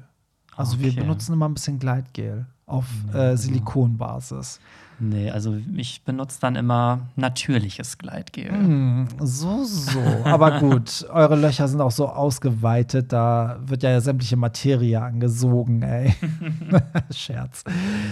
Also 0.56 0.80
wir 0.80 0.90
Okay. 0.92 1.02
benutzen 1.02 1.34
immer 1.34 1.50
ein 1.50 1.54
bisschen 1.54 1.80
Gleitgel 1.80 2.46
auf 2.66 2.86
äh, 3.14 3.36
Silikonbasis. 3.36 4.60
Nee, 4.98 5.30
also 5.30 5.58
ich 5.76 6.04
benutze 6.04 6.40
dann 6.40 6.56
immer 6.56 7.02
natürliches 7.18 7.98
Gleitgel. 7.98 8.50
Hm, 8.50 9.08
so, 9.20 9.66
so. 9.66 10.00
Aber 10.24 10.60
gut, 10.60 11.06
eure 11.12 11.36
Löcher 11.36 11.68
sind 11.68 11.82
auch 11.82 11.92
so 11.92 12.08
ausgeweitet, 12.08 13.12
da 13.12 13.58
wird 13.66 13.84
ja 13.84 14.00
sämtliche 14.00 14.38
Materie 14.38 15.02
angesogen, 15.02 15.82
ey. 15.82 16.16
Scherz. 17.14 17.66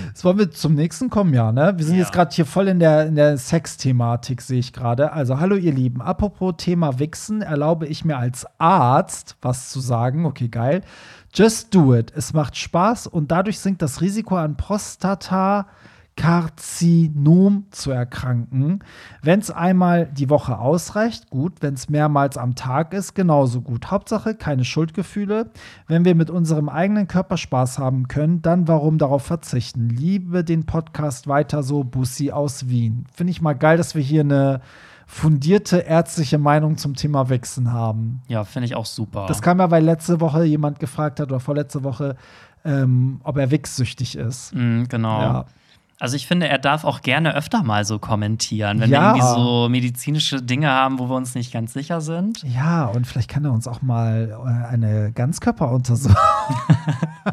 Jetzt 0.08 0.26
wollen 0.26 0.38
wir 0.40 0.52
zum 0.52 0.76
nächsten 0.76 1.10
kommen, 1.10 1.34
ja, 1.34 1.52
ne? 1.54 1.74
Wir 1.78 1.86
sind 1.86 1.96
Ja. 1.96 2.02
jetzt 2.02 2.12
gerade 2.12 2.36
hier 2.36 2.46
voll 2.46 2.68
in 2.68 2.80
der, 2.80 3.06
in 3.08 3.16
der 3.16 3.38
Sex-Thematik, 3.38 4.42
sehe 4.42 4.60
ich 4.60 4.74
gerade. 4.74 5.14
Also, 5.14 5.40
hallo 5.40 5.56
ihr 5.56 5.74
Lieben. 5.74 6.02
Apropos 6.02 6.56
Thema 6.58 7.00
Wichsen, 7.00 7.42
erlaube 7.42 7.88
ich 7.88 8.04
mir 8.04 8.18
als 8.18 8.46
Arzt 8.58 9.38
was 9.42 9.70
zu 9.70 9.80
sagen. 9.80 10.26
Okay, 10.26 10.50
geil. 10.50 10.82
Just 11.34 11.74
do 11.74 11.96
it. 11.96 12.12
Es 12.16 12.34
macht 12.34 12.58
Spaß 12.58 13.08
und 13.08 13.32
dadurch 13.32 13.60
sinkt 13.60 13.82
das 13.82 14.02
Risiko 14.02 14.36
an 14.36 14.58
Prostata. 14.58 15.68
Karzinom 16.16 17.66
zu 17.72 17.92
erkranken. 17.92 18.84
Wenn 19.22 19.40
es 19.40 19.50
einmal 19.50 20.06
die 20.06 20.30
Woche 20.30 20.60
ausreicht, 20.60 21.30
gut. 21.30 21.62
Wenn 21.62 21.74
es 21.74 21.90
mehrmals 21.90 22.38
am 22.38 22.56
Tag 22.56 22.94
ist, 22.94 23.16
genauso 23.16 23.62
gut. 23.62 23.90
Hauptsache 23.90 24.36
keine 24.36 24.64
Schuldgefühle. 24.64 25.52
Wenn 25.88 26.06
wir 26.06 26.14
mit 26.16 26.30
unserem 26.30 26.70
eigenen 26.70 27.08
Körper 27.08 27.38
Spaß 27.38 27.80
haben 27.80 28.08
können, 28.08 28.42
dann 28.42 28.68
warum 28.68 29.00
darauf 29.00 29.24
verzichten? 29.24 29.90
Liebe 29.90 30.44
den 30.44 30.66
Podcast 30.66 31.28
weiter 31.28 31.64
so, 31.64 31.84
Bussi 31.84 32.32
aus 32.32 32.70
Wien. 32.70 33.06
Finde 33.14 33.32
ich 33.32 33.42
mal 33.42 33.54
geil, 33.54 33.78
dass 33.78 33.96
wir 33.96 34.02
hier 34.04 34.22
eine 34.22 34.62
fundierte 35.08 35.80
ärztliche 35.80 36.38
Meinung 36.38 36.78
zum 36.78 36.96
Thema 36.96 37.30
Wichsen 37.30 37.72
haben. 37.72 38.22
Ja, 38.28 38.44
finde 38.44 38.66
ich 38.66 38.76
auch 38.76 38.86
super. 38.86 39.26
Das 39.28 39.42
kam 39.42 39.60
ja, 39.60 39.70
weil 39.72 39.84
letzte 39.84 40.22
Woche 40.22 40.44
jemand 40.44 40.80
gefragt 40.80 41.20
hat 41.20 41.30
oder 41.30 41.40
vorletzte 41.40 41.84
Woche, 41.84 42.16
ähm, 42.66 43.20
ob 43.24 43.38
er 43.38 43.52
wichssüchtig 43.52 44.18
ist. 44.18 44.54
Mm, 44.56 44.84
genau. 44.84 45.22
Ja. 45.22 45.46
Also 46.00 46.16
ich 46.18 46.28
finde, 46.28 46.50
er 46.50 46.58
darf 46.60 46.84
auch 46.84 47.02
gerne 47.02 47.34
öfter 47.36 47.64
mal 47.64 47.86
so 47.86 47.98
kommentieren, 48.00 48.80
wenn 48.82 48.90
Ja. 48.90 49.14
wir 49.14 49.20
irgendwie 49.20 49.42
so 49.42 49.70
medizinische 49.70 50.42
Dinge 50.42 50.70
haben, 50.70 51.00
wo 51.00 51.08
wir 51.10 51.16
uns 51.16 51.34
nicht 51.36 51.54
ganz 51.54 51.72
sicher 51.74 52.02
sind. 52.02 52.44
Ja, 52.44 52.86
und 52.86 53.08
vielleicht 53.08 53.30
kann 53.30 53.46
er 53.46 53.52
uns 53.54 53.68
auch 53.68 53.82
mal 53.82 54.38
äh, 54.46 54.68
eine 54.68 55.12
Ganzkörperuntersuchung. 55.14 56.16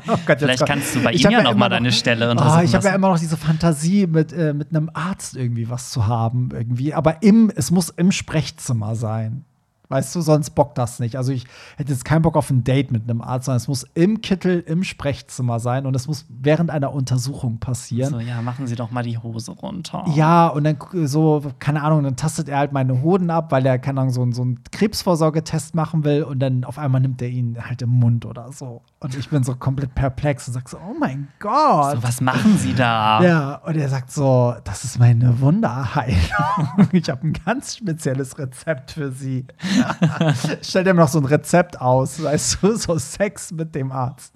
oh 0.08 0.16
Gott, 0.26 0.38
Vielleicht 0.38 0.66
kannst 0.66 0.94
du 0.94 1.02
bei 1.02 1.12
Ich 1.12 1.24
ihm 1.24 1.30
ja 1.30 1.42
noch 1.42 1.56
mal 1.56 1.68
deine 1.68 1.90
Stelle 1.92 2.28
Oh, 2.28 2.30
untersuchen 2.32 2.64
ich 2.64 2.74
habe 2.74 2.86
ja 2.86 2.94
immer 2.94 3.08
noch 3.08 3.18
diese 3.18 3.36
Fantasie, 3.36 4.06
mit, 4.06 4.32
äh, 4.32 4.52
mit 4.52 4.70
einem 4.70 4.90
Arzt 4.94 5.36
irgendwie 5.36 5.68
was 5.68 5.90
zu 5.90 6.06
haben, 6.06 6.50
irgendwie. 6.52 6.94
Aber 6.94 7.22
im, 7.22 7.50
es 7.54 7.70
muss 7.70 7.88
im 7.90 8.12
Sprechzimmer 8.12 8.94
sein. 8.94 9.44
Weißt 9.90 10.14
du, 10.16 10.22
sonst 10.22 10.50
bockt 10.50 10.78
das 10.78 10.98
nicht. 11.00 11.16
Also 11.16 11.32
ich 11.32 11.44
hätte 11.76 11.92
jetzt 11.92 12.04
keinen 12.04 12.22
Bock 12.22 12.36
auf 12.36 12.48
ein 12.48 12.64
Date 12.64 12.90
mit 12.92 13.02
einem 13.10 13.20
Arzt, 13.20 13.44
sondern 13.46 13.58
es 13.58 13.68
muss 13.68 13.84
im 13.94 14.22
Kittel, 14.22 14.60
im 14.60 14.82
Sprechzimmer 14.84 15.60
sein 15.60 15.84
und 15.84 15.94
es 15.94 16.06
muss 16.06 16.24
während 16.28 16.70
einer 16.70 16.94
Untersuchung 16.94 17.58
passieren. 17.58 18.10
So, 18.10 18.20
ja, 18.20 18.40
machen 18.40 18.66
Sie 18.66 18.76
doch 18.76 18.90
mal 18.90 19.02
die 19.02 19.18
Hose 19.18 19.50
runter. 19.50 20.04
Ja, 20.14 20.46
und 20.46 20.64
dann 20.64 20.76
so, 21.06 21.42
keine 21.58 21.82
Ahnung, 21.82 22.04
dann 22.04 22.16
tastet 22.16 22.48
er 22.48 22.58
halt 22.58 22.72
meine 22.72 23.02
Hoden 23.02 23.30
ab, 23.30 23.52
weil 23.52 23.66
er, 23.66 23.78
keine 23.78 24.00
Ahnung, 24.00 24.12
so, 24.12 24.22
einen- 24.22 24.32
so 24.32 24.42
einen 24.42 24.60
Krebsvorsorgetest 24.70 25.74
machen 25.74 26.04
will 26.04 26.22
und 26.22 26.38
dann 26.40 26.64
auf 26.64 26.78
einmal 26.78 27.00
nimmt 27.00 27.20
er 27.22 27.28
ihn 27.28 27.56
halt 27.60 27.82
im 27.82 27.90
Mund 27.90 28.24
oder 28.26 28.52
so. 28.52 28.82
Und 29.00 29.16
ich 29.16 29.28
bin 29.28 29.42
so 29.42 29.56
komplett 29.56 29.94
perplex 29.94 30.46
und 30.46 30.54
sag 30.54 30.68
so, 30.68 30.76
oh 30.78 30.94
mein 30.98 31.28
Gott. 31.40 31.96
So, 31.96 32.02
was 32.02 32.20
machen 32.20 32.56
Sie 32.58 32.74
da? 32.74 33.22
Ja, 33.24 33.54
und 33.66 33.76
er 33.76 33.88
sagt 33.88 34.12
so, 34.12 34.54
das 34.64 34.84
ist 34.84 34.98
meine 34.98 35.40
Wunderheilung. 35.40 36.16
Ich 36.92 37.08
habe 37.08 37.26
ein 37.26 37.32
ganz 37.32 37.76
spezielles 37.76 38.38
Rezept 38.38 38.92
für 38.92 39.10
Sie. 39.10 39.46
Stellt 40.62 40.86
ihm 40.86 40.96
noch 40.96 41.08
so 41.08 41.18
ein 41.18 41.24
Rezept 41.24 41.80
aus, 41.80 42.22
weißt 42.22 42.58
du, 42.62 42.76
so 42.76 42.98
Sex 42.98 43.52
mit 43.52 43.74
dem 43.74 43.92
Arzt. 43.92 44.32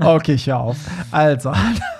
Okay, 0.00 0.34
ich 0.34 0.46
hör 0.46 0.60
auf. 0.60 0.76
Also, 1.10 1.52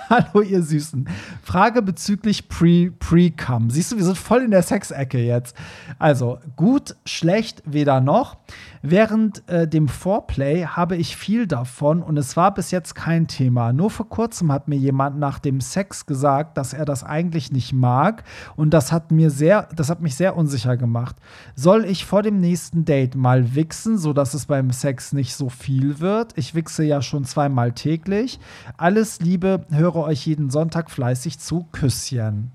hallo 0.11 0.40
ihr 0.42 0.62
Süßen. 0.62 1.09
Frage 1.42 1.82
bezüglich 1.82 2.48
Pre- 2.48 2.90
Pre-Cum. 2.98 3.70
Siehst 3.70 3.92
du, 3.92 3.96
wir 3.96 4.04
sind 4.04 4.16
voll 4.16 4.42
in 4.42 4.50
der 4.50 4.62
Sexecke 4.62 5.18
jetzt. 5.18 5.56
Also, 5.98 6.38
gut, 6.56 6.96
schlecht, 7.04 7.62
weder 7.66 8.00
noch. 8.00 8.36
Während 8.82 9.46
äh, 9.48 9.66
dem 9.66 9.88
Foreplay 9.88 10.64
habe 10.64 10.96
ich 10.96 11.16
viel 11.16 11.46
davon 11.46 12.02
und 12.02 12.16
es 12.16 12.36
war 12.36 12.54
bis 12.54 12.70
jetzt 12.70 12.94
kein 12.94 13.26
Thema. 13.26 13.72
Nur 13.72 13.90
vor 13.90 14.09
kurzem 14.09 14.52
hat 14.52 14.68
mir 14.68 14.76
jemand 14.76 15.18
nach 15.18 15.40
dem 15.40 15.61
Sex 15.61 16.06
gesagt, 16.06 16.56
dass 16.56 16.72
er 16.72 16.84
das 16.84 17.02
eigentlich 17.02 17.50
nicht 17.50 17.72
mag 17.72 18.22
und 18.56 18.70
das 18.70 18.92
hat 18.92 19.11
mir 19.11 19.30
sehr, 19.30 19.68
das 19.74 19.90
hat 19.90 20.00
mich 20.00 20.14
sehr 20.14 20.36
unsicher 20.36 20.76
gemacht. 20.76 21.16
Soll 21.56 21.84
ich 21.84 22.04
vor 22.06 22.22
dem 22.22 22.40
nächsten 22.40 22.84
Date 22.84 23.16
mal 23.16 23.54
wichsen, 23.56 23.98
sodass 23.98 24.32
es 24.34 24.46
beim 24.46 24.70
Sex 24.70 25.12
nicht 25.12 25.34
so 25.34 25.48
viel 25.48 25.98
wird? 25.98 26.32
Ich 26.36 26.54
wichse 26.54 26.84
ja 26.84 27.02
schon 27.02 27.24
zweimal 27.24 27.72
täglich. 27.72 28.38
Alles 28.76 29.20
Liebe, 29.20 29.66
höre 29.70 29.97
euch 30.05 30.26
jeden 30.26 30.51
Sonntag 30.51 30.90
fleißig 30.90 31.38
zu. 31.38 31.66
Küsschen. 31.72 32.53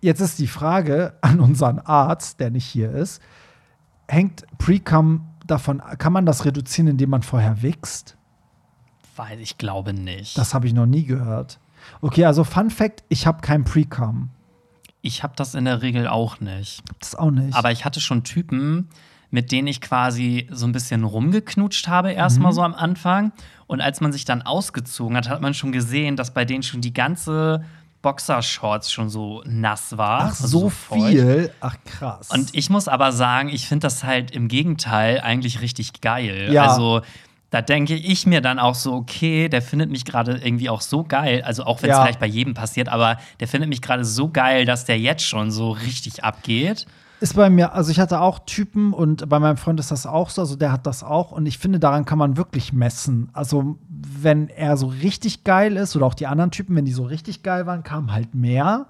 Jetzt 0.00 0.20
ist 0.20 0.38
die 0.38 0.48
Frage 0.48 1.14
an 1.20 1.40
unseren 1.40 1.78
Arzt, 1.78 2.40
der 2.40 2.50
nicht 2.50 2.66
hier 2.66 2.90
ist 2.92 3.22
hängt 4.12 4.44
Pre-Cum 4.58 5.26
davon, 5.46 5.82
kann 5.98 6.12
man 6.12 6.26
das 6.26 6.44
reduzieren, 6.44 6.88
indem 6.88 7.10
man 7.10 7.22
vorher 7.22 7.62
wichst? 7.62 8.16
Weil 9.16 9.40
ich 9.40 9.58
glaube 9.58 9.92
nicht. 9.92 10.38
Das 10.38 10.54
habe 10.54 10.66
ich 10.66 10.74
noch 10.74 10.86
nie 10.86 11.04
gehört. 11.04 11.58
Okay, 12.00 12.24
also 12.24 12.44
Fun 12.44 12.70
Fact, 12.70 13.02
ich 13.08 13.26
habe 13.26 13.40
kein 13.40 13.64
Pre-Cum. 13.64 14.30
ich 15.04 15.22
habe 15.24 15.34
das 15.34 15.54
in 15.54 15.64
der 15.64 15.82
Regel 15.82 16.06
auch 16.06 16.38
nicht. 16.40 16.82
Das 17.00 17.16
auch 17.16 17.32
nicht. 17.32 17.56
Aber 17.56 17.72
ich 17.72 17.84
hatte 17.84 18.00
schon 18.00 18.22
Typen, 18.22 18.88
mit 19.32 19.50
denen 19.50 19.66
ich 19.66 19.80
quasi 19.80 20.46
so 20.52 20.66
ein 20.66 20.72
bisschen 20.72 21.02
rumgeknutscht 21.02 21.88
habe, 21.88 22.12
erstmal 22.12 22.52
Mhm. 22.52 22.54
so 22.56 22.62
am 22.62 22.74
Anfang. 22.74 23.32
Und 23.66 23.80
als 23.80 24.00
man 24.00 24.12
sich 24.12 24.24
dann 24.24 24.42
ausgezogen 24.42 25.16
hat, 25.16 25.28
hat 25.28 25.40
man 25.40 25.54
schon 25.54 25.72
gesehen, 25.72 26.14
dass 26.16 26.32
bei 26.32 26.44
denen 26.44 26.62
schon 26.62 26.80
die 26.82 26.92
ganze 26.92 27.64
Boxershorts 28.02 28.92
schon 28.92 29.08
so 29.08 29.42
nass 29.46 29.96
war. 29.96 30.30
Ach, 30.30 30.34
so 30.34 30.68
feucht. 30.68 31.02
viel? 31.06 31.50
Ach, 31.60 31.76
krass. 31.84 32.28
Und 32.30 32.50
ich 32.52 32.68
muss 32.68 32.88
aber 32.88 33.12
sagen, 33.12 33.48
ich 33.48 33.66
finde 33.66 33.86
das 33.86 34.04
halt 34.04 34.32
im 34.32 34.48
Gegenteil 34.48 35.20
eigentlich 35.20 35.60
richtig 35.60 36.00
geil. 36.00 36.50
Ja. 36.52 36.64
Also 36.66 37.00
da 37.50 37.62
denke 37.62 37.94
ich 37.94 38.26
mir 38.26 38.40
dann 38.40 38.58
auch 38.58 38.74
so, 38.74 38.92
okay, 38.94 39.48
der 39.48 39.62
findet 39.62 39.90
mich 39.90 40.04
gerade 40.04 40.38
irgendwie 40.42 40.68
auch 40.68 40.80
so 40.80 41.04
geil. 41.04 41.42
Also 41.44 41.64
auch 41.64 41.80
wenn 41.82 41.90
es 41.90 41.96
Ja. 41.96 42.02
vielleicht 42.02 42.20
bei 42.20 42.26
jedem 42.26 42.54
passiert, 42.54 42.88
aber 42.88 43.18
der 43.40 43.48
findet 43.48 43.68
mich 43.70 43.80
gerade 43.82 44.04
so 44.04 44.28
geil, 44.28 44.64
dass 44.66 44.84
der 44.84 44.98
jetzt 44.98 45.24
schon 45.24 45.50
so 45.50 45.70
richtig 45.70 46.24
abgeht. 46.24 46.86
Ist 47.22 47.36
bei 47.36 47.50
mir, 47.50 47.72
also 47.72 47.92
ich 47.92 48.00
hatte 48.00 48.20
auch 48.20 48.40
Typen 48.40 48.92
und 48.92 49.28
bei 49.28 49.38
meinem 49.38 49.56
Freund 49.56 49.78
ist 49.78 49.92
das 49.92 50.06
auch 50.06 50.28
so, 50.28 50.40
also 50.42 50.56
der 50.56 50.72
hat 50.72 50.88
das 50.88 51.04
auch 51.04 51.30
und 51.30 51.46
ich 51.46 51.56
finde, 51.56 51.78
daran 51.78 52.04
kann 52.04 52.18
man 52.18 52.36
wirklich 52.36 52.72
messen. 52.72 53.30
Also, 53.32 53.78
wenn 53.88 54.48
er 54.48 54.76
so 54.76 54.88
richtig 54.88 55.44
geil 55.44 55.76
ist 55.76 55.94
oder 55.94 56.04
auch 56.06 56.14
die 56.14 56.26
anderen 56.26 56.50
Typen, 56.50 56.74
wenn 56.74 56.84
die 56.84 56.90
so 56.90 57.04
richtig 57.04 57.44
geil 57.44 57.64
waren, 57.64 57.84
kam 57.84 58.12
halt 58.12 58.34
mehr 58.34 58.86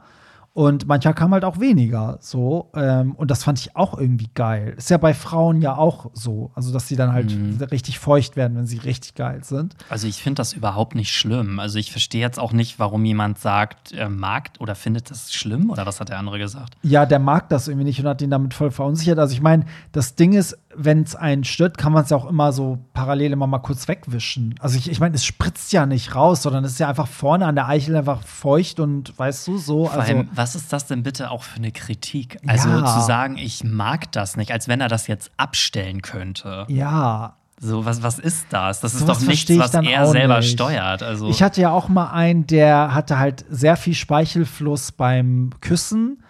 und 0.55 0.87
manchmal 0.87 1.15
kam 1.15 1.33
halt 1.33 1.45
auch 1.45 1.61
weniger. 1.61 2.19
So, 2.21 2.71
ähm, 2.75 3.13
und 3.13 3.31
das 3.31 3.45
fand 3.45 3.59
ich 3.59 3.75
auch 3.75 3.99
irgendwie 3.99 4.29
geil. 4.35 4.75
Ist 4.77 4.91
ja 4.91 4.99
bei 4.99 5.15
Frauen 5.15 5.63
ja 5.63 5.77
auch 5.77 6.11
so, 6.13 6.51
also 6.55 6.73
dass 6.73 6.89
sie 6.89 6.97
dann 6.97 7.13
halt 7.13 7.33
richtig 7.71 7.99
feucht 7.99 8.37
werden, 8.37 8.57
wenn 8.57 8.67
sie 8.67 8.79
richtig 8.79 9.15
geil 9.15 9.43
sind. 9.45 9.77
Also 9.89 10.07
ich 10.07 10.23
finde 10.23 10.41
das 10.41 10.53
überhaupt 10.53 10.95
nicht 10.95 11.11
schlimm. 11.15 11.59
Also 11.59 11.79
ich 11.79 11.91
verstehe 11.91 12.21
jetzt 12.21 12.39
auch 12.39 12.53
nicht, 12.53 12.79
warum 12.79 13.05
jemand 13.05 13.39
sagt, 13.39 13.93
er 13.93 14.11
mag 14.11 14.51
oder 14.59 14.75
findet 14.75 15.11
das 15.11 15.33
schlimm 15.33 15.71
oder 15.71 15.87
was 15.87 16.01
hat 16.01 16.11
der 16.11 16.19
andere 16.19 16.39
gesagt? 16.39 16.77
Ja, 16.83 17.07
der 17.07 17.19
mag 17.19 17.49
das 17.49 17.69
irgendwie 17.69 17.87
nicht 17.87 18.01
und 18.01 18.07
hat 18.07 18.21
ihn 18.21 18.31
damit 18.31 18.53
voll 18.53 18.71
verunsichert. 18.71 19.19
Also 19.19 19.33
ich 19.33 19.41
meine, 19.41 19.65
das 19.93 20.17
Ding 20.17 20.35
ist, 20.35 20.59
wenn 20.75 21.03
es 21.03 21.15
einen 21.15 21.45
stört, 21.45 21.79
kann 21.79 21.93
man 21.93 22.05
es 22.05 22.11
ja 22.11 22.17
auch 22.17 22.27
immer 22.29 22.53
so 22.53 22.79
parallel 22.95 23.33
immer 23.33 23.47
mal 23.47 23.59
kurz 23.59 23.89
wegwischen. 23.89 24.55
Also 24.61 24.79
ich, 24.79 24.91
ich 24.91 25.01
meine, 25.01 25.15
es 25.15 25.25
spritzt 25.25 25.73
ja 25.73 25.87
nicht 25.87 26.15
raus, 26.15 26.43
sondern 26.43 26.65
es 26.65 26.73
ist 26.73 26.79
ja 26.81 26.89
einfach 26.89 27.09
vorne 27.09 27.47
an 27.47 27.55
der 27.55 27.69
Eichel 27.69 27.97
einfach 27.97 28.23
feucht 28.23 28.81
und 28.81 29.19
weißt 29.19 29.47
du, 29.49 29.59
so. 29.59 29.87
Vor 29.87 30.01
Also 30.01 30.15
allem, 30.15 30.29
was 30.35 30.55
ist 30.55 30.73
das 30.73 30.87
denn 30.87 31.03
bitte 31.03 31.31
auch 31.31 31.43
für 31.43 31.57
eine 31.57 31.73
Kritik? 31.73 32.39
Also 32.47 32.69
Ja. 32.69 32.85
zu 32.87 33.01
sagen, 33.07 33.37
ich 33.39 33.65
mag 33.65 34.11
das 34.13 34.37
nicht, 34.37 34.53
als 34.53 34.69
wenn 34.69 34.81
er 34.81 34.89
das 34.89 35.07
jetzt 35.07 35.31
abstellen 35.37 36.03
könnte. 36.03 36.65
ja. 36.69 37.37
So, 37.65 37.85
was, 37.85 38.03
was 38.03 38.19
ist 38.19 38.47
das? 38.51 38.81
Das 38.81 38.93
ist 38.93 39.01
Sowas 39.03 39.21
doch 39.21 39.27
nichts, 39.29 39.49
was 39.57 39.73
er 39.73 40.07
selber 40.09 40.39
nicht. 40.39 40.51
steuert. 40.51 41.01
Also, 41.05 41.29
Ich 41.29 41.45
hatte 41.45 41.61
ja 41.61 41.71
auch 41.71 41.89
mal 41.89 42.11
einen, 42.11 42.45
der 42.49 42.93
hatte 42.93 43.21
halt 43.21 43.45
sehr 43.51 43.77
viel 43.77 43.95
Speichelfluss 43.95 44.91
beim 44.91 45.51
Küssen. 45.61 46.22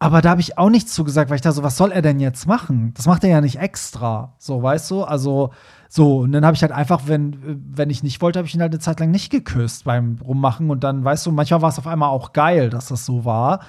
Aber 0.00 0.22
da 0.22 0.30
habe 0.30 0.40
ich 0.40 0.58
auch 0.58 0.70
nichts 0.70 0.92
zugesagt, 0.94 1.28
weil 1.28 1.36
ich 1.36 1.42
da 1.42 1.50
so, 1.52 1.64
was 1.64 1.76
soll 1.76 1.90
er 1.90 2.02
denn 2.02 2.20
jetzt 2.20 2.46
machen? 2.46 2.92
Das 2.94 3.06
macht 3.06 3.24
er 3.24 3.30
ja 3.30 3.40
nicht 3.40 3.58
extra. 3.58 4.34
So, 4.38 4.62
weißt 4.62 4.90
du? 4.92 5.02
Also, 5.02 5.50
So, 5.88 6.18
und 6.18 6.32
dann 6.32 6.44
habe 6.44 6.54
ich 6.54 6.62
halt 6.62 6.70
einfach, 6.72 7.02
wenn, 7.06 7.36
wenn 7.74 7.90
ich 7.90 8.02
nicht 8.02 8.20
wollte, 8.20 8.38
habe 8.38 8.46
ich 8.46 8.54
ihn 8.54 8.60
halt 8.60 8.72
eine 8.72 8.78
Zeit 8.78 9.00
lang 9.00 9.10
nicht 9.10 9.30
geküsst 9.30 9.84
beim 9.84 10.18
Rummachen. 10.22 10.70
Und 10.70 10.84
dann, 10.84 11.02
weißt 11.02 11.26
du, 11.26 11.32
manchmal 11.32 11.62
war 11.62 11.70
es 11.70 11.78
auf 11.78 11.86
einmal 11.86 12.10
auch 12.10 12.32
geil, 12.32 12.70
dass 12.70 12.88
das 12.88 13.06
so 13.06 13.24
war. 13.24 13.60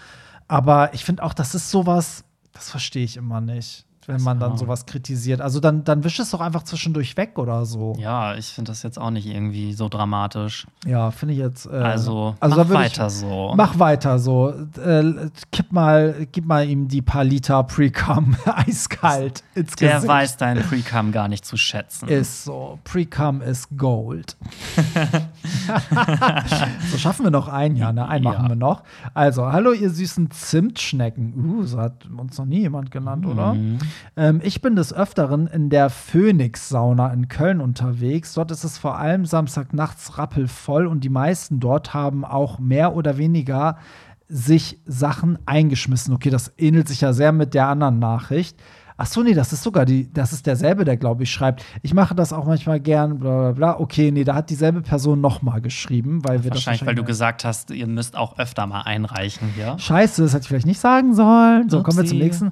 Aber 0.47 0.93
ich 0.93 1.05
finde 1.05 1.23
auch, 1.23 1.33
das 1.33 1.55
ist 1.55 1.71
sowas, 1.71 2.25
das 2.51 2.69
verstehe 2.69 3.05
ich 3.05 3.17
immer 3.17 3.41
nicht 3.41 3.85
wenn 4.09 4.21
man 4.23 4.39
dann 4.39 4.57
sowas 4.57 4.85
kritisiert. 4.85 5.39
Also 5.39 5.59
dann, 5.59 5.83
dann 5.83 6.03
wisch 6.03 6.19
es 6.19 6.31
doch 6.31 6.41
einfach 6.41 6.63
zwischendurch 6.63 7.15
weg 7.15 7.37
oder 7.37 7.65
so. 7.65 7.95
Ja, 7.99 8.35
ich 8.35 8.47
finde 8.47 8.71
das 8.71 8.81
jetzt 8.81 8.97
auch 8.99 9.11
nicht 9.11 9.27
irgendwie 9.27 9.73
so 9.73 9.87
dramatisch. 9.87 10.65
Ja, 10.85 11.11
finde 11.11 11.35
ich 11.35 11.39
jetzt. 11.39 11.67
Äh, 11.67 11.75
also, 11.75 12.35
also 12.39 12.57
mach 12.57 12.69
weiter 12.69 13.07
ich, 13.07 13.13
so. 13.13 13.53
Mach 13.55 13.77
weiter 13.77 14.17
so. 14.17 14.49
Äh, 14.83 15.29
kipp 15.51 15.71
mal, 15.71 16.27
gib 16.31 16.45
mal 16.45 16.67
ihm 16.67 16.87
die 16.87 17.01
paar 17.03 17.23
Liter 17.23 17.63
Pre-Cum 17.63 18.35
eiskalt 18.45 19.43
ins 19.53 19.75
Der 19.75 19.95
Gesicht. 19.95 20.07
weiß 20.07 20.37
deinen 20.37 20.63
Pre-Cum 20.63 21.11
gar 21.11 21.27
nicht 21.27 21.45
zu 21.45 21.55
schätzen. 21.55 22.09
Ist 22.09 22.43
so. 22.45 22.79
Pre-Cum 22.83 23.41
ist 23.41 23.67
Gold. 23.77 24.35
so 26.91 26.97
schaffen 26.97 27.25
wir 27.25 27.31
noch 27.31 27.47
ein, 27.47 27.75
ja, 27.75 27.91
ne? 27.91 28.07
Einen 28.07 28.25
ja. 28.25 28.31
machen 28.31 28.49
wir 28.49 28.55
noch. 28.55 28.83
Also, 29.13 29.51
hallo 29.51 29.71
ihr 29.71 29.89
süßen 29.89 30.31
Zimtschnecken. 30.31 31.33
Uh, 31.35 31.63
so 31.63 31.79
hat 31.79 32.07
uns 32.09 32.37
noch 32.37 32.45
nie 32.45 32.61
jemand 32.61 32.91
genannt, 32.91 33.25
mhm. 33.25 33.31
oder? 33.31 33.55
Ähm, 34.15 34.41
ich 34.43 34.61
bin 34.61 34.75
des 34.75 34.93
Öfteren 34.93 35.47
in 35.47 35.69
der 35.69 35.89
Phoenix-Sauna 35.89 37.11
in 37.13 37.27
Köln 37.27 37.61
unterwegs. 37.61 38.33
Dort 38.33 38.51
ist 38.51 38.63
es 38.63 38.77
vor 38.77 38.97
allem 38.97 39.25
Samstagnachts 39.25 40.17
rappelvoll 40.17 40.87
und 40.87 41.03
die 41.03 41.09
meisten 41.09 41.59
dort 41.59 41.93
haben 41.93 42.25
auch 42.25 42.59
mehr 42.59 42.95
oder 42.95 43.17
weniger 43.17 43.77
sich 44.27 44.79
Sachen 44.85 45.39
eingeschmissen. 45.45 46.13
Okay, 46.13 46.29
das 46.29 46.53
ähnelt 46.57 46.87
sich 46.87 47.01
ja 47.01 47.13
sehr 47.13 47.31
mit 47.31 47.53
der 47.53 47.67
anderen 47.67 47.99
Nachricht. 47.99 48.57
Ach 49.01 49.05
so, 49.05 49.23
nee, 49.23 49.33
das 49.33 49.53
ist 49.53 49.63
sogar 49.63 49.85
die, 49.85 50.11
das 50.11 50.33
ist 50.33 50.45
derselbe, 50.45 50.83
der 50.83 50.97
glaube 50.97 51.23
ich 51.23 51.31
schreibt. 51.31 51.63
Ich 51.83 51.93
mache 51.93 52.13
das 52.15 52.33
auch 52.33 52.45
manchmal 52.45 52.81
gern, 52.81 53.17
bla 53.17 53.39
bla 53.39 53.51
bla. 53.53 53.79
Okay, 53.79 54.11
nee, 54.11 54.25
da 54.25 54.35
hat 54.35 54.49
dieselbe 54.49 54.81
Person 54.81 55.21
nochmal 55.21 55.61
geschrieben, 55.61 56.19
weil 56.25 56.43
wir 56.43 56.51
wahrscheinlich, 56.51 56.51
das 56.51 56.65
wahrscheinlich, 56.65 56.87
weil 56.87 56.95
du 56.95 57.03
gesagt 57.05 57.45
hast, 57.45 57.71
ihr 57.71 57.87
müsst 57.87 58.17
auch 58.17 58.37
öfter 58.37 58.67
mal 58.67 58.81
einreichen 58.81 59.53
hier. 59.55 59.79
Scheiße, 59.79 60.21
das 60.21 60.33
hätte 60.33 60.41
ich 60.41 60.47
vielleicht 60.49 60.65
nicht 60.65 60.81
sagen 60.81 61.15
sollen. 61.15 61.69
So, 61.69 61.77
Upsi. 61.77 61.85
kommen 61.85 61.97
wir 62.03 62.09
zum 62.09 62.17
nächsten. 62.17 62.51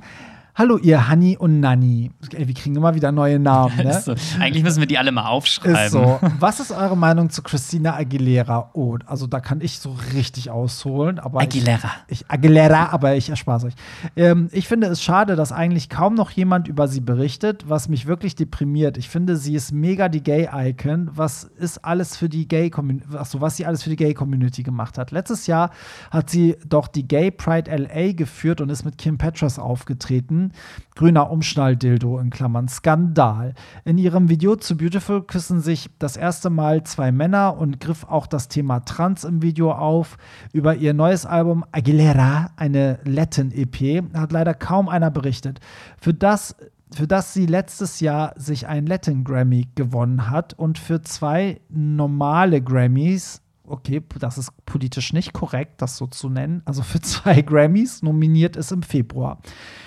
Hallo, 0.58 0.80
ihr 0.80 1.08
Hanni 1.08 1.38
und 1.38 1.60
Nanni. 1.60 2.10
Ey, 2.34 2.48
wir 2.48 2.56
kriegen 2.56 2.76
immer 2.76 2.96
wieder 2.96 3.12
neue 3.12 3.38
Namen. 3.38 3.78
Ne? 3.88 4.02
so. 4.02 4.16
Eigentlich 4.40 4.64
müssen 4.64 4.80
wir 4.80 4.88
die 4.88 4.98
alle 4.98 5.12
mal 5.12 5.28
aufschreiben. 5.28 5.86
Ist 5.86 5.92
so. 5.92 6.20
Was 6.40 6.60
ist 6.60 6.72
eure 6.72 6.98
Meinung 6.98 7.30
zu 7.30 7.44
Christina 7.44 7.96
Aguilera? 7.96 8.72
Oh, 8.74 8.98
also 9.06 9.28
da 9.28 9.40
kann 9.40 9.62
ich 9.62 9.78
so 9.78 9.96
richtig 10.16 10.50
ausholen. 10.50 11.20
Aber 11.20 11.42
Aguilera. 11.42 11.92
Ich, 12.08 12.22
ich 12.22 12.32
Aguilera, 12.32 12.90
aber 12.90 13.16
ich 13.16 13.30
erspare 13.30 13.58
es 13.58 13.64
euch. 13.66 13.74
Ähm, 14.16 14.50
ich 14.52 14.68
finde 14.68 14.88
es 14.88 15.04
schade, 15.04 15.36
dass 15.36 15.52
eigentlich 15.52 15.90
kaum 15.90 16.16
noch 16.16 16.32
jemand 16.32 16.68
über 16.68 16.88
sie 16.88 17.02
berichtet, 17.02 17.66
was 17.70 17.88
mich 17.88 18.08
wirklich 18.08 18.36
deprimiert. 18.36 18.98
Ich 18.98 19.10
finde, 19.10 19.38
sie 19.38 19.54
ist 19.54 19.72
mega 19.72 20.10
die 20.10 20.24
Gay-Icon. 20.24 21.12
Was 21.14 21.44
ist 21.44 21.86
alles 21.86 22.18
für 22.18 22.30
die 22.30 22.48
Gay-Community, 22.48 23.16
achso, 23.16 23.42
was 23.42 23.58
sie 23.58 23.68
alles 23.68 23.84
für 23.84 23.92
die 23.92 23.96
Gay-Community 23.96 24.64
gemacht 24.64 24.98
hat. 24.98 25.12
Letztes 25.12 25.46
Jahr 25.46 25.70
hat 26.10 26.32
sie 26.32 26.58
doch 26.68 26.88
die 26.88 27.08
Gay 27.08 27.30
Pride 27.30 27.70
LA 27.70 28.14
geführt 28.14 28.60
und 28.60 28.70
ist 28.70 28.86
mit 28.86 28.98
Kim 28.98 29.20
Petras 29.20 29.60
aufgetreten. 29.60 30.47
Grüner 30.96 31.30
Umschnalldildo 31.32 32.20
in 32.20 32.30
Klammern 32.30 32.68
Skandal. 32.68 33.54
In 33.86 33.98
ihrem 33.98 34.30
Video 34.30 34.56
zu 34.56 34.78
Beautiful 34.78 35.24
küssen 35.24 35.62
sich 35.62 35.90
das 36.00 36.18
erste 36.18 36.50
Mal 36.50 36.84
zwei 36.84 37.12
Männer 37.12 37.58
und 37.58 37.80
griff 37.80 38.04
auch 38.06 38.28
das 38.28 38.48
Thema 38.48 38.82
Trans 38.82 39.24
im 39.24 39.42
Video 39.42 39.72
auf. 39.72 40.18
Über 40.54 40.76
ihr 40.76 40.94
neues 40.94 41.26
Album 41.26 41.66
Aguilera, 41.72 42.52
eine 42.56 43.00
Latin-EP, 43.04 44.14
hat 44.14 44.32
leider 44.32 44.54
kaum 44.54 44.90
einer 44.90 45.12
berichtet. 45.12 45.60
Für 46.00 46.14
das 46.14 46.56
für 46.96 47.06
das 47.06 47.34
sie 47.34 47.46
letztes 47.46 48.00
Jahr 48.00 48.34
sich 48.38 48.68
ein 48.68 48.86
Latin 48.86 49.24
Grammy 49.24 49.68
gewonnen 49.76 50.30
hat 50.30 50.54
und 50.54 50.78
für 50.78 51.02
zwei 51.02 51.60
normale 51.70 52.62
Grammys 52.62 53.42
okay, 53.68 54.02
das 54.20 54.38
ist 54.38 54.52
politisch 54.66 55.14
nicht 55.14 55.34
korrekt, 55.34 55.82
das 55.82 55.98
so 55.98 56.08
zu 56.08 56.30
nennen, 56.30 56.62
also 56.66 56.84
für 56.84 57.02
zwei 57.02 57.42
Grammys 57.42 58.02
nominiert 58.02 58.56
ist 58.56 58.72
im 58.72 58.84
Februar. 58.84 59.40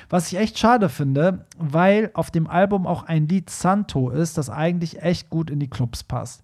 Was 0.09 0.33
ich 0.33 0.39
echt 0.39 0.59
schade 0.59 0.89
finde, 0.89 1.47
weil 1.59 2.11
auf 2.15 2.31
dem 2.31 2.47
Album 2.47 2.87
auch 2.87 3.05
ein 3.05 3.29
Lied 3.29 3.51
Santo 3.51 4.11
ist, 4.11 4.39
das 4.39 4.51
eigentlich 4.51 5.03
echt 5.03 5.31
gut 5.31 5.51
in 5.51 5.61
die 5.61 5.71
Clubs 5.71 6.05
passt. 6.05 6.43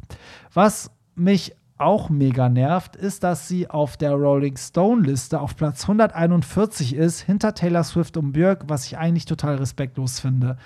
Was 0.52 0.90
mich 1.14 1.54
auch 1.78 2.08
mega 2.08 2.48
nervt, 2.48 2.96
ist, 2.96 3.22
dass 3.22 3.48
sie 3.48 3.68
auf 3.68 3.96
der 3.96 4.12
Rolling 4.12 4.56
Stone 4.56 5.02
Liste 5.02 5.40
auf 5.40 5.56
Platz 5.56 5.82
141 5.82 6.94
ist, 6.94 7.20
hinter 7.20 7.54
Taylor 7.54 7.84
Swift 7.84 8.16
und 8.16 8.32
Björk, 8.32 8.64
was 8.68 8.86
ich 8.86 8.96
eigentlich 8.96 9.26
total 9.26 9.56
respektlos 9.56 10.20
finde. 10.20 10.56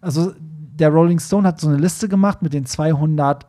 Also 0.00 0.32
der 0.40 0.90
Rolling 0.90 1.20
Stone 1.20 1.46
hat 1.46 1.60
so 1.60 1.68
eine 1.68 1.78
Liste 1.78 2.08
gemacht 2.08 2.42
mit 2.42 2.52
den 2.52 2.66
200 2.66 3.46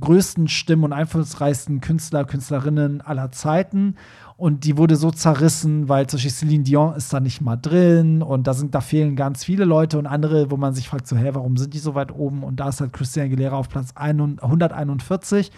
größten 0.00 0.48
Stimmen 0.48 0.84
und 0.84 0.92
einflussreichsten 0.92 1.80
Künstler, 1.80 2.24
Künstlerinnen 2.24 3.00
aller 3.00 3.30
Zeiten. 3.32 3.96
Und 4.36 4.64
die 4.64 4.76
wurde 4.76 4.96
so 4.96 5.10
zerrissen, 5.10 5.88
weil 5.88 6.06
zum 6.06 6.18
Beispiel 6.18 6.30
Celine 6.30 6.64
Dion 6.64 6.94
ist 6.94 7.12
da 7.12 7.20
nicht 7.20 7.40
mal 7.40 7.56
drin 7.56 8.22
und 8.22 8.46
da 8.46 8.54
sind, 8.54 8.74
da 8.74 8.80
fehlen 8.80 9.16
ganz 9.16 9.44
viele 9.44 9.64
Leute 9.64 9.98
und 9.98 10.06
andere, 10.06 10.50
wo 10.50 10.56
man 10.56 10.74
sich 10.74 10.88
fragt, 10.88 11.08
so, 11.08 11.16
hä, 11.16 11.30
warum 11.32 11.56
sind 11.56 11.74
die 11.74 11.78
so 11.78 11.94
weit 11.94 12.12
oben? 12.12 12.44
Und 12.44 12.60
da 12.60 12.68
ist 12.68 12.80
halt 12.80 12.92
Christian 12.92 13.26
Aguilera 13.26 13.56
auf 13.56 13.68
Platz 13.68 13.92
141, 13.96 15.50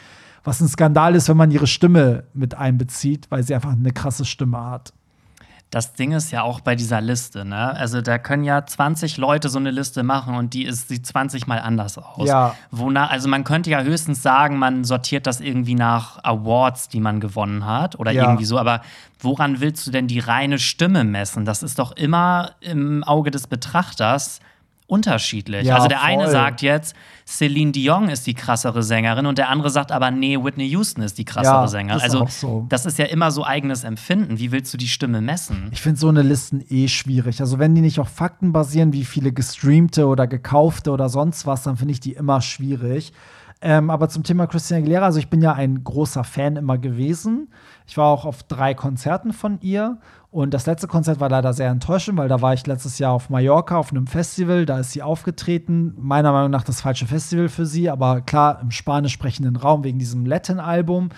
was 0.44 0.60
ein 0.60 0.68
Skandal 0.68 1.14
ist, 1.14 1.28
wenn 1.28 1.36
man 1.36 1.50
ihre 1.50 1.66
Stimme 1.66 2.24
mit 2.32 2.54
einbezieht, 2.54 3.26
weil 3.30 3.42
sie 3.42 3.54
einfach 3.54 3.72
eine 3.72 3.92
krasse 3.92 4.24
Stimme 4.24 4.58
hat 4.58 4.94
das 5.70 5.92
Ding 5.92 6.10
ist 6.12 6.32
ja 6.32 6.42
auch 6.42 6.60
bei 6.60 6.74
dieser 6.74 7.00
Liste, 7.00 7.44
ne? 7.44 7.76
Also 7.76 8.00
da 8.00 8.18
können 8.18 8.42
ja 8.42 8.66
20 8.66 9.18
Leute 9.18 9.48
so 9.48 9.58
eine 9.58 9.70
Liste 9.70 10.02
machen 10.02 10.34
und 10.34 10.52
die 10.52 10.64
ist, 10.64 10.88
sieht 10.88 11.06
20 11.06 11.46
mal 11.46 11.60
anders 11.60 11.96
aus. 11.96 12.26
Ja. 12.28 12.56
Wonach, 12.72 13.10
also 13.10 13.28
man 13.28 13.44
könnte 13.44 13.70
ja 13.70 13.82
höchstens 13.82 14.20
sagen, 14.20 14.58
man 14.58 14.82
sortiert 14.82 15.28
das 15.28 15.40
irgendwie 15.40 15.76
nach 15.76 16.22
Awards, 16.24 16.88
die 16.88 16.98
man 16.98 17.20
gewonnen 17.20 17.66
hat 17.66 17.98
oder 18.00 18.10
ja. 18.10 18.24
irgendwie 18.24 18.46
so, 18.46 18.58
aber 18.58 18.82
woran 19.20 19.60
willst 19.60 19.86
du 19.86 19.92
denn 19.92 20.08
die 20.08 20.18
reine 20.18 20.58
Stimme 20.58 21.04
messen? 21.04 21.44
Das 21.44 21.62
ist 21.62 21.78
doch 21.78 21.92
immer 21.92 22.50
im 22.60 23.04
Auge 23.04 23.30
des 23.30 23.46
Betrachters 23.46 24.40
unterschiedlich. 24.90 25.66
Ja, 25.66 25.76
also 25.76 25.88
der 25.88 25.98
voll. 25.98 26.08
eine 26.08 26.30
sagt 26.30 26.62
jetzt, 26.62 26.94
Celine 27.26 27.72
Dion 27.72 28.08
ist 28.08 28.26
die 28.26 28.34
krassere 28.34 28.82
Sängerin 28.82 29.26
und 29.26 29.38
der 29.38 29.48
andere 29.48 29.70
sagt 29.70 29.92
aber, 29.92 30.10
nee, 30.10 30.36
Whitney 30.36 30.68
Houston 30.68 31.02
ist 31.02 31.18
die 31.18 31.24
krassere 31.24 31.62
ja, 31.62 31.68
Sängerin. 31.68 32.02
Also 32.02 32.26
so. 32.28 32.66
das 32.68 32.86
ist 32.86 32.98
ja 32.98 33.04
immer 33.06 33.30
so 33.30 33.44
eigenes 33.44 33.84
Empfinden. 33.84 34.38
Wie 34.38 34.50
willst 34.50 34.74
du 34.74 34.78
die 34.78 34.88
Stimme 34.88 35.20
messen? 35.20 35.68
Ich 35.72 35.80
finde 35.80 36.00
so 36.00 36.08
eine 36.08 36.22
Listen 36.22 36.64
eh 36.68 36.88
schwierig. 36.88 37.40
Also 37.40 37.58
wenn 37.58 37.74
die 37.74 37.80
nicht 37.80 38.00
auf 38.00 38.08
Fakten 38.08 38.52
basieren, 38.52 38.92
wie 38.92 39.04
viele 39.04 39.32
gestreamte 39.32 40.06
oder 40.06 40.26
gekaufte 40.26 40.90
oder 40.90 41.08
sonst 41.08 41.46
was, 41.46 41.62
dann 41.62 41.76
finde 41.76 41.92
ich 41.92 42.00
die 42.00 42.12
immer 42.12 42.40
schwierig. 42.40 43.12
Ähm, 43.62 43.90
aber 43.90 44.08
zum 44.08 44.22
Thema 44.22 44.46
Christina 44.46 44.78
Aguilera, 44.78 45.04
also 45.04 45.18
ich 45.18 45.28
bin 45.28 45.42
ja 45.42 45.52
ein 45.52 45.84
großer 45.84 46.24
Fan 46.24 46.56
immer 46.56 46.78
gewesen. 46.78 47.48
Ich 47.86 47.96
war 47.96 48.06
auch 48.06 48.24
auf 48.24 48.42
drei 48.42 48.72
Konzerten 48.72 49.32
von 49.32 49.60
ihr 49.60 49.98
und 50.32 50.54
das 50.54 50.66
letzte 50.66 50.86
Konzert 50.86 51.18
war 51.18 51.28
leider 51.28 51.52
sehr 51.52 51.70
enttäuschend, 51.70 52.16
weil 52.16 52.28
da 52.28 52.40
war 52.40 52.54
ich 52.54 52.64
letztes 52.64 53.00
Jahr 53.00 53.12
auf 53.12 53.30
Mallorca 53.30 53.76
auf 53.76 53.90
einem 53.90 54.06
Festival, 54.06 54.64
da 54.64 54.78
ist 54.78 54.92
sie 54.92 55.02
aufgetreten. 55.02 55.92
Meiner 55.98 56.30
Meinung 56.30 56.52
nach 56.52 56.62
das 56.62 56.82
falsche 56.82 57.06
Festival 57.06 57.48
für 57.48 57.66
sie, 57.66 57.90
aber 57.90 58.20
klar 58.20 58.60
im 58.62 58.70
spanisch 58.70 59.12
sprechenden 59.12 59.56
Raum 59.56 59.82
wegen 59.82 59.98
diesem 59.98 60.24
Latin-Album. 60.24 61.08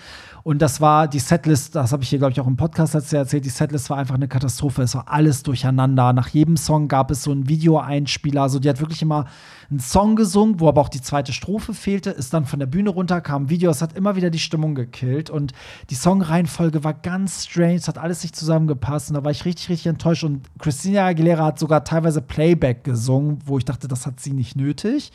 Und 0.41 0.63
das 0.63 0.81
war 0.81 1.07
die 1.07 1.19
Setlist, 1.19 1.75
das 1.75 1.93
habe 1.93 2.01
ich 2.01 2.09
hier, 2.09 2.17
glaube 2.17 2.31
ich, 2.31 2.41
auch 2.41 2.47
im 2.47 2.57
Podcast 2.57 2.95
erzählt. 2.95 3.45
Die 3.45 3.49
Setlist 3.49 3.91
war 3.91 3.97
einfach 3.97 4.15
eine 4.15 4.27
Katastrophe. 4.27 4.81
Es 4.81 4.95
war 4.95 5.07
alles 5.07 5.43
durcheinander. 5.43 6.11
Nach 6.11 6.29
jedem 6.29 6.57
Song 6.57 6.87
gab 6.87 7.11
es 7.11 7.21
so 7.21 7.31
einen 7.31 7.47
Videoeinspieler. 7.47 8.41
Also, 8.41 8.59
die 8.59 8.67
hat 8.67 8.81
wirklich 8.81 9.03
immer 9.03 9.25
einen 9.73 9.79
Song 9.79 10.15
gesungen, 10.15 10.59
wo 10.59 10.67
aber 10.67 10.81
auch 10.81 10.89
die 10.89 11.01
zweite 11.01 11.33
Strophe 11.33 11.73
fehlte, 11.73 12.11
ist 12.11 12.31
dann 12.31 12.45
von 12.45 12.59
der 12.59 12.67
Bühne 12.67 12.91
runter, 12.91 13.21
kam 13.21 13.43
ein 13.43 13.49
Video. 13.49 13.71
Es 13.71 13.81
hat 13.81 13.97
immer 13.97 14.15
wieder 14.15 14.29
die 14.29 14.39
Stimmung 14.39 14.75
gekillt. 14.75 15.31
Und 15.31 15.53
die 15.89 15.95
Songreihenfolge 15.95 16.83
war 16.83 16.93
ganz 16.93 17.45
strange. 17.45 17.75
Es 17.75 17.87
hat 17.87 17.97
alles 17.97 18.21
nicht 18.21 18.35
zusammengepasst. 18.35 19.09
Und 19.09 19.15
da 19.15 19.23
war 19.23 19.31
ich 19.31 19.45
richtig, 19.45 19.69
richtig 19.69 19.87
enttäuscht. 19.87 20.23
Und 20.23 20.47
Christina 20.59 21.07
Aguilera 21.07 21.45
hat 21.45 21.57
sogar 21.57 21.83
teilweise 21.83 22.21
Playback 22.21 22.83
gesungen, 22.83 23.39
wo 23.45 23.57
ich 23.57 23.65
dachte, 23.65 23.87
das 23.87 24.05
hat 24.05 24.19
sie 24.19 24.33
nicht 24.33 24.55
nötig 24.55 25.11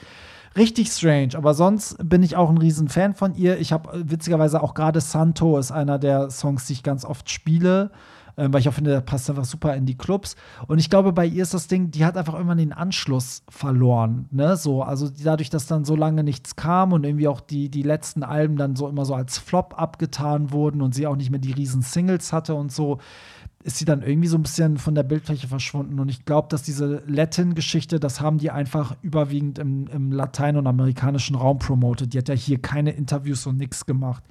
richtig 0.57 0.89
strange. 0.89 1.31
Aber 1.37 1.55
sonst 1.55 1.97
bin 2.03 2.23
ich 2.25 2.35
auch 2.35 2.51
ein 2.51 2.59
riesen 2.59 2.89
Fan 2.89 3.15
von 3.15 3.35
ihr. 3.37 3.59
Ich 3.61 3.73
habe 3.73 3.93
äh, 3.93 4.11
witzigerweise 4.11 4.61
auch 4.61 4.75
gerade 4.75 5.01
Santo 5.01 5.57
ist 5.57 5.71
einer 5.71 6.01
der 6.01 6.31
Songs, 6.31 6.67
die 6.67 6.73
ich 6.73 6.83
ganz 6.83 7.05
oft 7.05 7.31
spiele. 7.31 7.93
Ähm, 8.39 8.53
weil 8.53 8.61
ich 8.61 8.69
auch 8.69 8.75
finde, 8.75 8.93
der 8.93 9.01
passt 9.01 9.29
einfach 9.29 9.45
super 9.45 9.75
in 9.75 9.85
die 9.85 9.97
Clubs. 9.97 10.37
Und 10.69 10.79
ich 10.79 10.89
glaube, 10.89 11.13
bei 11.13 11.27
ihr 11.27 11.43
ist 11.43 11.55
das 11.55 11.67
Ding, 11.67 11.91
die 11.91 12.05
hat 12.05 12.17
einfach 12.17 12.35
irgendwann 12.35 12.59
den 12.59 12.73
Anschluss 12.73 13.43
verloren. 13.49 14.29
Ne? 14.31 14.57
So, 14.57 14.83
also 14.85 15.11
dadurch, 15.11 15.51
dass 15.51 15.67
dann 15.67 15.85
so 15.85 15.97
lange 15.97 16.23
nichts 16.23 16.55
kam 16.55 16.93
und 16.93 17.05
irgendwie 17.05 17.27
auch 17.27 17.41
die, 17.41 17.69
die 17.69 17.83
letzten 17.83 18.23
Alben 18.23 18.57
dann 18.57 18.77
so 18.77 18.89
immer 18.89 19.05
so 19.05 19.15
als 19.15 19.39
Flop 19.39 19.75
abgetan 19.77 20.53
wurden 20.53 20.83
und 20.83 20.95
sie 20.95 21.09
auch 21.09 21.17
nicht 21.17 21.31
mehr 21.31 21.41
die 21.41 21.51
riesen 21.51 21.83
Singles 21.83 22.33
hatte 22.33 22.55
und 22.55 22.71
so, 22.71 22.99
ist 23.65 23.79
sie 23.79 23.85
dann 23.85 24.03
irgendwie 24.03 24.29
so 24.29 24.39
ein 24.39 24.43
bisschen 24.43 24.79
von 24.79 24.95
der 24.95 25.03
Bildfläche 25.03 25.49
verschwunden. 25.49 25.99
Und 25.99 26.09
ich 26.09 26.25
glaube, 26.25 26.47
dass 26.49 26.63
diese 26.63 27.03
Latin-Geschichte, 27.09 27.99
das 27.99 28.21
haben 28.21 28.39
die 28.39 28.53
einfach 28.53 28.95
überwiegend 29.03 29.59
im, 29.59 29.89
im 29.89 30.13
latein- 30.13 30.57
und 30.57 30.69
amerikanischen 30.69 31.35
Raum 31.35 31.59
promotet. 31.59 32.15
Die 32.15 32.19
hat 32.19 32.29
ja 32.29 32.37
hier 32.37 32.63
keine 32.63 32.93
Interviews 32.93 33.47
und 33.49 33.57
nichts 33.57 33.85
gemacht. 33.85 34.23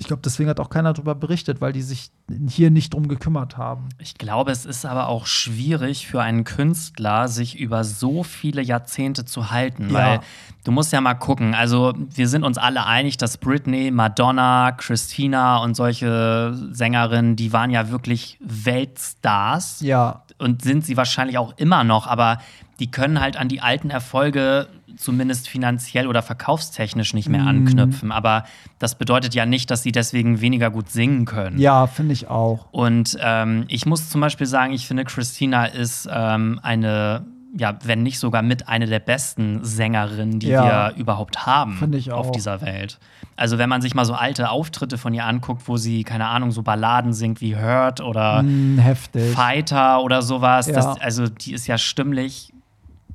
Ich 0.00 0.06
glaube, 0.06 0.22
deswegen 0.24 0.48
hat 0.48 0.60
auch 0.60 0.70
keiner 0.70 0.92
darüber 0.92 1.14
berichtet, 1.14 1.60
weil 1.60 1.72
die 1.72 1.82
sich 1.82 2.10
hier 2.48 2.70
nicht 2.70 2.94
drum 2.94 3.08
gekümmert 3.08 3.56
haben. 3.56 3.88
Ich 3.98 4.14
glaube, 4.16 4.52
es 4.52 4.64
ist 4.64 4.86
aber 4.86 5.08
auch 5.08 5.26
schwierig 5.26 6.06
für 6.06 6.22
einen 6.22 6.44
Künstler, 6.44 7.26
sich 7.28 7.58
über 7.58 7.82
so 7.84 8.22
viele 8.22 8.62
Jahrzehnte 8.62 9.24
zu 9.24 9.50
halten, 9.50 9.88
Ja. 9.88 9.94
weil 9.94 10.20
du 10.64 10.70
musst 10.70 10.92
ja 10.92 11.00
mal 11.00 11.14
gucken. 11.14 11.54
Also, 11.54 11.94
wir 11.96 12.28
sind 12.28 12.44
uns 12.44 12.58
alle 12.58 12.86
einig, 12.86 13.16
dass 13.16 13.38
Britney, 13.38 13.90
Madonna, 13.90 14.72
Christina 14.72 15.56
und 15.58 15.74
solche 15.74 16.54
Sängerinnen, 16.70 17.34
die 17.36 17.52
waren 17.52 17.70
ja 17.70 17.90
wirklich 17.90 18.38
Weltstars 18.40 19.80
Ja, 19.80 20.22
und 20.38 20.62
sind 20.62 20.84
sie 20.84 20.96
wahrscheinlich 20.96 21.38
auch 21.38 21.54
immer 21.56 21.84
noch, 21.84 22.06
aber 22.06 22.38
die 22.78 22.90
können 22.90 23.20
halt 23.20 23.36
an 23.36 23.48
die 23.48 23.60
alten 23.60 23.90
Erfolge 23.90 24.68
zumindest 24.98 25.48
finanziell 25.48 26.06
oder 26.06 26.22
verkaufstechnisch 26.22 27.14
nicht 27.14 27.28
Mhm. 27.28 27.32
mehr 27.32 27.46
anknüpfen. 27.46 28.12
Aber 28.12 28.44
das 28.78 28.96
bedeutet 28.96 29.34
ja 29.34 29.46
nicht, 29.46 29.70
dass 29.70 29.82
sie 29.82 29.92
deswegen 29.92 30.40
weniger 30.40 30.70
gut 30.70 30.90
singen 30.90 31.24
können. 31.24 31.58
ja, 31.58 31.86
finde 31.86 32.12
ich 32.12 32.28
auch. 32.28 32.66
Und 32.72 33.16
ähm, 33.20 33.64
ich 33.68 33.86
muss 33.86 34.08
zum 34.10 34.20
Beispiel 34.20 34.46
sagen, 34.46 34.72
ich 34.72 34.86
finde, 34.86 35.04
Christina 35.04 35.66
ist 35.66 36.08
ähm, 36.12 36.58
eine, 36.62 37.24
ja, 37.56 37.78
wenn 37.84 38.02
nicht 38.02 38.18
sogar 38.18 38.42
mit 38.42 38.68
eine 38.68 38.86
der 38.86 38.98
besten 39.00 39.64
Sängerinnen, 39.64 40.38
die 40.40 40.48
Ja. 40.48 40.90
wir 40.92 40.96
überhaupt 40.96 41.46
haben 41.46 41.74
Finde 41.74 41.96
ich 41.98 42.12
auf 42.12 42.30
dieser 42.30 42.60
Welt. 42.60 42.98
Also 43.36 43.56
wenn 43.56 43.68
man 43.68 43.80
sich 43.80 43.94
mal 43.94 44.04
so 44.04 44.14
alte 44.14 44.50
Auftritte 44.50 44.98
von 44.98 45.14
ihr 45.14 45.24
anguckt, 45.24 45.62
wo 45.68 45.76
sie, 45.76 46.02
keine 46.02 46.26
Ahnung, 46.26 46.50
so 46.50 46.62
Balladen 46.62 47.12
singt 47.12 47.40
wie 47.40 47.56
Hurt 47.56 48.00
oder 48.00 48.44
heftig. 48.78 49.32
Fighter 49.32 50.02
oder 50.02 50.22
sowas, 50.22 50.66
Ja. 50.66 50.74
das, 50.74 51.00
also 51.00 51.28
die 51.28 51.52
ist 51.52 51.66
ja 51.68 51.78
stimmlich 51.78 52.52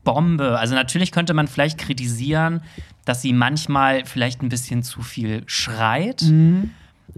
Bombe. 0.03 0.57
Also 0.59 0.75
natürlich 0.75 1.11
könnte 1.11 1.33
man 1.33 1.47
vielleicht 1.47 1.77
kritisieren, 1.77 2.61
dass 3.05 3.21
sie 3.21 3.33
manchmal 3.33 4.05
vielleicht 4.05 4.41
ein 4.41 4.49
bisschen 4.49 4.83
zu 4.83 5.01
viel 5.01 5.43
schreit, 5.45 6.23
Mhm. 6.23 6.71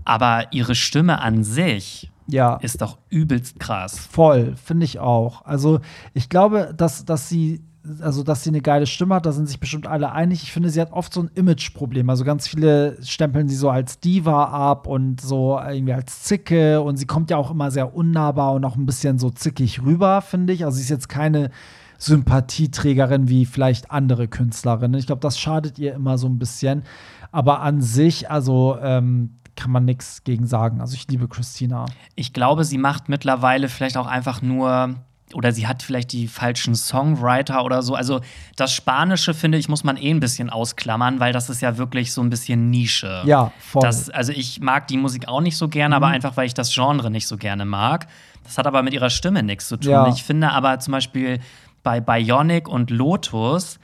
aber 0.03 0.51
ihre 0.51 0.75
Stimme 0.75 1.19
an 1.21 1.43
sich 1.43 2.11
Ja. 2.27 2.55
ist 2.57 2.81
doch 2.81 2.97
übelst 3.09 3.59
krass. 3.59 3.99
Voll, 3.99 4.55
finde 4.63 4.85
ich 4.85 4.99
auch. 4.99 5.45
Also 5.45 5.79
ich 6.13 6.27
glaube, 6.29 6.73
dass, 6.75 7.05
dass 7.05 7.29
sie, 7.29 7.61
also 8.01 8.23
dass 8.23 8.43
sie 8.43 8.49
eine 8.49 8.61
geile 8.61 8.87
Stimme 8.87 9.13
hat, 9.13 9.27
da 9.27 9.31
sind 9.31 9.47
sich 9.47 9.59
bestimmt 9.59 9.85
alle 9.85 10.11
einig. 10.11 10.41
Ich 10.41 10.51
finde, 10.51 10.69
sie 10.71 10.81
hat 10.81 10.91
oft 10.91 11.13
so 11.13 11.21
ein 11.21 11.29
Imageproblem. 11.35 12.09
Also 12.09 12.23
ganz 12.23 12.47
viele 12.47 12.97
stempeln 13.03 13.47
sie 13.47 13.55
so 13.55 13.69
als 13.69 13.99
Diva 13.99 14.45
ab 14.45 14.87
und 14.87 15.21
so 15.21 15.59
irgendwie 15.59 15.93
als 15.93 16.23
Zicke 16.23 16.81
und 16.81 16.97
sie 16.97 17.05
kommt 17.05 17.29
ja 17.29 17.37
auch 17.37 17.51
immer 17.51 17.69
sehr 17.69 17.93
unnahbar 17.95 18.53
und 18.53 18.65
auch 18.65 18.75
ein 18.75 18.87
bisschen 18.87 19.19
so 19.19 19.29
zickig 19.29 19.83
rüber, 19.83 20.21
finde 20.23 20.51
ich. 20.53 20.65
Also 20.65 20.77
sie 20.77 20.83
ist 20.83 20.89
jetzt 20.89 21.09
keine 21.09 21.51
Sympathieträgerin 21.97 23.29
wie 23.29 23.45
vielleicht 23.45 23.91
andere 23.91 24.27
Künstlerinnen. 24.27 24.99
Ich 24.99 25.07
glaube, 25.07 25.21
das 25.21 25.39
schadet 25.39 25.79
ihr 25.79 25.93
immer 25.93 26.17
so 26.17 26.27
ein 26.27 26.39
bisschen. 26.39 26.83
Aber 27.31 27.61
an 27.61 27.81
sich, 27.81 28.29
also 28.29 28.77
ähm, 28.81 29.37
kann 29.55 29.71
man 29.71 29.85
nichts 29.85 30.23
gegen 30.23 30.47
sagen. 30.47 30.81
Also 30.81 30.95
ich 30.95 31.07
liebe 31.07 31.27
Christina. 31.27 31.85
Ich 32.15 32.33
glaube, 32.33 32.63
sie 32.63 32.77
macht 32.77 33.09
mittlerweile 33.09 33.69
vielleicht 33.69 33.97
auch 33.97 34.07
einfach 34.07 34.41
nur 34.41 34.95
oder 35.33 35.51
sie 35.51 35.67
hat 35.67 35.81
vielleicht 35.81 36.13
die 36.13 36.27
falschen 36.27 36.75
Songwriter 36.75 37.65
oder 37.65 37.81
so. 37.81 37.95
Also 37.95 38.21
das 38.55 38.71
Spanische, 38.71 39.33
finde 39.33 39.57
ich, 39.57 39.67
muss 39.67 39.83
man 39.83 39.97
eh 39.97 40.11
ein 40.11 40.19
bisschen 40.19 40.49
ausklammern, 40.49 41.19
weil 41.19 41.33
das 41.33 41.49
ist 41.49 41.61
ja 41.61 41.77
wirklich 41.77 42.13
so 42.13 42.21
ein 42.21 42.29
bisschen 42.29 42.69
Nische. 42.69 43.23
Ja, 43.25 43.51
voll. 43.59 43.81
Das, 43.81 44.09
also 44.09 44.31
ich 44.31 44.61
mag 44.61 44.87
die 44.87 44.97
Musik 44.97 45.27
auch 45.27 45.41
nicht 45.41 45.57
so 45.57 45.67
gerne, 45.67 45.95
aber 45.95 46.07
einfach, 46.07 46.37
weil 46.37 46.45
ich 46.45 46.53
das 46.53 46.73
Genre 46.73 47.09
nicht 47.09 47.27
so 47.27 47.37
gerne 47.37 47.65
mag. 47.65 48.07
Das 48.43 48.59
hat 48.59 48.67
aber 48.67 48.83
mit 48.83 48.93
ihrer 48.93 49.09
Stimme 49.09 49.41
nichts 49.41 49.67
zu 49.67 49.77
tun. 49.77 49.91
Ja. 49.91 50.07
Ich 50.07 50.23
finde 50.23 50.51
aber 50.51 50.79
zum 50.79 50.91
Beispiel 50.91 51.39
bei 51.85 52.01
Bionic 52.01 52.67
und 52.67 52.89
Lotus, 52.89 53.79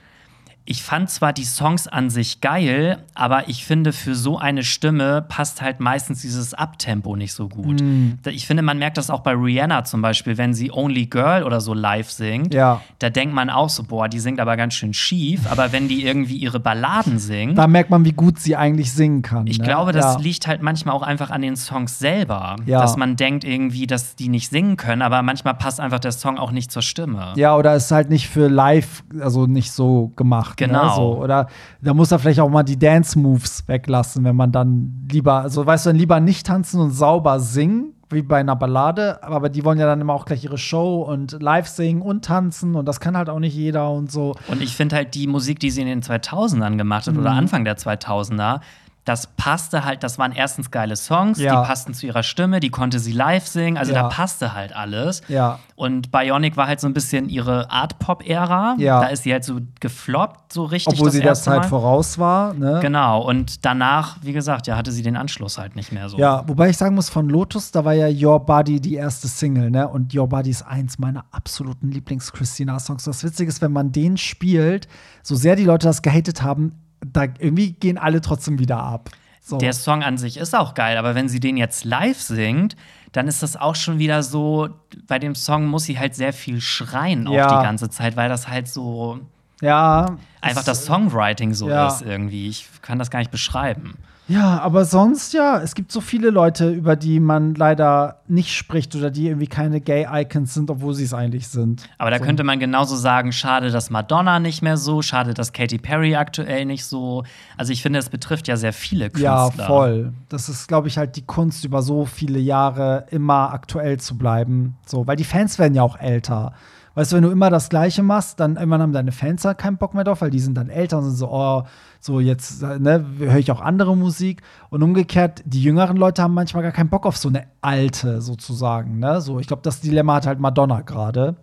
ich 0.64 0.84
fand 0.84 1.10
zwar 1.10 1.34
die 1.34 1.44
Songs 1.44 1.88
an 1.88 2.10
sich 2.10 2.40
geil, 2.40 3.00
aber 3.16 3.50
ich 3.50 3.66
finde, 3.66 3.92
für 3.94 4.14
so 4.16 4.38
eine 4.38 4.64
Stimme 4.64 5.22
passt 5.28 5.62
halt 5.62 5.80
meistens 5.80 6.22
dieses 6.22 6.54
Abtempo 6.54 7.16
nicht 7.16 7.34
so 7.34 7.50
gut. 7.50 7.82
Da- 8.24 8.30
Ich 8.32 8.46
finde, 8.48 8.62
man 8.64 8.78
merkt 8.78 8.98
das 8.98 9.10
auch 9.10 9.22
bei 9.22 9.34
Rihanna 9.34 9.84
zum 9.86 10.02
Beispiel, 10.02 10.38
wenn 10.38 10.54
sie 10.54 10.72
Only 10.72 11.08
Girl 11.08 11.44
oder 11.44 11.62
so 11.62 11.74
live 11.74 12.10
singt. 12.12 12.54
Ja. 12.54 12.82
Da 13.00 13.10
denkt 13.10 13.34
man 13.34 13.50
auch 13.50 13.70
so, 13.70 13.84
boah, 13.84 14.08
die 14.08 14.20
singt 14.20 14.40
aber 14.40 14.56
ganz 14.56 14.76
schön 14.76 14.94
schief. 14.94 15.42
Aber 15.52 15.72
wenn 15.72 15.88
die 15.88 16.06
irgendwie 16.06 16.38
ihre 16.38 16.60
Balladen 16.60 17.18
singt, 17.20 17.58
Da 17.58 17.68
merkt 17.68 17.90
man, 17.90 18.06
wie 18.06 18.14
gut 18.14 18.40
sie 18.40 18.56
eigentlich 18.56 18.92
singen 18.94 19.24
kann. 19.24 19.48
ich 19.48 19.58
ne? 19.58 19.66
glaube, 19.66 19.92
das 19.92 20.16
ja. 20.16 20.20
liegt 20.20 20.48
halt 20.48 20.62
manchmal 20.62 20.96
auch 20.96 21.02
einfach 21.04 21.32
an 21.32 21.42
den 21.42 21.56
Songs 21.56 21.98
selber. 22.00 22.56
Ja. 22.66 22.82
Dass 22.82 22.96
man 22.98 23.16
denkt 23.16 23.44
irgendwie, 23.44 23.88
dass 23.88 24.16
die 24.16 24.30
nicht 24.30 24.50
singen 24.50 24.78
können, 24.78 25.02
aber 25.02 25.22
manchmal 25.24 25.56
passt 25.56 25.80
einfach 25.80 26.00
der 26.00 26.12
Song 26.12 26.38
auch 26.38 26.52
nicht 26.52 26.72
zur 26.72 26.82
Stimme. 26.84 27.34
Ja, 27.36 27.58
oder 27.58 27.76
ist 27.76 27.92
halt 27.92 28.10
nicht 28.10 28.30
für 28.30 28.48
live, 28.48 29.04
also 29.20 29.48
nicht 29.48 29.72
so 29.72 30.12
gemacht. 30.16 30.52
Genau. 30.68 30.84
Ne? 30.86 30.92
So, 30.96 31.18
oder 31.24 31.48
da 31.82 31.94
muss 31.94 32.12
er 32.12 32.20
vielleicht 32.20 32.40
auch 32.40 32.50
mal 32.50 32.64
die 32.64 32.78
Dance-Moves 32.80 33.68
weglassen, 33.68 34.24
wenn 34.24 34.36
man 34.36 34.52
dann 34.52 35.08
lieber, 35.12 35.42
also 35.42 35.66
weißt 35.66 35.86
du, 35.86 35.90
dann 35.90 35.98
lieber 35.98 36.20
nicht 36.20 36.46
tanzen 36.48 36.80
und 36.80 36.92
sauber 36.92 37.40
singen, 37.40 37.94
wie 38.10 38.22
bei 38.22 38.40
einer 38.42 38.58
Ballade, 38.58 39.24
aber 39.24 39.48
die 39.48 39.64
wollen 39.64 39.80
ja 39.80 39.86
dann 39.86 40.02
immer 40.02 40.14
auch 40.14 40.26
gleich 40.26 40.44
ihre 40.44 40.58
Show 40.58 41.02
und 41.04 41.42
live 41.42 41.68
singen 41.68 42.02
und 42.02 42.26
tanzen 42.26 42.76
und 42.76 42.86
das 42.86 43.00
kann 43.00 43.16
halt 43.16 43.30
auch 43.30 43.40
nicht 43.40 43.56
jeder 43.56 43.90
und 43.90 44.12
so. 44.12 44.36
Und 44.50 44.62
ich 44.62 44.76
finde 44.76 44.98
halt 44.98 45.16
die 45.16 45.28
Musik, 45.28 45.60
die 45.62 45.72
sie 45.72 45.80
in 45.82 45.88
den 45.88 46.02
2000ern 46.02 46.78
gemacht 46.78 47.08
hat 47.08 47.14
Mhm. 47.14 47.22
oder 47.22 47.32
Anfang 47.32 47.64
der 47.64 47.78
2000er, 47.78 48.60
das 49.04 49.28
passte 49.36 49.84
halt, 49.84 50.04
das 50.04 50.20
waren 50.20 50.32
erstens 50.32 50.70
geile 50.70 50.96
Songs, 50.96 51.40
Ja. 51.40 51.62
die 51.62 51.68
passten 51.68 51.94
zu 51.96 52.06
ihrer 52.06 52.22
Stimme, 52.22 52.60
die 52.60 52.70
konnte 52.70 53.00
sie 53.00 53.12
live 53.12 53.48
singen, 53.48 53.78
also 53.78 53.94
Ja. 53.94 54.04
da 54.04 54.10
passte 54.10 54.54
halt 54.54 54.76
alles. 54.76 55.22
Ja. 55.28 55.58
Und 55.76 56.12
Bionic 56.12 56.56
war 56.56 56.68
halt 56.68 56.80
so 56.80 56.86
ein 56.88 56.94
bisschen 56.94 57.28
ihre 57.28 57.72
Art-Pop-Ära. 57.72 58.76
Ja. 58.78 59.02
Da 59.02 59.08
ist 59.08 59.24
sie 59.24 59.32
halt 59.34 59.44
so 59.44 59.60
gefloppt, 59.80 60.54
so 60.54 60.66
richtig. 60.66 60.94
Obwohl 61.00 61.20
das 61.20 61.40
sie 61.40 61.44
Zeit 61.46 61.62
Mal. 61.62 61.68
voraus 61.68 62.20
war. 62.20 62.54
Ne? 62.54 62.78
Genau. 62.82 63.22
Und 63.24 63.66
danach, 63.66 64.18
wie 64.22 64.34
gesagt, 64.34 64.68
ja, 64.68 64.78
hatte 64.78 64.92
sie 64.92 65.02
den 65.02 65.18
Anschluss 65.18 65.58
halt 65.58 65.76
nicht 65.76 65.92
mehr 65.92 66.08
so. 66.08 66.18
Ja, 66.20 66.44
wobei 66.48 66.70
ich 66.70 66.78
sagen 66.78 66.94
muss, 66.94 67.10
von 67.10 67.28
Lotus, 67.28 67.72
da 67.72 67.84
war 67.84 67.94
ja 67.94 68.08
Your 68.08 68.46
Body 68.46 68.80
die 68.80 68.94
erste 68.96 69.28
Single, 69.28 69.72
ne? 69.72 69.88
Und 69.88 70.16
Your 70.16 70.28
Body 70.30 70.52
ist 70.52 70.62
eins 70.62 71.00
meiner 71.00 71.26
absoluten 71.32 71.90
Lieblings-Christina-Songs. 71.92 73.04
Das 73.06 73.24
Witzige 73.24 73.50
ist, 73.50 73.62
wenn 73.64 73.72
man 73.72 73.92
den 73.92 74.18
spielt, 74.18 74.88
so 75.24 75.36
sehr 75.36 75.56
die 75.56 75.66
Leute 75.66 75.88
das 75.88 76.04
gehatet 76.04 76.44
haben, 76.44 76.74
da 77.06 77.24
irgendwie 77.24 77.72
gehen 77.74 77.98
alle 77.98 78.22
trotzdem 78.22 78.60
wieder 78.60 78.78
ab. 78.82 79.10
So. 79.44 79.58
Der 79.58 79.74
Song 79.74 80.04
an 80.04 80.18
sich 80.18 80.38
ist 80.38 80.56
auch 80.56 80.76
geil, 80.76 80.98
aber 80.98 81.16
wenn 81.16 81.28
sie 81.28 81.40
den 81.40 81.58
jetzt 81.58 81.84
live 81.84 82.20
singt, 82.22 82.76
dann 83.12 83.28
ist 83.28 83.42
das 83.44 83.58
auch 83.58 83.76
schon 83.76 83.98
wieder 84.00 84.22
so, 84.24 84.70
bei 85.08 85.18
dem 85.20 85.34
Song 85.36 85.66
muss 85.66 85.84
sie 85.86 85.98
halt 86.00 86.14
sehr 86.16 86.32
viel 86.32 86.62
schreien 86.62 87.28
auch 87.28 87.34
Ja. 87.34 87.48
die 87.60 87.66
ganze 87.66 87.90
Zeit, 87.90 88.16
weil 88.16 88.30
das 88.30 88.48
halt 88.48 88.68
so 88.68 89.20
ja. 89.62 90.18
einfach 90.42 90.62
es- 90.62 90.66
das 90.66 90.86
Songwriting 90.86 91.54
so 91.54 91.70
Ja. 91.70 91.88
ist 91.88 92.04
irgendwie. 92.04 92.48
Ich 92.50 92.68
kann 92.82 93.00
das 93.00 93.10
gar 93.10 93.20
nicht 93.20 93.32
beschreiben. 93.32 93.96
Ja, 94.28 94.60
aber 94.62 94.86
sonst, 94.86 95.34
ja, 95.34 95.60
es 95.62 95.76
gibt 95.76 95.92
so 95.92 96.00
viele 96.00 96.30
Leute, 96.30 96.70
über 96.70 96.96
die 96.96 97.20
man 97.20 97.54
leider 97.54 98.22
nicht 98.28 98.54
spricht 98.56 98.96
oder 98.96 99.12
die 99.12 99.28
irgendwie 99.28 99.48
keine 99.48 99.82
Gay-Icons 99.82 100.54
sind, 100.54 100.70
obwohl 100.70 100.94
sie 100.94 101.04
es 101.04 101.14
eigentlich 101.14 101.50
sind. 101.50 101.90
Aber 101.98 102.12
da 102.12 102.18
so. 102.20 102.24
könnte 102.24 102.44
man 102.44 102.60
genauso 102.60 102.96
sagen, 102.96 103.34
schade, 103.34 103.72
dass 103.72 103.90
Madonna 103.90 104.40
nicht 104.40 104.62
mehr 104.62 104.78
so, 104.78 105.02
schade, 105.02 105.34
dass 105.34 105.52
Katy 105.52 105.80
Perry 105.80 106.16
aktuell 106.16 106.66
nicht 106.66 106.86
so. 106.86 107.24
Also 107.58 107.74
ich 107.74 107.82
finde, 107.82 108.00
es 108.00 108.10
betrifft 108.10 108.48
ja 108.48 108.56
sehr 108.56 108.74
viele 108.74 109.10
Ja, 109.18 109.46
Künstler. 109.48 109.68
voll. 109.68 110.14
Das 110.30 110.48
ist, 110.48 110.68
glaube 110.68 110.88
ich, 110.88 110.98
halt 110.98 111.18
die 111.18 111.26
Kunst, 111.26 111.66
über 111.66 111.82
so 111.82 112.06
viele 112.06 112.40
Jahre 112.40 113.06
immer 113.12 113.52
aktuell 113.52 114.00
zu 114.00 114.18
bleiben. 114.18 114.78
So, 114.86 115.08
weil 115.08 115.18
die 115.18 115.26
Fans 115.26 115.60
werden 115.60 115.74
ja 115.74 115.84
auch 115.84 116.00
älter. 116.00 116.54
Weißt 116.94 117.12
du, 117.12 117.16
wenn 117.16 117.24
du 117.24 117.30
immer 117.30 117.50
das 117.50 117.70
Gleiche 117.70 118.04
machst, 118.04 118.40
dann 118.40 118.58
irgendwann 118.58 118.82
haben 118.82 118.92
deine 118.92 119.14
Fans 119.14 119.46
halt 119.46 119.58
keinen 119.58 119.78
Bock 119.78 119.94
mehr 119.94 120.04
drauf, 120.04 120.22
weil 120.22 120.30
die 120.30 120.40
sind 120.40 120.56
dann 120.56 120.70
älter 120.70 120.98
und 120.98 121.06
sind 121.06 121.16
so, 121.16 121.30
oh, 121.32 121.64
so 122.02 122.20
jetzt 122.20 122.62
ne, 122.62 123.06
höre 123.18 123.38
ich 123.38 123.52
auch 123.52 123.62
andere 123.62 123.96
Musik. 123.96 124.42
Und 124.70 124.84
umgekehrt, 124.84 125.42
die 125.46 125.64
jüngeren 125.64 125.96
Leute 125.96 126.22
haben 126.22 126.34
manchmal 126.34 126.64
gar 126.64 126.74
keinen 126.74 126.90
Bock 126.90 127.06
auf 127.06 127.16
so 127.16 127.30
eine 127.30 127.46
alte 127.62 128.22
sozusagen. 128.22 129.00
Ne? 129.00 129.22
So, 129.22 129.40
ich 129.40 129.48
glaube, 129.48 129.62
das 129.64 129.80
Dilemma 129.80 130.16
hat 130.16 130.28
halt 130.28 130.40
Madonna 130.40 130.82
gerade. 130.82 131.38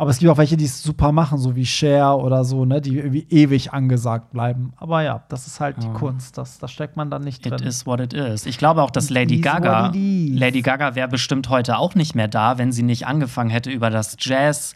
Aber 0.00 0.08
es 0.12 0.18
gibt 0.18 0.32
auch 0.32 0.38
welche, 0.38 0.56
die 0.56 0.64
es 0.64 0.82
super 0.82 1.12
machen, 1.12 1.36
so 1.36 1.54
wie 1.56 1.66
Cher 1.66 2.16
oder 2.16 2.42
so, 2.42 2.64
ne, 2.64 2.80
die 2.80 2.96
irgendwie 2.96 3.26
ewig 3.28 3.74
angesagt 3.74 4.32
bleiben. 4.32 4.72
Aber 4.78 5.02
ja, 5.02 5.24
das 5.28 5.46
ist 5.46 5.60
halt 5.60 5.76
die 5.82 5.88
Kunst. 5.88 6.38
Das, 6.38 6.58
da 6.58 6.68
steckt 6.68 6.96
man 6.96 7.10
dann 7.10 7.20
nicht 7.22 7.44
It 7.44 7.52
drin. 7.52 7.66
is 7.68 7.84
what 7.84 8.00
it 8.00 8.14
is. 8.14 8.46
Ich 8.46 8.56
glaube 8.56 8.80
auch, 8.82 8.90
dass 8.90 9.06
It 9.06 9.10
Lady 9.10 9.42
Gaga, 9.42 9.92
it. 9.94 10.38
Lady 10.38 10.62
Gaga 10.62 10.94
wäre 10.94 11.06
bestimmt 11.06 11.50
heute 11.50 11.76
auch 11.76 11.94
nicht 11.94 12.14
mehr 12.14 12.28
da, 12.28 12.56
wenn 12.56 12.72
sie 12.72 12.82
nicht 12.82 13.06
angefangen 13.06 13.50
hätte, 13.50 13.70
über 13.70 13.90
das 13.90 14.16
Jazz 14.18 14.74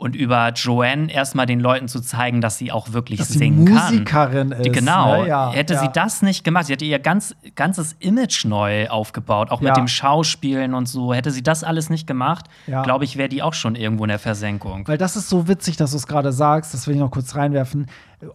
und 0.00 0.16
über 0.16 0.50
Joanne 0.54 1.12
erstmal 1.12 1.44
den 1.46 1.60
Leuten 1.60 1.86
zu 1.86 2.00
zeigen, 2.00 2.40
dass 2.40 2.56
sie 2.58 2.72
auch 2.72 2.92
wirklich 2.92 3.18
Dass 3.18 3.28
sie 3.28 3.38
singen 3.38 3.64
Musikerin 3.70 4.50
kann. 4.50 4.62
Die- 4.62 4.68
ist, 4.70 4.74
Genau. 4.78 5.22
ne? 5.22 5.28
Ja, 5.28 5.50
hätte 5.52 5.74
ja. 5.74 5.80
sie 5.80 5.88
das 5.92 6.22
nicht 6.22 6.42
gemacht, 6.42 6.66
sie 6.66 6.72
hätte 6.72 6.84
ihr 6.86 6.98
ganz, 6.98 7.34
ganzes 7.54 7.94
Image 8.00 8.44
neu 8.46 8.88
aufgebaut, 8.88 9.50
auch 9.50 9.60
mit 9.60 9.76
dem 9.76 9.88
Schauspielen 9.88 10.72
und 10.74 10.86
so. 10.86 11.12
Hätte 11.12 11.30
sie 11.30 11.42
das 11.42 11.62
alles 11.64 11.90
nicht 11.90 12.06
gemacht, 12.06 12.46
Ja. 12.66 12.82
glaube 12.82 13.04
ich, 13.04 13.16
wäre 13.18 13.28
die 13.28 13.42
auch 13.42 13.54
schon 13.54 13.74
irgendwo 13.76 14.04
in 14.04 14.08
der 14.08 14.18
Versenkung. 14.18 14.88
Weil 14.88 14.98
das 14.98 15.16
ist 15.16 15.28
so 15.28 15.46
witzig, 15.48 15.76
dass 15.76 15.90
du 15.90 15.98
es 15.98 16.06
gerade 16.06 16.32
sagst, 16.32 16.72
das 16.74 16.86
will 16.86 16.94
ich 16.94 17.00
noch 17.00 17.10
kurz 17.10 17.34
reinwerfen. 17.36 17.86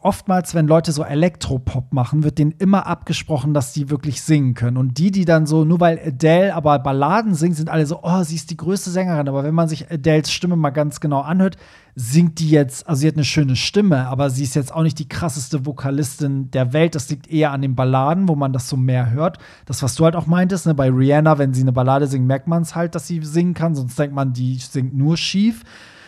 Oftmals, 0.01 0.53
wenn 0.53 0.67
Leute 0.67 0.91
so 0.91 1.03
Elektropop 1.03 1.93
machen, 1.93 2.23
wird 2.23 2.38
denen 2.38 2.51
immer 2.59 2.86
abgesprochen, 2.86 3.53
dass 3.53 3.73
die 3.73 3.89
wirklich 3.89 4.21
singen 4.21 4.53
können. 4.53 4.77
Und 4.77 4.97
die, 4.97 5.11
die 5.11 5.25
dann 5.25 5.45
so, 5.45 5.63
nur 5.63 5.79
weil 5.79 5.99
Adele 6.05 6.53
aber 6.53 6.79
Balladen 6.79 7.33
singt, 7.33 7.55
sind 7.55 7.69
alle 7.69 7.86
so, 7.86 7.99
oh, 8.03 8.23
sie 8.23 8.36
ist 8.36 8.51
die 8.51 8.57
größte 8.57 8.89
Sängerin. 8.89 9.27
Aber 9.27 9.43
wenn 9.43 9.55
man 9.55 9.67
sich 9.67 9.91
Adeles 9.91 10.31
Stimme 10.31 10.55
mal 10.55 10.71
ganz 10.71 10.99
genau 10.99 11.21
anhört, 11.21 11.55
hört, 11.55 11.57
singt 11.95 12.39
die 12.39 12.49
jetzt, 12.49 12.88
also 12.88 12.99
sie 12.99 13.07
hat 13.07 13.15
eine 13.15 13.23
schöne 13.23 13.55
Stimme, 13.55 14.07
aber 14.07 14.29
sie 14.29 14.43
ist 14.43 14.55
jetzt 14.55 14.73
auch 14.73 14.83
nicht 14.83 14.99
die 14.99 15.07
krasseste 15.07 15.65
Vokalistin 15.65 16.51
der 16.51 16.73
Welt. 16.73 16.93
Das 16.93 17.09
liegt 17.09 17.27
eher 17.27 17.51
an 17.51 17.61
den 17.61 17.75
Balladen, 17.75 18.27
wo 18.27 18.36
man 18.36 18.51
das 18.51 18.67
so 18.67 18.75
mehr 18.75 19.11
hört. 19.11 19.38
Das, 19.65 19.81
was 19.81 19.95
du 19.95 20.03
halt 20.03 20.15
auch 20.15 20.25
meintest, 20.25 20.65
ne, 20.65 20.75
bei 20.75 20.89
Rihanna, 20.89 21.38
wenn 21.38 21.53
sie 21.53 21.61
eine 21.61 21.71
Ballade 21.71 22.07
singt, 22.07 22.27
merkt 22.27 22.47
man 22.47 22.63
es 22.63 22.75
halt, 22.75 22.95
dass 22.95 23.07
sie 23.07 23.21
singen 23.23 23.53
kann, 23.53 23.75
sonst 23.75 23.97
denkt 23.97 24.13
man, 24.13 24.33
die 24.33 24.57
singt 24.57 24.93
nur 24.93 25.15
schief. 25.15 25.63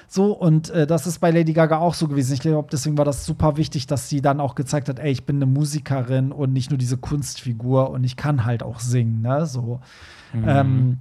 So, 0.10 0.32
und 0.32 0.70
äh, 0.70 0.88
das 0.88 1.05
ist 1.05 1.20
bei 1.20 1.32
Lady 1.32 1.51
Gaga 1.51 1.80
auch 1.80 1.93
so 1.93 2.08
gewesen. 2.08 2.34
Ich 2.34 2.39
glaube, 2.39 2.70
deswegen 2.72 2.97
war 2.97 3.05
das 3.05 3.26
super 3.26 3.58
wichtig, 3.58 3.88
dass 3.88 4.08
sie 4.08 4.22
dann 4.22 4.39
auch 4.39 4.55
gezeigt 4.55 4.88
hat, 4.88 4.99
ey, 4.99 5.12
ich 5.12 5.26
bin 5.26 5.36
eine 5.36 5.45
Musikerin 5.45 6.32
und 6.32 6.53
nicht 6.53 6.70
nur 6.70 6.78
diese 6.78 6.97
Kunstfigur 6.97 7.89
und 7.89 8.05
ich 8.05 8.16
kann 8.16 8.45
halt 8.45 8.64
auch 8.64 8.80
singen, 8.80 9.22
ne? 9.22 9.45
So. 9.45 9.82
Mhm. 10.34 10.43
Ähm, 10.47 10.97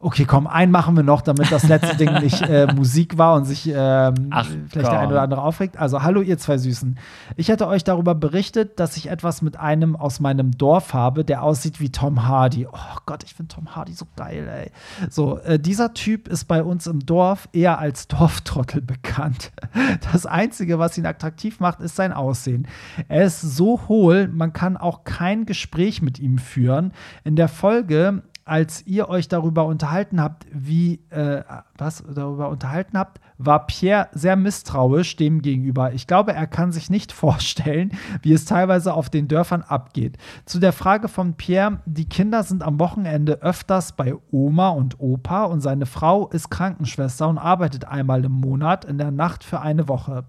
Okay, 0.00 0.26
komm, 0.26 0.46
einen 0.46 0.70
machen 0.70 0.94
wir 0.94 1.02
noch, 1.02 1.22
damit 1.22 1.50
das 1.50 1.66
letzte 1.66 1.96
Ding 1.96 2.12
nicht 2.22 2.40
äh, 2.42 2.72
Musik 2.72 3.18
war 3.18 3.34
und 3.34 3.46
sich 3.46 3.66
ähm, 3.66 4.28
Ach, 4.30 4.46
vielleicht 4.68 4.92
der 4.92 5.00
eine 5.00 5.08
oder 5.08 5.22
andere 5.22 5.42
aufregt. 5.42 5.76
Also, 5.76 6.04
hallo, 6.04 6.20
ihr 6.20 6.38
zwei 6.38 6.56
Süßen. 6.56 6.96
Ich 7.36 7.48
hätte 7.48 7.66
euch 7.66 7.82
darüber 7.82 8.14
berichtet, 8.14 8.78
dass 8.78 8.96
ich 8.96 9.10
etwas 9.10 9.42
mit 9.42 9.58
einem 9.58 9.96
aus 9.96 10.20
meinem 10.20 10.56
Dorf 10.56 10.94
habe, 10.94 11.24
der 11.24 11.42
aussieht 11.42 11.80
wie 11.80 11.90
Tom 11.90 12.28
Hardy. 12.28 12.68
Oh 12.70 12.98
Gott, 13.06 13.24
ich 13.24 13.34
finde 13.34 13.52
Tom 13.52 13.74
Hardy 13.74 13.92
so 13.92 14.06
geil, 14.14 14.46
ey. 14.46 14.70
So, 15.10 15.38
äh, 15.40 15.58
dieser 15.58 15.94
Typ 15.94 16.28
ist 16.28 16.44
bei 16.44 16.62
uns 16.62 16.86
im 16.86 17.04
Dorf 17.04 17.48
eher 17.52 17.80
als 17.80 18.06
Dorftrottel 18.06 18.82
bekannt. 18.82 19.50
Das 20.12 20.26
Einzige, 20.26 20.78
was 20.78 20.96
ihn 20.98 21.06
attraktiv 21.06 21.60
macht, 21.60 21.80
ist 21.80 21.96
sein 21.96 22.12
Aussehen. 22.12 22.66
Er 23.08 23.24
ist 23.24 23.40
so 23.40 23.80
hohl, 23.88 24.28
man 24.28 24.52
kann 24.52 24.76
auch 24.76 25.04
kein 25.04 25.44
Gespräch 25.44 26.02
mit 26.02 26.18
ihm 26.18 26.38
führen. 26.38 26.92
In 27.24 27.36
der 27.36 27.48
Folge 27.48 28.22
als 28.48 28.86
ihr 28.86 29.08
euch 29.08 29.28
darüber 29.28 29.66
unterhalten 29.66 30.20
habt, 30.20 30.46
wie, 30.52 31.00
äh, 31.10 31.42
was, 31.76 32.02
darüber 32.12 32.48
unterhalten 32.48 32.98
habt, 32.98 33.20
war 33.36 33.66
Pierre 33.66 34.08
sehr 34.12 34.36
misstrauisch 34.36 35.16
dem 35.16 35.42
gegenüber. 35.42 35.92
Ich 35.92 36.06
glaube, 36.06 36.32
er 36.32 36.46
kann 36.46 36.72
sich 36.72 36.90
nicht 36.90 37.12
vorstellen, 37.18 37.92
wie 38.22 38.32
es 38.32 38.44
teilweise 38.44 38.94
auf 38.94 39.10
den 39.10 39.28
Dörfern 39.28 39.62
abgeht. 39.62 40.18
Zu 40.44 40.58
der 40.58 40.72
Frage 40.72 41.08
von 41.08 41.34
Pierre, 41.34 41.80
die 41.86 42.08
Kinder 42.08 42.42
sind 42.42 42.62
am 42.62 42.80
Wochenende 42.80 43.42
öfters 43.42 43.92
bei 43.92 44.14
Oma 44.30 44.70
und 44.70 44.98
Opa 44.98 45.44
und 45.44 45.60
seine 45.60 45.86
Frau 45.86 46.28
ist 46.28 46.50
Krankenschwester 46.50 47.28
und 47.28 47.38
arbeitet 47.38 47.84
einmal 47.84 48.24
im 48.24 48.32
Monat 48.32 48.84
in 48.84 48.98
der 48.98 49.10
Nacht 49.10 49.44
für 49.44 49.60
eine 49.60 49.88
Woche. 49.88 50.24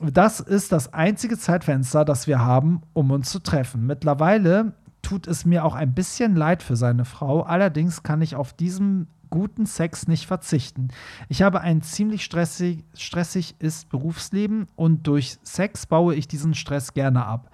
Das 0.00 0.40
ist 0.40 0.72
das 0.72 0.94
einzige 0.94 1.36
Zeitfenster, 1.36 2.04
das 2.04 2.26
wir 2.26 2.38
haben, 2.40 2.82
um 2.92 3.10
uns 3.10 3.30
zu 3.30 3.40
treffen. 3.40 3.86
Mittlerweile 3.86 4.72
tut 5.06 5.28
es 5.28 5.44
mir 5.44 5.64
auch 5.64 5.76
ein 5.76 5.94
bisschen 5.94 6.34
leid 6.34 6.64
für 6.64 6.74
seine 6.74 7.04
Frau. 7.04 7.42
Allerdings 7.42 8.02
kann 8.02 8.22
ich 8.22 8.34
auf 8.34 8.52
diesen 8.52 9.06
guten 9.30 9.64
Sex 9.64 10.08
nicht 10.08 10.26
verzichten. 10.26 10.88
Ich 11.28 11.42
habe 11.42 11.60
ein 11.60 11.80
ziemlich 11.80 12.24
stressig, 12.24 12.82
stressig 12.92 13.54
ist 13.60 13.88
Berufsleben 13.88 14.66
und 14.74 15.06
durch 15.06 15.38
Sex 15.44 15.86
baue 15.86 16.16
ich 16.16 16.26
diesen 16.26 16.54
Stress 16.54 16.92
gerne 16.92 17.24
ab. 17.24 17.50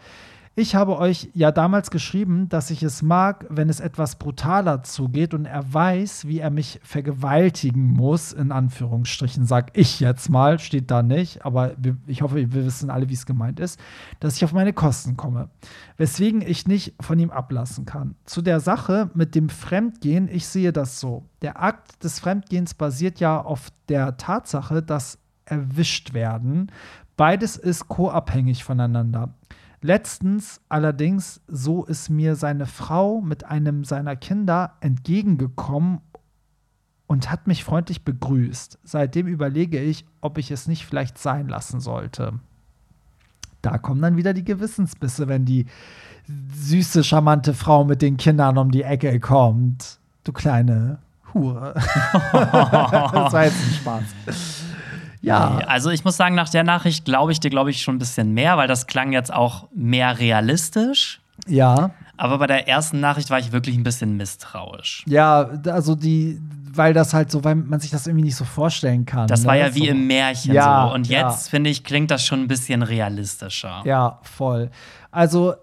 Ich 0.55 0.74
habe 0.74 0.98
euch 0.98 1.30
ja 1.32 1.50
damals 1.50 1.90
geschrieben, 1.90 2.50
dass 2.50 2.70
ich 2.70 2.82
es 2.82 3.00
mag, 3.00 3.46
wenn 3.48 3.70
es 3.70 3.80
etwas 3.80 4.16
brutaler 4.16 4.82
zugeht 4.82 5.32
und 5.32 5.46
er 5.46 5.72
weiß, 5.72 6.26
wie 6.26 6.40
er 6.40 6.50
mich 6.50 6.78
vergewaltigen 6.82 7.86
muss, 7.86 8.34
in 8.34 8.53
Anführungsstrichen, 8.53 9.46
sag 9.46 9.70
ich 9.72 9.98
jetzt 9.98 10.28
mal, 10.28 10.59
steht 10.59 10.90
da 10.90 11.03
nicht, 11.03 11.46
aber 11.46 11.72
ich 12.07 12.20
hoffe, 12.20 12.36
wir 12.36 12.66
wissen 12.66 12.90
alle, 12.90 13.09
wie 13.09 13.14
es 13.14 13.24
gemeint 13.24 13.61
ist, 13.61 13.80
dass 14.20 14.36
ich 14.36 14.44
auf 14.44 14.53
meine 14.53 14.74
Kosten 14.74 15.16
komme. 15.16 15.48
Weswegen 15.96 16.42
ich 16.42 16.66
nicht 16.66 16.96
von 17.00 17.18
ihm 17.18 17.30
ablassen 17.30 17.86
kann. 17.86 18.14
Zu 18.26 18.42
der 18.42 18.61
Sache 18.61 19.09
mit 19.14 19.34
dem 19.34 19.48
Fremdgehen, 19.48 20.28
ich 20.28 20.46
sehe 20.46 20.74
das 20.74 21.00
so. 21.00 21.24
Der 21.40 21.62
Akt 21.62 22.05
des 22.05 22.20
Fremdgehens 22.20 22.74
basiert 22.74 23.20
ja 23.20 23.40
auf 23.40 23.68
der 23.88 24.18
Tatsache, 24.18 24.82
dass 24.82 25.16
erwischt 25.46 26.12
werden. 26.12 26.70
Beides 27.16 27.57
ist 27.57 27.88
co-abhängig 27.88 28.64
voneinander. 28.64 29.34
Letztens 29.85 30.61
allerdings, 30.68 31.41
so 31.49 31.85
ist 31.85 32.09
mir 32.09 32.37
seine 32.37 32.66
Frau 32.66 33.20
mit 33.20 33.45
einem 33.45 33.85
seiner 33.85 34.14
Kinder 34.14 34.74
entgegengekommen 34.80 36.01
und 37.09 37.30
hat 37.30 37.49
mich 37.49 37.64
freundlich 37.64 38.05
begrüßt. 38.05 38.78
Seitdem 38.85 39.26
überlege 39.26 39.80
ich, 39.80 40.07
ob 40.20 40.39
ich 40.39 40.53
es 40.53 40.68
nicht 40.68 40.87
vielleicht 40.87 41.18
sein 41.18 41.49
lassen 41.49 41.80
sollte. 41.80 42.39
Da 43.61 43.76
kommen 43.76 44.01
dann 44.01 44.16
wieder 44.16 44.33
die 44.35 44.45
Gewissensbisse, 44.45 45.26
wenn 45.26 45.45
die 45.45 45.66
süße, 46.55 47.03
charmante 47.03 47.53
Frau 47.53 47.85
mit 47.85 48.03
den 48.03 48.16
Kindern 48.16 48.59
um 48.59 48.70
die 48.70 48.85
Ecke 48.85 49.18
kommt. 49.18 49.99
Du 50.22 50.33
kleine 50.33 50.99
Hure. 51.35 51.74
das 52.33 53.33
war 53.33 53.45
jetzt 53.45 53.61
ein 53.61 53.74
Spaß. 53.74 54.62
Ja. 55.23 55.59
Also 55.66 55.91
ich 55.91 56.05
muss 56.05 56.16
sagen, 56.16 56.35
nach 56.35 56.49
der 56.49 56.64
Nachricht 56.64 57.05
glaube 57.05 57.33
ich 57.33 57.41
dir, 57.41 57.51
glaube 57.51 57.70
ich, 57.70 57.83
schon 57.83 57.97
ein 57.97 57.99
bisschen 57.99 58.35
mehr, 58.35 58.57
weil 58.57 58.68
das 58.68 58.87
klang 58.87 59.12
jetzt 59.12 59.33
auch 59.33 59.68
mehr 59.75 60.18
realistisch. 60.18 61.20
Ja. 61.47 61.91
Aber 62.16 62.39
bei 62.39 62.47
der 62.47 62.68
ersten 62.68 63.01
Nachricht 63.01 63.31
war 63.31 63.39
ich 63.39 63.53
wirklich 63.53 63.77
ein 63.77 63.83
bisschen 63.83 64.16
misstrauisch. 64.16 65.05
Ja, 65.07 65.49
also 65.66 65.95
die, 65.95 66.41
weil 66.73 66.93
das 66.93 67.14
halt 67.14 67.31
so, 67.31 67.43
weil 67.43 67.55
man 67.55 67.81
sich 67.81 67.91
das 67.91 68.07
irgendwie 68.07 68.27
nicht 68.27 68.37
so 68.37 68.45
vorstellen 68.45 69.07
kann. 69.07 69.27
Das 69.29 69.43
ne? 69.43 69.49
war 69.49 69.57
ja 69.57 69.75
wie 69.75 69.87
so. 69.87 69.93
im 69.93 70.07
Märchen 70.07 70.53
ja, 70.53 70.89
so. 70.89 70.95
Und 70.95 71.09
jetzt, 71.09 71.47
ja. 71.47 71.51
finde 71.51 71.70
ich, 71.70 71.85
klingt 71.85 72.11
das 72.11 72.25
schon 72.25 72.41
ein 72.41 72.49
bisschen 72.49 72.83
realistischer. 72.83 73.83
Ja, 73.85 74.20
voll. 74.23 74.70
Also 75.11 75.55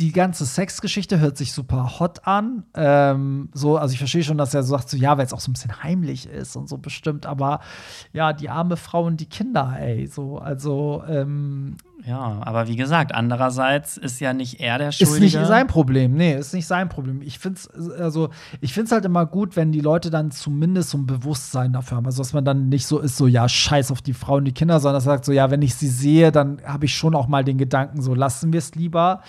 die 0.00 0.12
ganze 0.12 0.44
Sexgeschichte 0.44 1.20
hört 1.20 1.36
sich 1.36 1.52
super 1.52 2.00
hot 2.00 2.26
an. 2.26 2.64
Ähm, 2.74 3.48
so, 3.52 3.76
also 3.76 3.92
ich 3.92 3.98
verstehe 3.98 4.24
schon, 4.24 4.38
dass 4.38 4.52
er 4.52 4.64
so 4.64 4.76
sagt, 4.76 4.90
so 4.90 4.96
ja, 4.96 5.16
weil 5.16 5.26
es 5.26 5.32
auch 5.32 5.40
so 5.40 5.50
ein 5.50 5.52
bisschen 5.52 5.82
heimlich 5.84 6.26
ist 6.26 6.56
und 6.56 6.68
so 6.68 6.78
bestimmt, 6.78 7.26
aber 7.26 7.60
ja, 8.12 8.32
die 8.32 8.50
arme 8.50 8.76
Frau 8.76 9.04
und 9.04 9.20
die 9.20 9.28
Kinder, 9.28 9.76
ey, 9.78 10.06
so, 10.06 10.38
also 10.38 11.04
ähm, 11.08 11.76
ja, 12.06 12.40
aber 12.42 12.68
wie 12.68 12.76
gesagt, 12.76 13.14
andererseits 13.14 13.96
ist 13.96 14.20
ja 14.20 14.34
nicht 14.34 14.60
er 14.60 14.78
der 14.78 14.92
Schuldige. 14.92 15.26
Ist 15.26 15.34
nicht 15.36 15.46
sein 15.46 15.66
Problem, 15.68 16.14
nee, 16.14 16.36
ist 16.36 16.52
nicht 16.52 16.66
sein 16.66 16.88
Problem. 16.88 17.22
Ich 17.22 17.38
finde 17.38 17.60
es 17.60 17.90
also, 17.90 18.28
halt 18.90 19.04
immer 19.04 19.24
gut, 19.24 19.56
wenn 19.56 19.72
die 19.72 19.80
Leute 19.80 20.10
dann 20.10 20.30
zumindest 20.30 20.90
so 20.90 20.98
ein 20.98 21.06
Bewusstsein 21.06 21.72
dafür 21.72 21.96
haben. 21.96 22.06
Also, 22.06 22.20
dass 22.22 22.34
man 22.34 22.44
dann 22.44 22.68
nicht 22.68 22.86
so 22.86 22.98
ist, 22.98 23.16
so, 23.16 23.26
ja, 23.26 23.48
scheiß 23.48 23.90
auf 23.90 24.02
die 24.02 24.12
Frau 24.12 24.36
und 24.36 24.44
die 24.44 24.52
Kinder, 24.52 24.80
sondern 24.80 24.96
dass 24.96 25.06
er 25.06 25.12
sagt, 25.12 25.24
so, 25.24 25.32
ja, 25.32 25.50
wenn 25.50 25.62
ich 25.62 25.76
sie 25.76 25.88
sehe, 25.88 26.30
dann 26.30 26.60
habe 26.66 26.84
ich 26.84 26.94
schon 26.94 27.14
auch 27.14 27.26
mal 27.26 27.42
den 27.42 27.56
Gedanken, 27.56 28.02
so, 28.02 28.14
lassen 28.14 28.52
wir 28.52 28.58
es 28.58 28.74
lieber. 28.74 29.22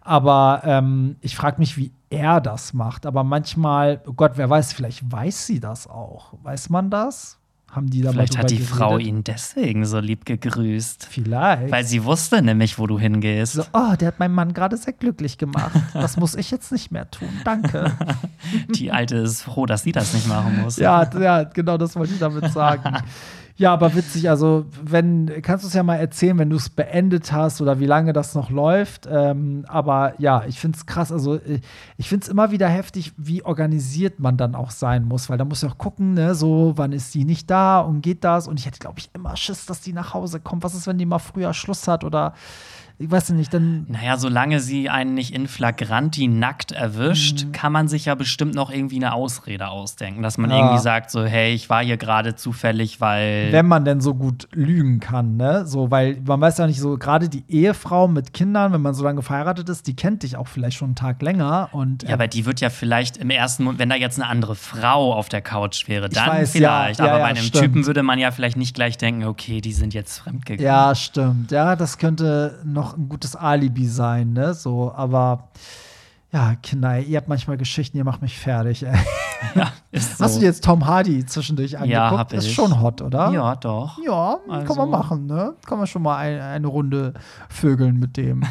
Aber 0.00 0.62
ähm, 0.64 1.16
ich 1.20 1.36
frage 1.36 1.58
mich, 1.58 1.76
wie 1.76 1.92
er 2.10 2.40
das 2.40 2.74
macht. 2.74 3.06
Aber 3.06 3.24
manchmal, 3.24 4.02
oh 4.06 4.12
Gott, 4.12 4.32
wer 4.36 4.50
weiß, 4.50 4.72
vielleicht 4.72 5.10
weiß 5.10 5.46
sie 5.46 5.60
das 5.60 5.86
auch. 5.86 6.34
Weiß 6.42 6.70
man 6.70 6.90
das? 6.90 7.38
Haben 7.70 7.88
die 7.88 8.02
da 8.02 8.10
Vielleicht 8.10 8.36
hat 8.36 8.50
die 8.50 8.56
geredet? 8.56 8.74
Frau 8.74 8.98
ihn 8.98 9.22
deswegen 9.22 9.86
so 9.86 10.00
lieb 10.00 10.26
gegrüßt. 10.26 11.06
Vielleicht. 11.08 11.70
Weil 11.70 11.84
sie 11.84 12.04
wusste 12.04 12.42
nämlich, 12.42 12.80
wo 12.80 12.88
du 12.88 12.98
hingehst. 12.98 13.52
So, 13.52 13.62
oh, 13.72 13.94
der 13.94 14.08
hat 14.08 14.18
meinen 14.18 14.34
Mann 14.34 14.52
gerade 14.54 14.76
sehr 14.76 14.92
glücklich 14.92 15.38
gemacht. 15.38 15.70
Das 15.94 16.16
muss 16.16 16.34
ich 16.34 16.50
jetzt 16.50 16.72
nicht 16.72 16.90
mehr 16.90 17.08
tun. 17.12 17.28
Danke. 17.44 17.92
die 18.74 18.90
Alte 18.90 19.18
ist 19.18 19.42
froh, 19.42 19.66
dass 19.66 19.84
sie 19.84 19.92
das 19.92 20.14
nicht 20.14 20.26
machen 20.26 20.62
muss. 20.62 20.78
ja, 20.78 21.08
ja, 21.16 21.44
genau 21.44 21.78
das 21.78 21.94
wollte 21.94 22.12
ich 22.12 22.18
damit 22.18 22.50
sagen. 22.50 23.04
Ja, 23.60 23.74
aber 23.74 23.94
witzig. 23.94 24.30
Also, 24.30 24.64
wenn, 24.82 25.30
kannst 25.42 25.64
du 25.64 25.68
es 25.68 25.74
ja 25.74 25.82
mal 25.82 25.96
erzählen, 25.96 26.38
wenn 26.38 26.48
du 26.48 26.56
es 26.56 26.70
beendet 26.70 27.30
hast 27.30 27.60
oder 27.60 27.78
wie 27.78 27.84
lange 27.84 28.14
das 28.14 28.34
noch 28.34 28.48
läuft. 28.48 29.06
Ähm, 29.06 29.66
aber 29.68 30.14
ja, 30.16 30.44
ich 30.46 30.58
finde 30.58 30.78
es 30.78 30.86
krass. 30.86 31.12
Also, 31.12 31.34
äh, 31.34 31.60
ich 31.98 32.08
finde 32.08 32.24
es 32.24 32.30
immer 32.30 32.52
wieder 32.52 32.68
heftig, 32.70 33.12
wie 33.18 33.44
organisiert 33.44 34.18
man 34.18 34.38
dann 34.38 34.54
auch 34.54 34.70
sein 34.70 35.04
muss, 35.04 35.28
weil 35.28 35.36
da 35.36 35.44
muss 35.44 35.60
ja 35.60 35.68
auch 35.68 35.76
gucken, 35.76 36.14
ne, 36.14 36.34
so, 36.34 36.72
wann 36.76 36.92
ist 36.92 37.14
die 37.14 37.26
nicht 37.26 37.50
da 37.50 37.80
und 37.80 38.00
geht 38.00 38.24
das? 38.24 38.48
Und 38.48 38.58
ich 38.58 38.64
hätte, 38.64 38.78
glaube 38.78 38.98
ich, 38.98 39.10
immer 39.12 39.36
Schiss, 39.36 39.66
dass 39.66 39.82
die 39.82 39.92
nach 39.92 40.14
Hause 40.14 40.40
kommt. 40.40 40.62
Was 40.62 40.74
ist, 40.74 40.86
wenn 40.86 40.96
die 40.96 41.04
mal 41.04 41.18
früher 41.18 41.52
Schluss 41.52 41.86
hat 41.86 42.02
oder 42.02 42.32
ich 43.02 43.10
weiß 43.10 43.30
nicht, 43.30 43.54
dann. 43.54 43.86
Naja, 43.88 44.18
solange 44.18 44.60
sie 44.60 44.90
einen 44.90 45.14
nicht 45.14 45.32
in 45.32 45.48
flagranti 45.48 46.28
nackt 46.28 46.70
erwischt, 46.70 47.46
mhm. 47.46 47.52
kann 47.52 47.72
man 47.72 47.88
sich 47.88 48.04
ja 48.04 48.14
bestimmt 48.14 48.54
noch 48.54 48.70
irgendwie 48.70 48.96
eine 48.96 49.14
Ausrede 49.14 49.68
ausdenken, 49.68 50.22
dass 50.22 50.36
man 50.36 50.50
ja. 50.50 50.58
irgendwie 50.58 50.82
sagt, 50.82 51.10
so, 51.10 51.24
hey, 51.24 51.54
ich 51.54 51.70
war 51.70 51.82
hier 51.82 51.96
gerade 51.96 52.34
zufällig, 52.34 53.00
weil. 53.00 53.52
Wenn 53.52 53.66
man 53.66 53.86
denn 53.86 54.02
so 54.02 54.14
gut 54.14 54.48
lügen 54.52 55.00
kann, 55.00 55.38
ne? 55.38 55.64
So, 55.64 55.90
weil 55.90 56.20
man 56.26 56.42
weiß 56.42 56.58
ja 56.58 56.66
nicht 56.66 56.78
so, 56.78 56.98
gerade 56.98 57.30
die 57.30 57.42
Ehefrau 57.48 58.06
mit 58.06 58.34
Kindern, 58.34 58.74
wenn 58.74 58.82
man 58.82 58.92
so 58.92 59.02
lange 59.02 59.22
verheiratet 59.22 59.70
ist, 59.70 59.86
die 59.86 59.96
kennt 59.96 60.22
dich 60.22 60.36
auch 60.36 60.48
vielleicht 60.48 60.76
schon 60.76 60.88
einen 60.88 60.94
Tag 60.94 61.22
länger. 61.22 61.70
Und, 61.72 62.02
ja, 62.02 62.12
aber 62.12 62.28
die 62.28 62.44
wird 62.44 62.60
ja 62.60 62.68
vielleicht 62.68 63.16
im 63.16 63.30
ersten 63.30 63.64
Moment, 63.64 63.78
wenn 63.78 63.88
da 63.88 63.96
jetzt 63.96 64.20
eine 64.20 64.28
andere 64.28 64.54
Frau 64.54 65.14
auf 65.14 65.30
der 65.30 65.40
Couch 65.40 65.88
wäre, 65.88 66.10
dann 66.10 66.28
weiß, 66.28 66.52
vielleicht. 66.52 67.00
Ja, 67.00 67.06
aber 67.06 67.16
ja, 67.16 67.24
bei 67.24 67.30
einem 67.30 67.44
stimmt. 67.44 67.64
Typen 67.64 67.86
würde 67.86 68.02
man 68.02 68.18
ja 68.18 68.30
vielleicht 68.30 68.58
nicht 68.58 68.74
gleich 68.74 68.98
denken, 68.98 69.24
okay, 69.24 69.62
die 69.62 69.72
sind 69.72 69.94
jetzt 69.94 70.18
fremdgegangen. 70.18 70.66
Ja, 70.66 70.94
stimmt. 70.94 71.50
Ja, 71.50 71.76
das 71.76 71.96
könnte 71.96 72.58
noch 72.62 72.89
ein 72.96 73.08
gutes 73.08 73.36
Alibi 73.36 73.86
sein, 73.86 74.32
ne? 74.32 74.54
So, 74.54 74.92
aber 74.92 75.48
ja, 76.32 76.54
Kinder, 76.62 77.00
ihr 77.00 77.16
habt 77.16 77.28
manchmal 77.28 77.56
Geschichten, 77.56 77.96
ihr 77.96 78.04
macht 78.04 78.22
mich 78.22 78.38
fertig, 78.38 78.84
ey. 78.84 78.96
Ja, 79.54 79.72
so. 79.92 80.24
Hast 80.24 80.38
du 80.38 80.44
jetzt 80.44 80.62
Tom 80.62 80.86
Hardy 80.86 81.24
zwischendurch 81.24 81.76
angeguckt? 81.76 81.92
Ja, 81.92 82.10
hab 82.10 82.32
ich. 82.32 82.40
Ist 82.40 82.52
schon 82.52 82.78
hot, 82.80 83.00
oder? 83.00 83.30
Ja, 83.30 83.56
doch. 83.56 83.98
Ja, 84.04 84.38
also. 84.48 84.66
kann 84.66 84.76
man 84.76 84.78
also 84.78 84.90
machen, 84.90 85.26
ne? 85.26 85.54
Kann 85.66 85.78
man 85.78 85.86
schon 85.86 86.02
mal 86.02 86.16
ein, 86.18 86.40
eine 86.40 86.66
Runde 86.66 87.14
vögeln 87.48 87.98
mit 87.98 88.18
dem. 88.18 88.42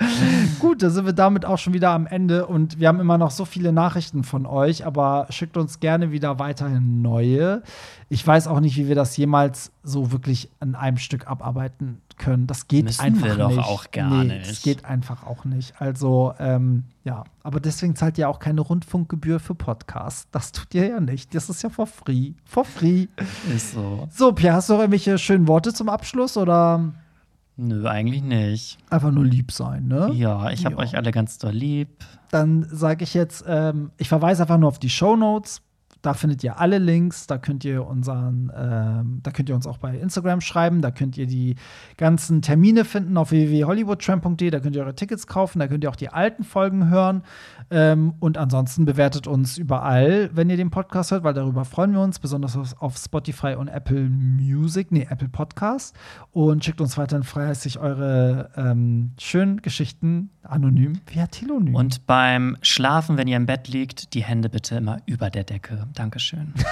Gut, 0.60 0.82
da 0.82 0.90
sind 0.90 1.04
wir 1.04 1.12
damit 1.12 1.44
auch 1.44 1.58
schon 1.58 1.72
wieder 1.72 1.90
am 1.90 2.06
Ende 2.06 2.46
und 2.46 2.78
wir 2.78 2.86
haben 2.86 3.00
immer 3.00 3.18
noch 3.18 3.32
so 3.32 3.44
viele 3.44 3.72
Nachrichten 3.72 4.22
von 4.22 4.46
euch, 4.46 4.86
aber 4.86 5.26
schickt 5.30 5.56
uns 5.56 5.80
gerne 5.80 6.12
wieder 6.12 6.38
weiterhin 6.38 7.02
neue. 7.02 7.62
Ich 8.08 8.24
weiß 8.26 8.46
auch 8.46 8.60
nicht, 8.60 8.76
wie 8.76 8.88
wir 8.88 8.94
das 8.94 9.16
jemals 9.16 9.72
so 9.82 10.12
wirklich 10.12 10.48
an 10.60 10.74
einem 10.74 10.98
Stück 10.98 11.26
abarbeiten 11.26 12.00
können. 12.20 12.46
Das 12.46 12.68
geht 12.68 12.84
Müssen 12.84 13.00
einfach 13.00 13.26
wir 13.26 13.34
doch 13.36 13.48
nicht. 13.48 13.58
auch 13.58 13.90
gar 13.90 14.22
nee, 14.24 14.38
Das 14.38 14.48
nicht. 14.48 14.62
geht 14.62 14.84
einfach 14.84 15.26
auch 15.26 15.44
nicht. 15.44 15.74
Also, 15.80 16.32
ähm, 16.38 16.84
ja, 17.02 17.24
aber 17.42 17.58
deswegen 17.58 17.96
zahlt 17.96 18.16
ihr 18.18 18.28
auch 18.28 18.38
keine 18.38 18.60
Rundfunkgebühr 18.60 19.40
für 19.40 19.56
Podcasts. 19.56 20.28
Das 20.30 20.52
tut 20.52 20.72
ihr 20.74 20.86
ja 20.86 21.00
nicht. 21.00 21.34
Das 21.34 21.50
ist 21.50 21.62
ja 21.62 21.68
for 21.70 21.88
free. 21.88 22.34
For 22.44 22.64
free. 22.64 23.08
Ist 23.52 23.72
so. 23.72 24.06
So, 24.12 24.32
Pierre, 24.32 24.54
hast 24.54 24.68
du 24.68 24.74
noch 24.74 24.80
irgendwelche 24.80 25.18
schönen 25.18 25.48
Worte 25.48 25.72
zum 25.74 25.88
Abschluss 25.88 26.36
oder 26.36 26.92
Nö, 27.56 27.86
eigentlich 27.88 28.22
nicht. 28.22 28.78
einfach 28.88 29.10
nur 29.10 29.24
lieb 29.24 29.50
sein, 29.52 29.88
ne? 29.88 30.10
Ja, 30.14 30.50
ich 30.50 30.64
habe 30.64 30.76
Ja. 30.76 30.80
euch 30.82 30.96
alle 30.96 31.10
ganz 31.10 31.38
doll 31.38 31.52
lieb. 31.52 31.88
dann 32.30 32.64
sage 32.70 33.02
ich 33.02 33.12
jetzt, 33.14 33.44
ähm, 33.48 33.90
ich 33.98 34.08
verweise 34.08 34.42
einfach 34.42 34.56
nur 34.58 34.68
auf 34.68 34.78
die 34.78 34.88
Show 34.88 35.16
Notes. 35.16 35.62
Da 36.02 36.14
findet 36.14 36.42
ihr 36.42 36.58
alle 36.58 36.78
Links. 36.78 37.26
Da 37.26 37.38
könnt 37.38 37.64
ihr 37.64 37.86
unseren, 37.86 38.50
ähm, 38.56 39.20
da 39.22 39.30
könnt 39.30 39.48
ihr 39.48 39.54
uns 39.54 39.66
auch 39.66 39.78
bei 39.78 39.96
Instagram 39.96 40.40
schreiben. 40.40 40.80
Da 40.80 40.90
könnt 40.90 41.18
ihr 41.18 41.26
die 41.26 41.56
ganzen 41.96 42.42
Termine 42.42 42.84
finden 42.84 43.16
auf 43.16 43.30
www.hollywoodtramp.de. 43.30 44.50
Da 44.50 44.60
könnt 44.60 44.76
ihr 44.76 44.82
eure 44.82 44.94
Tickets 44.94 45.26
kaufen. 45.26 45.58
Da 45.58 45.68
könnt 45.68 45.84
ihr 45.84 45.90
auch 45.90 45.96
die 45.96 46.08
alten 46.08 46.44
Folgen 46.44 46.88
hören. 46.88 47.22
Ähm, 47.70 48.14
und 48.20 48.38
ansonsten 48.38 48.84
bewertet 48.84 49.26
uns 49.26 49.58
überall, 49.58 50.30
wenn 50.32 50.48
ihr 50.50 50.56
den 50.56 50.70
Podcast 50.70 51.10
hört, 51.10 51.24
weil 51.24 51.34
darüber 51.34 51.64
freuen 51.64 51.92
wir 51.92 52.00
uns, 52.00 52.18
besonders 52.18 52.56
auf, 52.56 52.80
auf 52.80 52.96
Spotify 52.96 53.54
und 53.54 53.68
Apple 53.68 54.08
Music, 54.08 54.90
nee, 54.90 55.06
Apple 55.08 55.28
Podcast. 55.28 55.94
Und 56.32 56.64
schickt 56.64 56.80
uns 56.80 56.96
weiterhin 56.96 57.24
fleißig 57.24 57.78
eure 57.78 58.50
ähm, 58.56 59.12
schönen 59.18 59.62
Geschichten 59.62 60.30
anonym 60.42 61.00
via 61.06 61.26
Telonym. 61.26 61.74
Und 61.74 62.06
beim 62.06 62.56
Schlafen, 62.62 63.16
wenn 63.16 63.28
ihr 63.28 63.36
im 63.36 63.46
Bett 63.46 63.68
liegt, 63.68 64.14
die 64.14 64.24
Hände 64.24 64.48
bitte 64.48 64.76
immer 64.76 64.98
über 65.06 65.30
der 65.30 65.44
Decke. 65.44 65.86
Dankeschön. 65.94 66.54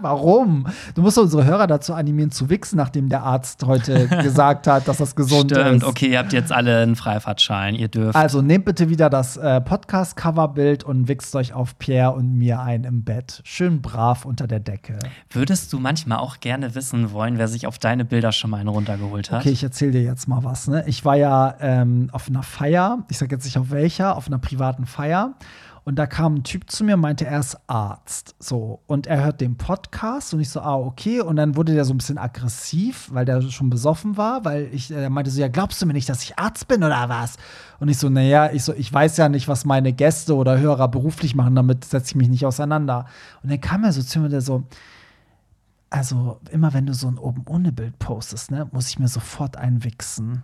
Warum? 0.00 0.66
Du 0.94 1.02
musst 1.02 1.18
unsere 1.18 1.44
Hörer 1.44 1.66
dazu 1.66 1.94
animieren 1.94 2.30
zu 2.30 2.48
wichsen, 2.50 2.76
nachdem 2.76 3.08
der 3.08 3.22
Arzt 3.22 3.64
heute 3.64 4.06
gesagt 4.22 4.66
hat, 4.66 4.86
dass 4.86 4.98
das 4.98 5.16
gesund 5.16 5.50
Stimmt, 5.50 5.82
ist. 5.82 5.84
okay, 5.84 6.12
ihr 6.12 6.18
habt 6.18 6.32
jetzt 6.32 6.52
alle 6.52 6.82
einen 6.82 6.94
Freifahrtschein. 6.96 7.74
Ihr 7.74 7.88
dürft. 7.88 8.14
Also 8.14 8.42
nehmt 8.42 8.64
bitte 8.64 8.88
wieder 8.88 9.10
das 9.10 9.36
äh, 9.36 9.60
Podcast-Coverbild 9.60 10.84
und 10.84 11.08
wichst 11.08 11.34
euch 11.34 11.54
auf 11.54 11.78
Pierre 11.78 12.12
und 12.12 12.34
mir 12.34 12.60
ein 12.60 12.84
im 12.84 13.02
Bett. 13.02 13.40
Schön 13.44 13.82
brav 13.82 14.24
unter 14.24 14.46
der 14.46 14.60
Decke. 14.60 14.98
Würdest 15.30 15.72
du 15.72 15.78
manchmal 15.78 16.18
auch 16.18 16.40
gerne 16.40 16.74
wissen 16.74 17.12
wollen, 17.12 17.38
wer 17.38 17.48
sich 17.48 17.66
auf 17.66 17.78
deine 17.78 18.04
Bilder 18.04 18.32
schon 18.32 18.50
mal 18.50 18.58
einen 18.58 18.68
runtergeholt 18.68 19.30
hat? 19.30 19.40
Okay, 19.40 19.50
ich 19.50 19.62
erzähle 19.62 19.92
dir 19.92 20.02
jetzt 20.02 20.28
mal 20.28 20.44
was. 20.44 20.68
Ne? 20.68 20.84
Ich 20.86 21.04
war 21.04 21.16
ja 21.16 21.54
ähm, 21.60 22.10
auf 22.12 22.28
einer 22.28 22.42
Feier, 22.42 23.04
ich 23.10 23.18
sage 23.18 23.34
jetzt 23.34 23.44
nicht 23.44 23.58
auf 23.58 23.70
welcher, 23.70 24.16
auf 24.16 24.26
einer 24.28 24.38
privaten 24.38 24.86
Feier. 24.86 25.34
Und 25.88 25.94
da 25.94 26.06
kam 26.06 26.34
ein 26.34 26.42
Typ 26.42 26.70
zu 26.70 26.84
mir 26.84 26.96
und 26.96 27.00
meinte, 27.00 27.24
er 27.24 27.40
ist 27.40 27.56
Arzt. 27.66 28.36
So. 28.38 28.82
Und 28.86 29.06
er 29.06 29.24
hört 29.24 29.40
den 29.40 29.56
Podcast 29.56 30.34
und 30.34 30.40
ich 30.40 30.50
so, 30.50 30.60
ah, 30.60 30.76
okay. 30.76 31.22
Und 31.22 31.36
dann 31.36 31.56
wurde 31.56 31.72
der 31.72 31.86
so 31.86 31.94
ein 31.94 31.96
bisschen 31.96 32.18
aggressiv, 32.18 33.08
weil 33.10 33.24
der 33.24 33.40
schon 33.40 33.70
besoffen 33.70 34.18
war, 34.18 34.44
weil 34.44 34.68
ich, 34.70 34.90
er 34.90 35.08
meinte 35.08 35.30
so, 35.30 35.40
ja, 35.40 35.48
glaubst 35.48 35.80
du 35.80 35.86
mir 35.86 35.94
nicht, 35.94 36.06
dass 36.10 36.22
ich 36.22 36.38
Arzt 36.38 36.68
bin 36.68 36.84
oder 36.84 37.08
was? 37.08 37.38
Und 37.80 37.88
ich 37.88 37.96
so, 37.96 38.10
naja, 38.10 38.50
ich 38.52 38.64
so, 38.64 38.74
ich 38.74 38.92
weiß 38.92 39.16
ja 39.16 39.30
nicht, 39.30 39.48
was 39.48 39.64
meine 39.64 39.94
Gäste 39.94 40.36
oder 40.36 40.58
Hörer 40.58 40.88
beruflich 40.88 41.34
machen, 41.34 41.54
damit 41.54 41.86
setze 41.86 42.08
ich 42.10 42.16
mich 42.16 42.28
nicht 42.28 42.44
auseinander. 42.44 43.06
Und 43.42 43.50
dann 43.50 43.58
kam 43.62 43.82
er 43.82 43.94
so 43.94 44.02
zu 44.02 44.20
mir, 44.20 44.28
der 44.28 44.42
so, 44.42 44.64
also 45.88 46.38
immer 46.50 46.74
wenn 46.74 46.84
du 46.84 46.92
so 46.92 47.08
ein 47.08 47.16
oben 47.16 47.44
ohne 47.46 47.72
Bild 47.72 47.98
postest, 47.98 48.50
ne, 48.50 48.68
muss 48.72 48.90
ich 48.90 48.98
mir 48.98 49.08
sofort 49.08 49.56
einwichsen. 49.56 50.42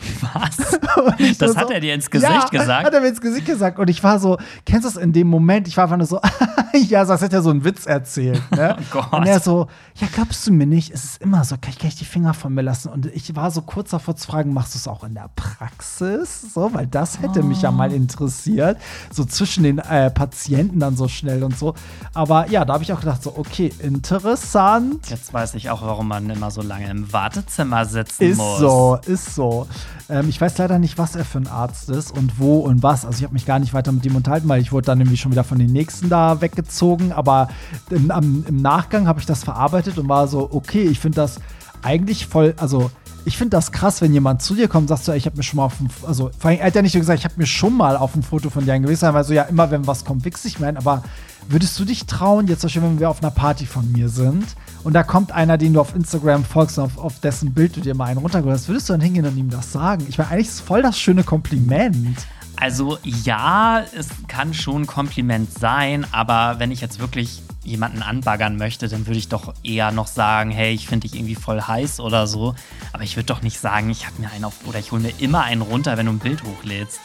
Was? 0.20 1.36
Das 1.38 1.52
so, 1.52 1.56
hat 1.56 1.70
er 1.70 1.80
dir 1.80 1.94
ins 1.94 2.10
Gesicht 2.10 2.32
ja, 2.32 2.60
gesagt? 2.60 2.86
Hat 2.86 2.94
er 2.94 3.00
mir 3.00 3.08
ins 3.08 3.20
Gesicht 3.20 3.46
gesagt. 3.46 3.78
Und 3.78 3.90
ich 3.90 4.02
war 4.02 4.18
so, 4.18 4.38
kennst 4.64 4.84
du 4.84 4.92
das 4.92 5.02
in 5.02 5.12
dem 5.12 5.28
Moment? 5.28 5.68
Ich 5.68 5.76
war 5.76 5.84
einfach 5.84 5.96
nur 5.96 6.06
so, 6.06 6.20
ja, 6.88 7.04
so 7.04 7.12
als 7.12 7.22
hätte 7.22 7.36
er 7.36 7.42
so 7.42 7.50
einen 7.50 7.64
Witz 7.64 7.86
erzählt. 7.86 8.42
Ne? 8.50 8.76
Oh. 8.92 9.16
Und 9.16 9.26
er 9.26 9.40
so, 9.40 9.68
ja, 9.96 10.08
glaubst 10.12 10.46
du 10.46 10.52
mir 10.52 10.66
nicht? 10.66 10.90
Es 10.90 11.04
ist 11.04 11.22
immer 11.22 11.44
so, 11.44 11.56
kann 11.60 11.70
ich, 11.70 11.78
kann 11.78 11.88
ich 11.88 11.94
die 11.94 12.04
Finger 12.04 12.34
von 12.34 12.52
mir 12.52 12.62
lassen? 12.62 12.88
Und 12.88 13.06
ich 13.06 13.34
war 13.36 13.50
so 13.50 13.62
kurz 13.62 13.90
davor 13.90 14.16
zu 14.16 14.26
fragen, 14.26 14.52
machst 14.52 14.74
du 14.74 14.78
es 14.78 14.88
auch 14.88 15.04
in 15.04 15.14
der 15.14 15.30
Praxis? 15.36 16.42
So, 16.54 16.72
weil 16.72 16.86
das 16.86 17.20
hätte 17.20 17.42
mich 17.42 17.62
ja 17.62 17.70
mal 17.70 17.92
interessiert. 17.92 18.78
So 19.12 19.24
zwischen 19.24 19.62
den 19.62 19.78
äh, 19.78 20.10
Patienten 20.10 20.80
dann 20.80 20.96
so 20.96 21.08
schnell 21.08 21.44
und 21.44 21.56
so. 21.56 21.74
Aber 22.14 22.48
ja, 22.50 22.64
da 22.64 22.74
habe 22.74 22.82
ich 22.82 22.92
auch 22.92 23.00
gedacht, 23.00 23.22
so, 23.22 23.36
okay, 23.36 23.72
interessant. 23.78 25.08
Jetzt 25.08 25.32
weiß 25.32 25.54
ich 25.54 25.70
auch, 25.70 25.82
warum 25.82 26.08
man 26.08 26.28
immer 26.30 26.50
so 26.50 26.62
lange 26.62 26.90
im 26.90 27.12
Wartezimmer 27.12 27.84
sitzen 27.84 28.24
Ist 28.24 28.38
muss. 28.38 28.58
so, 28.58 28.98
ist 29.06 29.34
so. 29.34 29.66
Ähm, 30.08 30.28
ich 30.28 30.40
weiß 30.40 30.58
leider 30.58 30.78
nicht, 30.78 30.98
was 30.98 31.16
er 31.16 31.24
für 31.24 31.38
ein 31.38 31.46
Arzt 31.46 31.88
ist 31.90 32.10
und 32.10 32.38
wo 32.38 32.58
und 32.58 32.82
was. 32.82 33.04
Also 33.04 33.18
ich 33.18 33.24
habe 33.24 33.34
mich 33.34 33.46
gar 33.46 33.58
nicht 33.58 33.74
weiter 33.74 33.92
mit 33.92 34.04
ihm 34.06 34.16
unterhalten, 34.16 34.48
weil 34.48 34.60
ich 34.60 34.72
wurde 34.72 34.86
dann 34.86 35.00
irgendwie 35.00 35.16
schon 35.16 35.32
wieder 35.32 35.44
von 35.44 35.58
den 35.58 35.72
Nächsten 35.72 36.08
da 36.08 36.40
weggezogen. 36.40 37.12
Aber 37.12 37.48
im, 37.90 38.10
am, 38.10 38.44
im 38.46 38.56
Nachgang 38.56 39.06
habe 39.06 39.20
ich 39.20 39.26
das 39.26 39.44
verarbeitet 39.44 39.98
und 39.98 40.08
war 40.08 40.28
so, 40.28 40.48
okay, 40.52 40.82
ich 40.82 41.00
finde 41.00 41.16
das 41.16 41.40
eigentlich 41.82 42.26
voll, 42.26 42.54
also 42.58 42.90
ich 43.24 43.36
finde 43.36 43.50
das 43.50 43.72
krass, 43.72 44.00
wenn 44.00 44.12
jemand 44.12 44.42
zu 44.42 44.54
dir 44.54 44.68
kommt 44.68 44.84
und 44.84 44.88
sagt 44.88 45.04
so, 45.04 45.12
ich 45.12 45.26
habe 45.26 45.36
mir 45.36 45.42
schon 45.42 45.58
mal 45.58 45.64
auf 45.64 45.76
dem, 45.76 45.88
also 46.06 46.30
vor 46.38 46.50
allem, 46.50 46.60
er 46.60 46.66
hat 46.66 46.74
ja 46.74 46.82
nicht 46.82 46.94
nur 46.94 47.00
gesagt, 47.00 47.18
ich 47.18 47.24
habe 47.24 47.34
mir 47.36 47.46
schon 47.46 47.76
mal 47.76 47.96
auf 47.96 48.14
ein 48.14 48.22
Foto 48.22 48.50
von 48.50 48.64
dir 48.64 48.72
eingewiesen, 48.72 49.12
weil 49.12 49.24
so, 49.24 49.34
ja, 49.34 49.42
immer 49.44 49.70
wenn 49.70 49.86
was 49.86 50.04
kommt, 50.04 50.24
wichse 50.24 50.48
ich 50.48 50.58
mir 50.58 50.68
ein, 50.68 50.76
aber 50.76 51.02
würdest 51.48 51.78
du 51.78 51.84
dich 51.84 52.06
trauen, 52.06 52.46
jetzt 52.46 52.60
zum 52.60 52.68
Beispiel, 52.68 52.82
wenn 52.82 53.00
wir 53.00 53.10
auf 53.10 53.22
einer 53.22 53.30
Party 53.30 53.66
von 53.66 53.90
mir 53.92 54.08
sind 54.08 54.46
und 54.82 54.94
da 54.94 55.02
kommt 55.02 55.32
einer, 55.32 55.58
den 55.58 55.74
du 55.74 55.80
auf 55.80 55.94
Instagram 55.94 56.44
folgst 56.44 56.78
und 56.78 56.84
auf, 56.84 56.98
auf 56.98 57.20
dessen 57.20 57.52
Bild 57.52 57.76
du 57.76 57.80
dir 57.80 57.94
mal 57.94 58.06
einen 58.06 58.18
runtergeholt 58.18 58.58
hast, 58.58 58.68
würdest 58.68 58.88
du 58.88 58.94
dann 58.94 59.00
hingehen 59.00 59.26
und 59.26 59.36
ihm 59.36 59.50
das 59.50 59.72
sagen? 59.72 60.06
Ich 60.08 60.18
meine, 60.18 60.30
eigentlich 60.30 60.48
ist 60.48 60.54
es 60.54 60.60
voll 60.60 60.82
das 60.82 60.98
schöne 60.98 61.24
Kompliment. 61.24 62.18
Also 62.56 62.98
ja, 63.04 63.82
es 63.96 64.08
kann 64.28 64.52
schon 64.52 64.82
ein 64.82 64.86
Kompliment 64.86 65.52
sein, 65.52 66.06
aber 66.12 66.58
wenn 66.58 66.70
ich 66.70 66.80
jetzt 66.80 66.98
wirklich 66.98 67.42
jemanden 67.64 68.02
anbaggern 68.02 68.56
möchte, 68.56 68.88
dann 68.88 69.06
würde 69.06 69.18
ich 69.18 69.28
doch 69.28 69.54
eher 69.62 69.92
noch 69.92 70.06
sagen, 70.06 70.50
hey, 70.50 70.72
ich 70.72 70.86
finde 70.86 71.08
dich 71.08 71.16
irgendwie 71.16 71.34
voll 71.34 71.60
heiß 71.60 72.00
oder 72.00 72.26
so. 72.26 72.54
Aber 72.92 73.02
ich 73.02 73.16
würde 73.16 73.26
doch 73.26 73.42
nicht 73.42 73.60
sagen, 73.60 73.90
ich 73.90 74.06
habe 74.06 74.20
mir 74.20 74.30
einen 74.30 74.44
auf 74.44 74.66
oder 74.66 74.78
ich 74.78 74.92
hole 74.92 75.02
mir 75.02 75.12
immer 75.18 75.42
einen 75.42 75.62
runter, 75.62 75.96
wenn 75.96 76.06
du 76.06 76.12
ein 76.12 76.18
Bild 76.18 76.42
hochlädst. 76.44 77.00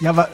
Ja, 0.00 0.10
aber, 0.10 0.28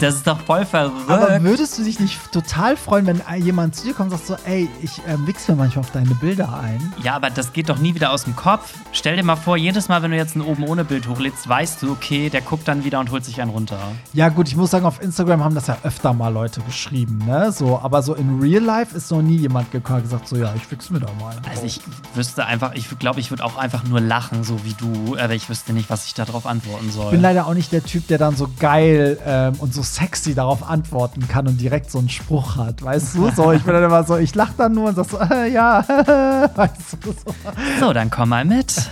Das, 0.00 0.16
ist 0.16 0.26
doch 0.26 0.40
voll 0.40 0.66
verrückt. 0.66 1.08
aber 1.08 1.42
würdest 1.42 1.78
du 1.78 1.84
dich 1.84 2.00
nicht 2.00 2.32
total 2.32 2.76
freuen, 2.76 3.06
wenn 3.06 3.22
jemand 3.42 3.76
zu 3.76 3.84
dir 3.86 3.94
kommt 3.94 4.12
und 4.12 4.18
sagt 4.18 4.26
so, 4.26 4.48
ey, 4.48 4.68
ich 4.82 5.00
ähm, 5.06 5.26
wichse 5.26 5.52
mir 5.52 5.58
manchmal 5.58 5.84
auf 5.84 5.92
deine 5.92 6.14
Bilder 6.16 6.52
ein? 6.58 6.92
ja, 7.02 7.14
aber 7.14 7.30
das 7.30 7.52
geht 7.52 7.68
doch 7.68 7.78
nie 7.78 7.94
wieder 7.94 8.10
aus 8.10 8.24
dem 8.24 8.34
Kopf. 8.34 8.74
Stell 8.92 9.16
dir 9.16 9.22
mal 9.22 9.36
vor, 9.36 9.56
jedes 9.56 9.88
Mal, 9.88 10.02
wenn 10.02 10.10
du 10.10 10.16
jetzt 10.16 10.34
ein 10.36 10.40
oben 10.40 10.64
ohne 10.64 10.84
Bild 10.84 11.08
hochlädst, 11.08 11.48
weißt 11.48 11.82
du, 11.82 11.92
okay, 11.92 12.28
der 12.28 12.40
guckt 12.40 12.66
dann 12.66 12.84
wieder 12.84 12.98
und 12.98 13.10
holt 13.10 13.24
sich 13.24 13.40
einen 13.40 13.50
runter. 13.50 13.78
Ja, 14.12 14.28
gut, 14.30 14.48
ich 14.48 14.56
muss 14.56 14.70
sagen, 14.72 14.84
auf 14.84 15.00
Instagram 15.00 15.44
haben 15.44 15.54
das 15.54 15.68
ja 15.68 15.76
öfter 15.84 16.12
mal 16.12 16.32
Leute 16.32 16.60
geschrieben, 16.62 17.22
ne? 17.26 17.52
So, 17.52 17.78
aber 17.78 18.02
so 18.02 18.14
in 18.14 18.40
Real 18.40 18.62
Life 18.62 18.96
ist 18.96 19.10
noch 19.10 19.22
nie 19.22 19.36
jemand 19.36 19.70
gekommen 19.70 19.98
und 19.98 20.04
gesagt, 20.04 20.26
so, 20.28 20.36
ja, 20.36 20.52
ich 20.56 20.68
wichse 20.70 20.92
mir 20.92 21.00
da 21.00 21.08
mal. 21.20 21.36
Also 21.48 21.64
ich 21.64 21.80
wüsste 22.14 22.46
einfach, 22.46 22.72
ich 22.74 22.88
glaube, 22.98 23.20
ich 23.20 23.30
würde 23.30 23.44
auch 23.44 23.56
einfach 23.56 23.84
nur 23.84 24.00
lachen, 24.00 24.42
so 24.42 24.64
wie 24.64 24.74
du, 24.74 25.16
aber 25.16 25.34
ich 25.34 25.48
wüsste 25.48 25.72
nicht, 25.72 25.88
was 25.90 26.06
ich 26.06 26.14
darauf 26.14 26.46
antworten 26.46 26.90
soll. 26.90 27.06
Ich 27.06 27.10
bin 27.12 27.20
leider 27.20 27.46
auch 27.46 27.54
nicht 27.54 27.70
der 27.70 27.84
Typ, 27.84 28.08
der 28.08 28.18
dann 28.18 28.34
so 28.36 28.48
geil 28.58 29.03
ähm, 29.26 29.54
und 29.58 29.74
so 29.74 29.82
sexy 29.82 30.34
darauf 30.34 30.68
antworten 30.68 31.26
kann 31.28 31.46
und 31.46 31.60
direkt 31.60 31.90
so 31.90 31.98
einen 31.98 32.08
Spruch 32.08 32.56
hat, 32.56 32.82
weißt 32.82 33.14
du? 33.14 33.30
So, 33.30 33.52
ich 33.52 33.62
bin 33.62 33.74
dann 33.74 33.84
immer 33.84 34.04
so, 34.04 34.16
ich 34.16 34.34
lach 34.34 34.50
dann 34.56 34.72
nur 34.72 34.88
und 34.88 34.96
sag 34.96 35.10
so, 35.10 35.18
äh, 35.18 35.52
ja, 35.52 35.84
weißt 36.54 36.96
du, 37.00 37.12
so. 37.12 37.34
so, 37.80 37.92
dann 37.92 38.10
komm 38.10 38.30
mal 38.30 38.44
mit. 38.44 38.74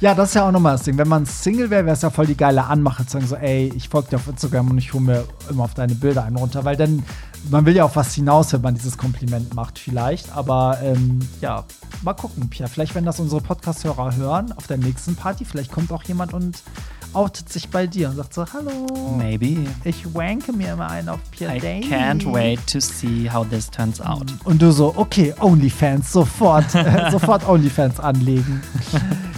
Ja, 0.00 0.16
das 0.16 0.30
ist 0.30 0.34
ja 0.34 0.48
auch 0.48 0.50
nochmal 0.50 0.72
das 0.72 0.82
Ding. 0.82 0.98
Wenn 0.98 1.06
man 1.06 1.26
Single 1.26 1.70
wäre, 1.70 1.84
wäre 1.84 1.94
es 1.94 2.02
ja 2.02 2.10
voll 2.10 2.26
die 2.26 2.36
geile 2.36 2.64
Anmache 2.64 3.06
zu 3.06 3.12
sagen, 3.12 3.26
so, 3.28 3.36
ey, 3.36 3.72
ich 3.76 3.88
folge 3.88 4.08
dir 4.08 4.16
auf 4.16 4.26
Instagram 4.26 4.72
und 4.72 4.78
ich 4.78 4.92
hole 4.92 5.04
mir 5.04 5.24
immer 5.48 5.62
auf 5.62 5.74
deine 5.74 5.94
Bilder 5.94 6.24
einen 6.24 6.34
runter, 6.34 6.64
weil 6.64 6.74
dann, 6.74 7.04
man 7.50 7.66
will 7.66 7.76
ja 7.76 7.84
auf 7.84 7.94
was 7.94 8.12
hinaus, 8.12 8.52
wenn 8.52 8.62
man 8.62 8.74
dieses 8.74 8.98
Kompliment 8.98 9.54
macht, 9.54 9.78
vielleicht. 9.78 10.34
Aber 10.36 10.78
ähm, 10.82 11.20
ja, 11.40 11.62
mal 12.02 12.14
gucken, 12.14 12.50
Pia. 12.50 12.66
Vielleicht, 12.66 12.96
wenn 12.96 13.04
das 13.04 13.20
unsere 13.20 13.40
Podcast-Hörer 13.40 14.16
hören, 14.16 14.50
auf 14.56 14.66
der 14.66 14.78
nächsten 14.78 15.14
Party, 15.14 15.44
vielleicht 15.44 15.70
kommt 15.70 15.92
auch 15.92 16.02
jemand 16.02 16.34
und 16.34 16.62
outet 17.14 17.48
sich 17.52 17.68
bei 17.68 17.86
dir 17.86 18.08
und 18.10 18.16
sagt 18.16 18.34
so, 18.34 18.44
hallo. 18.52 19.16
Maybe. 19.18 19.66
Ich 19.84 20.14
wanke 20.14 20.52
mir 20.52 20.72
immer 20.72 20.90
einen 20.90 21.08
auf 21.08 21.20
Pia 21.30 21.54
I 21.54 21.58
Daily. 21.60 21.86
can't 21.86 22.24
wait 22.32 22.60
to 22.66 22.80
see 22.80 23.28
how 23.30 23.46
this 23.48 23.70
turns 23.70 24.00
out. 24.00 24.26
Und 24.44 24.60
du 24.62 24.70
so, 24.72 24.92
okay, 24.96 25.34
OnlyFans, 25.40 26.12
sofort, 26.12 26.74
äh, 26.74 27.10
sofort 27.10 27.46
OnlyFans 27.48 28.00
anlegen. 28.00 28.62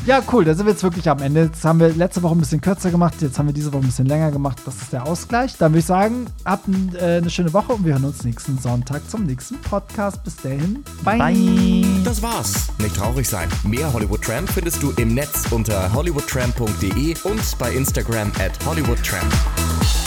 Ja, 0.07 0.21
cool, 0.33 0.45
da 0.45 0.55
sind 0.55 0.67
wir 0.67 0.73
jetzt 0.73 0.83
wirklich 0.83 1.09
am 1.09 1.21
Ende. 1.23 1.45
Jetzt 1.45 1.65
haben 1.65 1.81
wir 1.81 1.89
letzte 1.89 2.23
Woche 2.23 2.35
ein 2.35 2.39
bisschen 2.39 2.61
kürzer 2.61 2.91
gemacht, 2.91 3.15
jetzt 3.21 3.39
haben 3.39 3.47
wir 3.47 3.55
diese 3.55 3.73
Woche 3.73 3.83
ein 3.83 3.87
bisschen 3.87 4.07
länger 4.07 4.31
gemacht. 4.31 4.59
Das 4.67 4.77
ist 4.77 4.93
der 4.93 5.07
Ausgleich. 5.07 5.57
Dann 5.57 5.73
würde 5.73 5.79
ich 5.79 5.87
sagen, 5.87 6.27
habt 6.45 6.69
ein, 6.69 6.95
äh, 6.95 7.17
eine 7.17 7.31
schöne 7.31 7.53
Woche 7.55 7.73
und 7.73 7.85
wir 7.87 7.95
hören 7.95 8.05
uns 8.05 8.23
nächsten 8.23 8.59
Sonntag 8.59 9.09
zum 9.11 9.25
nächsten 9.25 9.59
Podcast. 9.63 10.23
Bis 10.23 10.37
dahin, 10.37 10.85
bye. 11.05 11.19
Bye. 11.19 11.87
Das 12.05 12.21
war's. 12.21 12.69
Nicht 12.79 12.97
traurig 12.97 13.27
sein. 13.27 13.49
Mehr 13.65 13.91
Hollywood 13.93 14.21
Tramp 14.23 14.51
findest 14.51 14.83
du 14.83 14.91
im 14.99 15.15
Netz 15.15 15.47
unter 15.51 15.91
hollywoodtramp.de 15.95 17.15
und 17.25 17.59
bei 17.59 17.64
by 17.65 17.71
Instagram 17.71 18.29
at 18.39 18.53
HollywoodTramp. 18.61 20.04